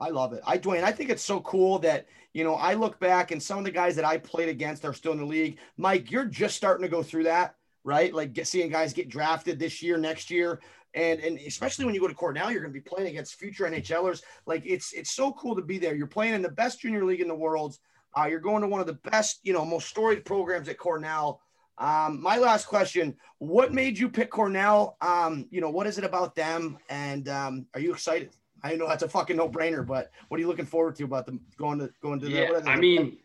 I 0.00 0.10
love 0.10 0.32
it. 0.32 0.40
I 0.46 0.58
Dwayne, 0.58 0.84
I 0.84 0.92
think 0.92 1.10
it's 1.10 1.24
so 1.24 1.40
cool 1.40 1.80
that 1.80 2.06
you 2.38 2.44
know 2.44 2.54
I 2.54 2.74
look 2.74 3.00
back 3.00 3.32
and 3.32 3.42
some 3.42 3.58
of 3.58 3.64
the 3.64 3.72
guys 3.72 3.96
that 3.96 4.04
I 4.04 4.16
played 4.16 4.48
against 4.48 4.84
are 4.84 4.94
still 4.94 5.10
in 5.10 5.18
the 5.18 5.24
league. 5.24 5.58
Mike, 5.76 6.12
you're 6.12 6.24
just 6.24 6.56
starting 6.56 6.84
to 6.84 6.88
go 6.88 7.02
through 7.02 7.24
that, 7.24 7.56
right? 7.82 8.14
Like 8.14 8.32
get, 8.32 8.46
seeing 8.46 8.70
guys 8.70 8.92
get 8.92 9.08
drafted 9.08 9.58
this 9.58 9.82
year, 9.82 9.98
next 9.98 10.30
year, 10.30 10.60
and 10.94 11.18
and 11.18 11.40
especially 11.40 11.84
when 11.84 11.96
you 11.96 12.00
go 12.00 12.06
to 12.06 12.14
Cornell, 12.14 12.52
you're 12.52 12.60
going 12.60 12.72
to 12.72 12.80
be 12.80 12.88
playing 12.88 13.08
against 13.08 13.40
future 13.40 13.64
NHLers. 13.64 14.22
Like 14.46 14.62
it's 14.64 14.92
it's 14.92 15.10
so 15.10 15.32
cool 15.32 15.56
to 15.56 15.62
be 15.62 15.78
there. 15.78 15.96
You're 15.96 16.06
playing 16.06 16.34
in 16.34 16.42
the 16.42 16.48
best 16.48 16.80
junior 16.80 17.04
league 17.04 17.20
in 17.20 17.26
the 17.26 17.34
world. 17.34 17.76
Uh, 18.16 18.26
you're 18.26 18.38
going 18.38 18.62
to 18.62 18.68
one 18.68 18.80
of 18.80 18.86
the 18.86 19.00
best, 19.10 19.40
you 19.42 19.52
know, 19.52 19.64
most 19.64 19.88
storied 19.88 20.24
programs 20.24 20.68
at 20.68 20.78
Cornell. 20.78 21.40
Um, 21.76 22.22
my 22.22 22.38
last 22.38 22.66
question: 22.66 23.16
What 23.38 23.74
made 23.74 23.98
you 23.98 24.08
pick 24.08 24.30
Cornell? 24.30 24.96
Um, 25.00 25.48
you 25.50 25.60
know, 25.60 25.70
what 25.70 25.88
is 25.88 25.98
it 25.98 26.04
about 26.04 26.36
them? 26.36 26.78
And 26.88 27.28
um, 27.28 27.66
are 27.74 27.80
you 27.80 27.92
excited? 27.92 28.30
I 28.62 28.74
know 28.76 28.88
that's 28.88 29.02
a 29.02 29.08
fucking 29.08 29.36
no 29.36 29.48
brainer, 29.48 29.86
but 29.86 30.10
what 30.28 30.38
are 30.38 30.40
you 30.40 30.48
looking 30.48 30.66
forward 30.66 30.96
to 30.96 31.04
about 31.04 31.26
them 31.26 31.40
going 31.56 31.78
to 31.78 31.90
going 32.02 32.20
to 32.20 32.28
yeah, 32.28 32.60
the? 32.60 32.68
I 32.68 32.76
mean, 32.76 33.18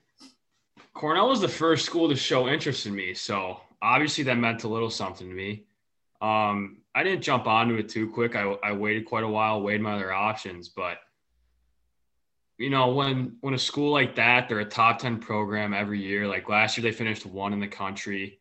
Cornell 0.93 1.29
was 1.29 1.41
the 1.41 1.47
first 1.47 1.85
school 1.85 2.09
to 2.09 2.15
show 2.15 2.47
interest 2.47 2.85
in 2.85 2.95
me, 2.95 3.13
so 3.13 3.59
obviously 3.81 4.23
that 4.25 4.37
meant 4.37 4.63
a 4.63 4.67
little 4.67 4.89
something 4.89 5.27
to 5.27 5.33
me. 5.33 5.65
Um, 6.21 6.77
I 6.95 7.03
didn't 7.03 7.21
jump 7.21 7.47
onto 7.47 7.75
it 7.75 7.89
too 7.89 8.09
quick. 8.09 8.35
I, 8.35 8.43
I 8.63 8.71
waited 8.71 9.05
quite 9.05 9.23
a 9.23 9.27
while, 9.27 9.61
weighed 9.61 9.81
my 9.81 9.95
other 9.95 10.13
options, 10.13 10.69
but 10.69 10.99
you 12.57 12.69
know, 12.69 12.93
when 12.93 13.37
when 13.41 13.53
a 13.53 13.59
school 13.59 13.91
like 13.91 14.15
that, 14.15 14.47
they're 14.47 14.59
a 14.59 14.65
top 14.65 14.99
ten 14.99 15.19
program 15.19 15.73
every 15.73 15.99
year. 15.99 16.27
Like 16.27 16.47
last 16.49 16.77
year, 16.77 16.83
they 16.83 16.95
finished 16.95 17.25
one 17.25 17.53
in 17.53 17.59
the 17.59 17.67
country. 17.67 18.39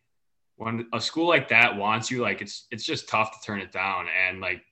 When 0.55 0.87
a 0.93 1.01
school 1.01 1.27
like 1.27 1.49
that 1.49 1.75
wants 1.75 2.11
you, 2.11 2.21
like 2.21 2.41
it's 2.41 2.67
it's 2.69 2.85
just 2.85 3.09
tough 3.09 3.31
to 3.31 3.45
turn 3.45 3.59
it 3.59 3.71
down. 3.71 4.05
And 4.27 4.39
like 4.39 4.63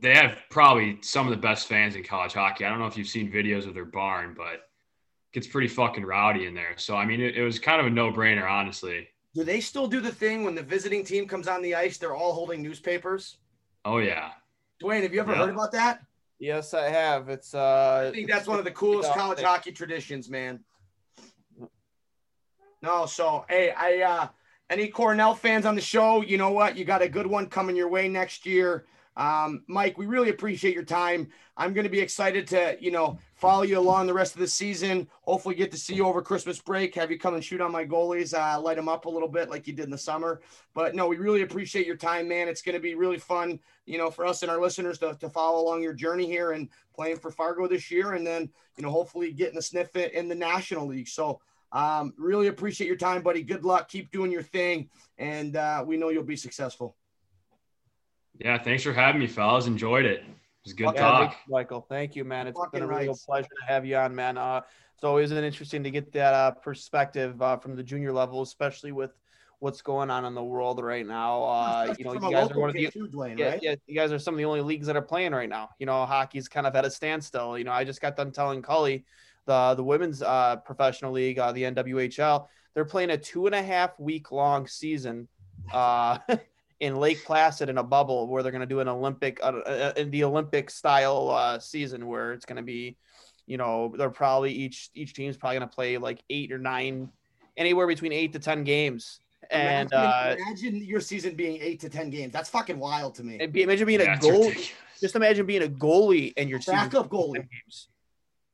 they 0.00 0.14
have 0.14 0.38
probably 0.50 0.98
some 1.02 1.26
of 1.26 1.30
the 1.30 1.40
best 1.40 1.66
fans 1.66 1.96
in 1.96 2.04
college 2.04 2.34
hockey. 2.34 2.64
I 2.64 2.68
don't 2.68 2.78
know 2.78 2.86
if 2.86 2.96
you've 2.96 3.06
seen 3.06 3.32
videos 3.32 3.66
of 3.66 3.74
their 3.74 3.84
barn, 3.84 4.34
but 4.36 4.54
it 4.54 4.62
gets 5.32 5.46
pretty 5.46 5.68
fucking 5.68 6.04
rowdy 6.04 6.46
in 6.46 6.54
there. 6.54 6.74
So 6.76 6.96
I 6.96 7.06
mean, 7.06 7.20
it, 7.20 7.36
it 7.36 7.42
was 7.42 7.58
kind 7.58 7.80
of 7.80 7.86
a 7.86 7.90
no 7.90 8.12
brainer, 8.12 8.48
honestly. 8.48 9.08
Do 9.34 9.44
they 9.44 9.60
still 9.60 9.86
do 9.86 10.00
the 10.00 10.12
thing 10.12 10.44
when 10.44 10.54
the 10.54 10.62
visiting 10.62 11.04
team 11.04 11.26
comes 11.26 11.48
on 11.48 11.62
the 11.62 11.74
ice? 11.74 11.98
They're 11.98 12.14
all 12.14 12.32
holding 12.32 12.62
newspapers. 12.62 13.38
Oh 13.84 13.98
yeah. 13.98 14.30
Dwayne, 14.82 15.02
have 15.02 15.14
you 15.14 15.20
ever 15.20 15.32
yep. 15.32 15.40
heard 15.40 15.54
about 15.54 15.72
that? 15.72 16.02
Yes, 16.38 16.74
I 16.74 16.88
have. 16.88 17.28
It's 17.30 17.54
uh 17.54 18.08
I 18.08 18.14
think 18.14 18.28
that's 18.28 18.46
one 18.46 18.58
of 18.58 18.64
the 18.64 18.70
coolest 18.70 19.12
college 19.14 19.40
hockey 19.40 19.72
traditions, 19.72 20.28
man. 20.28 20.60
No, 22.82 23.06
so 23.06 23.46
hey, 23.48 23.70
I 23.70 24.02
uh 24.02 24.28
any 24.68 24.88
Cornell 24.88 25.34
fans 25.34 25.64
on 25.64 25.74
the 25.74 25.80
show, 25.80 26.22
you 26.22 26.36
know 26.36 26.50
what? 26.50 26.76
You 26.76 26.84
got 26.84 27.00
a 27.00 27.08
good 27.08 27.26
one 27.26 27.46
coming 27.46 27.76
your 27.76 27.88
way 27.88 28.08
next 28.08 28.44
year. 28.44 28.84
Um, 29.16 29.62
Mike, 29.66 29.96
we 29.96 30.06
really 30.06 30.28
appreciate 30.28 30.74
your 30.74 30.84
time. 30.84 31.28
I'm 31.56 31.72
going 31.72 31.84
to 31.84 31.90
be 31.90 32.00
excited 32.00 32.46
to, 32.48 32.76
you 32.80 32.90
know, 32.90 33.18
follow 33.34 33.62
you 33.62 33.78
along 33.78 34.06
the 34.06 34.12
rest 34.12 34.34
of 34.34 34.40
the 34.40 34.46
season. 34.46 35.08
Hopefully, 35.22 35.54
get 35.54 35.70
to 35.70 35.78
see 35.78 35.94
you 35.94 36.06
over 36.06 36.20
Christmas 36.20 36.60
break. 36.60 36.94
Have 36.94 37.10
you 37.10 37.18
come 37.18 37.34
and 37.34 37.42
shoot 37.42 37.62
on 37.62 37.72
my 37.72 37.86
goalies, 37.86 38.34
uh, 38.34 38.60
light 38.60 38.76
them 38.76 38.90
up 38.90 39.06
a 39.06 39.10
little 39.10 39.28
bit 39.28 39.48
like 39.48 39.66
you 39.66 39.72
did 39.72 39.86
in 39.86 39.90
the 39.90 39.96
summer. 39.96 40.42
But 40.74 40.94
no, 40.94 41.06
we 41.06 41.16
really 41.16 41.42
appreciate 41.42 41.86
your 41.86 41.96
time, 41.96 42.28
man. 42.28 42.46
It's 42.46 42.60
going 42.60 42.74
to 42.74 42.80
be 42.80 42.94
really 42.94 43.18
fun, 43.18 43.58
you 43.86 43.96
know, 43.96 44.10
for 44.10 44.26
us 44.26 44.42
and 44.42 44.50
our 44.50 44.60
listeners 44.60 44.98
to, 44.98 45.16
to 45.18 45.30
follow 45.30 45.62
along 45.62 45.82
your 45.82 45.94
journey 45.94 46.26
here 46.26 46.52
and 46.52 46.68
playing 46.94 47.18
for 47.18 47.30
Fargo 47.30 47.66
this 47.66 47.90
year, 47.90 48.12
and 48.12 48.26
then, 48.26 48.50
you 48.76 48.82
know, 48.82 48.90
hopefully 48.90 49.32
getting 49.32 49.56
a 49.56 49.62
sniff 49.62 49.96
it 49.96 50.12
in 50.12 50.28
the 50.28 50.34
National 50.34 50.86
League. 50.86 51.08
So. 51.08 51.40
Um, 51.72 52.14
really 52.16 52.46
appreciate 52.46 52.86
your 52.86 52.96
time, 52.96 53.22
buddy. 53.22 53.42
Good 53.42 53.64
luck. 53.64 53.88
Keep 53.88 54.12
doing 54.12 54.30
your 54.30 54.40
thing, 54.40 54.88
and 55.18 55.56
uh, 55.56 55.82
we 55.84 55.96
know 55.96 56.10
you'll 56.10 56.22
be 56.22 56.36
successful. 56.36 56.96
Yeah, 58.38 58.62
thanks 58.62 58.82
for 58.82 58.92
having 58.92 59.20
me, 59.20 59.26
fellas. 59.26 59.66
Enjoyed 59.66 60.04
it. 60.04 60.20
It 60.20 60.24
was 60.64 60.72
good 60.72 60.92
yeah, 60.94 61.00
talk. 61.00 61.36
Michael. 61.48 61.86
Thank 61.88 62.16
you, 62.16 62.24
man. 62.24 62.46
It's 62.46 62.58
Fucking 62.58 62.80
been 62.80 62.82
a 62.82 62.86
real 62.86 63.08
rights. 63.08 63.24
pleasure 63.24 63.48
to 63.48 63.72
have 63.72 63.86
you 63.86 63.96
on, 63.96 64.14
man. 64.14 64.36
Uh, 64.36 64.60
it's 64.94 65.04
always 65.04 65.30
an 65.30 65.44
interesting 65.44 65.82
to 65.84 65.90
get 65.90 66.12
that 66.12 66.34
uh, 66.34 66.50
perspective 66.52 67.40
uh, 67.40 67.56
from 67.56 67.76
the 67.76 67.82
junior 67.82 68.12
level, 68.12 68.42
especially 68.42 68.92
with 68.92 69.12
what's 69.58 69.80
going 69.80 70.10
on 70.10 70.24
in 70.24 70.34
the 70.34 70.42
world 70.42 70.82
right 70.82 71.06
now. 71.06 71.44
Uh, 71.44 71.94
you 71.98 72.04
know, 72.04 72.14
you 72.14 72.20
guys 72.20 72.50
are 72.50 72.58
one 72.58 72.70
of 72.70 72.74
the 72.74 72.88
too, 72.88 73.08
Dwayne, 73.08 73.38
yeah, 73.38 73.50
right? 73.50 73.62
yeah, 73.62 73.74
you 73.86 73.94
guys 73.94 74.12
are 74.12 74.18
some 74.18 74.34
of 74.34 74.38
the 74.38 74.44
only 74.44 74.60
leagues 74.60 74.86
that 74.86 74.96
are 74.96 75.02
playing 75.02 75.32
right 75.32 75.48
now. 75.48 75.70
You 75.78 75.86
know, 75.86 76.04
hockey's 76.04 76.48
kind 76.48 76.66
of 76.66 76.74
at 76.76 76.84
a 76.84 76.90
standstill. 76.90 77.56
You 77.58 77.64
know, 77.64 77.72
I 77.72 77.84
just 77.84 78.00
got 78.00 78.16
done 78.16 78.32
telling 78.32 78.62
Cully, 78.62 79.04
the 79.46 79.74
the 79.74 79.84
women's 79.84 80.22
uh, 80.22 80.56
professional 80.56 81.12
league, 81.12 81.38
uh, 81.38 81.52
the 81.52 81.62
NWHL, 81.64 82.46
they're 82.74 82.84
playing 82.84 83.10
a 83.10 83.18
two 83.18 83.46
and 83.46 83.54
a 83.54 83.62
half 83.62 83.98
week 83.98 84.30
long 84.32 84.66
season 84.66 85.28
uh, 85.72 86.18
in 86.80 86.96
Lake 86.96 87.24
Placid 87.24 87.68
in 87.68 87.78
a 87.78 87.82
bubble 87.82 88.26
where 88.28 88.42
they're 88.42 88.52
going 88.52 88.60
to 88.60 88.66
do 88.66 88.80
an 88.80 88.88
Olympic, 88.88 89.38
uh, 89.42 89.46
uh, 89.46 89.92
in 89.96 90.10
the 90.10 90.24
Olympic 90.24 90.70
style 90.70 91.30
uh, 91.30 91.58
season 91.58 92.06
where 92.06 92.32
it's 92.32 92.44
going 92.44 92.56
to 92.56 92.62
be, 92.62 92.96
you 93.46 93.56
know, 93.56 93.94
they're 93.96 94.10
probably 94.10 94.52
each 94.52 94.90
each 94.94 95.14
team's 95.14 95.36
probably 95.36 95.58
going 95.58 95.68
to 95.68 95.74
play 95.74 95.96
like 95.98 96.22
eight 96.30 96.52
or 96.52 96.58
nine, 96.58 97.10
anywhere 97.56 97.86
between 97.86 98.12
eight 98.12 98.32
to 98.34 98.38
ten 98.38 98.64
games. 98.64 99.20
And 99.50 99.92
uh, 99.94 100.34
imagine, 100.36 100.44
imagine 100.72 100.84
your 100.88 101.00
season 101.00 101.34
being 101.36 101.58
eight 101.62 101.80
to 101.80 101.88
ten 101.88 102.10
games. 102.10 102.32
That's 102.32 102.48
fucking 102.50 102.78
wild 102.78 103.14
to 103.16 103.22
me. 103.22 103.38
and 103.40 103.52
be, 103.52 103.62
imagine 103.62 103.86
being 103.86 104.00
Yeah, 104.00 104.12
a 104.14 104.16
it's 104.16 104.26
goal. 104.26 104.42
ridiculous. 104.42 104.70
Just 105.00 105.14
imagine 105.14 105.46
being 105.46 105.62
a 105.62 105.68
goalie 105.68 106.32
and 106.36 106.50
your 106.50 106.58
season 106.60 106.74
Backup 106.76 107.08
goalie. 107.08 107.34
games. 107.34 107.88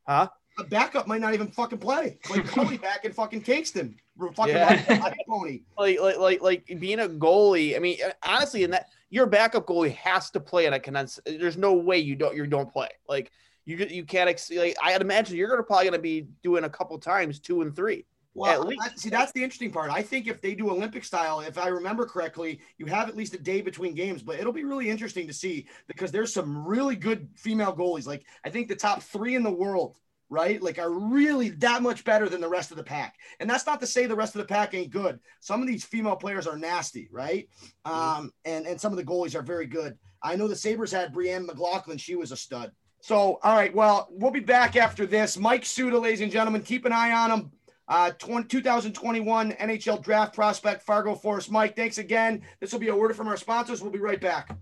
Huh? 0.07 0.29
A 0.59 0.65
backup 0.65 1.07
might 1.07 1.21
not 1.23 1.33
even 1.35 1.47
fucking 1.49 1.79
play. 1.79 2.19
Like 2.29 2.45
Cody 2.47 2.77
back 2.89 3.05
in 3.07 3.13
fucking 3.13 3.41
Kingston. 3.43 3.97
Fucking 4.35 4.55
Yeah. 4.55 4.85
like 4.89 5.15
a 5.15 5.31
pony. 5.31 5.63
Like, 5.79 5.99
like, 6.01 6.19
like, 6.19 6.43
like 6.43 6.81
being 6.81 7.01
a 7.01 7.09
goalie. 7.09 7.75
I 7.77 7.79
mean, 7.79 7.99
honestly, 8.23 8.63
in 8.63 8.71
that 8.73 8.89
your 9.11 9.27
backup 9.27 9.67
goalie 9.67 9.95
has 9.97 10.31
to 10.31 10.41
play 10.41 10.67
in 10.67 10.73
a 10.75 10.81
condensed. 10.81 11.21
There's 11.27 11.57
no 11.57 11.73
way 11.73 11.99
you 11.99 12.15
don't 12.17 12.37
you 12.37 12.47
don't 12.47 12.71
play. 12.71 12.89
Like 13.09 13.31
you 13.65 13.77
you 13.79 14.05
can't. 14.05 14.29
Ex- 14.29 14.51
like 14.51 14.77
I'd 14.83 15.01
imagine 15.01 15.37
you're 15.37 15.49
gonna 15.49 15.63
probably 15.63 15.87
gonna 15.87 15.99
be 15.99 16.29
doing 16.43 16.65
a 16.65 16.71
couple 16.71 16.99
times 16.99 17.41
two 17.41 17.63
and 17.63 17.75
three. 17.75 18.05
Well, 18.35 18.63
At 18.63 18.67
least. 18.67 18.83
that- 18.83 18.99
see, 18.99 19.11
that's 19.11 19.31
the 19.33 19.43
interesting 19.45 19.71
part. 19.71 19.91
I 19.91 20.01
think 20.03 20.27
if 20.27 20.41
they 20.41 20.55
do 20.55 20.71
Olympic 20.71 21.05
style, 21.05 21.41
if 21.41 21.59
I 21.59 21.69
remember 21.69 22.07
correctly, 22.07 22.61
you 22.79 22.87
have 22.87 23.09
at 23.11 23.15
least 23.17 23.35
a 23.35 23.39
day 23.39 23.61
between 23.61 23.95
games, 23.95 24.23
but 24.23 24.39
it'll 24.41 24.55
be 24.55 24.65
really 24.65 24.89
interesting 24.89 25.27
to 25.27 25.35
see 25.35 25.67
because 25.87 26.11
there's 26.11 26.33
some 26.33 26.67
really 26.67 26.97
good 26.97 27.29
female 27.37 27.75
goalies. 27.77 28.07
Like 28.07 28.25
I 28.45 28.51
think 28.51 28.69
the 28.69 28.77
top 28.77 29.03
three 29.03 29.35
in 29.35 29.43
the 29.43 29.51
world, 29.51 29.97
right? 30.33 30.63
Like 30.63 30.79
are 30.79 30.91
really 30.91 31.51
that 31.51 31.83
much 31.83 32.05
better 32.05 32.27
than 32.27 32.41
the 32.41 32.49
rest 32.49 32.71
of 32.71 32.79
the 32.79 32.83
pack. 32.83 33.17
And 33.39 33.49
that's 33.49 33.67
not 33.67 33.81
to 33.81 33.87
say 33.87 34.07
the 34.07 34.17
rest 34.17 34.35
of 34.35 34.41
the 34.41 34.49
pack 34.49 34.73
ain't 34.73 34.91
good. 34.91 35.21
Some 35.41 35.61
of 35.61 35.69
these 35.69 35.85
female 35.85 36.17
players 36.17 36.47
are 36.47 36.57
nasty, 36.57 37.07
right? 37.13 37.51
Um, 37.85 38.33
and, 38.47 38.67
and 38.67 38.81
some 38.81 38.93
of 38.93 38.97
the 38.97 39.05
goalies 39.05 39.35
are 39.35 39.43
very 39.43 39.67
good. 39.67 39.99
I 40.23 40.35
know 40.37 40.49
the 40.49 40.57
Sabres 40.57 40.91
had 40.91 41.13
Brianne 41.13 41.45
McLaughlin. 41.45 41.99
She 41.99 42.17
was 42.17 42.33
a 42.33 42.37
stud. 42.37 42.73
So, 43.03 43.41
all 43.43 43.55
right. 43.55 43.75
Well, 43.75 44.09
we'll 44.11 44.31
be 44.31 44.41
back 44.41 44.75
after 44.75 45.05
this. 45.05 45.37
Mike 45.37 45.67
Suda, 45.67 45.99
ladies 45.99 46.23
and 46.23 46.33
gentlemen, 46.33 46.63
keep 46.63 46.87
an 46.87 46.93
eye 46.93 47.13
on 47.13 47.31
him. 47.31 47.51
Uh, 47.87 48.13
20, 48.13 48.49
2021 48.49 49.53
NHL 49.53 50.03
draft 50.03 50.35
prospect, 50.35 50.83
Fargo 50.83 51.15
Force. 51.15 51.51
Mike, 51.51 51.77
thanks 51.77 51.99
again. 51.99 52.41
This 52.59 52.73
will 52.73 52.81
be 52.81 52.89
a 52.89 52.97
word 52.97 53.15
from 53.15 53.29
our 53.29 53.37
sponsors. 53.37 53.83
We'll 53.83 53.93
be 53.93 53.99
right 53.99 54.21
back. 54.21 54.57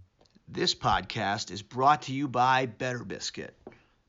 This 0.49 0.75
podcast 0.75 1.53
is 1.53 1.62
brought 1.62 2.03
to 2.03 2.12
you 2.12 2.27
by 2.27 2.66
Better 2.66 3.05
Biscuit. 3.05 3.55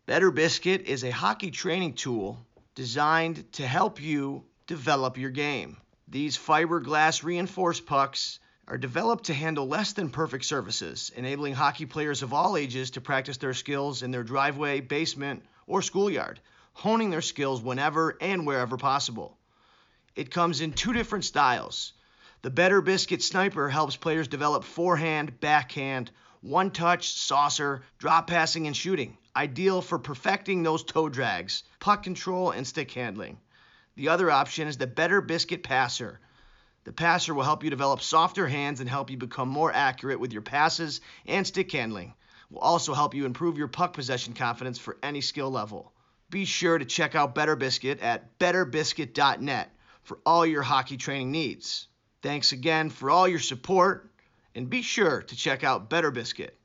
Better 0.07 0.31
Biscuit 0.31 0.87
is 0.87 1.03
a 1.03 1.11
hockey 1.11 1.51
training 1.51 1.93
tool 1.93 2.43
designed 2.73 3.51
to 3.53 3.67
help 3.67 4.01
you 4.01 4.43
develop 4.65 5.17
your 5.17 5.29
game. 5.29 5.77
These 6.07 6.37
fiberglass 6.37 7.23
reinforced 7.23 7.85
pucks 7.85 8.39
are 8.67 8.79
developed 8.79 9.25
to 9.25 9.33
handle 9.35 9.67
less 9.67 9.93
than 9.93 10.09
perfect 10.09 10.45
surfaces, 10.45 11.11
enabling 11.15 11.53
hockey 11.53 11.85
players 11.85 12.23
of 12.23 12.33
all 12.33 12.57
ages 12.57 12.91
to 12.91 13.01
practice 13.01 13.37
their 13.37 13.53
skills 13.53 14.01
in 14.01 14.09
their 14.09 14.23
driveway, 14.23 14.81
basement, 14.81 15.45
or 15.67 15.83
schoolyard, 15.83 16.39
honing 16.73 17.11
their 17.11 17.21
skills 17.21 17.61
whenever 17.61 18.17
and 18.19 18.47
wherever 18.47 18.77
possible. 18.77 19.37
It 20.15 20.31
comes 20.31 20.61
in 20.61 20.73
two 20.73 20.93
different 20.93 21.25
styles. 21.25 21.93
The 22.41 22.49
Better 22.49 22.81
Biscuit 22.81 23.21
Sniper 23.21 23.69
helps 23.69 23.97
players 23.97 24.27
develop 24.27 24.63
forehand, 24.63 25.39
backhand, 25.39 26.09
one 26.41 26.71
touch, 26.71 27.11
saucer, 27.11 27.83
drop 27.99 28.25
passing, 28.25 28.65
and 28.65 28.75
shooting, 28.75 29.15
ideal 29.35 29.81
for 29.81 29.99
perfecting 29.99 30.63
those 30.63 30.83
toe 30.83 31.09
drags, 31.09 31.63
puck 31.79 32.03
control, 32.03 32.51
and 32.51 32.65
stick 32.67 32.91
handling. 32.91 33.39
The 33.95 34.09
other 34.09 34.31
option 34.31 34.67
is 34.67 34.77
the 34.77 34.87
Better 34.87 35.21
Biscuit 35.21 35.63
Passer. 35.63 36.19
The 36.83 36.93
passer 36.93 37.33
will 37.33 37.43
help 37.43 37.63
you 37.63 37.69
develop 37.69 38.01
softer 38.01 38.47
hands 38.47 38.79
and 38.79 38.89
help 38.89 39.09
you 39.09 39.17
become 39.17 39.49
more 39.49 39.71
accurate 39.71 40.19
with 40.19 40.33
your 40.33 40.41
passes 40.41 41.01
and 41.25 41.45
stick 41.45 41.71
handling. 41.71 42.13
Will 42.49 42.59
also 42.59 42.93
help 42.93 43.13
you 43.13 43.25
improve 43.25 43.57
your 43.57 43.67
puck 43.67 43.93
possession 43.93 44.33
confidence 44.33 44.79
for 44.79 44.97
any 45.03 45.21
skill 45.21 45.51
level. 45.51 45.93
Be 46.29 46.45
sure 46.45 46.77
to 46.77 46.85
check 46.85 47.13
out 47.13 47.35
Better 47.35 47.55
Biscuit 47.55 47.99
at 48.01 48.39
betterbiscuit.net 48.39 49.69
for 50.03 50.19
all 50.25 50.45
your 50.45 50.63
hockey 50.63 50.97
training 50.97 51.31
needs. 51.31 51.87
Thanks 52.21 52.51
again 52.51 52.89
for 52.89 53.09
all 53.09 53.27
your 53.27 53.39
support, 53.39 54.09
and 54.55 54.69
be 54.69 54.81
sure 54.81 55.21
to 55.21 55.35
check 55.35 55.63
out 55.63 55.89
Better 55.89 56.11
Biscuit. 56.11 56.57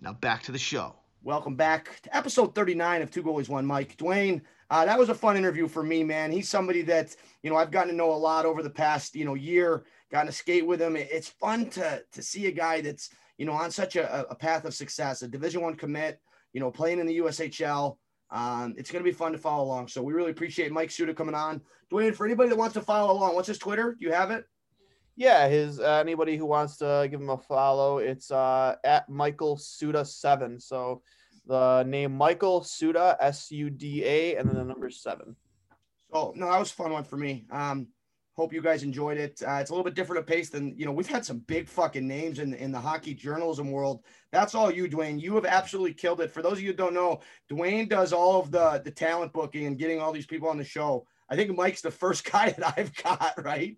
Now 0.00 0.12
back 0.12 0.44
to 0.44 0.52
the 0.52 0.58
show. 0.58 0.94
Welcome 1.24 1.56
back 1.56 2.02
to 2.02 2.14
episode 2.14 2.54
39 2.54 3.00
of 3.00 3.10
Two 3.10 3.22
Goalies 3.22 3.48
One 3.48 3.66
Mic. 3.66 3.96
Dwayne, 3.96 4.42
uh, 4.68 4.84
that 4.84 4.98
was 4.98 5.08
a 5.08 5.14
fun 5.14 5.38
interview 5.38 5.66
for 5.66 5.82
me, 5.82 6.04
man. 6.04 6.30
He's 6.30 6.50
somebody 6.50 6.82
that, 6.82 7.16
you 7.42 7.48
know, 7.48 7.56
I've 7.56 7.70
gotten 7.70 7.88
to 7.88 7.96
know 7.96 8.12
a 8.12 8.14
lot 8.14 8.44
over 8.44 8.62
the 8.62 8.68
past, 8.68 9.14
you 9.14 9.24
know, 9.24 9.32
year, 9.32 9.86
gotten 10.12 10.26
to 10.26 10.32
skate 10.34 10.66
with 10.66 10.82
him. 10.82 10.96
It's 10.96 11.30
fun 11.30 11.70
to 11.70 12.04
to 12.12 12.22
see 12.22 12.44
a 12.48 12.52
guy 12.52 12.82
that's, 12.82 13.08
you 13.38 13.46
know, 13.46 13.54
on 13.54 13.70
such 13.70 13.96
a, 13.96 14.28
a 14.28 14.34
path 14.34 14.66
of 14.66 14.74
success, 14.74 15.22
a 15.22 15.28
division 15.28 15.62
one 15.62 15.76
commit, 15.76 16.20
you 16.52 16.60
know, 16.60 16.70
playing 16.70 16.98
in 16.98 17.06
the 17.06 17.16
USHL. 17.20 17.96
Um, 18.30 18.74
it's 18.76 18.90
going 18.90 19.02
to 19.02 19.10
be 19.10 19.16
fun 19.16 19.32
to 19.32 19.38
follow 19.38 19.64
along. 19.64 19.88
So 19.88 20.02
we 20.02 20.12
really 20.12 20.30
appreciate 20.30 20.72
Mike 20.72 20.90
Suda 20.90 21.14
coming 21.14 21.34
on. 21.34 21.62
Dwayne, 21.90 22.14
for 22.14 22.26
anybody 22.26 22.50
that 22.50 22.58
wants 22.58 22.74
to 22.74 22.82
follow 22.82 23.10
along, 23.10 23.34
what's 23.34 23.48
his 23.48 23.58
Twitter? 23.58 23.96
Do 23.98 24.04
you 24.04 24.12
have 24.12 24.30
it? 24.30 24.44
Yeah, 25.16 25.46
his 25.48 25.78
uh, 25.78 25.98
anybody 26.00 26.36
who 26.36 26.46
wants 26.46 26.76
to 26.78 27.06
give 27.10 27.20
him 27.20 27.30
a 27.30 27.38
follow, 27.38 27.98
it's 27.98 28.30
uh, 28.30 28.74
at 28.82 29.08
Michael 29.08 29.56
Suda 29.56 30.04
seven. 30.04 30.58
So 30.58 31.02
the 31.46 31.84
name 31.84 32.16
Michael 32.16 32.64
Suda 32.64 33.16
S 33.20 33.50
U 33.50 33.70
D 33.70 34.02
A 34.04 34.36
and 34.36 34.48
then 34.48 34.56
the 34.56 34.64
number 34.64 34.90
seven. 34.90 35.36
So 36.12 36.32
no, 36.34 36.50
that 36.50 36.58
was 36.58 36.70
a 36.70 36.74
fun 36.74 36.92
one 36.92 37.04
for 37.04 37.16
me. 37.16 37.46
Um, 37.52 37.88
hope 38.36 38.52
you 38.52 38.60
guys 38.60 38.82
enjoyed 38.82 39.16
it. 39.16 39.40
Uh, 39.46 39.58
it's 39.60 39.70
a 39.70 39.72
little 39.72 39.84
bit 39.84 39.94
different 39.94 40.18
of 40.18 40.26
pace 40.26 40.50
than 40.50 40.76
you 40.76 40.84
know. 40.84 40.92
We've 40.92 41.06
had 41.06 41.24
some 41.24 41.38
big 41.38 41.68
fucking 41.68 42.08
names 42.08 42.40
in 42.40 42.52
in 42.54 42.72
the 42.72 42.80
hockey 42.80 43.14
journalism 43.14 43.70
world. 43.70 44.04
That's 44.32 44.56
all 44.56 44.72
you, 44.72 44.88
Dwayne. 44.88 45.20
You 45.20 45.36
have 45.36 45.46
absolutely 45.46 45.94
killed 45.94 46.20
it. 46.22 46.32
For 46.32 46.42
those 46.42 46.54
of 46.54 46.62
you 46.62 46.70
who 46.70 46.76
don't 46.76 46.94
know, 46.94 47.20
Dwayne 47.48 47.88
does 47.88 48.12
all 48.12 48.40
of 48.40 48.50
the 48.50 48.82
the 48.84 48.90
talent 48.90 49.32
booking 49.32 49.66
and 49.66 49.78
getting 49.78 50.00
all 50.00 50.12
these 50.12 50.26
people 50.26 50.48
on 50.48 50.58
the 50.58 50.64
show. 50.64 51.06
I 51.30 51.36
think 51.36 51.56
Mike's 51.56 51.82
the 51.82 51.90
first 51.90 52.24
guy 52.30 52.50
that 52.50 52.74
I've 52.76 52.94
got 52.94 53.42
right. 53.42 53.76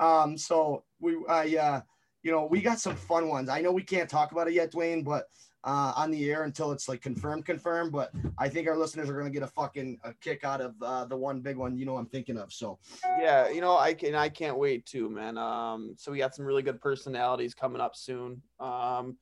Um, 0.00 0.36
so 0.36 0.84
we, 1.00 1.16
I, 1.28 1.56
uh, 1.56 1.80
you 2.22 2.32
know, 2.32 2.46
we 2.50 2.60
got 2.60 2.80
some 2.80 2.96
fun 2.96 3.28
ones. 3.28 3.48
I 3.48 3.60
know 3.60 3.72
we 3.72 3.82
can't 3.82 4.10
talk 4.10 4.32
about 4.32 4.48
it 4.48 4.54
yet, 4.54 4.72
Dwayne, 4.72 5.04
but 5.04 5.26
uh, 5.64 5.92
on 5.96 6.10
the 6.10 6.30
air 6.30 6.44
until 6.44 6.70
it's 6.70 6.88
like 6.88 7.00
confirmed, 7.00 7.44
confirmed. 7.44 7.92
But 7.92 8.12
I 8.38 8.48
think 8.48 8.68
our 8.68 8.76
listeners 8.76 9.10
are 9.10 9.22
to 9.22 9.30
get 9.30 9.42
a 9.42 9.48
fucking 9.48 9.98
a 10.04 10.12
kick 10.14 10.44
out 10.44 10.60
of 10.60 10.74
uh, 10.80 11.04
the 11.06 11.16
one 11.16 11.40
big 11.40 11.56
one. 11.56 11.76
You 11.76 11.86
know, 11.86 11.96
I'm 11.96 12.06
thinking 12.06 12.38
of. 12.38 12.52
So 12.52 12.78
Yeah, 13.18 13.48
you 13.48 13.60
know, 13.60 13.76
I 13.76 13.94
can 13.94 14.14
I 14.14 14.28
can't 14.28 14.58
wait 14.58 14.86
too, 14.86 15.10
man. 15.10 15.36
Um, 15.36 15.94
so 15.98 16.12
we 16.12 16.18
got 16.18 16.34
some 16.34 16.46
really 16.46 16.62
good 16.62 16.80
personalities 16.80 17.54
coming 17.54 17.80
up 17.80 17.96
soon. 17.96 18.42
Um, 18.60 19.16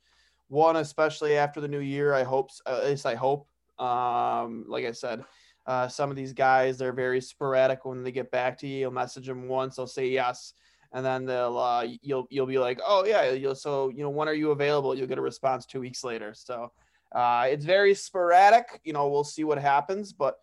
one 0.48 0.76
especially 0.76 1.36
after 1.36 1.60
the 1.60 1.68
new 1.68 1.80
year. 1.80 2.12
I 2.12 2.22
hope, 2.22 2.50
at 2.66 2.84
least 2.84 3.06
I 3.06 3.14
hope. 3.14 3.48
Um, 3.78 4.66
like 4.68 4.84
I 4.84 4.92
said, 4.92 5.24
uh, 5.66 5.88
some 5.88 6.10
of 6.10 6.16
these 6.16 6.32
guys 6.32 6.78
they're 6.78 6.92
very 6.92 7.20
sporadic 7.20 7.84
when 7.84 8.02
they 8.02 8.12
get 8.12 8.30
back 8.30 8.58
to 8.58 8.66
you. 8.66 8.80
You'll 8.80 8.90
message 8.90 9.26
them 9.26 9.48
once, 9.48 9.76
they'll 9.76 9.86
say 9.86 10.08
yes, 10.08 10.52
and 10.92 11.04
then 11.04 11.24
they'll 11.24 11.58
uh, 11.58 11.86
you'll 12.02 12.26
you'll 12.30 12.46
be 12.46 12.58
like, 12.58 12.80
oh 12.86 13.04
yeah, 13.04 13.30
you'll 13.30 13.54
so 13.54 13.88
you 13.88 14.02
know 14.02 14.10
when 14.10 14.28
are 14.28 14.34
you 14.34 14.50
available? 14.50 14.94
You'll 14.94 15.08
get 15.08 15.18
a 15.18 15.22
response 15.22 15.66
two 15.66 15.80
weeks 15.80 16.04
later. 16.04 16.34
So 16.34 16.72
uh, 17.14 17.46
it's 17.48 17.64
very 17.64 17.94
sporadic. 17.94 18.80
You 18.84 18.92
know, 18.92 19.08
we'll 19.08 19.24
see 19.24 19.44
what 19.44 19.58
happens, 19.58 20.12
but 20.12 20.36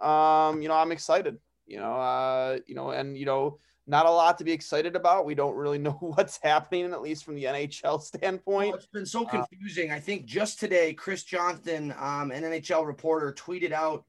um, 0.00 0.62
you 0.62 0.68
know, 0.68 0.76
I'm 0.76 0.92
excited. 0.92 1.38
You 1.66 1.78
know, 1.78 1.94
uh, 1.94 2.58
you 2.66 2.74
know, 2.74 2.90
and 2.90 3.16
you 3.16 3.26
know, 3.26 3.58
not 3.86 4.06
a 4.06 4.10
lot 4.10 4.38
to 4.38 4.44
be 4.44 4.52
excited 4.52 4.96
about. 4.96 5.26
We 5.26 5.34
don't 5.34 5.54
really 5.54 5.78
know 5.86 5.98
what's 6.00 6.38
happening, 6.42 6.92
at 6.92 7.02
least 7.02 7.24
from 7.24 7.34
the 7.34 7.44
NHL 7.44 8.00
standpoint. 8.00 8.70
Well, 8.70 8.76
it's 8.76 8.86
been 8.86 9.06
so 9.06 9.24
confusing. 9.24 9.90
I 9.90 10.00
think 10.00 10.24
just 10.24 10.58
today, 10.58 10.94
Chris 10.94 11.22
Johnston, 11.24 11.94
um, 11.98 12.30
an 12.30 12.42
NHL 12.42 12.86
reporter, 12.86 13.32
tweeted 13.32 13.72
out. 13.72 14.04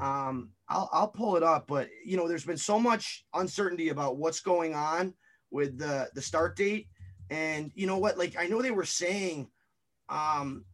Um, 0.00 0.50
I'll 0.68 0.88
I'll 0.92 1.08
pull 1.08 1.36
it 1.36 1.42
up, 1.42 1.66
but 1.66 1.88
you 2.04 2.16
know, 2.16 2.28
there's 2.28 2.44
been 2.44 2.56
so 2.56 2.78
much 2.78 3.24
uncertainty 3.34 3.90
about 3.90 4.16
what's 4.16 4.40
going 4.40 4.74
on 4.74 5.14
with 5.50 5.78
the 5.78 6.08
the 6.14 6.22
start 6.22 6.56
date, 6.56 6.88
and 7.30 7.70
you 7.74 7.86
know 7.86 7.98
what? 7.98 8.18
Like 8.18 8.36
I 8.38 8.46
know 8.46 8.62
they 8.62 8.70
were 8.70 8.84
saying, 8.84 9.48
um, 10.08 10.64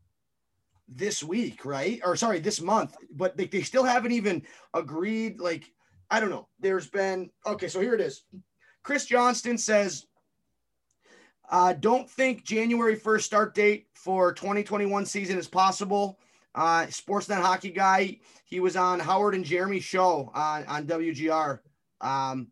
this 0.88 1.22
week, 1.22 1.64
right? 1.64 2.00
Or 2.04 2.16
sorry, 2.16 2.40
this 2.40 2.60
month, 2.60 2.96
but 3.10 3.36
they, 3.36 3.46
they 3.46 3.62
still 3.62 3.84
haven't 3.84 4.12
even 4.12 4.42
agreed. 4.72 5.40
Like 5.40 5.70
I 6.10 6.20
don't 6.20 6.30
know. 6.30 6.48
There's 6.60 6.88
been 6.88 7.30
okay. 7.46 7.68
So 7.68 7.80
here 7.80 7.94
it 7.94 8.00
is. 8.00 8.24
Chris 8.82 9.06
Johnston 9.06 9.58
says 9.58 10.06
uh, 11.50 11.74
don't 11.74 12.08
think 12.08 12.44
January 12.44 12.96
1st 12.96 13.22
start 13.22 13.54
date 13.54 13.86
for 13.94 14.32
2021 14.32 15.04
season 15.06 15.38
is 15.38 15.48
possible. 15.48 16.18
Uh, 16.54 16.86
Sportsnet 16.86 17.40
hockey 17.40 17.70
guy. 17.70 18.18
He 18.44 18.60
was 18.60 18.76
on 18.76 19.00
Howard 19.00 19.34
and 19.34 19.44
Jeremy 19.44 19.80
show 19.80 20.30
on, 20.34 20.64
on 20.66 20.86
WGR. 20.86 21.58
Um, 22.00 22.48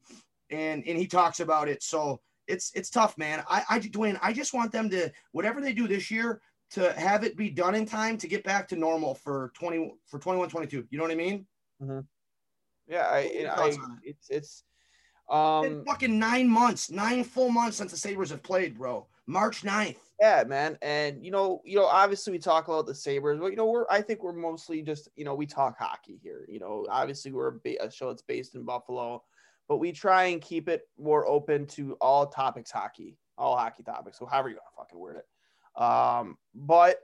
and, 0.51 0.83
and 0.87 0.99
he 0.99 1.07
talks 1.07 1.41
about 1.41 1.69
it. 1.69 1.83
So 1.83 2.21
it's, 2.47 2.73
it's 2.75 2.91
tough, 2.91 3.17
man. 3.17 3.43
I, 3.49 3.63
I, 3.71 3.81
Dwayne, 3.81 4.19
I 4.21 4.33
just 4.33 4.53
want 4.53 4.73
them 4.73 4.91
to, 4.91 5.11
whatever 5.31 5.61
they 5.61 5.73
do 5.73 5.89
this 5.89 6.11
year, 6.11 6.41
to 6.73 6.93
have 6.95 7.23
it 7.23 7.37
be 7.37 7.51
done 7.51 7.75
in 7.75 7.87
time 7.87 8.17
to 8.19 8.27
get 8.27 8.45
back 8.45 8.67
to 8.69 8.77
normal 8.77 9.15
for 9.15 9.53
20, 9.55 9.95
for 10.07 10.19
21, 10.19 10.49
22. 10.49 10.87
You 10.91 10.99
know 10.99 11.05
what 11.05 11.13
I 11.13 11.17
mean? 11.17 11.47
Mm-hmm. 11.83 12.01
Yeah. 12.93 13.07
I, 13.07 13.47
I, 13.51 13.76
it's, 14.05 14.28
it's, 14.28 14.64
um, 15.30 15.84
fucking 15.86 16.18
nine 16.18 16.49
months, 16.49 16.90
nine 16.90 17.24
full 17.24 17.49
months 17.49 17.78
since 17.78 17.90
the 17.90 17.97
Sabres 17.97 18.30
have 18.30 18.43
played, 18.43 18.76
bro. 18.76 19.07
March 19.26 19.62
9th. 19.62 19.97
Yeah, 20.20 20.45
man. 20.47 20.78
And 20.82 21.24
you 21.24 21.30
know, 21.30 21.62
you 21.64 21.76
know, 21.76 21.86
obviously 21.86 22.32
we 22.32 22.38
talk 22.38 22.68
about 22.68 22.86
the 22.86 22.95
Sabres, 22.95 23.40
but 23.40 23.47
you 23.47 23.57
know, 23.57 23.66
we're 23.66 23.86
I 23.90 24.03
think 24.03 24.22
we're 24.22 24.32
mostly 24.32 24.82
just, 24.82 25.09
you 25.16 25.24
know, 25.24 25.34
we 25.34 25.47
talk 25.47 25.78
hockey 25.78 26.20
here. 26.22 26.45
You 26.49 26.61
know, 26.61 26.86
obviously 26.88 27.32
we're 27.32 27.57
a, 27.64 27.76
a 27.78 27.90
show 27.90 28.09
that's 28.09 28.22
based 28.22 28.55
in 28.55 28.64
Buffalo, 28.64 29.24
but 29.68 29.78
we 29.78 29.90
try 29.90 30.24
and 30.24 30.40
keep 30.40 30.68
it 30.68 30.82
more 30.99 31.26
open 31.26 31.66
to 31.68 31.95
all 32.01 32.26
topics 32.26 32.70
hockey, 32.70 33.16
all 33.38 33.57
hockey 33.57 33.82
topics. 33.82 34.18
So 34.18 34.26
however 34.26 34.51
you 34.51 34.57
want 34.57 34.66
to 34.72 34.76
fucking 34.76 34.99
word 34.99 35.16
it. 35.16 35.82
Um, 35.82 36.36
but 36.55 36.99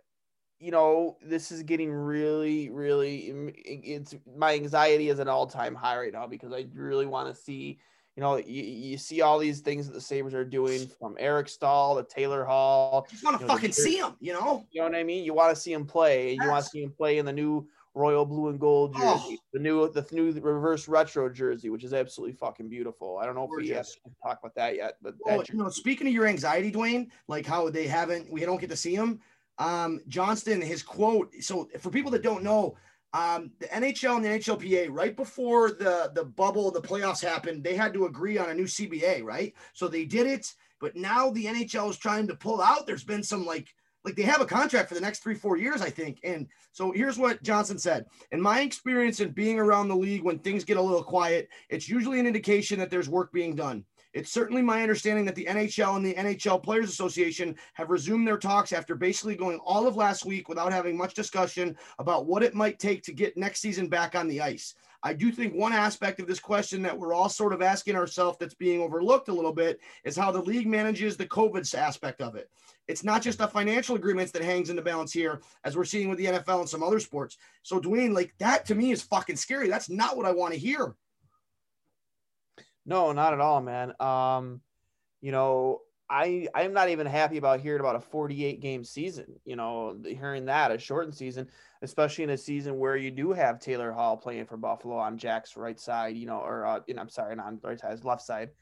you 0.60 0.70
know, 0.70 1.16
this 1.22 1.52
is 1.52 1.62
getting 1.62 1.92
really, 1.92 2.70
really. 2.70 3.52
It's 3.64 4.14
my 4.36 4.54
anxiety 4.54 5.08
is 5.08 5.18
an 5.18 5.28
all-time 5.28 5.74
high 5.74 5.98
right 5.98 6.12
now 6.12 6.26
because 6.26 6.52
I 6.52 6.66
really 6.74 7.06
want 7.06 7.34
to 7.34 7.40
see 7.40 7.78
you 8.18 8.22
know, 8.22 8.36
you, 8.36 8.64
you 8.64 8.98
see 8.98 9.20
all 9.20 9.38
these 9.38 9.60
things 9.60 9.86
that 9.86 9.92
the 9.92 10.00
Sabres 10.00 10.34
are 10.34 10.44
doing 10.44 10.88
from 10.98 11.14
Eric 11.20 11.48
Staal 11.48 11.94
to 11.94 12.02
Taylor 12.02 12.44
Hall. 12.44 13.06
You 13.12 13.18
want 13.22 13.40
to 13.40 13.46
fucking 13.46 13.70
see 13.70 13.96
him, 13.96 14.16
you 14.18 14.32
know? 14.32 14.66
You 14.72 14.80
know 14.80 14.88
what 14.88 14.96
I 14.96 15.04
mean? 15.04 15.22
You 15.22 15.34
want 15.34 15.54
to 15.54 15.60
see 15.60 15.72
him 15.72 15.86
play. 15.86 16.32
Yes. 16.32 16.42
You 16.42 16.50
want 16.50 16.64
to 16.64 16.68
see 16.68 16.82
him 16.82 16.90
play 16.90 17.18
in 17.18 17.26
the 17.26 17.32
new 17.32 17.68
royal 17.94 18.26
blue 18.26 18.48
and 18.48 18.58
gold 18.58 18.94
oh. 18.96 19.14
jersey, 19.14 19.38
oh. 19.40 19.48
the 19.52 19.60
new 19.60 19.88
the 19.92 20.04
new 20.10 20.32
reverse 20.32 20.88
retro 20.88 21.28
jersey, 21.28 21.70
which 21.70 21.84
is 21.84 21.92
absolutely 21.94 22.34
fucking 22.34 22.68
beautiful. 22.68 23.18
I 23.18 23.24
don't 23.24 23.36
know 23.36 23.44
if 23.44 23.50
Gorgeous. 23.50 23.68
we 23.68 23.76
have 23.76 23.86
to 23.86 24.00
talk 24.20 24.38
about 24.42 24.54
that 24.56 24.74
yet, 24.74 24.96
but 25.00 25.14
oh, 25.28 25.44
you 25.48 25.56
know, 25.56 25.68
speaking 25.68 26.08
of 26.08 26.12
your 26.12 26.26
anxiety, 26.26 26.72
Dwayne, 26.72 27.10
like 27.28 27.46
how 27.46 27.70
they 27.70 27.86
haven't, 27.86 28.28
we 28.32 28.40
don't 28.40 28.60
get 28.60 28.70
to 28.70 28.76
see 28.76 28.96
him. 28.96 29.20
Um, 29.58 30.00
Johnston, 30.08 30.60
his 30.60 30.82
quote. 30.82 31.34
So 31.40 31.68
for 31.80 31.90
people 31.90 32.10
that 32.12 32.22
don't 32.22 32.42
know, 32.42 32.76
um, 33.12 33.50
the 33.58 33.66
NHL 33.66 34.16
and 34.16 34.24
the 34.24 34.28
NHLPA, 34.28 34.88
right 34.90 35.16
before 35.16 35.70
the 35.70 36.12
the 36.14 36.24
bubble, 36.24 36.70
the 36.70 36.80
playoffs 36.80 37.22
happened, 37.22 37.64
they 37.64 37.74
had 37.74 37.94
to 37.94 38.06
agree 38.06 38.38
on 38.38 38.50
a 38.50 38.54
new 38.54 38.64
CBA, 38.64 39.22
right? 39.22 39.54
So 39.72 39.88
they 39.88 40.04
did 40.04 40.26
it, 40.26 40.54
but 40.80 40.94
now 40.94 41.30
the 41.30 41.46
NHL 41.46 41.90
is 41.90 41.96
trying 41.96 42.26
to 42.28 42.36
pull 42.36 42.60
out. 42.60 42.86
There's 42.86 43.04
been 43.04 43.22
some 43.22 43.46
like 43.46 43.74
like 44.04 44.14
they 44.14 44.22
have 44.22 44.40
a 44.40 44.46
contract 44.46 44.88
for 44.88 44.94
the 44.94 45.00
next 45.00 45.22
three 45.22 45.34
four 45.34 45.56
years, 45.56 45.80
I 45.80 45.90
think. 45.90 46.20
And 46.22 46.46
so 46.72 46.92
here's 46.92 47.18
what 47.18 47.42
Johnston 47.42 47.78
said: 47.78 48.04
In 48.30 48.40
my 48.40 48.60
experience 48.60 49.20
in 49.20 49.30
being 49.30 49.58
around 49.58 49.88
the 49.88 49.96
league, 49.96 50.22
when 50.22 50.38
things 50.38 50.64
get 50.64 50.76
a 50.76 50.82
little 50.82 51.02
quiet, 51.02 51.48
it's 51.70 51.88
usually 51.88 52.20
an 52.20 52.26
indication 52.26 52.78
that 52.78 52.90
there's 52.90 53.08
work 53.08 53.32
being 53.32 53.56
done. 53.56 53.84
It's 54.14 54.32
certainly 54.32 54.62
my 54.62 54.82
understanding 54.82 55.24
that 55.26 55.34
the 55.34 55.44
NHL 55.44 55.96
and 55.96 56.04
the 56.04 56.14
NHL 56.14 56.62
Players 56.62 56.88
Association 56.88 57.56
have 57.74 57.90
resumed 57.90 58.26
their 58.26 58.38
talks 58.38 58.72
after 58.72 58.94
basically 58.94 59.36
going 59.36 59.58
all 59.58 59.86
of 59.86 59.96
last 59.96 60.24
week 60.24 60.48
without 60.48 60.72
having 60.72 60.96
much 60.96 61.14
discussion 61.14 61.76
about 61.98 62.26
what 62.26 62.42
it 62.42 62.54
might 62.54 62.78
take 62.78 63.02
to 63.02 63.12
get 63.12 63.36
next 63.36 63.60
season 63.60 63.88
back 63.88 64.14
on 64.14 64.26
the 64.26 64.40
ice. 64.40 64.74
I 65.02 65.12
do 65.12 65.30
think 65.30 65.54
one 65.54 65.72
aspect 65.72 66.18
of 66.18 66.26
this 66.26 66.40
question 66.40 66.82
that 66.82 66.98
we're 66.98 67.14
all 67.14 67.28
sort 67.28 67.52
of 67.52 67.62
asking 67.62 67.94
ourselves 67.94 68.38
that's 68.40 68.54
being 68.54 68.80
overlooked 68.80 69.28
a 69.28 69.34
little 69.34 69.52
bit 69.52 69.78
is 70.04 70.16
how 70.16 70.32
the 70.32 70.42
league 70.42 70.66
manages 70.66 71.16
the 71.16 71.26
COVID 71.26 71.72
aspect 71.76 72.20
of 72.20 72.34
it. 72.34 72.50
It's 72.88 73.04
not 73.04 73.22
just 73.22 73.38
the 73.38 73.46
financial 73.46 73.94
agreements 73.94 74.32
that 74.32 74.42
hangs 74.42 74.70
in 74.70 74.76
the 74.76 74.82
balance 74.82 75.12
here, 75.12 75.40
as 75.64 75.76
we're 75.76 75.84
seeing 75.84 76.08
with 76.08 76.18
the 76.18 76.26
NFL 76.26 76.60
and 76.60 76.68
some 76.68 76.82
other 76.82 76.98
sports. 76.98 77.36
So, 77.62 77.78
Dwayne, 77.78 78.14
like 78.14 78.34
that 78.38 78.64
to 78.66 78.74
me 78.74 78.90
is 78.90 79.02
fucking 79.02 79.36
scary. 79.36 79.68
That's 79.68 79.90
not 79.90 80.16
what 80.16 80.26
I 80.26 80.32
want 80.32 80.54
to 80.54 80.58
hear. 80.58 80.94
No, 82.88 83.12
not 83.12 83.34
at 83.34 83.40
all, 83.40 83.60
man. 83.60 83.92
Um, 84.00 84.62
you 85.20 85.30
know, 85.30 85.82
I 86.08 86.48
I'm 86.54 86.72
not 86.72 86.88
even 86.88 87.06
happy 87.06 87.36
about 87.36 87.60
hearing 87.60 87.80
about 87.80 87.96
a 87.96 88.00
48 88.00 88.60
game 88.60 88.82
season. 88.82 89.26
You 89.44 89.56
know, 89.56 90.00
hearing 90.02 90.46
that 90.46 90.70
a 90.70 90.78
shortened 90.78 91.14
season, 91.14 91.48
especially 91.82 92.24
in 92.24 92.30
a 92.30 92.38
season 92.38 92.78
where 92.78 92.96
you 92.96 93.10
do 93.10 93.32
have 93.32 93.60
Taylor 93.60 93.92
Hall 93.92 94.16
playing 94.16 94.46
for 94.46 94.56
Buffalo 94.56 94.96
on 94.96 95.18
Jack's 95.18 95.54
right 95.54 95.78
side. 95.78 96.16
You 96.16 96.24
know, 96.24 96.38
or 96.38 96.64
uh, 96.64 96.80
I'm 96.98 97.10
sorry, 97.10 97.36
not 97.36 97.46
on 97.48 97.60
right 97.62 97.78
side, 97.78 98.02
left 98.04 98.22
side. 98.22 98.52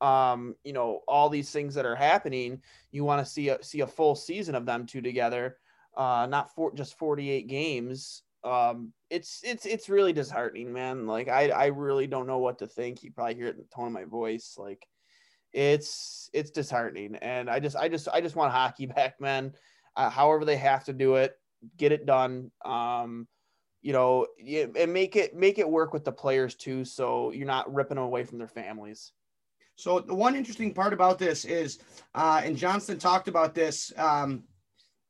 Um, 0.00 0.54
you 0.64 0.72
know, 0.72 1.00
all 1.06 1.28
these 1.28 1.50
things 1.50 1.74
that 1.74 1.84
are 1.84 1.96
happening, 1.96 2.62
you 2.90 3.04
want 3.04 3.24
to 3.24 3.30
see 3.30 3.50
a 3.50 3.62
see 3.62 3.80
a 3.80 3.86
full 3.86 4.14
season 4.14 4.54
of 4.54 4.64
them 4.64 4.86
two 4.86 5.02
together, 5.02 5.58
uh, 5.94 6.26
not 6.30 6.54
for 6.54 6.74
just 6.74 6.96
48 6.96 7.48
games 7.48 8.22
um 8.44 8.92
it's 9.10 9.40
it's 9.42 9.66
it's 9.66 9.88
really 9.88 10.12
disheartening 10.12 10.72
man. 10.72 11.06
Like 11.06 11.28
i 11.28 11.48
i 11.48 11.66
really 11.66 12.06
don't 12.06 12.26
know 12.26 12.38
what 12.38 12.58
to 12.58 12.66
think. 12.66 13.02
You 13.02 13.12
probably 13.12 13.34
hear 13.34 13.46
it 13.46 13.56
in 13.56 13.58
the 13.58 13.74
tone 13.74 13.88
of 13.88 13.92
my 13.92 14.04
voice. 14.04 14.54
Like 14.56 14.86
it's 15.52 16.30
it's 16.32 16.50
disheartening. 16.50 17.16
And 17.16 17.50
i 17.50 17.58
just 17.60 17.76
i 17.76 17.88
just 17.88 18.08
i 18.08 18.20
just 18.20 18.36
want 18.36 18.52
hockey 18.52 18.86
back 18.96 19.20
man. 19.20 19.54
Uh, 19.96 20.10
however 20.10 20.44
they 20.44 20.56
have 20.56 20.84
to 20.84 20.92
do 20.92 21.16
it 21.16 21.34
get 21.76 21.92
it 21.92 22.06
done. 22.06 22.50
Um 22.64 23.26
you 23.80 23.92
know 23.92 24.26
and 24.76 24.92
make 24.92 25.16
it 25.16 25.36
make 25.36 25.58
it 25.58 25.68
work 25.68 25.92
with 25.92 26.04
the 26.04 26.12
players 26.12 26.56
too 26.56 26.84
so 26.84 27.30
you're 27.30 27.46
not 27.46 27.72
ripping 27.72 27.94
them 27.94 28.04
away 28.04 28.24
from 28.24 28.38
their 28.38 28.48
families. 28.48 29.12
So 29.76 30.00
the 30.00 30.14
one 30.14 30.34
interesting 30.34 30.74
part 30.74 30.92
about 30.92 31.18
this 31.18 31.44
is 31.44 31.78
uh 32.14 32.40
and 32.44 32.56
johnston 32.56 32.98
talked 32.98 33.28
about 33.28 33.54
this 33.54 33.92
um 33.96 34.44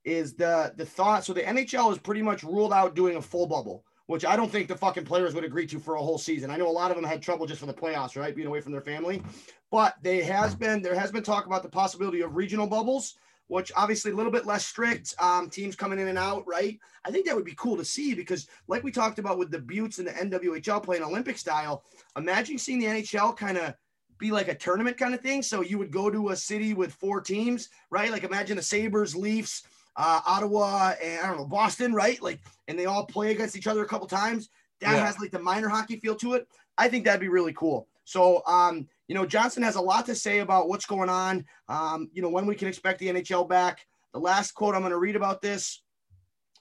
is 0.08 0.34
the 0.34 0.72
the 0.76 0.86
thought. 0.86 1.24
So 1.24 1.32
the 1.32 1.42
NHL 1.42 1.92
is 1.92 1.98
pretty 1.98 2.22
much 2.22 2.42
ruled 2.42 2.72
out 2.72 2.94
doing 2.94 3.16
a 3.16 3.22
full 3.22 3.46
bubble, 3.46 3.84
which 4.06 4.24
I 4.24 4.36
don't 4.36 4.50
think 4.50 4.68
the 4.68 4.76
fucking 4.76 5.04
players 5.04 5.34
would 5.34 5.44
agree 5.44 5.66
to 5.66 5.78
for 5.78 5.96
a 5.96 6.02
whole 6.02 6.18
season. 6.18 6.50
I 6.50 6.56
know 6.56 6.68
a 6.68 6.70
lot 6.70 6.90
of 6.90 6.96
them 6.96 7.04
had 7.04 7.22
trouble 7.22 7.46
just 7.46 7.60
for 7.60 7.66
the 7.66 7.74
playoffs, 7.74 8.16
right, 8.16 8.34
being 8.34 8.48
away 8.48 8.60
from 8.60 8.72
their 8.72 8.80
family. 8.80 9.22
But 9.70 9.96
they 10.02 10.22
has 10.22 10.54
been 10.54 10.82
there 10.82 10.98
has 10.98 11.12
been 11.12 11.22
talk 11.22 11.46
about 11.46 11.62
the 11.62 11.68
possibility 11.68 12.22
of 12.22 12.36
regional 12.36 12.66
bubbles, 12.66 13.14
which 13.48 13.70
obviously 13.76 14.12
a 14.12 14.14
little 14.14 14.32
bit 14.32 14.46
less 14.46 14.66
strict. 14.66 15.14
Um, 15.20 15.50
teams 15.50 15.76
coming 15.76 15.98
in 15.98 16.08
and 16.08 16.18
out, 16.18 16.46
right? 16.46 16.78
I 17.04 17.10
think 17.10 17.26
that 17.26 17.36
would 17.36 17.44
be 17.44 17.54
cool 17.56 17.76
to 17.76 17.84
see 17.84 18.14
because, 18.14 18.46
like 18.66 18.82
we 18.82 18.90
talked 18.90 19.18
about 19.18 19.38
with 19.38 19.50
the 19.50 19.60
Beauts 19.60 19.98
and 19.98 20.08
the 20.08 20.12
NWHL 20.12 20.82
playing 20.82 21.02
Olympic 21.02 21.36
style, 21.36 21.84
imagine 22.16 22.56
seeing 22.56 22.78
the 22.78 22.86
NHL 22.86 23.36
kind 23.36 23.58
of 23.58 23.74
be 24.18 24.30
like 24.30 24.48
a 24.48 24.54
tournament 24.54 24.96
kind 24.96 25.14
of 25.14 25.20
thing. 25.20 25.42
So 25.42 25.62
you 25.62 25.78
would 25.78 25.90
go 25.90 26.10
to 26.10 26.30
a 26.30 26.36
city 26.36 26.74
with 26.74 26.92
four 26.92 27.20
teams, 27.20 27.68
right? 27.90 28.10
Like 28.10 28.24
imagine 28.24 28.56
the 28.56 28.62
Sabres, 28.62 29.14
Leafs, 29.14 29.62
uh, 29.98 30.20
Ottawa 30.24 30.94
and 31.02 31.20
I 31.20 31.26
don't 31.26 31.38
know 31.38 31.44
Boston, 31.44 31.92
right? 31.92 32.22
Like, 32.22 32.40
and 32.68 32.78
they 32.78 32.86
all 32.86 33.04
play 33.04 33.32
against 33.32 33.56
each 33.56 33.66
other 33.66 33.82
a 33.82 33.88
couple 33.88 34.06
times. 34.06 34.48
That 34.80 34.94
yeah. 34.94 35.04
has 35.04 35.18
like 35.18 35.32
the 35.32 35.40
minor 35.40 35.68
hockey 35.68 35.98
feel 35.98 36.14
to 36.16 36.34
it. 36.34 36.46
I 36.78 36.88
think 36.88 37.04
that'd 37.04 37.20
be 37.20 37.28
really 37.28 37.52
cool. 37.52 37.88
So, 38.04 38.42
um, 38.46 38.88
you 39.08 39.14
know, 39.14 39.26
Johnston 39.26 39.64
has 39.64 39.74
a 39.74 39.80
lot 39.80 40.06
to 40.06 40.14
say 40.14 40.38
about 40.38 40.68
what's 40.68 40.86
going 40.86 41.08
on. 41.08 41.44
Um, 41.68 42.08
you 42.12 42.22
know, 42.22 42.28
when 42.30 42.46
we 42.46 42.54
can 42.54 42.68
expect 42.68 43.00
the 43.00 43.08
NHL 43.08 43.48
back. 43.48 43.84
The 44.14 44.20
last 44.20 44.52
quote 44.52 44.74
I'm 44.74 44.80
going 44.80 44.92
to 44.92 44.98
read 44.98 45.16
about 45.16 45.42
this, 45.42 45.82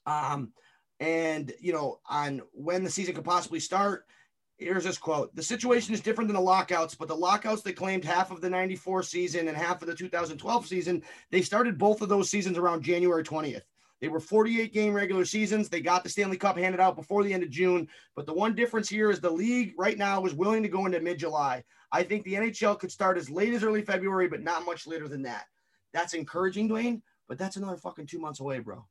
um, 0.05 0.51
and 0.99 1.53
you 1.61 1.71
know, 1.71 1.99
on 2.09 2.41
when 2.51 2.83
the 2.83 2.89
season 2.89 3.15
could 3.15 3.23
possibly 3.23 3.61
start. 3.61 4.05
Here's 4.57 4.83
this 4.83 4.97
quote 4.97 5.35
The 5.35 5.43
situation 5.43 5.93
is 5.93 6.01
different 6.01 6.27
than 6.27 6.35
the 6.35 6.41
lockouts, 6.41 6.95
but 6.95 7.07
the 7.07 7.15
lockouts 7.15 7.61
that 7.61 7.75
claimed 7.75 8.03
half 8.03 8.31
of 8.31 8.41
the 8.41 8.49
94 8.49 9.03
season 9.03 9.47
and 9.47 9.55
half 9.55 9.81
of 9.81 9.87
the 9.87 9.95
2012 9.95 10.67
season, 10.67 11.03
they 11.31 11.41
started 11.41 11.77
both 11.77 12.01
of 12.01 12.09
those 12.09 12.29
seasons 12.29 12.57
around 12.57 12.81
January 12.81 13.23
20th. 13.23 13.61
They 14.01 14.09
were 14.09 14.19
48 14.19 14.73
game 14.73 14.93
regular 14.93 15.25
seasons. 15.25 15.69
They 15.69 15.81
got 15.81 16.03
the 16.03 16.09
Stanley 16.09 16.37
Cup 16.37 16.57
handed 16.57 16.79
out 16.79 16.95
before 16.95 17.23
the 17.23 17.33
end 17.33 17.43
of 17.43 17.49
June. 17.49 17.87
But 18.15 18.25
the 18.25 18.33
one 18.33 18.53
difference 18.53 18.89
here 18.89 19.09
is 19.09 19.19
the 19.19 19.29
league 19.29 19.73
right 19.77 19.97
now 19.97 20.23
is 20.25 20.35
willing 20.35 20.63
to 20.63 20.69
go 20.69 20.85
into 20.85 20.99
mid 20.99 21.19
July. 21.19 21.63
I 21.91 22.03
think 22.03 22.23
the 22.23 22.33
NHL 22.33 22.79
could 22.79 22.91
start 22.91 23.17
as 23.17 23.29
late 23.29 23.53
as 23.53 23.63
early 23.63 23.81
February, 23.81 24.27
but 24.27 24.43
not 24.43 24.65
much 24.65 24.87
later 24.87 25.07
than 25.07 25.21
that. 25.23 25.45
That's 25.93 26.13
encouraging, 26.13 26.69
Dwayne, 26.69 27.01
but 27.27 27.37
that's 27.37 27.55
another 27.55 27.77
fucking 27.77 28.07
two 28.07 28.19
months 28.19 28.39
away, 28.39 28.59
bro. 28.59 28.85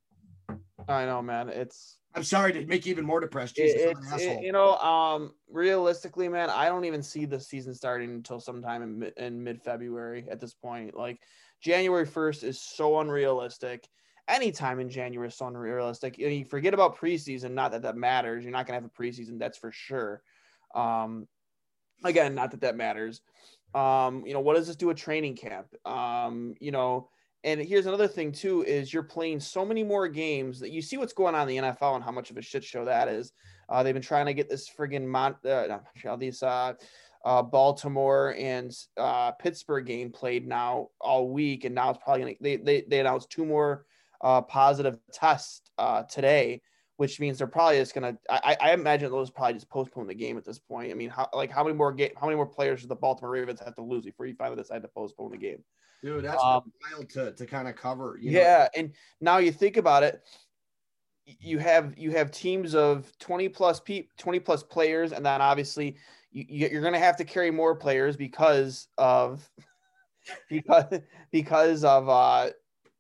I 0.89 1.05
know, 1.05 1.23
man. 1.23 1.49
It's 1.49 1.99
I'm 2.17 2.25
sorry 2.25 2.53
to 2.55 2.64
make 2.67 2.87
you 2.87 2.91
even 2.91 3.05
more 3.05 3.21
depressed. 3.21 3.57
Jesus, 3.57 3.83
it- 3.83 3.97
I'm 3.97 4.03
an 4.03 4.14
it's 4.14 4.25
it- 4.25 4.43
you 4.43 4.51
know, 4.51 4.77
um, 4.79 5.35
realistically, 5.49 6.29
man, 6.29 6.49
I 6.49 6.67
don't 6.67 6.87
even 6.87 7.03
see 7.03 7.27
the 7.27 7.39
season 7.39 7.75
starting 7.75 8.11
until 8.11 8.41
sometime 8.41 8.83
in 8.83 8.99
mid, 8.99 9.12
in 9.19 9.45
mid 9.45 9.62
February. 9.62 10.27
At 10.31 10.41
this 10.41 10.55
point, 10.55 10.97
like 10.97 11.21
January 11.61 12.07
first 12.07 12.43
is 12.43 12.61
so 12.61 13.01
unrealistic. 13.01 13.87
Anytime 14.29 14.81
in 14.81 14.89
January 14.89 15.29
is 15.29 15.37
so 15.37 15.47
unrealistic. 15.47 16.17
You, 16.17 16.27
know, 16.27 16.33
you 16.33 16.45
forget 16.47 16.73
about 16.73 16.97
preseason. 16.97 17.53
Not 17.53 17.73
that 17.73 17.83
that 17.83 17.97
matters. 17.97 18.45
You're 18.45 18.53
not 18.53 18.67
gonna 18.67 18.81
have 18.81 18.85
a 18.87 19.03
preseason. 19.03 19.39
That's 19.39 19.59
for 19.59 19.71
sure. 19.71 20.23
Um, 20.75 21.29
again, 22.03 22.35
not 22.35 22.51
that 22.53 22.62
that 22.62 22.77
matters. 22.77 23.21
Um, 23.75 24.25
you 24.27 24.33
know, 24.33 24.41
what 24.41 24.57
does 24.57 24.67
this 24.67 24.77
do 24.77 24.89
a 24.89 24.95
training 24.95 25.37
camp? 25.37 25.69
Um, 25.85 26.55
you 26.61 26.71
know, 26.73 27.11
and 27.47 27.61
here's 27.61 27.86
another 27.86 28.09
thing 28.09 28.32
too: 28.32 28.64
is 28.64 28.92
you're 28.92 29.05
playing 29.05 29.38
so 29.38 29.64
many 29.64 29.84
more 29.84 30.09
games 30.09 30.59
that 30.61 30.72
you 30.72 30.82
see 30.82 30.97
what's 30.97 31.12
going 31.12 31.34
on 31.34 31.49
in 31.49 31.57
the 31.57 31.70
NFL 31.70 31.94
and 31.94 32.05
how 32.05 32.11
much 32.11 32.30
of 32.30 32.36
a 32.36 32.42
shit 32.42 32.64
show 32.64 32.84
that 32.84 33.09
is. 33.09 33.32
Uh, 33.68 33.82
they've 33.82 33.94
been 33.94 34.03
trying 34.03 34.26
to 34.26 34.34
get 34.34 34.49
this 34.51 34.68
friggin' 34.68 35.07
Mon- 35.07 35.36
uh, 35.49 36.16
these 36.16 36.42
uh, 36.42 36.74
uh, 37.24 37.42
Baltimore 37.42 38.34
and 38.36 38.76
uh, 38.97 39.30
Pittsburgh 39.32 39.86
game 39.86 40.11
played 40.11 40.47
now 40.47 40.88
all 41.01 41.30
week, 41.30 41.64
and 41.64 41.74
now 41.74 41.90
it's 41.90 42.01
probably 42.03 42.22
gonna. 42.22 42.34
They 42.40 42.57
they, 42.57 42.84
they 42.88 43.01
announced 43.01 43.30
two 43.30 43.47
more 43.47 43.86
uh, 44.22 44.42
positive 44.42 44.99
tests 45.12 45.70
uh, 45.78 46.03
today, 46.03 46.62
which 46.97 47.20
means 47.20 47.38
they're 47.38 47.47
probably 47.47 47.78
just 47.78 47.94
gonna. 47.94 48.18
I, 48.28 48.57
I 48.61 48.72
imagine 48.72 49.12
those 49.12 49.30
probably 49.30 49.55
just 49.55 49.70
postpone 49.70 50.09
the 50.09 50.14
game 50.14 50.36
at 50.36 50.44
this 50.44 50.59
point. 50.59 50.90
I 50.90 50.94
mean, 50.94 51.11
how 51.11 51.28
like 51.32 51.53
how 51.53 51.62
many 51.62 51.76
more 51.76 51.92
game? 51.92 52.11
How 52.20 52.26
many 52.26 52.34
more 52.36 52.47
players 52.47 52.80
does 52.80 52.88
the 52.88 52.97
Baltimore 52.97 53.30
Ravens 53.30 53.61
have 53.61 53.76
to 53.76 53.82
lose 53.82 54.05
before 54.05 54.26
you 54.26 54.34
finally 54.34 54.61
decide 54.61 54.82
to 54.82 54.88
postpone 54.88 55.30
the 55.30 55.38
game? 55.38 55.62
Dude, 56.03 56.24
that's 56.24 56.42
Um, 56.42 56.72
wild 56.92 57.09
to, 57.11 57.32
to 57.32 57.47
kind 57.47 57.68
of 57.68 57.76
cover. 57.76 58.18
You 58.20 58.32
know? 58.32 58.38
yeah, 58.40 58.68
and 58.76 58.92
now 59.20 59.38
you 59.38 59.51
think 59.53 59.76
about 59.76 60.03
it, 60.03 60.22
you 61.24 61.59
have 61.59 61.99
you 61.99 62.12
have 62.12 62.30
teams 62.30 62.74
of 62.74 63.11
20 63.18 63.49
plus 63.49 63.80
pe- 63.80 64.07
20 64.16 64.38
plus 64.38 64.62
players 64.62 65.12
and 65.12 65.26
then 65.26 65.42
obviously 65.42 65.97
you, 66.30 66.44
you- 66.49 66.68
you're 66.68 66.80
going 66.80 66.92
to 66.92 67.01
have 67.01 67.16
to 67.16 67.24
carry 67.24 67.51
more 67.51 67.74
players 67.74 68.16
because 68.16 68.86
of 68.97 69.49
because 70.49 71.01
because 71.32 71.82
of 71.84 72.09
uh 72.09 72.51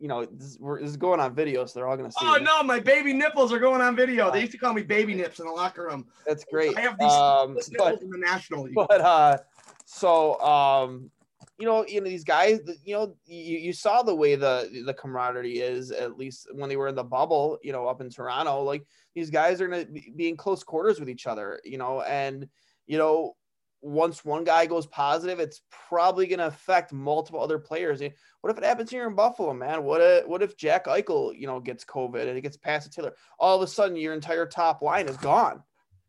you 0.00 0.08
know 0.08 0.24
this, 0.26 0.56
we're, 0.58 0.80
this 0.80 0.90
is 0.90 0.96
going 0.96 1.20
on 1.20 1.36
video 1.36 1.64
so 1.66 1.78
they're 1.78 1.86
all 1.88 1.96
going 1.96 2.10
to 2.10 2.16
see 2.18 2.26
Oh 2.26 2.34
it. 2.34 2.42
no, 2.42 2.64
my 2.64 2.80
baby 2.80 3.12
nipples 3.12 3.52
are 3.52 3.60
going 3.60 3.80
on 3.80 3.94
video. 3.94 4.30
They 4.32 4.40
used 4.40 4.52
to 4.52 4.58
call 4.58 4.72
me 4.72 4.82
baby 4.82 5.14
nips 5.22 5.38
in 5.38 5.46
the 5.46 5.52
locker 5.52 5.84
room. 5.84 6.06
that's 6.26 6.44
great 6.50 6.76
I 6.76 6.80
have 6.80 6.98
these 6.98 7.12
um, 7.12 7.54
nipples 7.54 7.70
but 7.78 8.02
in 8.02 8.10
the 8.10 8.18
National 8.18 8.64
League. 8.64 8.74
but 8.74 9.00
uh 9.00 9.38
so 9.84 10.40
um 10.40 11.10
you 11.58 11.66
know 11.66 11.86
you 11.86 12.00
know 12.00 12.08
these 12.08 12.24
guys 12.24 12.60
you 12.84 12.94
know 12.94 13.16
you, 13.24 13.58
you 13.58 13.72
saw 13.72 14.02
the 14.02 14.14
way 14.14 14.34
the 14.34 14.82
the 14.84 14.94
camaraderie 14.94 15.58
is 15.58 15.90
at 15.90 16.18
least 16.18 16.48
when 16.52 16.68
they 16.68 16.76
were 16.76 16.88
in 16.88 16.94
the 16.94 17.04
bubble 17.04 17.58
you 17.62 17.72
know 17.72 17.86
up 17.86 18.00
in 18.00 18.10
toronto 18.10 18.62
like 18.62 18.84
these 19.14 19.30
guys 19.30 19.60
are 19.60 19.68
going 19.68 19.86
to 19.86 19.92
be 20.16 20.28
in 20.28 20.36
close 20.36 20.62
quarters 20.62 21.00
with 21.00 21.08
each 21.08 21.26
other 21.26 21.60
you 21.64 21.78
know 21.78 22.02
and 22.02 22.48
you 22.86 22.98
know 22.98 23.34
once 23.82 24.24
one 24.24 24.42
guy 24.42 24.66
goes 24.66 24.86
positive 24.86 25.38
it's 25.38 25.62
probably 25.70 26.26
going 26.26 26.38
to 26.38 26.46
affect 26.46 26.92
multiple 26.92 27.40
other 27.40 27.58
players. 27.58 28.00
What 28.40 28.50
if 28.50 28.58
it 28.58 28.64
happens 28.64 28.90
here 28.90 29.06
in 29.06 29.14
buffalo 29.14 29.52
man? 29.52 29.84
What 29.84 30.00
if 30.00 30.26
what 30.26 30.42
if 30.42 30.56
jack 30.56 30.86
eichel 30.86 31.38
you 31.38 31.46
know 31.46 31.60
gets 31.60 31.84
covid 31.84 32.26
and 32.26 32.36
it 32.36 32.40
gets 32.40 32.56
past 32.56 32.90
to 32.90 32.90
taylor 32.90 33.14
all 33.38 33.56
of 33.56 33.62
a 33.62 33.66
sudden 33.66 33.96
your 33.96 34.14
entire 34.14 34.46
top 34.46 34.82
line 34.82 35.08
is 35.08 35.16
gone. 35.16 35.62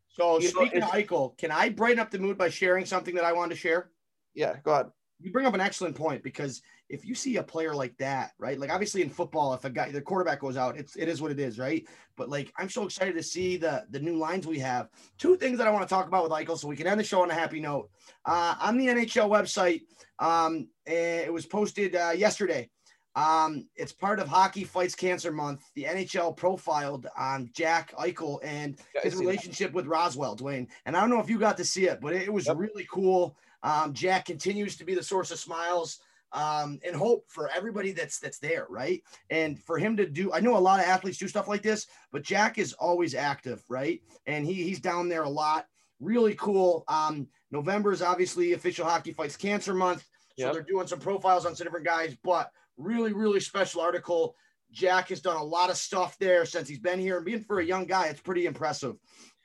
So 0.08 0.40
You 0.40 0.52
know, 0.52 0.62
speaking 0.62 0.82
of 0.82 0.88
Eichel, 0.90 1.38
can 1.38 1.52
I 1.52 1.68
brighten 1.68 2.00
up 2.00 2.10
the 2.10 2.18
mood 2.18 2.36
by 2.36 2.48
sharing 2.48 2.84
something 2.84 3.14
that 3.14 3.24
I 3.24 3.32
wanted 3.32 3.50
to 3.50 3.60
share? 3.60 3.90
yeah 4.34 4.56
go 4.62 4.72
ahead 4.72 4.86
You 5.20 5.32
bring 5.32 5.46
up 5.46 5.54
an 5.54 5.60
excellent 5.60 5.96
point 5.96 6.22
because 6.22 6.62
if 6.88 7.04
you 7.04 7.14
see 7.14 7.36
a 7.36 7.42
player 7.42 7.74
like 7.74 7.96
that, 7.98 8.32
right? 8.38 8.58
Like 8.58 8.70
obviously 8.70 9.02
in 9.02 9.10
football, 9.10 9.52
if 9.52 9.64
a 9.64 9.70
guy 9.70 9.90
the 9.90 10.00
quarterback 10.00 10.40
goes 10.40 10.56
out, 10.56 10.76
it's 10.78 10.94
it 10.96 11.08
is 11.08 11.20
what 11.20 11.32
it 11.32 11.40
is, 11.40 11.58
right? 11.58 11.84
But 12.16 12.28
like 12.28 12.52
I'm 12.56 12.68
so 12.70 12.84
excited 12.84 13.14
to 13.16 13.22
see 13.22 13.56
the 13.56 13.84
the 13.90 13.98
new 14.00 14.16
lines 14.16 14.46
we 14.46 14.58
have. 14.60 14.88
Two 15.18 15.36
things 15.36 15.58
that 15.58 15.66
I 15.66 15.70
want 15.70 15.86
to 15.88 15.92
talk 15.92 16.06
about 16.06 16.22
with 16.22 16.32
Eichel, 16.32 16.56
so 16.56 16.68
we 16.68 16.76
can 16.76 16.86
end 16.86 17.00
the 17.00 17.04
show 17.04 17.22
on 17.22 17.30
a 17.30 17.34
happy 17.34 17.60
note. 17.60 17.90
Uh, 18.24 18.54
on 18.60 18.78
the 18.78 18.86
NHL 18.86 19.28
website, 19.28 19.82
um, 20.20 20.68
eh, 20.86 21.22
it 21.26 21.32
was 21.32 21.46
posted 21.46 21.96
uh, 21.96 22.12
yesterday. 22.14 22.70
Um, 23.16 23.66
it's 23.74 23.92
part 23.92 24.20
of 24.20 24.28
Hockey 24.28 24.62
Fights 24.62 24.94
Cancer 24.94 25.32
Month. 25.32 25.64
The 25.74 25.84
NHL 25.84 26.36
profiled 26.36 27.08
on 27.18 27.50
Jack 27.52 27.92
Eichel 27.98 28.38
and 28.44 28.78
his 29.02 29.14
see 29.14 29.18
that. 29.18 29.26
relationship 29.26 29.72
with 29.72 29.86
Roswell, 29.86 30.36
Dwayne. 30.36 30.68
And 30.86 30.96
I 30.96 31.00
don't 31.00 31.10
know 31.10 31.18
if 31.18 31.28
you 31.28 31.38
got 31.40 31.56
to 31.56 31.64
see 31.64 31.86
it, 31.88 32.00
but 32.00 32.12
it, 32.12 32.22
it 32.22 32.32
was 32.32 32.46
Yep. 32.46 32.58
really 32.58 32.86
cool. 32.88 33.36
Um, 33.62 33.92
Jack 33.92 34.24
continues 34.26 34.76
to 34.76 34.84
be 34.84 34.94
the 34.94 35.02
source 35.02 35.30
of 35.30 35.38
smiles 35.38 35.98
um, 36.32 36.78
and 36.86 36.94
hope 36.94 37.24
for 37.28 37.48
everybody 37.54 37.92
that's 37.92 38.18
that's 38.18 38.38
there, 38.38 38.66
right? 38.68 39.02
And 39.30 39.58
for 39.62 39.78
him 39.78 39.96
to 39.96 40.06
do, 40.06 40.32
I 40.32 40.40
know 40.40 40.56
a 40.56 40.58
lot 40.58 40.80
of 40.80 40.86
athletes 40.86 41.18
do 41.18 41.28
stuff 41.28 41.48
like 41.48 41.62
this, 41.62 41.86
but 42.12 42.22
Jack 42.22 42.58
is 42.58 42.72
always 42.74 43.14
active, 43.14 43.62
right? 43.68 44.00
And 44.26 44.44
he 44.44 44.54
he's 44.54 44.80
down 44.80 45.08
there 45.08 45.22
a 45.22 45.28
lot. 45.30 45.66
Really 46.00 46.34
cool. 46.34 46.84
Um, 46.88 47.26
November 47.50 47.92
is 47.92 48.02
obviously 48.02 48.52
official 48.52 48.84
Hockey 48.86 49.12
Fights 49.12 49.36
Cancer 49.36 49.74
Month, 49.74 50.02
so 50.38 50.44
Yep. 50.46 50.52
they're 50.52 50.62
doing 50.62 50.86
some 50.86 51.00
profiles 51.00 51.46
on 51.46 51.56
some 51.56 51.64
different 51.64 51.86
guys, 51.86 52.16
but 52.22 52.50
really 52.76 53.12
really 53.12 53.40
special 53.40 53.80
article. 53.80 54.36
Jack 54.70 55.08
has 55.08 55.22
done 55.22 55.36
a 55.38 55.42
lot 55.42 55.70
of 55.70 55.78
stuff 55.78 56.18
there 56.18 56.44
since 56.44 56.68
he's 56.68 56.78
been 56.78 57.00
here, 57.00 57.16
and 57.16 57.24
being 57.24 57.40
for 57.42 57.60
a 57.60 57.64
young 57.64 57.86
guy, 57.86 58.08
it's 58.08 58.20
pretty 58.20 58.44
impressive. 58.44 58.96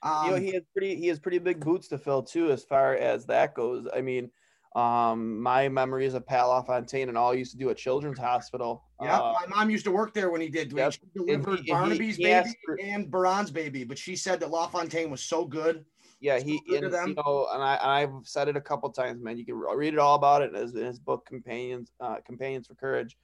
Um, 0.04 0.26
you 0.26 0.32
know, 0.32 0.38
he 0.38 0.54
has 0.54 0.64
pretty 0.76 0.96
he 0.96 1.08
has 1.08 1.20
pretty 1.20 1.40
big 1.40 1.64
boots 1.64 1.88
to 1.90 1.98
fill 1.98 2.22
too, 2.24 2.52
as 2.52 2.64
far 2.64 2.96
as 2.96 3.26
that 3.28 3.54
goes. 3.56 3.88
I 3.96 4.02
mean, 4.02 4.30
um, 4.76 5.40
my 5.42 5.70
memories 5.70 6.14
of 6.14 6.26
Pat 6.26 6.46
LaFontaine 6.48 7.08
and 7.10 7.18
all 7.18 7.32
he 7.32 7.40
used 7.40 7.52
to 7.54 7.58
do 7.58 7.70
at 7.70 7.78
Children's 7.78 8.20
Hospital. 8.20 8.84
Yeah, 9.02 9.20
Uh, 9.20 9.34
my 9.40 9.56
mom 9.56 9.70
used 9.70 9.86
to 9.86 9.92
work 9.92 10.14
there 10.14 10.30
when 10.30 10.42
he 10.42 10.50
did. 10.50 10.74
Yep. 10.74 10.94
She 10.94 11.00
delivered 11.16 11.60
he- 11.60 11.66
he- 11.66 11.72
Barnaby's 11.72 12.16
he 12.18 12.24
baby 12.24 12.50
for- 12.66 12.80
and 12.82 13.10
Baron's 13.10 13.52
baby, 13.52 13.84
but 13.84 13.98
she 13.98 14.16
said 14.16 14.40
that 14.42 14.50
LaFontaine 14.50 15.10
was 15.10 15.22
so 15.22 15.46
good. 15.46 15.86
yeah, 16.20 16.38
so 16.40 16.46
he 16.46 16.60
good 16.68 16.84
and, 16.86 17.08
you 17.10 17.16
know, 17.16 17.48
and 17.54 17.62
I 17.64 17.76
and 17.76 17.92
I've 17.92 18.28
said 18.28 18.48
it 18.48 18.58
a 18.58 18.62
couple 18.62 18.90
times, 18.90 19.22
man. 19.22 19.38
You 19.38 19.46
can 19.46 19.56
read 19.56 19.94
it 19.94 20.00
all 20.00 20.16
about 20.16 20.42
it 20.42 20.54
in 20.54 20.56
his, 20.56 20.74
in 20.76 20.86
his 20.86 21.00
book, 21.00 21.26
Companions 21.26 21.92
uh, 22.02 22.18
Companions 22.26 22.68
for 22.68 22.76
Courage. 22.76 23.18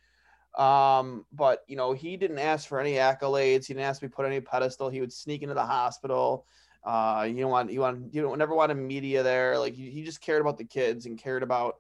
Um, 0.58 1.26
but 1.32 1.64
you 1.68 1.76
know, 1.76 1.94
he 1.94 2.18
didn't 2.18 2.40
ask 2.40 2.68
for 2.68 2.80
any 2.80 2.94
accolades. 2.94 3.66
He 3.66 3.74
didn't 3.74 3.86
ask 3.86 4.00
to 4.02 4.08
be 4.08 4.12
put 4.12 4.26
on 4.26 4.32
any 4.32 4.42
pedestal. 4.42 4.90
He 4.90 5.00
would 5.00 5.14
sneak 5.14 5.42
into 5.42 5.54
the 5.56 5.66
hospital. 5.66 6.46
Uh, 6.84 7.28
you 7.30 7.42
don't 7.42 7.52
want 7.52 7.72
you 7.72 7.82
want 7.82 8.14
you 8.14 8.22
don't 8.22 8.38
never 8.38 8.56
wanted 8.56 8.76
media 8.76 9.22
there. 9.24 9.58
Like 9.58 9.74
he, 9.76 10.04
just 10.04 10.22
cared 10.22 10.42
about 10.42 10.58
the 10.58 10.64
kids 10.64 11.06
and 11.06 11.18
cared 11.18 11.44
about, 11.44 11.76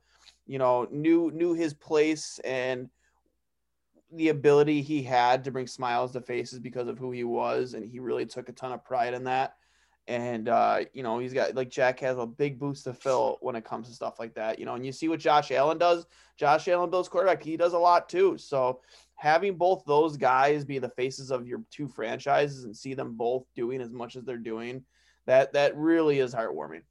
you 0.45 0.59
know, 0.59 0.87
knew 0.91 1.31
knew 1.31 1.53
his 1.53 1.73
place 1.73 2.39
and 2.43 2.89
the 4.11 4.29
ability 4.29 4.81
he 4.81 5.03
had 5.03 5.43
to 5.43 5.51
bring 5.51 5.67
smiles 5.67 6.11
to 6.13 6.21
faces 6.21 6.59
because 6.59 6.87
of 6.87 6.97
who 6.97 7.11
he 7.11 7.23
was, 7.23 7.73
and 7.73 7.89
he 7.89 7.99
really 7.99 8.25
took 8.25 8.49
a 8.49 8.53
ton 8.53 8.71
of 8.71 8.83
pride 8.83 9.13
in 9.13 9.23
that. 9.25 9.55
And 10.07 10.49
uh, 10.49 10.81
you 10.93 11.03
know, 11.03 11.19
he's 11.19 11.33
got 11.33 11.55
like 11.55 11.69
Jack 11.69 11.99
has 11.99 12.17
a 12.17 12.25
big 12.25 12.59
boost 12.59 12.83
to 12.85 12.93
fill 12.93 13.37
when 13.41 13.55
it 13.55 13.63
comes 13.63 13.87
to 13.87 13.93
stuff 13.93 14.19
like 14.19 14.33
that. 14.33 14.59
You 14.59 14.65
know, 14.65 14.73
and 14.73 14.85
you 14.85 14.91
see 14.91 15.07
what 15.07 15.19
Josh 15.19 15.51
Allen 15.51 15.77
does. 15.77 16.07
Josh 16.35 16.67
Allen 16.67 16.89
builds 16.89 17.07
quarterback. 17.07 17.43
He 17.43 17.55
does 17.55 17.73
a 17.73 17.79
lot 17.79 18.09
too. 18.09 18.37
So 18.37 18.81
having 19.20 19.57
both 19.57 19.84
those 19.86 20.15
guys 20.15 20.63
be 20.63 20.80
the 20.80 20.88
faces 20.89 21.30
of 21.30 21.45
your 21.45 21.61
two 21.70 21.89
franchises 21.89 22.63
and 22.63 22.76
see 22.76 22.93
them 22.93 23.15
both 23.15 23.45
doing 23.53 23.82
as 23.82 23.91
much 23.91 24.15
as 24.15 24.24
they're 24.24 24.38
doing, 24.38 24.82
that 25.26 25.51
that 25.53 25.76
really 25.76 26.20
is 26.20 26.34
heartwarming. 26.34 26.84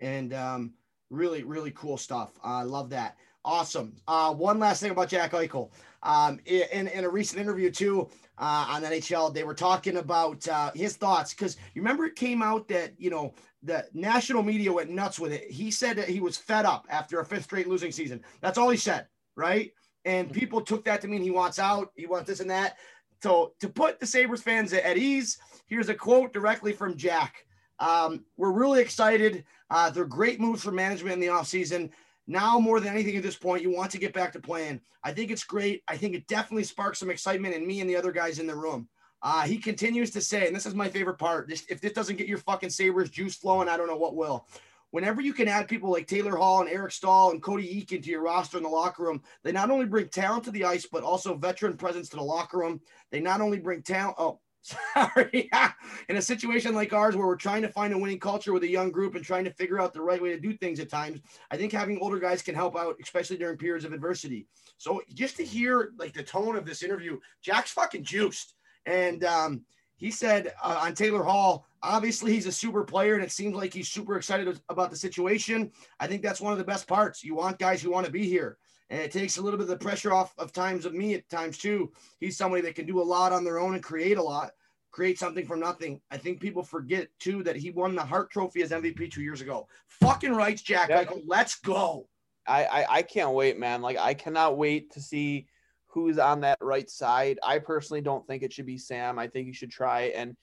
and 0.00 0.32
um, 0.32 0.72
really, 1.10 1.42
really 1.42 1.70
cool 1.72 1.98
stuff. 1.98 2.30
I 2.42 2.62
love 2.62 2.88
that. 2.90 3.16
Awesome. 3.44 3.94
Uh, 4.08 4.32
one 4.32 4.58
last 4.58 4.80
thing 4.80 4.90
about 4.90 5.08
Jack 5.08 5.32
Eichel. 5.32 5.70
Um, 6.02 6.40
in, 6.46 6.88
in 6.88 7.04
a 7.04 7.08
recent 7.08 7.40
interview 7.42 7.70
too 7.70 8.08
uh, 8.38 8.66
on 8.70 8.82
NHL, 8.82 9.34
they 9.34 9.44
were 9.44 9.54
talking 9.54 9.98
about 9.98 10.48
uh, 10.48 10.70
his 10.74 10.96
thoughts 10.96 11.34
because 11.34 11.56
you 11.74 11.82
remember 11.82 12.06
it 12.06 12.16
came 12.16 12.42
out 12.42 12.68
that 12.68 12.92
you 12.96 13.10
know 13.10 13.34
the 13.62 13.84
national 13.92 14.42
media 14.42 14.72
went 14.72 14.88
nuts 14.88 15.20
with 15.20 15.32
it. 15.32 15.50
He 15.50 15.70
said 15.70 15.96
that 15.96 16.08
he 16.08 16.20
was 16.20 16.38
fed 16.38 16.64
up 16.64 16.86
after 16.88 17.20
a 17.20 17.24
fifth 17.24 17.44
straight 17.44 17.68
losing 17.68 17.92
season. 17.92 18.22
That's 18.40 18.56
all 18.56 18.70
he 18.70 18.78
said, 18.78 19.08
right? 19.36 19.72
And 20.04 20.32
people 20.32 20.60
took 20.60 20.84
that 20.86 21.00
to 21.02 21.08
mean 21.08 21.22
he 21.22 21.30
wants 21.30 21.58
out, 21.58 21.92
he 21.94 22.06
wants 22.06 22.28
this 22.28 22.40
and 22.40 22.50
that. 22.50 22.76
So 23.22 23.52
to 23.60 23.68
put 23.68 24.00
the 24.00 24.06
Sabres 24.06 24.42
fans 24.42 24.72
at 24.72 24.96
ease, 24.96 25.38
here's 25.66 25.88
a 25.88 25.94
quote 25.94 26.32
directly 26.32 26.72
from 26.72 26.96
Jack. 26.96 27.46
Um, 27.78 28.24
we're 28.36 28.52
really 28.52 28.80
excited. 28.80 29.44
Uh, 29.70 29.90
they're 29.90 30.04
great 30.04 30.40
moves 30.40 30.62
for 30.62 30.72
management 30.72 31.14
in 31.14 31.20
the 31.20 31.26
offseason. 31.26 31.90
Now, 32.26 32.58
more 32.58 32.80
than 32.80 32.92
anything 32.92 33.16
at 33.16 33.22
this 33.22 33.36
point, 33.36 33.62
you 33.62 33.74
want 33.74 33.90
to 33.90 33.98
get 33.98 34.12
back 34.12 34.32
to 34.32 34.40
playing. 34.40 34.80
I 35.02 35.12
think 35.12 35.30
it's 35.30 35.44
great. 35.44 35.82
I 35.88 35.96
think 35.96 36.14
it 36.14 36.26
definitely 36.28 36.64
sparks 36.64 36.98
some 36.98 37.10
excitement 37.10 37.54
in 37.54 37.66
me 37.66 37.80
and 37.80 37.90
the 37.90 37.96
other 37.96 38.12
guys 38.12 38.38
in 38.38 38.46
the 38.46 38.54
room. 38.54 38.88
Uh, 39.22 39.42
he 39.42 39.58
continues 39.58 40.10
to 40.10 40.20
say, 40.20 40.46
and 40.46 40.56
this 40.56 40.64
is 40.64 40.74
my 40.74 40.88
favorite 40.88 41.18
part 41.18 41.48
this, 41.48 41.66
if 41.68 41.80
this 41.80 41.92
doesn't 41.92 42.16
get 42.16 42.26
your 42.26 42.38
fucking 42.38 42.70
Sabres 42.70 43.10
juice 43.10 43.36
flowing, 43.36 43.68
I 43.68 43.76
don't 43.76 43.86
know 43.86 43.96
what 43.96 44.16
will. 44.16 44.46
Whenever 44.90 45.20
you 45.20 45.32
can 45.32 45.48
add 45.48 45.68
people 45.68 45.90
like 45.90 46.06
Taylor 46.06 46.36
Hall 46.36 46.60
and 46.60 46.68
Eric 46.68 46.92
Staal 46.92 47.30
and 47.30 47.42
Cody 47.42 47.66
Eakin 47.66 48.02
to 48.02 48.10
your 48.10 48.22
roster 48.22 48.56
in 48.56 48.62
the 48.62 48.68
locker 48.68 49.04
room, 49.04 49.22
they 49.44 49.52
not 49.52 49.70
only 49.70 49.86
bring 49.86 50.08
talent 50.08 50.44
to 50.44 50.50
the 50.50 50.64
ice, 50.64 50.86
but 50.90 51.02
also 51.02 51.36
veteran 51.36 51.76
presence 51.76 52.08
to 52.08 52.16
the 52.16 52.22
locker 52.22 52.58
room. 52.58 52.80
They 53.10 53.20
not 53.20 53.40
only 53.40 53.58
bring 53.58 53.82
talent. 53.82 54.16
Oh, 54.18 54.40
sorry. 54.62 55.50
in 56.08 56.16
a 56.16 56.22
situation 56.22 56.74
like 56.74 56.92
ours 56.92 57.16
where 57.16 57.26
we're 57.26 57.36
trying 57.36 57.62
to 57.62 57.68
find 57.68 57.94
a 57.94 57.98
winning 57.98 58.18
culture 58.18 58.52
with 58.52 58.64
a 58.64 58.68
young 58.68 58.90
group 58.90 59.14
and 59.14 59.24
trying 59.24 59.44
to 59.44 59.52
figure 59.52 59.80
out 59.80 59.92
the 59.94 60.02
right 60.02 60.20
way 60.20 60.30
to 60.30 60.40
do 60.40 60.52
things 60.52 60.80
at 60.80 60.90
times, 60.90 61.20
I 61.50 61.56
think 61.56 61.72
having 61.72 61.98
older 62.00 62.18
guys 62.18 62.42
can 62.42 62.54
help 62.54 62.76
out, 62.76 62.96
especially 63.02 63.38
during 63.38 63.56
periods 63.56 63.84
of 63.84 63.92
adversity. 63.92 64.46
So 64.76 65.02
just 65.14 65.36
to 65.36 65.44
hear 65.44 65.92
like 65.98 66.12
the 66.12 66.22
tone 66.22 66.56
of 66.56 66.66
this 66.66 66.82
interview, 66.82 67.18
Jack's 67.42 67.70
fucking 67.70 68.04
juiced. 68.04 68.54
and 68.86 69.24
um, 69.24 69.64
he 69.96 70.10
said 70.10 70.54
uh, 70.62 70.80
on 70.82 70.94
Taylor 70.94 71.22
Hall. 71.22 71.66
Obviously, 71.82 72.32
he's 72.32 72.46
a 72.46 72.52
super 72.52 72.84
player, 72.84 73.14
and 73.14 73.24
it 73.24 73.32
seems 73.32 73.54
like 73.54 73.72
he's 73.72 73.88
super 73.88 74.16
excited 74.16 74.60
about 74.68 74.90
the 74.90 74.96
situation. 74.96 75.70
I 75.98 76.06
think 76.06 76.22
that's 76.22 76.40
one 76.40 76.52
of 76.52 76.58
the 76.58 76.64
best 76.64 76.86
parts. 76.86 77.24
You 77.24 77.34
want 77.34 77.58
guys 77.58 77.80
who 77.80 77.90
want 77.90 78.06
to 78.06 78.12
be 78.12 78.26
here, 78.26 78.58
and 78.90 79.00
it 79.00 79.10
takes 79.10 79.38
a 79.38 79.42
little 79.42 79.58
bit 79.58 79.64
of 79.64 79.68
the 79.68 79.84
pressure 79.84 80.12
off 80.12 80.34
of 80.36 80.52
times 80.52 80.84
of 80.84 80.94
me 80.94 81.14
at 81.14 81.28
times 81.30 81.58
too. 81.58 81.92
He's 82.18 82.36
somebody 82.36 82.62
that 82.62 82.74
can 82.74 82.86
do 82.86 83.00
a 83.00 83.02
lot 83.02 83.32
on 83.32 83.44
their 83.44 83.58
own 83.58 83.74
and 83.74 83.82
create 83.82 84.18
a 84.18 84.22
lot, 84.22 84.50
create 84.90 85.18
something 85.18 85.46
from 85.46 85.60
nothing. 85.60 86.00
I 86.10 86.18
think 86.18 86.40
people 86.40 86.62
forget 86.62 87.08
too 87.18 87.42
that 87.44 87.56
he 87.56 87.70
won 87.70 87.94
the 87.94 88.04
Hart 88.04 88.30
Trophy 88.30 88.62
as 88.62 88.70
MVP 88.70 89.10
two 89.10 89.22
years 89.22 89.40
ago. 89.40 89.66
Fucking 89.86 90.34
rights, 90.34 90.62
Jack. 90.62 90.90
Eichel. 90.90 91.22
Let's 91.26 91.56
go. 91.60 92.08
I, 92.46 92.64
I 92.64 92.86
I 92.96 93.02
can't 93.02 93.32
wait, 93.32 93.58
man. 93.58 93.80
Like 93.80 93.96
I 93.96 94.12
cannot 94.12 94.58
wait 94.58 94.92
to 94.92 95.00
see 95.00 95.46
who's 95.86 96.18
on 96.18 96.40
that 96.40 96.58
right 96.60 96.88
side. 96.88 97.38
I 97.42 97.58
personally 97.58 98.00
don't 98.00 98.26
think 98.26 98.42
it 98.42 98.52
should 98.52 98.66
be 98.66 98.78
Sam. 98.78 99.18
I 99.18 99.28
think 99.28 99.46
he 99.46 99.52
should 99.52 99.70
try 99.70 100.12
and 100.16 100.36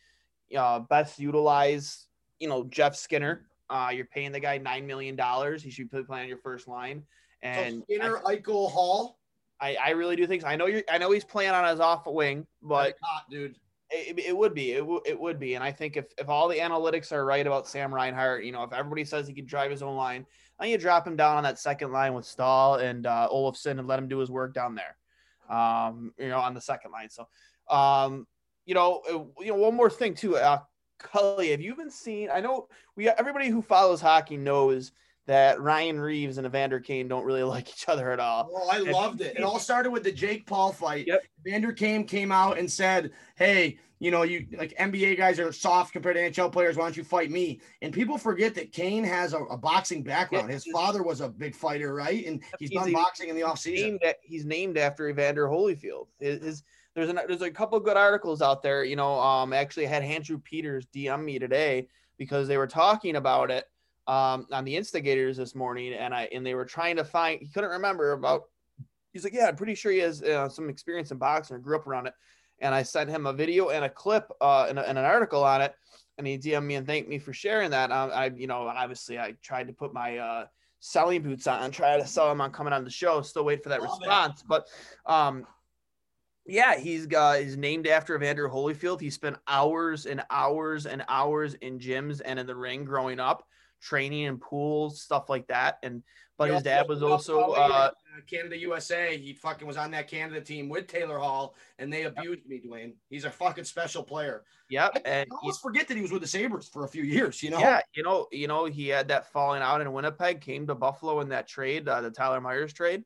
uh, 0.56 0.80
best 0.80 1.20
utilize, 1.20 2.08
you 2.40 2.48
know, 2.48 2.64
Jeff 2.66 2.96
Skinner. 2.96 3.48
Uh, 3.70 3.90
you're 3.94 4.06
paying 4.06 4.32
the 4.32 4.40
guy 4.40 4.58
nine 4.58 4.86
million 4.86 5.16
dollars. 5.16 5.64
He 5.64 5.70
should 5.70 5.90
be 5.90 6.04
playing 6.04 6.24
on 6.24 6.30
your 6.30 6.38
first 6.38 6.68
line. 6.68 7.04
And 7.42 7.80
so 7.80 7.84
Skinner, 7.84 8.20
Eichel, 8.26 8.72
Hall. 8.72 9.20
I, 9.60 9.76
I 9.76 9.90
really 9.92 10.16
do 10.16 10.28
think 10.28 10.44
so. 10.44 10.48
I 10.48 10.56
know 10.56 10.68
you're. 10.68 10.84
I 10.90 10.98
know 10.98 11.12
he's 11.12 11.24
playing 11.26 11.52
on 11.52 11.68
his 11.68 11.80
off 11.80 12.06
wing, 12.06 12.46
but 12.62 12.96
hot, 13.02 13.24
dude. 13.30 13.56
it, 13.90 14.20
it 14.20 14.38
would 14.38 14.54
be. 14.54 14.74
It, 14.74 14.80
w- 14.80 15.02
it 15.06 15.20
would 15.20 15.40
be. 15.40 15.56
And 15.56 15.64
I 15.64 15.72
think 15.72 15.98
if, 15.98 16.06
if 16.18 16.30
all 16.30 16.48
the 16.48 16.58
analytics 16.58 17.12
are 17.12 17.26
right 17.26 17.46
about 17.46 17.68
Sam 17.68 17.94
Reinhart, 17.94 18.44
you 18.44 18.52
know, 18.52 18.64
if 18.64 18.74
everybody 18.74 19.06
says 19.06 19.28
he 19.28 19.34
can 19.34 19.46
drive 19.46 19.72
his 19.72 19.82
own 19.82 19.96
line, 19.96 20.26
then 20.60 20.70
you 20.70 20.78
drop 20.78 21.08
him 21.08 21.16
down 21.16 21.38
on 21.38 21.44
that 21.44 21.60
second 21.60 21.92
line 21.92 22.14
with 22.14 22.26
Staal 22.26 22.76
and 22.76 23.06
uh, 23.06 23.30
Olofsson 23.32 23.80
and 23.80 23.88
let 23.88 24.00
him 24.00 24.08
do 24.08 24.18
his 24.20 24.30
work 24.30 24.54
down 24.54 24.76
there, 24.76 24.98
um, 25.56 26.14
you 26.18 26.28
know, 26.28 26.40
on 26.40 26.54
the 26.54 26.62
second 26.62 26.92
line. 26.92 27.10
So, 27.10 27.28
um, 27.70 28.28
you 28.68 28.76
know, 28.76 29.02
uh, 29.10 29.42
you 29.44 29.52
know, 29.52 29.56
one 29.56 29.74
more 29.74 29.90
thing 29.90 30.14
too, 30.14 30.38
uh, 30.38 30.60
Cully, 31.00 31.50
have 31.52 31.62
you 31.62 31.76
been 31.76 31.90
seeing? 31.90 32.30
I 32.30 32.40
know 32.42 32.68
we 32.96 33.08
everybody 33.10 33.50
who 33.50 33.62
follows 33.64 34.02
hockey 34.02 34.38
knows 34.38 34.92
that 35.26 35.60
Ryan 35.60 36.00
Reaves 36.00 36.38
and 36.38 36.48
Evander 36.48 36.80
Kane 36.80 37.08
don't 37.08 37.26
really 37.26 37.44
like 37.56 37.70
each 37.70 37.88
other 37.90 38.12
at 38.12 38.20
all. 38.20 38.50
Oh, 38.54 38.70
I 38.70 38.78
And- 38.78 38.92
loved 38.92 39.22
it. 39.22 39.36
It 39.38 39.44
all 39.44 39.60
started 39.60 39.92
with 39.92 40.04
the 40.04 40.12
Jake 40.12 40.46
Paul 40.46 40.72
fight. 40.72 41.06
Yep. 41.08 41.24
Evander 41.46 41.72
Kane 41.74 42.06
came 42.06 42.32
out 42.32 42.58
and 42.58 42.72
said, 42.72 43.12
Hey, 43.36 43.78
you 44.00 44.10
know, 44.12 44.22
you 44.24 44.46
like 44.58 44.76
NBA 44.78 45.18
guys 45.18 45.40
are 45.40 45.52
soft 45.52 45.92
compared 45.92 46.16
to 46.18 46.22
NHL 46.22 46.52
players. 46.52 46.78
Why 46.78 46.84
don't 46.86 46.96
you 46.98 47.04
fight 47.04 47.30
me? 47.32 47.60
And 47.82 47.92
people 47.94 48.18
forget 48.18 48.54
that 48.56 48.72
Kane 48.72 49.04
has 49.04 49.34
a, 49.34 49.40
a 49.40 49.58
boxing 49.58 50.04
background. 50.04 50.48
Yeah, 50.50 50.54
His 50.54 50.68
father 50.72 51.02
was 51.04 51.20
a 51.22 51.28
big 51.30 51.56
fighter, 51.56 51.94
right? 51.96 52.26
And 52.26 52.42
he's 52.60 52.70
He's 52.70 52.80
done 52.80 52.90
a- 52.90 52.94
boxing 52.94 53.30
in 53.30 53.36
the 53.36 53.42
offseason. 53.42 53.84
named 53.84 54.00
a- 54.04 54.16
he's 54.24 54.46
named 54.46 54.78
after 54.78 55.10
Evander 55.10 55.48
Holyfield. 55.48 56.08
His, 56.20 56.42
his 56.44 56.64
there's 56.98 57.10
an, 57.10 57.20
there's 57.28 57.44
a 57.44 57.52
couple 57.52 57.80
good 57.80 57.96
articles 57.96 58.42
out 58.42 58.64
there. 58.64 58.84
You 58.84 58.96
know, 58.96 59.20
um, 59.20 59.54
actually 59.54 59.86
I 59.86 59.90
had 59.90 60.02
Andrew 60.02 60.40
Peters 60.40 60.88
DM 60.88 61.24
me 61.24 61.38
today 61.38 61.90
because 62.18 62.48
they 62.48 62.58
were 62.58 62.66
talking 62.66 63.18
about 63.18 63.52
it 63.52 63.66
um, 64.08 64.48
on 64.52 64.66
the 64.66 64.76
instigators 64.76 65.38
this 65.38 65.54
morning, 65.54 65.94
and 65.94 66.12
I 66.12 66.28
and 66.34 66.44
they 66.44 66.56
were 66.56 66.66
trying 66.66 66.96
to 66.96 67.06
find. 67.06 67.40
He 67.40 67.50
couldn't 67.50 67.70
remember 67.70 68.14
about. 68.14 68.46
He's 69.14 69.24
like, 69.24 69.34
yeah, 69.34 69.48
I'm 69.48 69.56
pretty 69.56 69.76
sure 69.76 69.92
he 69.92 70.00
has 70.00 70.24
uh, 70.24 70.50
some 70.50 70.70
experience 70.70 71.12
in 71.12 71.20
boxing 71.20 71.56
or 71.56 71.60
grew 71.60 71.76
up 71.76 71.86
around 71.86 72.08
it. 72.08 72.14
And 72.62 72.74
I 72.74 72.82
sent 72.82 73.12
him 73.12 73.28
a 73.28 73.34
video 73.34 73.70
and 73.70 73.86
a 73.86 73.90
clip 73.90 74.32
uh, 74.42 74.66
and, 74.68 74.80
a, 74.80 74.90
and 74.90 74.98
an 74.98 75.06
article 75.06 75.44
on 75.44 75.62
it, 75.62 75.76
and 76.18 76.26
he 76.26 76.40
DM'd 76.40 76.66
me 76.66 76.76
and 76.76 76.88
thanked 76.88 77.10
me 77.10 77.20
for 77.20 77.32
sharing 77.32 77.70
that. 77.72 77.92
Um, 77.92 78.10
I, 78.12 78.32
you 78.36 78.48
know, 78.48 78.68
obviously 78.68 79.20
I 79.20 79.36
tried 79.44 79.68
to 79.68 79.74
put 79.74 79.94
my 79.94 80.18
uh, 80.18 80.46
selling 80.80 81.22
boots 81.22 81.46
on 81.46 81.62
and 81.62 81.72
try 81.72 81.96
to 81.96 82.08
sell 82.08 82.32
him 82.32 82.42
on 82.42 82.52
coming 82.52 82.74
on 82.74 82.84
the 82.84 82.90
show. 82.90 83.22
Still 83.22 83.46
wait 83.46 83.62
for 83.62 83.70
that 83.70 83.84
Love 83.84 84.00
it. 84.02 84.08
response, 84.08 84.44
but 84.48 84.68
um, 85.06 85.46
yeah, 86.48 86.78
he's 86.78 87.06
got 87.06 87.40
he's 87.40 87.58
named 87.58 87.88
after 87.88 88.16
Evander 88.16 88.50
Holyfield. 88.50 89.02
He 89.02 89.10
spent 89.10 89.38
hours 89.48 90.06
and 90.06 90.24
hours 90.30 90.86
and 90.86 91.04
hours 91.10 91.54
in 91.56 91.80
gyms 91.80 92.22
and 92.24 92.40
in 92.40 92.48
the 92.48 92.56
ring 92.56 92.86
growing 92.86 93.20
up, 93.20 93.46
training 93.82 94.24
in 94.24 94.38
pools, 94.38 95.02
stuff 95.02 95.30
like 95.30 95.48
that. 95.48 95.78
And 95.84 96.04
but 96.38 96.50
He 96.50 96.54
his 96.54 96.64
dad 96.64 96.88
was 96.88 97.04
also 97.04 97.52
uh, 97.52 97.92
Canada 98.30 98.58
USA. 98.60 99.18
He 99.18 99.34
fucking 99.34 99.68
was 99.68 99.76
on 99.76 99.92
that 99.92 100.08
Canada 100.08 100.40
team 100.40 100.70
with 100.70 100.88
Taylor 100.88 101.18
Hall, 101.18 101.56
and 101.80 101.92
they 101.92 102.04
abused 102.04 102.46
me, 102.46 102.62
Dwayne. 102.66 102.94
He's 103.10 103.26
a 103.26 103.32
fucking 103.32 103.64
special 103.64 104.04
player. 104.04 104.44
yep, 104.70 104.92
I, 104.96 105.02
and 105.06 105.30
I 105.32 105.36
almost 105.36 105.62
forget 105.62 105.88
that 105.88 105.96
he 105.96 106.02
was 106.02 106.12
with 106.12 106.22
the 106.22 106.28
Sabres 106.28 106.68
for 106.68 106.86
a 106.86 106.88
few 106.88 107.04
years, 107.04 107.42
you 107.42 107.50
know? 107.50 107.60
Yeah, 107.60 107.82
you 107.96 108.04
know, 108.04 108.28
you 108.32 108.48
know, 108.48 108.66
he 108.66 108.88
had 108.88 109.08
that 109.08 109.32
falling 109.32 109.62
out 109.62 109.82
in 109.82 109.92
Winnipeg, 109.92 110.42
came 110.42 110.68
to 110.68 110.76
Buffalo 110.76 111.20
in 111.22 111.30
that 111.30 111.48
trade, 111.48 111.88
uh, 111.90 112.02
the 112.02 112.12
Tyler 112.12 112.40
Myers 112.40 112.72
trade. 112.72 113.04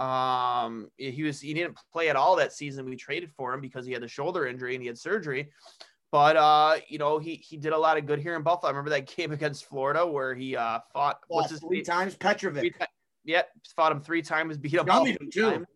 Um, 0.00 0.88
he 0.96 1.22
was 1.22 1.40
he 1.40 1.52
didn't 1.52 1.78
play 1.92 2.08
at 2.08 2.16
all 2.16 2.36
that 2.36 2.52
season. 2.52 2.86
We 2.86 2.96
traded 2.96 3.30
for 3.32 3.52
him 3.52 3.60
because 3.60 3.84
he 3.84 3.92
had 3.92 4.02
the 4.02 4.08
shoulder 4.08 4.46
injury 4.46 4.74
and 4.74 4.82
he 4.82 4.86
had 4.86 4.98
surgery. 4.98 5.50
But 6.10 6.36
uh, 6.36 6.76
you 6.88 6.98
know, 6.98 7.18
he 7.18 7.36
he 7.36 7.56
did 7.56 7.72
a 7.72 7.78
lot 7.78 7.98
of 7.98 8.06
good 8.06 8.18
here 8.18 8.34
in 8.34 8.42
Buffalo. 8.42 8.68
I 8.68 8.72
remember 8.72 8.90
that 8.90 9.06
game 9.16 9.32
against 9.32 9.66
Florida 9.66 10.06
where 10.06 10.34
he 10.34 10.56
uh 10.56 10.80
fought 10.92 11.20
Well, 11.28 11.40
what's 11.40 11.50
his 11.50 11.60
three 11.60 11.78
name? 11.78 11.84
times 11.84 12.16
Petrovic. 12.16 12.60
Three 12.60 12.86
Yep, 13.24 13.48
fought 13.76 13.92
him 13.92 14.00
three 14.00 14.22
times, 14.22 14.56
beat 14.58 14.72
him 14.72 14.86
too. 15.30 15.66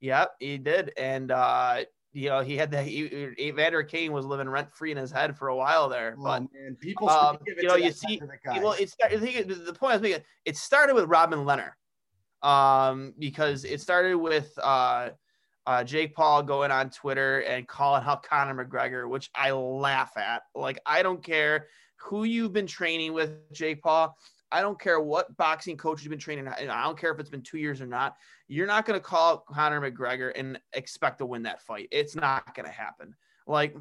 Yep, 0.00 0.30
he 0.38 0.56
did, 0.56 0.92
and 0.96 1.30
uh, 1.30 1.84
you 2.12 2.28
know, 2.30 2.40
he 2.40 2.56
had 2.56 2.70
that. 2.70 2.86
He, 2.86 3.34
Evander 3.38 3.82
Kane 3.82 4.12
was 4.12 4.24
living 4.24 4.48
rent 4.48 4.70
free 4.72 4.90
in 4.90 4.96
his 4.96 5.10
head 5.10 5.36
for 5.36 5.48
a 5.48 5.56
while 5.56 5.88
there, 5.88 6.14
Oh, 6.18 6.22
but 6.22 6.42
man, 6.54 6.76
people 6.80 7.08
um, 7.08 7.38
you 7.60 7.68
know, 7.68 7.76
you 7.76 7.92
see, 7.92 8.20
well, 8.46 8.74
it's 8.78 8.94
think 8.94 9.46
the 9.46 9.74
point 9.74 9.92
I 9.92 9.96
was 9.96 10.02
making. 10.02 10.22
It 10.44 10.56
started 10.56 10.94
with 10.94 11.04
Robin 11.04 11.40
Lehner, 11.40 11.72
um, 12.42 13.14
because 13.18 13.64
it 13.64 13.80
started 13.80 14.16
with 14.16 14.52
uh, 14.62 15.10
uh, 15.66 15.84
Jake 15.84 16.14
Paul 16.14 16.42
going 16.42 16.70
on 16.70 16.90
Twitter 16.90 17.40
and 17.40 17.66
calling 17.66 18.02
out 18.04 18.22
Conor 18.22 18.64
McGregor, 18.64 19.08
which 19.08 19.30
I 19.34 19.50
laugh 19.52 20.16
at. 20.16 20.42
Like, 20.54 20.80
I 20.86 21.02
don't 21.02 21.22
care 21.22 21.66
who 21.96 22.24
you've 22.24 22.52
been 22.52 22.66
training 22.66 23.12
with, 23.12 23.52
Jake 23.52 23.82
Paul. 23.82 24.16
I 24.52 24.62
don't 24.62 24.80
care 24.80 25.00
what 25.00 25.36
boxing 25.36 25.76
coach 25.76 26.02
you've 26.02 26.10
been 26.10 26.18
training. 26.18 26.48
I 26.48 26.82
don't 26.82 26.98
care 26.98 27.12
if 27.12 27.20
it's 27.20 27.30
been 27.30 27.42
two 27.42 27.58
years 27.58 27.80
or 27.80 27.86
not. 27.86 28.16
You're 28.48 28.66
not 28.66 28.84
going 28.84 28.98
to 28.98 29.04
call 29.04 29.38
Conor 29.38 29.80
McGregor 29.80 30.32
and 30.34 30.58
expect 30.72 31.18
to 31.18 31.26
win 31.26 31.42
that 31.44 31.62
fight. 31.62 31.88
It's 31.92 32.16
not 32.16 32.52
going 32.56 32.66
to 32.66 32.72
happen. 32.72 33.14
Like 33.46 33.76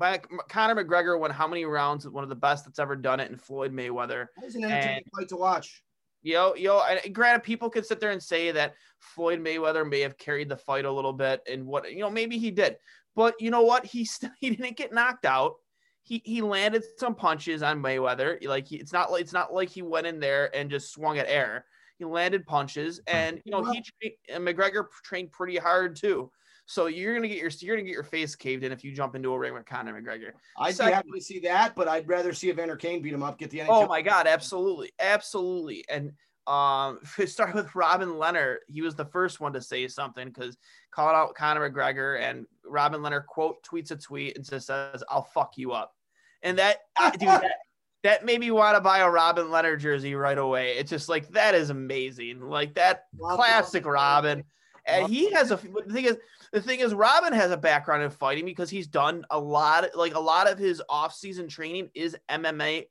Conor 0.47 0.83
McGregor 0.83 1.19
won 1.19 1.31
how 1.31 1.47
many 1.47 1.65
rounds? 1.65 2.07
One 2.07 2.23
of 2.23 2.29
the 2.29 2.35
best 2.35 2.65
that's 2.65 2.79
ever 2.79 2.95
done 2.95 3.19
it 3.19 3.31
in 3.31 3.37
Floyd 3.37 3.73
Mayweather. 3.73 4.27
That 4.35 4.45
was 4.45 4.55
an 4.55 4.63
entertaining 4.63 4.97
and- 4.97 5.05
fight 5.17 5.29
to 5.29 5.37
watch. 5.37 5.83
Yo, 6.21 6.53
yo, 6.55 6.81
and 6.81 7.15
granted, 7.15 7.43
people 7.43 7.69
could 7.69 7.85
sit 7.85 7.99
there 7.99 8.11
and 8.11 8.21
say 8.21 8.51
that 8.51 8.75
Floyd 8.99 9.39
Mayweather 9.39 9.89
may 9.89 10.01
have 10.01 10.17
carried 10.17 10.49
the 10.49 10.57
fight 10.57 10.85
a 10.85 10.91
little 10.91 11.13
bit, 11.13 11.41
and 11.49 11.65
what 11.65 11.89
you 11.91 11.99
know, 11.99 12.09
maybe 12.09 12.37
he 12.37 12.51
did, 12.51 12.77
but 13.15 13.35
you 13.39 13.51
know 13.51 13.61
what? 13.61 13.85
He 13.85 14.05
still 14.05 14.31
he 14.39 14.49
didn't 14.49 14.77
get 14.77 14.93
knocked 14.93 15.25
out. 15.25 15.55
He 16.03 16.21
he 16.25 16.41
landed 16.41 16.83
some 16.97 17.15
punches 17.15 17.63
on 17.63 17.81
Mayweather. 17.81 18.45
Like 18.45 18.67
he, 18.67 18.77
it's 18.77 18.93
not 18.93 19.11
like 19.11 19.21
it's 19.21 19.33
not 19.33 19.53
like 19.53 19.69
he 19.69 19.81
went 19.81 20.07
in 20.07 20.19
there 20.19 20.53
and 20.55 20.69
just 20.69 20.91
swung 20.91 21.17
at 21.17 21.29
air. 21.29 21.65
He 21.97 22.05
landed 22.05 22.45
punches, 22.45 22.99
hmm. 23.07 23.15
and 23.15 23.41
you 23.45 23.51
know 23.51 23.63
he 23.63 23.83
and 24.29 24.45
McGregor 24.45 24.85
trained 25.03 25.31
pretty 25.31 25.57
hard 25.57 25.95
too. 25.95 26.31
So 26.69 26.85
you're 26.85 27.15
gonna 27.15 27.27
get 27.27 27.39
your 27.39 27.49
you're 27.61 27.75
gonna 27.75 27.87
get 27.87 27.93
your 27.93 28.03
face 28.03 28.35
caved 28.35 28.63
in 28.63 28.71
if 28.71 28.83
you 28.83 28.91
jump 28.91 29.15
into 29.15 29.33
a 29.33 29.39
ring 29.39 29.55
with 29.55 29.65
Conor 29.65 29.99
McGregor. 29.99 30.33
I'd 30.55 30.75
Second- 30.75 30.91
be 30.91 30.93
happy 30.93 31.09
to 31.15 31.21
see 31.21 31.39
that, 31.39 31.73
but 31.73 31.87
I'd 31.87 32.07
rather 32.07 32.31
see 32.31 32.49
Evander 32.49 32.75
Kane 32.75 33.01
beat 33.01 33.11
him 33.11 33.23
up, 33.23 33.39
get 33.39 33.49
the 33.49 33.61
NHL. 33.61 33.69
Oh 33.69 33.87
my 33.87 34.03
god, 34.03 34.27
absolutely, 34.27 34.91
absolutely. 34.99 35.83
And 35.89 36.11
um, 36.45 36.99
to 37.15 37.25
start 37.25 37.55
with 37.55 37.73
Robin 37.73 38.09
Lehner, 38.09 38.57
he 38.67 38.83
was 38.83 38.93
the 38.93 39.05
first 39.05 39.39
one 39.39 39.51
to 39.53 39.61
say 39.61 39.87
something 39.87 40.27
because 40.27 40.59
called 40.91 41.15
out 41.15 41.33
Conor 41.33 41.71
McGregor, 41.71 42.21
and 42.21 42.45
Robin 42.63 43.01
Lehner 43.01 43.25
quote 43.25 43.63
tweets 43.63 43.89
a 43.89 43.95
tweet 43.95 44.35
and 44.37 44.47
just 44.47 44.67
says, 44.67 45.03
"I'll 45.09 45.23
fuck 45.23 45.53
you 45.57 45.71
up," 45.71 45.95
and 46.43 46.59
that 46.59 46.81
dude, 47.13 47.29
that, 47.29 47.51
that 48.03 48.25
made 48.25 48.41
me 48.41 48.51
want 48.51 48.77
to 48.77 48.81
buy 48.81 48.99
a 48.99 49.09
Robin 49.09 49.47
Lehner 49.47 49.79
jersey 49.79 50.13
right 50.13 50.37
away. 50.37 50.77
It's 50.77 50.91
just 50.91 51.09
like 51.09 51.29
that 51.29 51.55
is 51.55 51.71
amazing, 51.71 52.41
like 52.41 52.75
that 52.75 53.05
Love- 53.17 53.37
classic 53.37 53.87
Robin. 53.87 54.43
And 54.85 55.07
he 55.11 55.31
has 55.31 55.51
a 55.51 55.57
the 55.57 55.93
thing 55.93 56.05
is 56.05 56.17
the 56.51 56.61
thing 56.61 56.79
is 56.79 56.93
Robin 56.93 57.33
has 57.33 57.51
a 57.51 57.57
background 57.57 58.03
in 58.03 58.09
fighting 58.09 58.45
because 58.45 58.69
he's 58.69 58.87
done 58.87 59.25
a 59.29 59.39
lot 59.39 59.85
like 59.95 60.15
a 60.15 60.19
lot 60.19 60.49
of 60.49 60.57
his 60.57 60.81
off-season 60.89 61.47
training 61.47 61.89
is 61.93 62.17
MMA 62.29 62.85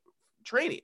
training. 0.45 0.81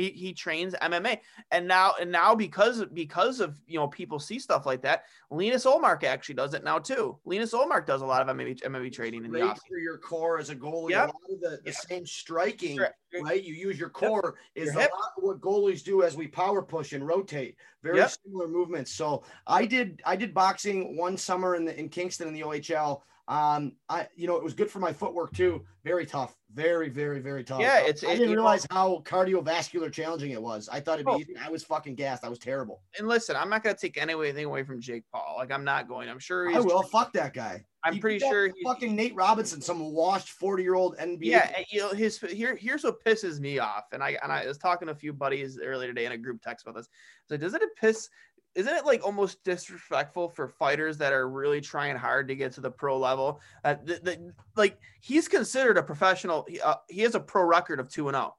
He 0.00 0.10
he 0.10 0.32
trains 0.32 0.74
MMA. 0.80 1.18
And 1.50 1.68
now 1.68 1.94
and 2.00 2.10
now 2.10 2.34
because 2.34 2.84
because 2.92 3.40
of 3.40 3.58
you 3.66 3.78
know 3.78 3.88
people 3.88 4.18
see 4.18 4.38
stuff 4.38 4.64
like 4.66 4.82
that, 4.82 5.04
Linus 5.30 5.64
Ullmark 5.64 6.04
actually 6.04 6.36
does 6.36 6.54
it 6.54 6.64
now 6.64 6.78
too. 6.78 7.18
Linus 7.24 7.52
Ullmark 7.52 7.86
does 7.86 8.02
a 8.02 8.06
lot 8.06 8.22
of 8.26 8.34
MMA 8.34 8.60
MMA 8.62 8.92
training 8.92 9.24
in 9.24 9.32
the 9.32 9.42
off 9.42 9.60
for 9.68 9.78
your 9.78 9.98
core 9.98 10.38
as 10.38 10.50
a 10.50 10.56
goalie. 10.56 10.90
Yep. 10.90 11.02
A 11.02 11.06
lot 11.06 11.14
of 11.34 11.40
the, 11.40 11.50
the 11.50 11.60
Yeah. 11.66 11.72
same 11.72 12.06
striking, 12.06 12.76
Sure. 12.78 12.90
right? 13.22 13.42
You 13.42 13.54
use 13.54 13.78
your 13.78 13.90
core 13.90 14.36
is 14.54 14.66
Your 14.66 14.78
a 14.78 14.80
hip. 14.82 14.90
lot 14.92 15.12
of 15.18 15.22
what 15.24 15.40
goalies 15.40 15.82
do 15.84 16.02
as 16.02 16.16
we 16.16 16.26
power 16.28 16.62
push 16.62 16.92
and 16.92 17.06
rotate. 17.06 17.56
Very 17.82 17.98
Yep. 17.98 18.10
similar 18.24 18.48
movements. 18.48 18.90
So 18.92 19.24
I 19.46 19.66
did 19.66 20.00
I 20.06 20.16
did 20.16 20.32
boxing 20.32 20.96
one 20.96 21.16
summer 21.16 21.54
in 21.56 21.64
the 21.64 21.78
in 21.78 21.88
Kingston 21.88 22.28
in 22.28 22.34
the 22.34 22.42
OHL. 22.44 23.02
Um, 23.30 23.76
I 23.88 24.08
you 24.16 24.26
know 24.26 24.34
it 24.36 24.42
was 24.42 24.54
good 24.54 24.68
for 24.68 24.80
my 24.80 24.92
footwork 24.92 25.32
too. 25.32 25.64
Very 25.84 26.04
tough, 26.04 26.36
very 26.52 26.88
very 26.88 27.20
very 27.20 27.44
tough. 27.44 27.60
Yeah, 27.60 27.78
it's- 27.78 28.02
I 28.02 28.08
it- 28.08 28.16
didn't 28.16 28.30
you 28.30 28.36
know- 28.36 28.42
realize 28.42 28.66
how 28.72 29.02
cardiovascular 29.06 29.90
challenging 29.92 30.32
it 30.32 30.42
was. 30.42 30.68
I 30.68 30.80
thought 30.80 30.94
it'd 30.94 31.06
be 31.06 31.12
Oh. 31.12 31.18
easy. 31.20 31.36
I 31.36 31.48
was 31.48 31.62
fucking 31.62 31.94
gassed. 31.94 32.24
I 32.24 32.28
was 32.28 32.40
terrible. 32.40 32.82
And 32.98 33.06
listen, 33.06 33.36
I'm 33.36 33.48
not 33.48 33.62
gonna 33.62 33.76
take 33.76 33.96
anything 33.96 34.44
away 34.46 34.64
from 34.64 34.80
Jake 34.80 35.04
Paul. 35.12 35.36
Like 35.38 35.52
I'm 35.52 35.62
not 35.64 35.86
going. 35.86 36.08
I'm 36.08 36.18
sure 36.18 36.48
he's. 36.48 36.56
I 36.56 36.60
will. 36.60 36.82
Fuck 36.82 37.12
that 37.12 37.32
guy. 37.32 37.64
I'm 37.84 37.94
He 37.94 38.00
pretty 38.00 38.18
sure 38.18 38.48
he's. 38.48 38.62
fucking 38.64 38.94
Nate 38.94 39.14
Robinson, 39.14 39.60
some 39.62 39.92
washed 39.92 40.30
forty 40.30 40.64
year 40.64 40.74
old 40.74 40.96
NBA. 40.98 41.30
Yeah, 41.30 41.62
you 41.70 41.80
know 41.80 41.90
his 41.90 42.18
here. 42.18 42.56
Here's 42.56 42.82
what 42.84 43.02
pisses 43.04 43.38
me 43.38 43.58
off, 43.60 43.84
and 43.92 44.02
I 44.02 44.18
and 44.24 44.32
I 44.32 44.44
was 44.46 44.58
talking 44.58 44.86
to 44.86 44.92
a 44.92 44.96
few 44.96 45.12
buddies 45.12 45.58
earlier 45.62 45.88
today 45.88 46.04
in 46.04 46.12
a 46.12 46.18
group 46.18 46.42
text 46.42 46.66
about 46.66 46.76
this. 46.78 46.88
So 47.26 47.36
doesn't 47.36 47.62
it 47.62 47.70
piss? 47.80 48.10
Isn't 48.54 48.74
it 48.74 48.84
like 48.84 49.04
almost 49.04 49.44
disrespectful 49.44 50.28
for 50.28 50.48
fighters 50.48 50.98
that 50.98 51.12
are 51.12 51.28
really 51.28 51.60
trying 51.60 51.96
hard 51.96 52.28
to 52.28 52.34
get 52.34 52.52
to 52.52 52.60
the 52.60 52.70
pro 52.70 52.98
level? 52.98 53.40
Uh, 53.64 53.76
the, 53.84 54.00
the, 54.02 54.32
like 54.56 54.78
he's 55.00 55.28
considered 55.28 55.78
a 55.78 55.82
professional. 55.82 56.44
He, 56.48 56.60
uh, 56.60 56.74
he 56.88 57.02
has 57.02 57.14
a 57.14 57.20
pro 57.20 57.44
record 57.44 57.78
of 57.78 57.88
two 57.88 58.08
and 58.08 58.16
zero. 58.16 58.36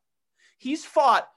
He's 0.57 0.83
fought 0.85 1.27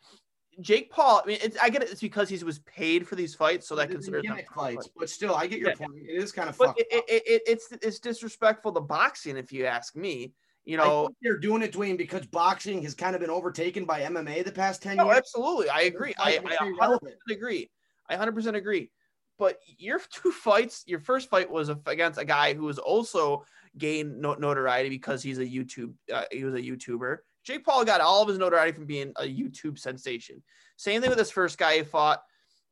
Jake 0.61 0.91
Paul. 0.91 1.23
I 1.25 1.27
mean, 1.27 1.39
it's, 1.43 1.57
I 1.59 1.71
get 1.71 1.83
it. 1.83 1.91
It's 1.91 2.01
because 2.01 2.29
he 2.29 2.43
was 2.45 2.59
paid 2.61 3.07
for 3.07 3.15
these 3.15 3.35
fights, 3.35 3.69
so 3.69 3.77
that 3.77 3.91
considers 3.91 4.25
them 4.25 4.39
fights, 4.55 4.89
but 4.97 5.09
still, 5.09 5.35
I 5.35 5.47
get 5.47 5.61
your 5.61 5.71
Yeah. 5.71 5.77
point. 5.77 5.95
It 6.09 6.23
is 6.23 6.33
kind 6.33 6.49
of 6.49 6.59
But 6.59 6.77
it, 6.79 6.87
it, 6.91 7.23
it, 7.27 7.43
it's 7.47 7.69
it's 7.81 7.99
disrespectful 8.01 8.73
to 8.73 8.81
boxing, 8.81 9.37
if 9.37 9.53
you 9.53 9.67
ask 9.67 9.97
me. 9.97 10.33
You 10.65 10.79
I 10.79 10.85
know, 10.85 11.07
think 11.07 11.17
they're 11.21 11.39
doing 11.39 11.63
it, 11.63 11.73
Dwayne, 11.73 11.99
because 11.99 12.27
boxing 12.27 12.83
has 12.85 12.95
kind 12.95 13.15
of 13.15 13.21
been 13.21 13.31
overtaken 13.31 13.85
by 13.85 14.01
MMA 14.01 14.45
the 14.45 14.53
past 14.53 14.83
ten 14.83 14.97
No, 14.97 15.07
years. 15.07 15.19
absolutely. 15.19 15.69
I 15.69 15.83
agree. 15.83 16.15
I, 16.19 16.39
I 16.39 16.57
very 16.59 16.73
100% 16.73 16.81
relevant. 16.81 17.15
agree. 17.31 17.71
I 18.09 18.17
100% 18.17 18.55
agree. 18.55 18.91
But 19.39 19.59
your 19.79 20.01
two 20.13 20.33
fights, 20.33 20.85
your 20.87 21.01
first 21.01 21.29
fight 21.29 21.51
was 21.51 21.71
against 21.87 22.21
a 22.21 22.25
guy 22.25 22.55
who 22.55 22.65
was 22.65 22.79
also 22.79 23.45
gained 23.77 24.21
notoriety 24.21 24.89
because 24.89 25.23
he's 25.23 25.39
a 25.39 25.47
YouTube, 25.47 25.95
uh, 26.13 26.25
he 26.31 26.45
was 26.45 26.55
a 26.55 26.61
YouTuber. 26.61 27.19
Jake 27.45 27.65
Paul 27.65 27.85
got 27.85 28.01
all 28.01 28.23
of 28.23 28.29
his 28.29 28.39
notoriety 28.39 28.73
from 28.73 28.87
being 28.87 29.13
a 29.17 29.25
YouTube 29.25 29.79
sensation. 29.79 30.43
Same 30.77 31.01
thing 31.01 31.11
with 31.11 31.19
this 31.19 31.31
first 31.31 31.59
guy 31.59 31.77
he 31.77 31.83
fought, 31.83 32.23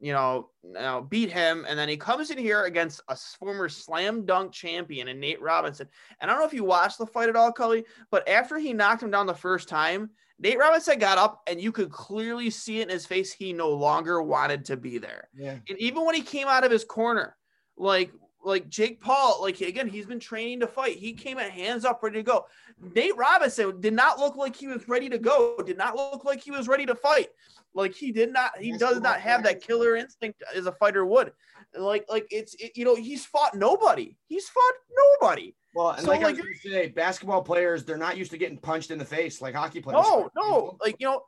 you 0.02 0.12
know, 0.12 0.50
now 0.64 1.00
beat 1.00 1.30
him, 1.30 1.64
and 1.68 1.78
then 1.78 1.88
he 1.88 1.96
comes 1.96 2.32
in 2.32 2.36
here 2.36 2.64
against 2.64 3.00
a 3.08 3.16
former 3.16 3.68
slam 3.68 4.26
dunk 4.26 4.50
champion 4.50 5.06
and 5.06 5.20
Nate 5.20 5.40
Robinson. 5.40 5.88
And 6.20 6.28
I 6.28 6.34
don't 6.34 6.42
know 6.42 6.46
if 6.46 6.52
you 6.52 6.64
watched 6.64 6.98
the 6.98 7.06
fight 7.06 7.28
at 7.28 7.36
all, 7.36 7.52
Cully, 7.52 7.84
but 8.10 8.28
after 8.28 8.58
he 8.58 8.72
knocked 8.72 9.04
him 9.04 9.12
down 9.12 9.26
the 9.26 9.34
first 9.34 9.68
time, 9.68 10.10
Nate 10.40 10.58
Robinson 10.58 10.98
got 10.98 11.18
up 11.18 11.42
and 11.46 11.60
you 11.60 11.70
could 11.70 11.92
clearly 11.92 12.50
see 12.50 12.80
it 12.80 12.82
in 12.82 12.88
his 12.88 13.06
face. 13.06 13.32
He 13.32 13.52
no 13.52 13.70
longer 13.70 14.20
wanted 14.20 14.64
to 14.66 14.76
be 14.76 14.98
there. 14.98 15.28
Yeah. 15.36 15.58
And 15.68 15.78
even 15.78 16.04
when 16.04 16.16
he 16.16 16.22
came 16.22 16.48
out 16.48 16.64
of 16.64 16.72
his 16.72 16.84
corner, 16.84 17.36
like 17.76 18.10
like 18.44 18.68
Jake 18.68 19.00
Paul, 19.00 19.38
like 19.40 19.60
again, 19.60 19.88
he's 19.88 20.06
been 20.06 20.20
training 20.20 20.60
to 20.60 20.66
fight. 20.66 20.96
He 20.96 21.12
came 21.12 21.38
at 21.38 21.50
hands 21.50 21.84
up, 21.84 22.02
ready 22.02 22.16
to 22.18 22.22
go. 22.22 22.46
Nate 22.94 23.16
Robinson 23.16 23.80
did 23.80 23.94
not 23.94 24.18
look 24.18 24.36
like 24.36 24.56
he 24.56 24.66
was 24.66 24.88
ready 24.88 25.08
to 25.08 25.18
go. 25.18 25.56
Did 25.64 25.78
not 25.78 25.96
look 25.96 26.24
like 26.24 26.40
he 26.40 26.50
was 26.50 26.68
ready 26.68 26.86
to 26.86 26.94
fight. 26.94 27.28
Like 27.74 27.94
he 27.94 28.12
did 28.12 28.32
not. 28.32 28.58
He 28.58 28.76
does 28.76 29.00
not 29.00 29.20
have 29.20 29.42
that 29.44 29.62
killer 29.62 29.96
instinct 29.96 30.42
as 30.54 30.66
a 30.66 30.72
fighter 30.72 31.04
would. 31.04 31.32
Like 31.76 32.04
like 32.08 32.26
it's 32.30 32.54
it, 32.54 32.72
you 32.76 32.84
know 32.84 32.94
he's 32.94 33.24
fought 33.24 33.54
nobody. 33.54 34.16
He's 34.26 34.48
fought 34.48 34.74
nobody. 35.20 35.54
Well, 35.74 35.90
and 35.90 36.02
So, 36.02 36.08
like, 36.08 36.22
I 36.22 36.32
was 36.32 36.90
basketball 36.94 37.42
players, 37.42 37.84
they're 37.84 37.96
not 37.96 38.18
used 38.18 38.30
to 38.32 38.38
getting 38.38 38.58
punched 38.58 38.90
in 38.90 38.98
the 38.98 39.06
face 39.06 39.40
like 39.40 39.54
hockey 39.54 39.80
players. 39.80 40.04
No, 40.04 40.28
no, 40.36 40.76
like 40.82 40.96
you 40.98 41.06
know, 41.06 41.22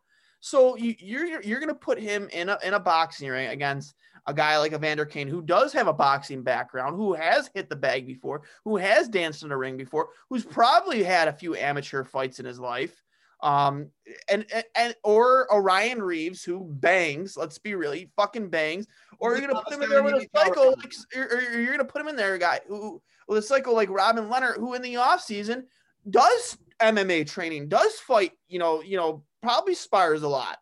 so 0.45 0.77
you, 0.77 0.95
you're 0.99 1.25
you're- 1.25 1.47
you're 1.47 1.59
gonna 1.59 1.75
put 1.75 1.99
him 1.99 2.29
in 2.31 2.51
a 2.51 2.59
in 2.63 2.75
a 2.75 2.79
boxing 2.79 3.31
ring 3.31 3.49
against 3.49 3.95
a 4.27 4.35
guy 4.35 4.59
like 4.59 4.75
Evander 4.75 5.07
Kane 5.07 5.27
who 5.27 5.41
does 5.41 5.73
have 5.73 5.87
a 5.87 5.93
boxing 5.93 6.43
background, 6.43 6.97
who 6.97 7.15
has 7.15 7.49
hit 7.55 7.71
the 7.71 7.77
bag 7.77 8.07
before, 8.07 8.43
who 8.63 8.77
has 8.77 9.09
danced 9.09 9.43
in 9.43 9.53
a 9.53 9.57
ring 9.57 9.79
before, 9.79 10.11
who's 10.29 10.45
probably 10.45 11.03
had 11.03 11.29
a 11.29 11.33
few 11.33 11.55
amateur 11.57 12.05
fights 12.05 12.41
in 12.41 12.45
his 12.45 12.61
life. 12.61 13.03
Um, 13.43 13.89
and, 14.31 14.45
and, 14.53 14.65
and 14.75 14.95
or 15.03 15.51
Orion 15.51 16.03
Reaves 16.03 16.45
who 16.45 16.61
bangs, 16.63 17.39
let's 17.39 17.57
be 17.59 17.75
really 17.75 18.11
fucking 18.15 18.51
bangs, 18.51 18.87
or 19.19 19.39
you're 19.39 19.49
gonna 19.49 19.63
put 19.63 19.73
him 19.73 19.83
in 19.83 19.89
there 19.89 20.03
with 20.03 20.15
a 20.15 20.27
NBA 20.27 20.29
like, 20.35 20.57
or, 20.59 21.41
you're 21.55 21.71
gonna 21.73 21.85
put 21.87 22.03
him 22.03 22.09
in 22.09 22.17
there, 22.17 22.35
a 22.35 22.39
guy 22.39 22.61
who 22.69 23.01
with 23.29 23.39
a 23.39 23.43
cycle 23.43 23.75
like 23.75 23.89
Robin 23.89 24.29
Lehner, 24.29 24.57
who 24.57 24.75
in 24.75 24.83
the 24.83 24.97
off 24.97 25.23
season 25.23 25.67
does 26.11 26.59
MMA 26.83 27.27
training, 27.27 27.69
does 27.69 27.95
fight, 27.95 28.33
you 28.49 28.59
know, 28.59 28.83
you 28.83 28.99
know, 28.99 29.25
probably 29.45 29.75
spars 29.75 30.23
a 30.23 30.29
lot. 30.29 30.59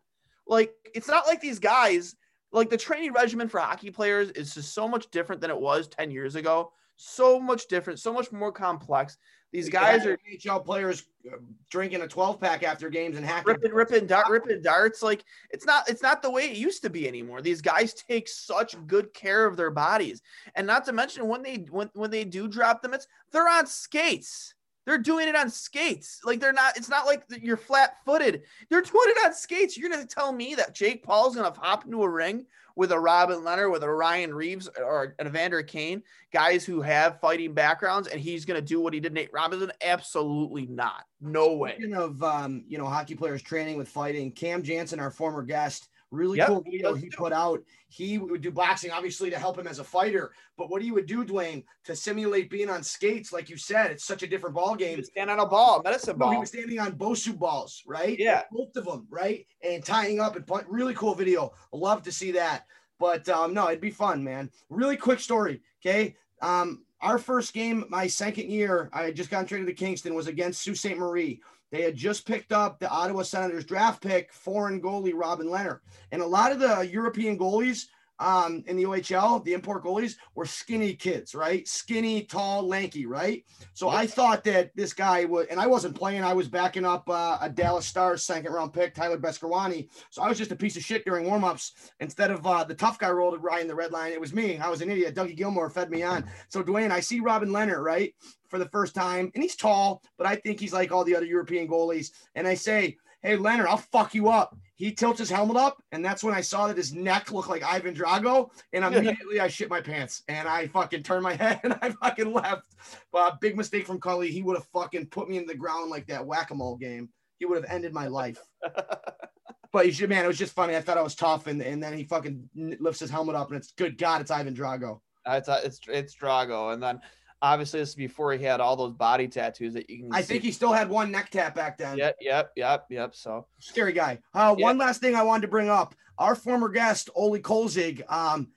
Like 0.47 0.75
it's 0.95 1.09
not 1.09 1.27
like 1.27 1.41
these 1.41 1.61
guys, 1.61 2.17
like 2.51 2.69
the 2.69 2.77
training 2.77 3.13
regimen 3.13 3.49
for 3.49 3.61
hockey 3.61 3.91
players 3.91 4.31
is 4.33 4.55
just 4.55 4.75
so 4.75 4.89
much 4.89 5.11
different 5.11 5.41
than 5.41 5.51
it 5.51 5.59
was 5.59 5.89
10 5.89 6.11
years 6.11 6.35
ago. 6.35 6.73
So 6.97 7.41
much 7.41 7.69
different, 7.69 8.01
so 8.01 8.13
much 8.13 8.31
more 8.33 8.53
complex. 8.53 9.17
These 9.53 9.69
guys 9.69 10.07
are 10.07 10.17
NHL 10.17 10.65
players 10.65 11.05
uh, 11.31 11.37
drinking 11.71 12.01
a 12.01 12.09
12 12.09 12.41
pack 12.41 12.63
after 12.63 12.89
games 12.89 13.17
and 13.17 13.25
hacking. 13.25 13.53
ripping, 13.53 13.73
ripping, 13.73 14.07
dart, 14.07 14.29
ripping 14.31 14.63
darts. 14.63 15.03
Like 15.03 15.25
it's 15.51 15.67
not, 15.67 15.89
it's 15.89 16.03
not 16.03 16.23
the 16.23 16.31
way 16.31 16.51
it 16.51 16.57
used 16.57 16.83
to 16.83 16.91
be 16.91 17.07
anymore. 17.07 17.43
These 17.43 17.61
guys 17.61 17.93
take 17.93 18.29
such 18.29 18.75
good 18.87 19.13
care 19.13 19.45
of 19.45 19.57
their 19.57 19.71
bodies, 19.71 20.23
and 20.55 20.67
not 20.67 20.87
to 20.87 20.93
mention 20.93 21.29
when 21.29 21.43
they 21.43 21.67
when 21.71 21.91
when 21.93 22.11
they 22.11 22.25
do 22.25 22.49
drop 22.49 22.83
the 22.83 22.89
mitts, 22.89 23.07
they're 23.31 23.49
on 23.49 23.67
skates. 23.67 24.55
They're 24.85 24.99
doing 24.99 25.29
it 25.29 25.37
on 25.37 25.49
skates. 25.51 26.21
Like 26.25 26.41
they're 26.41 26.53
not. 26.53 26.77
It's 26.77 26.89
not 26.89 27.07
like 27.07 27.25
you're 27.41 27.57
flat 27.57 27.97
footed. 28.05 28.43
They're 28.69 28.83
doing 28.83 29.09
it 29.09 29.25
on 29.25 29.35
skates. 29.35 29.77
You're 29.77 29.91
gonna 29.91 30.07
tell 30.07 30.33
me 30.33 30.55
that 30.57 30.75
Jake 30.75 31.03
Paul's 31.05 31.37
gonna 31.37 31.55
hop 31.57 31.85
into 31.85 32.03
a 32.03 32.09
ring 32.09 32.47
with 32.75 32.91
a 32.93 32.99
Robin 32.99 33.41
Lehner, 33.41 33.71
with 33.71 33.83
a 33.83 33.91
Ryan 33.91 34.35
Reaves, 34.35 34.69
or 34.79 35.15
an 35.19 35.27
Evander 35.27 35.63
Kane, 35.63 36.03
guys 36.33 36.65
who 36.65 36.81
have 36.81 37.21
fighting 37.21 37.53
backgrounds, 37.53 38.09
and 38.09 38.21
he's 38.21 38.45
gonna 38.45 38.61
do 38.63 38.81
what 38.81 38.95
he 38.95 39.01
did 39.01 39.13
Nate 39.13 39.33
Robinson? 39.33 39.73
Absolutely 39.83 40.67
not. 40.67 41.05
No 41.21 41.53
way. 41.55 41.75
Speaking 41.75 41.95
of 41.95 42.23
um, 42.23 42.65
you 42.67 42.79
know, 42.79 42.87
hockey 42.87 43.15
players 43.15 43.43
training 43.43 43.77
with 43.79 43.89
fighting, 43.89 44.33
Cam 44.33 44.63
Janssen, 44.63 44.99
our 44.99 45.11
former 45.11 45.43
guest, 45.43 45.89
really 46.13 46.39
Yep, 46.39 46.47
cool 46.47 46.63
video 46.63 46.95
he 46.95 47.09
put 47.09 47.33
out. 47.33 47.61
He 47.89 48.19
would 48.19 48.41
do 48.41 48.51
boxing, 48.51 48.91
obviously, 48.91 49.29
to 49.31 49.39
help 49.39 49.59
him 49.59 49.67
as 49.67 49.81
a 49.81 49.85
fighter. 49.85 50.33
But 50.57 50.71
what 50.71 50.81
he 50.81 50.93
would 50.93 51.07
do, 51.07 51.25
Dwayne, 51.25 51.65
to 51.85 51.97
simulate 51.97 52.49
being 52.49 52.71
on 52.71 52.83
skates, 52.83 53.33
like 53.33 53.51
you 53.51 53.57
said, 53.57 53.91
it's 53.91 54.05
such 54.05 54.23
a 54.23 54.27
different 54.27 54.55
ball 54.55 54.77
game. 54.77 55.03
stand 55.03 55.31
on 55.31 55.41
a 55.41 55.47
ball, 55.47 55.83
medicine 55.83 56.17
No, 56.19 56.31
he 56.31 56.39
was 56.39 56.51
standing 56.51 56.79
on 56.79 56.93
Bosu 56.93 57.37
balls, 57.37 57.83
right? 57.87 58.17
Yeah. 58.19 58.43
both 58.53 58.77
of 58.77 58.85
them, 58.85 59.07
right, 59.11 59.47
and 59.63 59.85
tying 59.85 60.21
up 60.21 60.37
and 60.37 60.47
punt. 60.47 60.67
Really 60.69 60.95
cool 60.95 61.15
video. 61.15 61.53
Love 61.73 62.03
to 62.05 62.13
see 62.13 62.31
that. 62.33 62.67
But 62.99 63.29
um, 63.29 63.53
no, 63.53 63.69
it'd 63.69 63.81
be 63.81 63.91
fun, 63.91 64.23
man. 64.23 64.49
Really 64.71 64.97
quick 64.97 65.19
story. 65.19 65.61
Okay. 65.85 66.15
Um, 66.41 66.85
our 67.01 67.19
first 67.19 67.53
game, 67.53 67.85
my 67.89 68.07
second 68.07 68.49
year, 68.49 68.89
I 68.93 69.03
had 69.03 69.17
just 69.17 69.29
gotten 69.29 69.47
traded 69.47 69.67
to 69.67 69.73
Kingston, 69.75 70.15
was 70.15 70.29
against 70.29 70.63
Sault 70.63 70.77
Ste. 70.77 70.97
Marie. 70.97 71.41
They 71.73 71.83
had 71.83 71.97
just 71.97 72.27
picked 72.27 72.53
up 72.53 72.79
the 72.79 72.91
Ottawa 72.91 73.23
Senators 73.23 73.65
draft 73.65 74.03
pick, 74.03 74.31
foreign 74.31 74.81
goalie 74.81 75.15
Robin 75.15 75.47
Lehner. 75.47 75.81
And 76.13 76.21
a 76.21 76.27
lot 76.27 76.53
of 76.53 76.61
the 76.61 76.83
European 76.83 77.39
goalies 77.39 77.87
um, 78.19 78.63
in 78.67 78.77
the 78.77 78.85
OHL, 78.85 79.43
the 79.45 79.53
import 79.53 79.85
goalies, 79.85 80.17
were 80.35 80.47
skinny 80.47 80.95
kids, 80.95 81.35
right? 81.35 81.67
Skinny, 81.67 82.25
tall, 82.25 82.67
lanky, 82.67 83.07
right? 83.07 83.45
So 83.75 83.89
I 83.89 84.07
thought 84.07 84.45
that 84.45 84.71
this 84.77 84.93
guy 84.93 85.25
would, 85.25 85.49
and 85.49 85.59
I 85.59 85.67
wasn't 85.67 85.97
playing. 85.97 86.23
I 86.23 86.33
was 86.33 86.49
backing 86.49 86.85
up 86.85 87.09
uh, 87.09 87.39
a 87.41 87.51
Dallas 87.51 87.87
Stars 87.87 88.25
second 88.25 88.53
round 88.53 88.73
pick, 88.73 88.95
Tyler 88.95 89.19
Beskorowany. 89.19 89.89
So 90.11 90.23
I 90.23 90.29
was 90.29 90.39
just 90.39 90.53
a 90.53 90.57
piece 90.57 90.77
of 90.77 90.83
shit 90.83 91.05
during 91.05 91.27
warmups. 91.27 91.73
Instead 92.01 92.31
of 92.31 92.47
uh, 92.47 92.65
the 92.65 92.75
tough 92.75 92.99
guy 92.99 93.11
rolled 93.11 93.43
Ryan 93.43 93.67
the 93.67 93.75
red 93.75 93.93
line, 93.93 94.13
it 94.13 94.21
was 94.21 94.33
me. 94.33 94.59
I 94.59 94.69
was 94.69 94.83
an 94.83 94.91
idiot. 94.91 95.15
Dougie 95.15 95.37
Gilmour 95.37 95.71
fed 95.71 95.91
me 95.91 96.03
on. 96.03 96.25
So 96.49 96.63
Dwayne, 96.63 96.91
I 96.91 97.01
see 97.01 97.21
Robin 97.21 97.49
Lehner, 97.49 97.83
right, 97.83 98.15
for 98.49 98.59
the 98.59 98.69
first 98.69 98.95
time, 98.95 99.31
and 99.35 99.43
he's 99.43 99.57
tall, 99.57 100.03
but 100.19 100.27
I 100.27 100.37
think 100.37 100.61
he's 100.61 100.73
like 100.73 100.93
all 100.93 101.05
the 101.05 101.17
other 101.17 101.27
European 101.27 101.67
goalies. 101.67 102.11
And 102.35 102.47
I 102.47 102.55
say, 102.55 102.99
hey, 103.23 103.37
Lehner, 103.37 103.67
I'll 103.67 103.79
fuck 103.79 104.15
you 104.15 104.29
up. 104.29 104.57
He 104.83 104.91
tilts 104.91 105.21
his 105.21 105.31
helmet 105.31 105.57
up, 105.57 105.81
and 105.93 106.05
that's 106.05 106.25
when 106.25 106.35
I 106.35 106.41
saw 106.41 106.67
that 106.67 106.77
his 106.77 106.93
neck 106.93 107.31
looked 107.31 107.49
like 107.49 107.63
Ivan 107.63 107.95
Drago. 107.95 108.51
And 108.73 108.85
immediately 108.85 109.39
I 109.39 109.47
shit 109.47 109.71
my 109.71 109.81
pants 109.81 110.25
and 110.27 110.49
I 110.49 110.67
fucking 110.67 111.05
turned 111.05 111.23
my 111.23 111.35
head 111.37 111.61
and 111.63 111.79
I 111.81 111.91
fucking 111.91 112.33
left. 112.33 112.75
Uh, 113.15 113.31
big 113.41 113.57
mistake 113.57 113.87
from 113.87 114.01
Cully. 114.01 114.33
He 114.33 114.43
would 114.43 114.57
have 114.57 114.67
fucking 114.73 115.07
put 115.07 115.29
me 115.29 115.37
in 115.37 115.47
the 115.47 115.55
ground 115.55 115.89
like 115.89 116.09
that 116.09 116.27
whack 116.27 116.51
a 116.51 116.57
mole 116.57 116.75
game. 116.75 117.11
He 117.39 117.45
would 117.45 117.63
have 117.63 117.73
ended 117.73 117.93
my 117.93 118.09
life. 118.09 118.41
but 119.73 119.87
you 119.87 119.93
should, 119.93 120.09
man, 120.09 120.25
it 120.25 120.29
was 120.29 120.37
just 120.37 120.53
funny. 120.53 120.75
I 120.75 120.81
thought 120.81 120.99
I 120.99 121.03
was 121.03 121.15
tough, 121.15 121.47
and, 121.47 121.63
and 121.63 121.81
then 121.81 121.97
he 121.97 122.03
fucking 122.03 122.49
lifts 122.81 122.99
his 122.99 123.11
helmet 123.11 123.37
up, 123.37 123.51
and 123.51 123.59
it's 123.59 123.71
good 123.71 123.97
God, 123.97 124.21
it's 124.21 124.33
Ivan 124.33 124.53
Drago. 124.53 124.99
It's 125.29 125.49
it's 125.49 125.81
it's 125.87 126.17
Drago, 126.17 126.75
and 126.75 126.83
then 126.83 127.01
obviously 127.43 127.81
this 127.81 127.91
is 127.91 127.95
before 127.95 128.33
he 128.33 128.45
had 128.45 128.61
all 128.61 128.77
those 128.77 128.95
body 128.95 129.29
tattoos 129.29 129.75
that 129.75 129.91
you 129.91 130.05
can. 130.05 130.15
I 130.15 130.23
see. 130.23 130.29
think 130.29 130.45
he 130.45 130.53
still 130.53 130.73
had 130.73 130.89
one 130.89 131.11
neck 131.11 131.31
tap 131.31 131.55
back 131.55 131.77
then. 131.77 131.99
Yep, 131.99 132.17
yep, 132.21 132.53
yep, 132.57 132.87
yep. 132.89 133.15
So 133.15 133.47
Scary 133.59 133.93
guy. 133.93 134.21
Uh, 134.33 134.55
Yeah. 134.57 134.65
One 134.65 134.79
last 134.79 135.01
thing 135.01 135.15
I 135.15 135.23
wanted 135.23 135.43
to 135.43 135.49
bring 135.49 135.69
up. 135.69 135.95
Our 136.19 136.35
former 136.35 136.69
guest, 136.69 137.11
Oli 137.17 137.41
Kolzig, 137.41 138.03
um, 138.11 138.49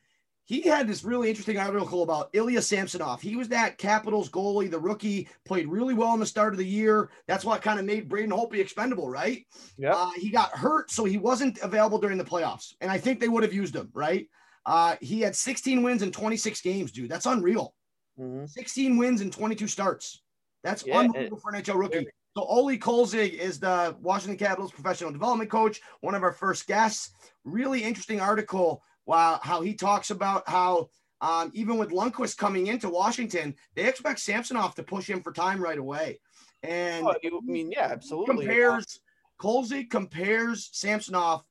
he 0.43 0.61
had 0.61 0.87
this 0.87 1.03
really 1.03 1.29
interesting 1.29 1.57
article 1.57 2.03
about 2.03 2.29
Ilya 2.33 2.61
Samsonov. 2.61 3.19
He 3.19 3.35
was 3.35 3.47
that 3.47 3.79
Capitals 3.79 4.29
goalie, 4.29 4.69
the 4.69 4.79
rookie, 4.79 5.27
played 5.43 5.67
really 5.67 5.95
well 5.95 6.13
in 6.13 6.19
the 6.19 6.25
start 6.25 6.53
of 6.53 6.59
the 6.59 6.65
year. 6.65 7.09
That's 7.27 7.43
what 7.43 7.63
kind 7.63 7.79
of 7.79 7.85
made 7.85 8.07
Braden 8.07 8.29
Holtby 8.29 8.59
expendable, 8.59 9.09
right? 9.09 9.43
Yep. 9.79 9.93
Uh, 9.95 10.11
he 10.17 10.29
got 10.29 10.51
hurt, 10.51 10.91
so 10.91 11.03
he 11.03 11.17
wasn't 11.17 11.57
available 11.63 11.97
during 11.97 12.19
the 12.19 12.23
playoffs. 12.23 12.75
And 12.79 12.91
I 12.91 12.99
think 12.99 13.19
they 13.19 13.29
would 13.29 13.41
have 13.41 13.53
used 13.53 13.75
him, 13.75 13.89
right? 13.93 14.27
Uh, 14.67 14.97
he 15.01 15.21
had 15.21 15.35
16 15.35 15.81
wins 15.81 16.03
in 16.03 16.11
26 16.11 16.61
games, 16.61 16.91
dude. 16.91 17.09
That's 17.09 17.25
unreal. 17.25 17.73
Mhm. 18.19 18.49
16 18.49 18.97
wins 18.97 19.21
in 19.21 19.31
22 19.31 19.67
starts. 19.67 20.21
That's 20.63 20.85
Yeah, 20.85 20.99
unbelievable 20.99 21.37
for 21.39 21.49
an 21.53 21.61
NHL 21.61 21.77
rookie. 21.77 22.07
So 22.35 22.43
Oli 22.43 22.77
Kolzig 22.77 23.33
is 23.33 23.59
the 23.59 23.95
Washington 24.01 24.37
Capitals 24.37 24.71
professional 24.71 25.11
development 25.11 25.49
coach, 25.49 25.81
one 26.01 26.15
of 26.15 26.23
our 26.23 26.33
first 26.33 26.67
guests. 26.67 27.11
Really 27.45 27.83
interesting 27.83 28.19
article. 28.19 28.83
Wow, 29.05 29.39
how 29.41 29.61
he 29.61 29.73
talks 29.73 30.09
about 30.09 30.47
how 30.49 30.89
um, 31.21 31.49
even 31.53 31.77
with 31.77 31.91
Lundqvist 31.91 32.37
coming 32.37 32.67
into 32.67 32.89
Washington, 32.89 33.55
they 33.73 33.87
expect 33.87 34.19
Samsonov 34.19 34.75
to 34.75 34.83
push 34.83 35.09
him 35.09 35.21
for 35.21 35.31
time 35.31 35.61
right 35.61 35.77
away. 35.77 36.19
And 36.61 37.05
Oh, 37.07 37.15
you- 37.23 37.37
I 37.37 37.51
mean, 37.51 37.71
yeah, 37.71 37.87
absolutely. 37.91 38.45
compares 38.45 38.99
Kolzig 39.39 39.89
compares 39.89 40.69
Samsonov 40.73 41.43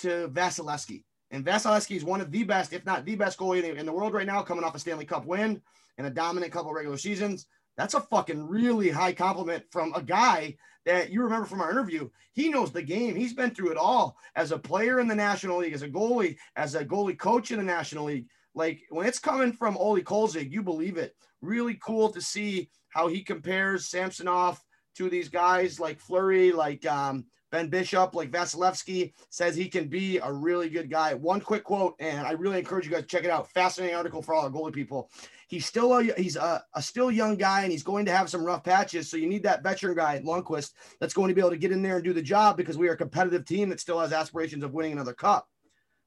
to 0.00 0.28
Vasilevskiy. 0.28 1.04
And 1.30 1.44
Vasilevskiy 1.44 1.96
is 1.96 2.04
one 2.04 2.20
of 2.20 2.30
the 2.30 2.44
best, 2.44 2.72
if 2.72 2.84
not 2.84 3.04
the 3.06 3.16
best 3.16 3.38
goalie 3.38 3.76
in 3.76 3.86
the 3.86 3.92
world 3.92 4.12
right 4.12 4.26
now, 4.26 4.42
coming 4.42 4.62
off 4.64 4.74
a 4.74 4.78
Stanley 4.78 5.06
Cup 5.06 5.24
win 5.24 5.62
and 5.98 6.06
a 6.06 6.10
dominant 6.10 6.52
couple 6.52 6.72
regular 6.72 6.96
seasons. 6.96 7.46
That's 7.76 7.94
a 7.94 8.00
fucking 8.00 8.42
really 8.48 8.88
high 8.88 9.12
compliment 9.12 9.64
from 9.70 9.92
a 9.94 10.02
guy 10.02 10.56
that 10.86 11.10
you 11.10 11.22
remember 11.22 11.46
from 11.46 11.60
our 11.60 11.70
interview. 11.70 12.08
He 12.32 12.48
knows 12.48 12.72
the 12.72 12.82
game. 12.82 13.14
He's 13.14 13.34
been 13.34 13.50
through 13.50 13.72
it 13.72 13.76
all 13.76 14.16
as 14.34 14.52
a 14.52 14.58
player 14.58 15.00
in 15.00 15.06
the 15.06 15.14
National 15.14 15.58
League, 15.58 15.74
as 15.74 15.82
a 15.82 15.88
goalie, 15.88 16.36
as 16.56 16.74
a 16.74 16.84
goalie 16.84 17.18
coach 17.18 17.50
in 17.50 17.58
the 17.58 17.64
National 17.64 18.06
League. 18.06 18.26
Like 18.54 18.80
when 18.90 19.06
it's 19.06 19.18
coming 19.18 19.52
from 19.52 19.76
Oli 19.76 20.02
Kolzig, 20.02 20.50
you 20.50 20.62
believe 20.62 20.96
it. 20.96 21.14
Really 21.42 21.78
cool 21.84 22.08
to 22.10 22.20
see 22.20 22.70
how 22.88 23.06
he 23.06 23.22
compares 23.22 23.86
Samsonov 23.86 24.60
to 24.96 25.08
these 25.08 25.28
guys 25.28 25.78
like 25.78 26.00
Fleury, 26.00 26.50
like 26.50 26.84
um, 26.86 27.26
Ben 27.52 27.68
Bishop, 27.68 28.14
like 28.14 28.32
Vasilevskiy, 28.32 29.12
says 29.30 29.54
he 29.54 29.68
can 29.68 29.88
be 29.88 30.18
a 30.18 30.32
really 30.32 30.68
good 30.68 30.90
guy. 30.90 31.14
One 31.14 31.40
quick 31.40 31.64
quote, 31.64 31.94
and 32.00 32.26
I 32.26 32.32
really 32.32 32.58
encourage 32.58 32.84
you 32.84 32.90
guys 32.90 33.02
to 33.02 33.06
check 33.06 33.24
it 33.24 33.30
out. 33.30 33.50
Fascinating 33.52 33.94
article 33.94 34.22
for 34.22 34.34
all 34.34 34.44
our 34.44 34.50
goalie 34.50 34.72
people. 34.72 35.10
He's 35.48 35.64
still 35.64 35.96
a 35.96 36.02
he's 36.02 36.36
a, 36.36 36.62
a 36.74 36.82
still 36.82 37.10
young 37.10 37.36
guy, 37.36 37.62
and 37.62 37.72
he's 37.72 37.82
going 37.82 38.04
to 38.04 38.14
have 38.14 38.28
some 38.28 38.44
rough 38.44 38.62
patches. 38.62 39.10
So 39.10 39.16
you 39.16 39.26
need 39.26 39.42
that 39.44 39.62
veteran 39.62 39.96
guy, 39.96 40.20
Lundqvist, 40.20 40.72
that's 41.00 41.14
going 41.14 41.28
to 41.28 41.34
be 41.34 41.40
able 41.40 41.50
to 41.50 41.56
get 41.56 41.72
in 41.72 41.82
there 41.82 41.96
and 41.96 42.04
do 42.04 42.12
the 42.12 42.22
job 42.22 42.58
because 42.58 42.76
we 42.76 42.86
are 42.88 42.92
a 42.92 42.96
competitive 42.96 43.46
team 43.46 43.70
that 43.70 43.80
still 43.80 43.98
has 43.98 44.12
aspirations 44.12 44.62
of 44.62 44.74
winning 44.74 44.92
another 44.92 45.14
cup. 45.14 45.48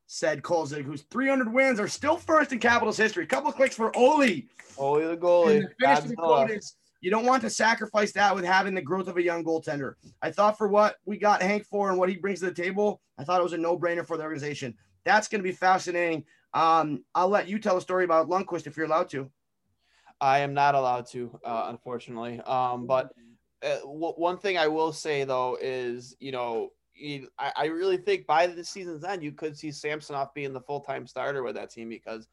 Said 0.05 0.43
Kolzig, 0.43 0.83
whose 0.83 1.03
300 1.09 1.51
wins 1.51 1.79
are 1.79 1.87
still 1.87 2.17
first 2.17 2.51
in 2.51 2.59
Capitals 2.59 2.97
history. 2.97 3.23
A 3.23 3.27
Couple 3.27 3.51
clicks 3.51 3.75
for 3.75 3.95
Oli. 3.97 4.47
Oli 4.77 5.05
the 5.05 5.17
goalie. 5.17 5.61
the 5.61 5.69
finish 5.79 5.99
of 5.99 6.07
the 6.09 6.15
Godzilla. 6.15 6.45
quote 6.45 6.51
is, 6.51 6.75
you 7.01 7.09
don't 7.09 7.25
want 7.25 7.41
to 7.41 7.49
sacrifice 7.49 8.11
that 8.11 8.35
with 8.35 8.45
having 8.45 8.75
the 8.75 8.81
growth 8.81 9.07
of 9.07 9.17
a 9.17 9.23
young 9.23 9.43
goaltender. 9.43 9.93
I 10.21 10.29
thought 10.29 10.57
for 10.57 10.67
what 10.67 10.97
we 11.05 11.17
got 11.17 11.41
Hank 11.41 11.65
for 11.65 11.89
and 11.89 11.97
what 11.97 12.09
he 12.09 12.15
brings 12.15 12.41
to 12.41 12.45
the 12.45 12.53
table, 12.53 13.01
I 13.17 13.23
thought 13.23 13.39
it 13.39 13.43
was 13.43 13.53
a 13.53 13.57
no-brainer 13.57 14.05
for 14.05 14.17
the 14.17 14.23
organization. 14.23 14.75
That's 15.03 15.27
going 15.27 15.39
to 15.39 15.49
be 15.49 15.51
fascinating. 15.51 16.25
Um, 16.53 17.03
I'll 17.15 17.29
let 17.29 17.47
you 17.47 17.59
tell 17.59 17.77
a 17.77 17.81
story 17.81 18.03
about 18.03 18.29
Lundqvist 18.29 18.67
if 18.67 18.77
you're 18.77 18.85
allowed 18.85 19.09
to. 19.09 19.29
I 20.19 20.39
am 20.39 20.53
not 20.53 20.75
allowed 20.75 21.07
to, 21.07 21.39
uh, 21.43 21.65
unfortunately. 21.69 22.39
Um, 22.41 22.85
but 22.85 23.11
uh, 23.63 23.79
w- 23.79 24.13
one 24.13 24.37
thing 24.37 24.57
I 24.57 24.67
will 24.67 24.93
say 24.93 25.23
though 25.23 25.57
is, 25.59 26.15
you 26.19 26.31
know, 26.31 26.69
I, 27.39 27.51
I 27.55 27.65
really 27.65 27.97
think 27.97 28.27
by 28.27 28.45
the 28.47 28.63
season's 28.63 29.03
end, 29.03 29.23
you 29.23 29.31
could 29.31 29.57
see 29.57 29.71
Samsonov 29.71 30.33
being 30.35 30.53
the 30.53 30.61
full 30.61 30.81
time 30.81 31.07
starter 31.07 31.41
with 31.41 31.55
that 31.55 31.71
team 31.71 31.89
because, 31.89 32.27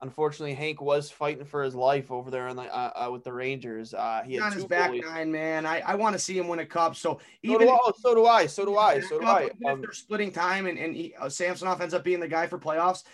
unfortunately, 0.00 0.54
Hank 0.54 0.80
was 0.80 1.10
fighting 1.10 1.44
for 1.44 1.62
his 1.62 1.74
life 1.74 2.10
over 2.10 2.30
there 2.30 2.48
in 2.48 2.56
the, 2.56 2.62
uh, 2.62 3.06
uh, 3.06 3.10
with 3.10 3.24
the 3.24 3.32
Rangers. 3.32 3.92
Uh, 3.92 4.22
he 4.24 4.38
on 4.38 4.52
his 4.52 4.64
back 4.64 4.92
goalies. 4.92 5.04
nine, 5.04 5.30
man. 5.30 5.66
I, 5.66 5.80
I 5.80 5.94
want 5.96 6.14
to 6.14 6.18
see 6.18 6.38
him 6.38 6.48
win 6.48 6.60
a 6.60 6.64
cup. 6.66 6.96
So 6.96 7.14
So 7.14 7.20
even 7.42 7.66
do, 7.66 7.74
if, 7.74 7.80
I, 7.86 7.92
so 7.98 8.14
do 8.14 8.24
I. 8.24 8.46
So 8.46 8.64
do 8.64 8.78
I. 8.78 9.00
So 9.00 9.20
do 9.20 9.26
I. 9.26 9.42
if 9.42 9.52
Um, 9.66 9.82
they're 9.82 9.92
splitting 9.92 10.32
time 10.32 10.66
and, 10.66 10.78
and 10.78 10.96
he, 10.96 11.14
uh, 11.18 11.28
Samsonov 11.28 11.82
ends 11.82 11.92
up 11.92 12.04
being 12.04 12.20
the 12.20 12.28
guy 12.28 12.46
for 12.46 12.58
playoffs, 12.58 13.04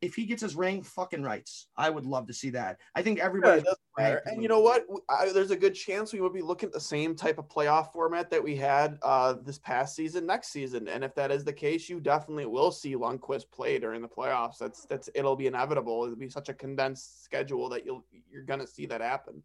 if 0.00 0.14
he 0.14 0.26
gets 0.26 0.42
his 0.42 0.54
ring, 0.54 0.82
fucking 0.82 1.22
rights. 1.22 1.66
I 1.76 1.90
would 1.90 2.06
love 2.06 2.26
to 2.28 2.32
see 2.32 2.50
that. 2.50 2.78
I 2.94 3.02
think 3.02 3.18
everybody. 3.18 3.62
doesn't. 3.62 4.22
And 4.26 4.42
you 4.42 4.48
know 4.48 4.60
what? 4.60 4.86
I, 5.10 5.32
there's 5.32 5.50
a 5.50 5.56
good 5.56 5.74
chance 5.74 6.12
we 6.12 6.20
would 6.20 6.32
be 6.32 6.42
looking 6.42 6.68
at 6.68 6.72
the 6.72 6.80
same 6.80 7.16
type 7.16 7.38
of 7.38 7.48
playoff 7.48 7.92
format 7.92 8.30
that 8.30 8.42
we 8.42 8.54
had 8.54 8.98
uh, 9.02 9.34
this 9.44 9.58
past 9.58 9.96
season, 9.96 10.24
next 10.24 10.48
season. 10.48 10.86
And 10.86 11.02
if 11.02 11.14
that 11.16 11.32
is 11.32 11.44
the 11.44 11.52
case, 11.52 11.88
you 11.88 11.98
definitely 11.98 12.46
will 12.46 12.70
see 12.70 12.94
Lundqvist 12.94 13.50
play 13.50 13.78
during 13.78 14.00
the 14.00 14.08
playoffs. 14.08 14.58
That's 14.58 14.84
that's 14.84 15.10
it'll 15.14 15.36
be 15.36 15.48
inevitable. 15.48 16.04
It'll 16.04 16.16
be 16.16 16.28
such 16.28 16.48
a 16.48 16.54
condensed 16.54 17.24
schedule 17.24 17.68
that 17.70 17.84
you'll 17.84 18.04
you're 18.30 18.44
gonna 18.44 18.66
see 18.66 18.86
that 18.86 19.00
happen. 19.00 19.42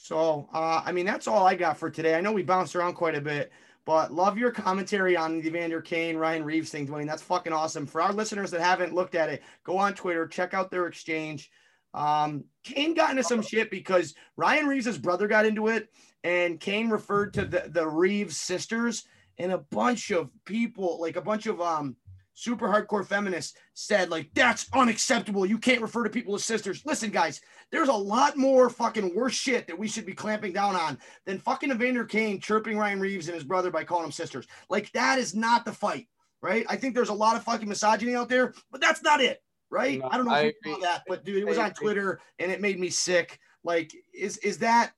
So, 0.00 0.48
uh, 0.54 0.80
I 0.84 0.92
mean, 0.92 1.06
that's 1.06 1.26
all 1.26 1.44
I 1.44 1.56
got 1.56 1.76
for 1.76 1.90
today. 1.90 2.14
I 2.14 2.20
know 2.20 2.30
we 2.30 2.44
bounced 2.44 2.76
around 2.76 2.94
quite 2.94 3.16
a 3.16 3.20
bit, 3.20 3.50
but 3.88 4.12
love 4.12 4.36
your 4.36 4.50
commentary 4.50 5.16
on 5.16 5.40
the 5.40 5.46
Evander 5.46 5.80
Kane, 5.80 6.18
Ryan 6.18 6.44
Reaves 6.44 6.68
thing, 6.68 6.86
Dwayne. 6.86 7.06
That's 7.06 7.22
fucking 7.22 7.54
awesome. 7.54 7.86
For 7.86 8.02
our 8.02 8.12
listeners 8.12 8.50
that 8.50 8.60
haven't 8.60 8.94
looked 8.94 9.14
at 9.14 9.30
it, 9.30 9.42
go 9.64 9.78
on 9.78 9.94
Twitter, 9.94 10.26
check 10.28 10.52
out 10.52 10.70
their 10.70 10.88
exchange. 10.88 11.50
Um, 11.94 12.44
Kane 12.64 12.92
got 12.92 13.12
into 13.12 13.22
some 13.22 13.40
shit 13.40 13.70
because 13.70 14.14
Ryan 14.36 14.66
Reaves' 14.66 14.98
brother 14.98 15.26
got 15.26 15.46
into 15.46 15.68
it, 15.68 15.88
and 16.22 16.60
Kane 16.60 16.90
referred 16.90 17.32
to 17.32 17.46
the, 17.46 17.70
the 17.70 17.88
Reaves 17.88 18.36
sisters, 18.36 19.06
and 19.38 19.52
a 19.52 19.64
bunch 19.70 20.10
of 20.10 20.28
people, 20.44 21.00
like 21.00 21.16
a 21.16 21.22
bunch 21.22 21.46
of 21.46 21.58
um 21.62 21.96
super 22.38 22.68
hardcore 22.68 23.04
feminists, 23.04 23.58
said, 23.74 24.10
like, 24.10 24.30
that's 24.34 24.66
unacceptable. 24.72 25.44
You 25.44 25.58
can't 25.58 25.82
refer 25.82 26.04
to 26.04 26.10
people 26.10 26.34
as 26.36 26.44
sisters. 26.44 26.82
Listen, 26.86 27.10
guys, 27.10 27.40
there's 27.72 27.88
a 27.88 27.92
lot 27.92 28.36
more 28.36 28.70
fucking 28.70 29.14
worse 29.14 29.34
shit 29.34 29.66
that 29.66 29.78
we 29.78 29.88
should 29.88 30.06
be 30.06 30.14
clamping 30.14 30.52
down 30.52 30.76
on 30.76 30.98
than 31.26 31.38
fucking 31.40 31.70
Evander 31.70 32.04
Kane 32.04 32.40
chirping 32.40 32.78
Ryan 32.78 33.00
Reaves 33.00 33.26
and 33.26 33.34
his 33.34 33.44
brother 33.44 33.70
by 33.70 33.84
calling 33.84 34.04
them 34.04 34.12
sisters. 34.12 34.46
Like 34.70 34.90
that 34.92 35.18
is 35.18 35.34
not 35.34 35.64
the 35.64 35.72
fight, 35.72 36.06
right? 36.40 36.64
I 36.68 36.76
think 36.76 36.94
there's 36.94 37.08
a 37.08 37.14
lot 37.14 37.36
of 37.36 37.42
fucking 37.42 37.68
misogyny 37.68 38.14
out 38.14 38.28
there, 38.28 38.54
but 38.70 38.80
that's 38.80 39.02
not 39.02 39.20
it, 39.20 39.42
right? 39.70 39.98
No, 39.98 40.08
I 40.10 40.16
don't 40.16 40.26
know 40.26 40.32
I 40.32 40.40
if 40.42 40.54
you 40.64 40.72
saw 40.72 40.76
agree. 40.76 40.86
that, 40.86 41.02
but 41.08 41.24
dude, 41.24 41.42
it 41.42 41.46
was 41.46 41.58
on. 41.58 41.72
Twitter 41.74 42.20
and 42.38 42.52
it 42.52 42.60
made 42.60 42.78
me 42.78 42.88
sick. 42.88 43.38
Like, 43.64 43.92
is 44.14 44.38
is 44.38 44.58
that 44.58 44.92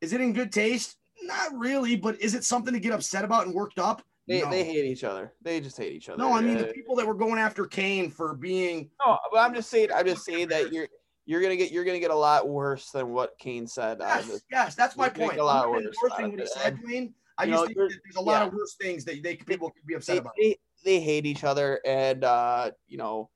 is 0.00 0.12
it 0.12 0.20
in 0.20 0.32
good 0.32 0.52
taste? 0.52 0.96
Not 1.22 1.58
really, 1.58 1.96
but 1.96 2.20
is 2.20 2.34
it 2.34 2.44
something 2.44 2.72
to 2.72 2.80
get 2.80 2.92
upset 2.92 3.24
about 3.24 3.46
and 3.46 3.54
worked 3.54 3.78
up? 3.78 4.02
They, 4.26 4.40
no. 4.40 4.50
they 4.50 4.64
hate 4.64 4.86
each 4.86 5.04
other. 5.04 5.34
They 5.42 5.60
just 5.60 5.76
hate 5.76 5.92
each 5.92 6.08
other. 6.08 6.18
no, 6.18 6.32
I 6.32 6.40
mean 6.40 6.56
the 6.56 6.70
Uh, 6.70 6.72
people 6.72 6.96
that 6.96 7.06
were 7.06 7.14
going 7.14 7.38
after 7.38 7.66
Kane 7.66 8.10
for 8.10 8.34
being 8.34 8.90
no, 9.04 9.18
but 9.30 9.38
I'm 9.38 9.54
just 9.54 9.68
saying. 9.70 9.90
I'm 9.94 10.06
just 10.06 10.24
saying 10.24 10.48
that 10.48 10.72
you're 10.72 10.88
you're 11.26 11.42
gonna 11.42 11.56
get 11.56 11.70
you're 11.70 11.84
gonna 11.84 12.00
get 12.00 12.10
a 12.10 12.14
lot 12.16 12.48
worse 12.48 12.90
than 12.90 13.10
what 13.10 13.36
Kane 13.38 13.66
said. 13.66 13.98
Yes, 14.00 14.26
this. 14.26 14.42
yes, 14.50 14.74
that's 14.74 14.96
my 14.96 15.08
point. 15.08 15.38
a 15.38 15.44
lot 15.44 15.70
worse 15.70 15.86
out 15.86 16.22
what 16.30 16.40
he 16.40 16.46
said, 16.46 16.78
Dwayne. 16.78 17.12
I 17.36 17.44
You 17.44 17.50
just 17.52 17.62
know, 17.62 17.66
think 17.66 17.78
that 17.78 17.98
there's 18.04 18.16
a 18.16 18.20
lot 18.20 18.40
yeah. 18.40 18.46
of 18.46 18.52
worse 18.54 18.76
things 18.80 19.04
that 19.04 19.22
they 19.22 19.36
people 19.36 19.70
could 19.70 19.86
be 19.86 19.94
upset 19.94 20.14
they, 20.14 20.20
about. 20.20 20.32
they, 20.38 20.56
they 20.84 21.00
hate 21.00 21.26
each 21.26 21.42
other 21.44 21.80
and 21.84 22.22
uh 22.24 22.70
you 22.86 22.96
know 22.96 23.28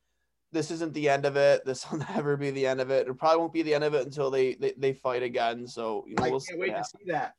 this 0.53 0.71
isn't 0.71 0.95
the 0.95 1.09
end 1.09 1.27
of 1.27 1.37
it 1.37 1.65
this 1.65 1.85
will 1.91 1.99
never 1.99 2.37
be 2.37 2.51
the 2.51 2.67
end 2.67 2.81
of 2.81 2.91
it 2.91 3.09
it 3.09 3.19
probably 3.19 3.39
won't 3.39 3.53
be 3.53 3.63
the 3.63 3.75
end 3.75 3.85
of 3.85 3.95
it 3.95 4.05
until 4.07 4.31
they 4.31 4.55
they, 4.55 4.73
they 4.79 4.93
fight 4.93 5.23
again 5.23 5.67
so 5.67 6.05
you 6.07 6.15
know 6.15 6.25
I 6.25 6.31
we'll 6.31 6.41
can't 6.41 6.61
wait 6.61 6.77
to 6.77 6.85
see 6.85 7.05
that. 7.09 7.35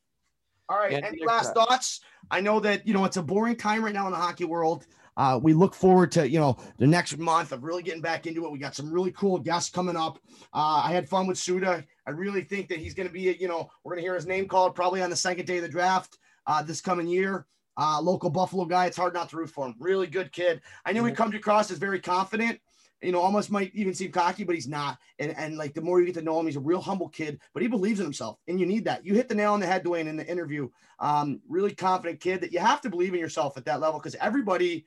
All 0.70 0.78
right. 0.78 1.03
Any 1.03 1.26
last 1.26 1.53
thoughts? 1.53 2.01
I 2.30 2.41
know 2.41 2.59
that 2.59 2.88
you 2.88 2.93
know 2.93 3.05
it's 3.05 3.17
a 3.17 3.24
boring 3.24 3.55
time 3.55 3.84
right 3.84 3.93
now 3.93 4.05
in 4.05 4.11
the 4.11 4.17
hockey 4.17 4.45
world. 4.45 4.86
Uh, 5.17 5.38
we 5.41 5.51
look 5.51 5.74
forward 5.74 6.11
to 6.11 6.30
you 6.30 6.39
know 6.39 6.57
the 6.78 6.86
next 6.86 7.17
month 7.17 7.51
of 7.51 7.63
really 7.63 7.82
getting 7.82 8.01
back 8.01 8.28
into 8.28 8.45
it. 8.45 8.51
We 8.51 8.59
got 8.59 8.76
some 8.76 8.93
really 8.93 9.11
cool 9.11 9.39
guests 9.39 9.72
coming 9.72 9.97
up. 9.97 10.20
Uh, 10.53 10.82
I 10.86 10.91
had 10.91 11.09
fun 11.09 11.26
with 11.26 11.39
Suda. 11.39 11.84
I 12.05 12.11
really 12.11 12.43
think 12.43 12.70
that 12.70 12.78
he's 12.78 12.93
going 12.93 13.07
to 13.07 13.13
be 13.13 13.36
you 13.39 13.47
know 13.47 13.70
we're 13.84 13.93
going 13.93 14.03
to 14.03 14.07
hear 14.07 14.15
his 14.15 14.28
name 14.28 14.47
called 14.47 14.76
probably 14.76 15.01
on 15.01 15.09
the 15.09 15.15
second 15.15 15.47
day 15.47 15.57
of 15.57 15.63
the 15.63 15.70
draft 15.70 16.20
uh, 16.45 16.61
this 16.61 16.82
coming 16.82 17.07
year. 17.07 17.47
Uh, 17.78 17.99
local 18.01 18.30
Buffalo 18.30 18.65
guy. 18.65 18.86
It's 18.86 18.97
hard 18.97 19.13
not 19.13 19.30
to 19.30 19.38
root 19.38 19.49
for 19.49 19.65
him. 19.65 19.76
Really 19.80 20.07
good 20.07 20.32
kid. 20.32 20.61
I 20.86 20.91
knew 20.91 21.03
he 21.05 21.13
comes 21.13 21.34
across 21.34 21.72
as 21.72 21.78
very 21.78 21.99
confident. 21.99 22.59
You 23.02 23.12
know, 23.14 23.22
almost 23.22 23.50
might 23.50 23.74
even 23.74 23.93
seem 23.93 24.12
cocky, 24.12 24.43
but 24.43 24.56
he's 24.56 24.68
not. 24.68 24.97
And 25.20 25.36
and 25.38 25.58
like 25.58 25.74
the 25.74 25.82
more 25.82 26.00
you 26.00 26.06
get 26.06 26.16
to 26.16 26.22
know 26.22 26.39
him, 26.39 26.45
he's 26.45 26.58
a 26.58 26.60
real 26.62 26.82
humble 26.82 27.10
kid, 27.10 27.39
but 27.54 27.62
he 27.62 27.70
believes 27.70 28.00
in 28.00 28.06
himself. 28.06 28.39
And 28.47 28.60
you 28.60 28.66
need 28.66 28.86
that. 28.86 29.06
You 29.06 29.14
hit 29.14 29.30
the 29.30 29.36
nail 29.36 29.54
on 29.54 29.60
the 29.60 29.68
head, 29.68 29.84
Dwayne, 29.86 30.08
in 30.08 30.18
the 30.18 30.28
interview. 30.28 30.70
Um, 31.00 31.39
really 31.47 31.74
confident 31.74 32.20
kid 32.20 32.41
that 32.41 32.52
you 32.52 32.60
have 32.60 32.82
to 32.82 32.89
believe 32.89 33.14
in 33.14 33.20
yourself 33.20 33.56
at 33.58 33.66
that 33.66 33.80
level 33.80 34.00
because 34.00 34.16
everybody, 34.16 34.86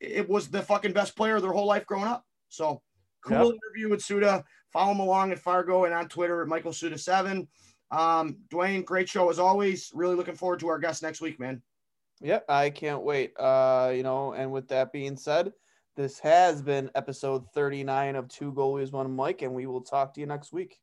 it 0.00 0.28
was 0.28 0.48
the 0.48 0.62
fucking 0.62 0.92
best 0.92 1.14
player 1.16 1.40
their 1.40 1.52
whole 1.52 1.66
life 1.66 1.86
growing 1.86 2.08
up. 2.08 2.24
So 2.48 2.82
cool 3.24 3.52
interview 3.52 3.88
with 3.90 4.02
Suda. 4.02 4.44
Follow 4.72 4.92
him 4.92 5.00
along 5.00 5.30
at 5.30 5.38
Fargo 5.38 5.84
and 5.84 5.94
on 5.94 6.08
Twitter 6.08 6.42
at 6.42 6.48
Michael 6.48 6.72
Suda 6.72 6.98
seven. 6.98 7.46
Um, 7.92 8.38
Dwayne, 8.48 8.84
great 8.84 9.08
show 9.08 9.30
as 9.30 9.38
always. 9.38 9.90
Really 9.94 10.16
looking 10.16 10.34
forward 10.34 10.60
to 10.60 10.68
our 10.68 10.78
guest 10.78 11.02
next 11.02 11.20
week, 11.20 11.38
man. 11.38 11.62
yep 12.20 12.44
i 12.48 12.70
can't 12.70 13.02
wait 13.02 13.32
uh 13.38 13.92
you 13.94 14.02
know 14.02 14.32
and 14.32 14.50
with 14.50 14.68
that 14.68 14.92
being 14.92 15.16
said 15.16 15.52
this 15.96 16.18
has 16.20 16.62
been 16.62 16.90
episode 16.94 17.44
39 17.52 18.16
of 18.16 18.28
two 18.28 18.52
goalies 18.52 18.92
one 18.92 19.14
Mic, 19.14 19.42
and 19.42 19.54
we 19.54 19.66
will 19.66 19.82
talk 19.82 20.14
to 20.14 20.20
you 20.20 20.26
next 20.26 20.52
week 20.52 20.78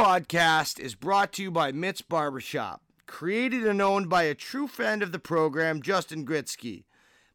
podcast 0.00 0.80
is 0.80 0.94
brought 0.94 1.30
to 1.30 1.42
you 1.42 1.50
by 1.50 1.72
Mitt's 1.72 2.00
Barbershop, 2.00 2.80
created 3.06 3.66
and 3.66 3.82
owned 3.82 4.08
by 4.08 4.22
a 4.22 4.34
true 4.34 4.66
friend 4.66 5.02
of 5.02 5.12
the 5.12 5.18
program, 5.18 5.82
Justin 5.82 6.24
Gritsky. 6.24 6.84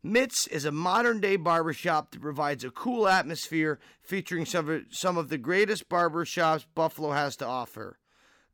Mitt's 0.01 0.47
is 0.47 0.65
a 0.65 0.71
modern 0.71 1.19
day 1.19 1.35
barbershop 1.35 2.09
that 2.09 2.23
provides 2.23 2.63
a 2.63 2.71
cool 2.71 3.07
atmosphere 3.07 3.79
featuring 4.01 4.47
some 4.47 4.67
of, 4.67 4.81
some 4.89 5.15
of 5.15 5.29
the 5.29 5.37
greatest 5.37 5.89
barbershops 5.89 6.65
Buffalo 6.73 7.11
has 7.11 7.35
to 7.35 7.45
offer. 7.45 7.99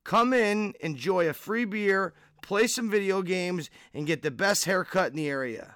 Come 0.04 0.34
in, 0.34 0.74
enjoy 0.82 1.30
a 1.30 1.34
free 1.34 1.64
beer, 1.64 2.14
play 2.42 2.68
some 2.68 2.92
video 2.92 3.22
games, 3.22 3.70
and 3.94 4.06
get 4.06 4.24
the 4.24 4.30
best 4.30 4.66
haircut 4.66 5.12
in 5.12 5.16
the 5.16 5.30
area. 5.30 5.76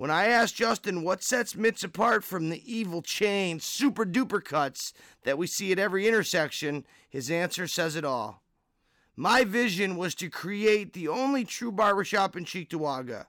When 0.00 0.10
I 0.10 0.28
asked 0.28 0.54
Justin 0.54 1.02
what 1.02 1.22
sets 1.22 1.54
Mitt's 1.54 1.84
apart 1.84 2.24
from 2.24 2.48
the 2.48 2.62
evil 2.64 3.02
chain, 3.02 3.60
super 3.60 4.06
duper 4.06 4.42
cuts 4.42 4.94
that 5.24 5.36
we 5.36 5.46
see 5.46 5.72
at 5.72 5.78
every 5.78 6.08
intersection, 6.08 6.86
his 7.10 7.30
answer 7.30 7.66
says 7.66 7.96
it 7.96 8.04
all. 8.06 8.42
My 9.14 9.44
vision 9.44 9.98
was 9.98 10.14
to 10.14 10.30
create 10.30 10.94
the 10.94 11.08
only 11.08 11.44
true 11.44 11.70
barbershop 11.70 12.34
in 12.34 12.46
Cheektowaga. 12.46 13.26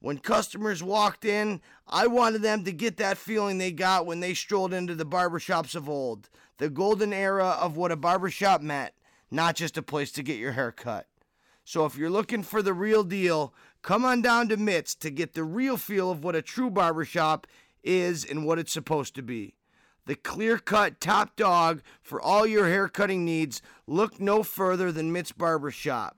When 0.00 0.18
customers 0.18 0.82
walked 0.82 1.24
in, 1.24 1.60
I 1.86 2.08
wanted 2.08 2.42
them 2.42 2.64
to 2.64 2.72
get 2.72 2.96
that 2.96 3.16
feeling 3.16 3.58
they 3.58 3.70
got 3.70 4.04
when 4.04 4.18
they 4.18 4.34
strolled 4.34 4.74
into 4.74 4.96
the 4.96 5.06
barbershops 5.06 5.76
of 5.76 5.88
old. 5.88 6.28
The 6.58 6.68
golden 6.68 7.12
era 7.12 7.56
of 7.60 7.76
what 7.76 7.92
a 7.92 7.96
barbershop 7.96 8.60
meant, 8.60 8.92
not 9.30 9.54
just 9.54 9.78
a 9.78 9.82
place 9.82 10.10
to 10.12 10.24
get 10.24 10.40
your 10.40 10.50
hair 10.50 10.72
cut. 10.72 11.06
So 11.64 11.86
if 11.86 11.96
you're 11.96 12.10
looking 12.10 12.42
for 12.42 12.60
the 12.60 12.74
real 12.74 13.04
deal, 13.04 13.54
come 13.82 14.04
on 14.04 14.22
down 14.22 14.48
to 14.48 14.56
Mitt's 14.56 14.94
to 14.96 15.10
get 15.10 15.34
the 15.34 15.44
real 15.44 15.76
feel 15.76 16.10
of 16.10 16.24
what 16.24 16.36
a 16.36 16.42
true 16.42 16.70
barbershop 16.70 17.46
is 17.82 18.24
and 18.24 18.46
what 18.46 18.58
it's 18.58 18.72
supposed 18.72 19.14
to 19.16 19.22
be. 19.22 19.54
The 20.06 20.14
clear 20.16 20.58
cut 20.58 21.00
top 21.00 21.36
dog 21.36 21.82
for 22.00 22.20
all 22.20 22.46
your 22.46 22.66
hair 22.66 22.88
cutting 22.88 23.24
needs. 23.24 23.62
Look 23.86 24.20
no 24.20 24.42
further 24.42 24.90
than 24.90 25.12
Mitt's 25.12 25.32
Barbershop. 25.32 26.16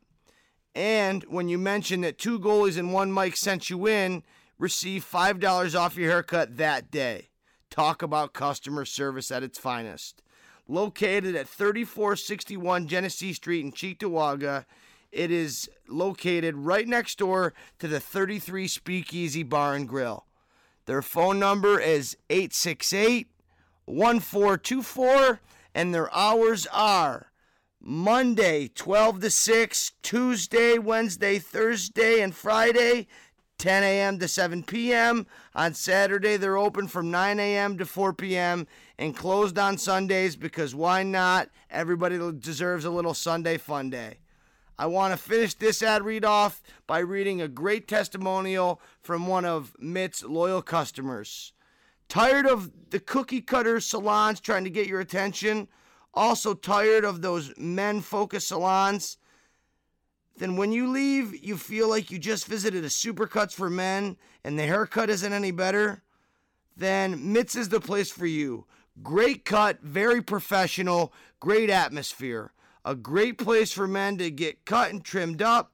And 0.75 1.23
when 1.25 1.49
you 1.49 1.59
mention 1.59 2.01
that 2.01 2.19
two 2.19 2.41
goalies 2.41 2.79
and 2.79 2.93
one 2.93 3.13
mic 3.13 3.37
sent 3.37 3.71
you 3.71 3.87
in, 3.87 4.23
receive 4.59 5.05
$5 5.05 5.79
off 5.79 5.97
your 5.97 6.11
haircut 6.11 6.57
that 6.57 6.91
day. 6.91 7.29
Talk 7.71 8.03
about 8.03 8.33
customer 8.33 8.85
service 8.85 9.31
at 9.31 9.43
its 9.43 9.59
finest. 9.59 10.23
Located 10.67 11.37
at 11.37 11.49
3461 11.49 12.89
Genesee 12.89 13.35
Street 13.35 13.65
in 13.65 13.73
Cheektowaga, 13.73 14.65
it 15.15 15.31
is 15.31 15.71
located 15.89 16.57
right 16.57 16.87
next 16.87 17.19
door 17.19 17.55
to 17.79 17.89
the 17.89 18.01
33 18.01 18.69
Speakeasy 18.69 19.43
Bar 19.43 19.75
and 19.75 19.89
Grill. 19.89 20.27
Their 20.87 21.03
phone 21.03 21.39
number 21.39 21.81
is 21.81 22.17
868 22.29 23.29
1424, 23.87 25.41
and 25.75 25.95
their 25.95 26.15
hours 26.15 26.67
are 26.73 27.33
Monday 27.81 28.69
12 28.75 29.21
to 29.21 29.31
6, 29.31 29.93
Tuesday, 30.03 30.79
Wednesday, 30.79 31.39
Thursday, 31.39 32.21
and 32.21 32.35
Friday 32.35 33.07
10 33.59 33.83
a.m. 33.83 34.19
to 34.19 34.29
7 34.29 34.63
p.m. 34.65 35.27
On 35.55 35.75
Saturday, 35.75 36.37
they're 36.37 36.59
open 36.59 36.89
from 36.89 37.11
9 37.11 37.39
a.m. 37.39 37.79
to 37.79 37.87
4 37.87 38.13
p.m. 38.13 38.67
and 38.99 39.17
closed 39.17 39.59
on 39.59 39.79
Sundays 39.79 40.37
because 40.37 40.75
why 40.75 41.03
not? 41.03 41.49
Everybody 41.71 42.19
deserves 42.33 42.85
a 42.85 42.91
little 42.91 43.15
Sunday 43.15 43.57
fun 43.57 43.91
day. 43.91 44.19
I 44.79 44.87
want 44.87 45.13
to 45.13 45.17
finish 45.17 45.55
this 45.55 45.83
ad 45.83 46.05
read 46.05 46.25
off 46.25 46.63
by 46.87 46.99
reading 46.99 47.41
a 47.41 47.49
great 47.49 47.87
testimonial 47.87 48.81
from 49.01 49.27
one 49.27 49.45
of 49.45 49.75
Mitt's 49.79 50.25
loyal 50.25 50.63
customers. 50.63 51.53
Tired 52.09 52.47
of 52.47 52.71
the 52.91 52.99
cookie 52.99 53.41
cutter 53.41 53.79
salons 53.81 54.41
trying 54.41 54.65
to 54.65 54.71
get 54.71 54.89
your 54.89 55.01
attention? 55.01 55.69
Also 56.13 56.55
tired 56.55 57.05
of 57.05 57.23
those 57.23 57.57
men 57.57 58.01
focused 58.01 58.49
salons? 58.49 59.17
Then 60.37 60.57
when 60.57 60.73
you 60.73 60.91
leave, 60.91 61.45
you 61.45 61.57
feel 61.57 61.89
like 61.89 62.11
you 62.11 62.19
just 62.19 62.47
visited 62.47 62.85
a 62.85 62.89
Supercuts 62.89 63.53
for 63.53 63.71
men 63.71 64.17
and 64.43 64.59
the 64.59 64.65
haircut 64.65 65.09
isn't 65.09 65.33
any 65.33 65.53
better? 65.53 66.03
Then 66.77 67.33
Mitt's 67.33 67.55
is 67.55 67.69
the 67.69 67.81
place 67.81 68.11
for 68.11 68.27
you. 68.27 68.67
Great 69.03 69.45
cut, 69.45 69.81
very 69.83 70.21
professional, 70.21 71.13
great 71.39 71.71
atmosphere. 71.71 72.53
A 72.87 72.95
great 72.95 73.39
place 73.39 73.73
for 73.73 73.89
men 73.89 74.19
to 74.19 74.31
get 74.31 74.67
cut 74.67 74.91
and 74.91 75.03
trimmed 75.03 75.41
up. 75.41 75.73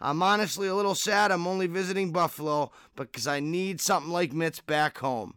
I'm 0.00 0.22
honestly 0.22 0.68
a 0.68 0.74
little 0.74 0.94
sad 0.94 1.32
I'm 1.32 1.46
only 1.46 1.66
visiting 1.66 2.12
Buffalo 2.12 2.70
because 2.94 3.26
I 3.26 3.40
need 3.40 3.80
something 3.80 4.12
like 4.12 4.32
Mitt's 4.32 4.60
back 4.60 4.98
home. 4.98 5.34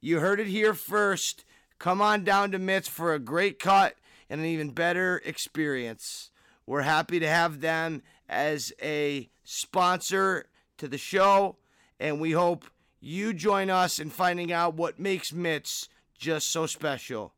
You 0.00 0.18
heard 0.18 0.40
it 0.40 0.48
here 0.48 0.74
first. 0.74 1.44
Come 1.78 2.02
on 2.02 2.24
down 2.24 2.50
to 2.52 2.58
Mitt's 2.58 2.88
for 2.88 3.14
a 3.14 3.20
great 3.20 3.60
cut 3.60 3.94
and 4.28 4.40
an 4.40 4.46
even 4.46 4.70
better 4.70 5.22
experience. 5.24 6.30
We're 6.66 6.82
happy 6.82 7.20
to 7.20 7.28
have 7.28 7.60
them 7.60 8.02
as 8.28 8.72
a 8.82 9.30
sponsor 9.44 10.46
to 10.78 10.88
the 10.88 10.98
show, 10.98 11.56
and 12.00 12.20
we 12.20 12.32
hope 12.32 12.64
you 13.00 13.32
join 13.32 13.70
us 13.70 14.00
in 14.00 14.10
finding 14.10 14.52
out 14.52 14.74
what 14.74 14.98
makes 14.98 15.32
Mitt's 15.32 15.88
just 16.16 16.48
so 16.48 16.66
special. 16.66 17.32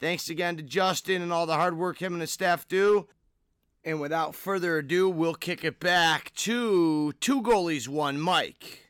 Thanks 0.00 0.30
again 0.30 0.56
to 0.56 0.62
Justin 0.62 1.20
and 1.20 1.30
all 1.30 1.44
the 1.44 1.56
hard 1.56 1.76
work 1.76 2.00
him 2.00 2.14
and 2.14 2.22
his 2.22 2.32
staff 2.32 2.66
do. 2.66 3.06
And 3.84 4.00
without 4.00 4.34
further 4.34 4.78
ado, 4.78 5.10
we'll 5.10 5.34
kick 5.34 5.62
it 5.62 5.78
back 5.78 6.32
to 6.36 7.12
two 7.20 7.42
goalies, 7.42 7.86
one 7.86 8.22
Mic. 8.22 8.89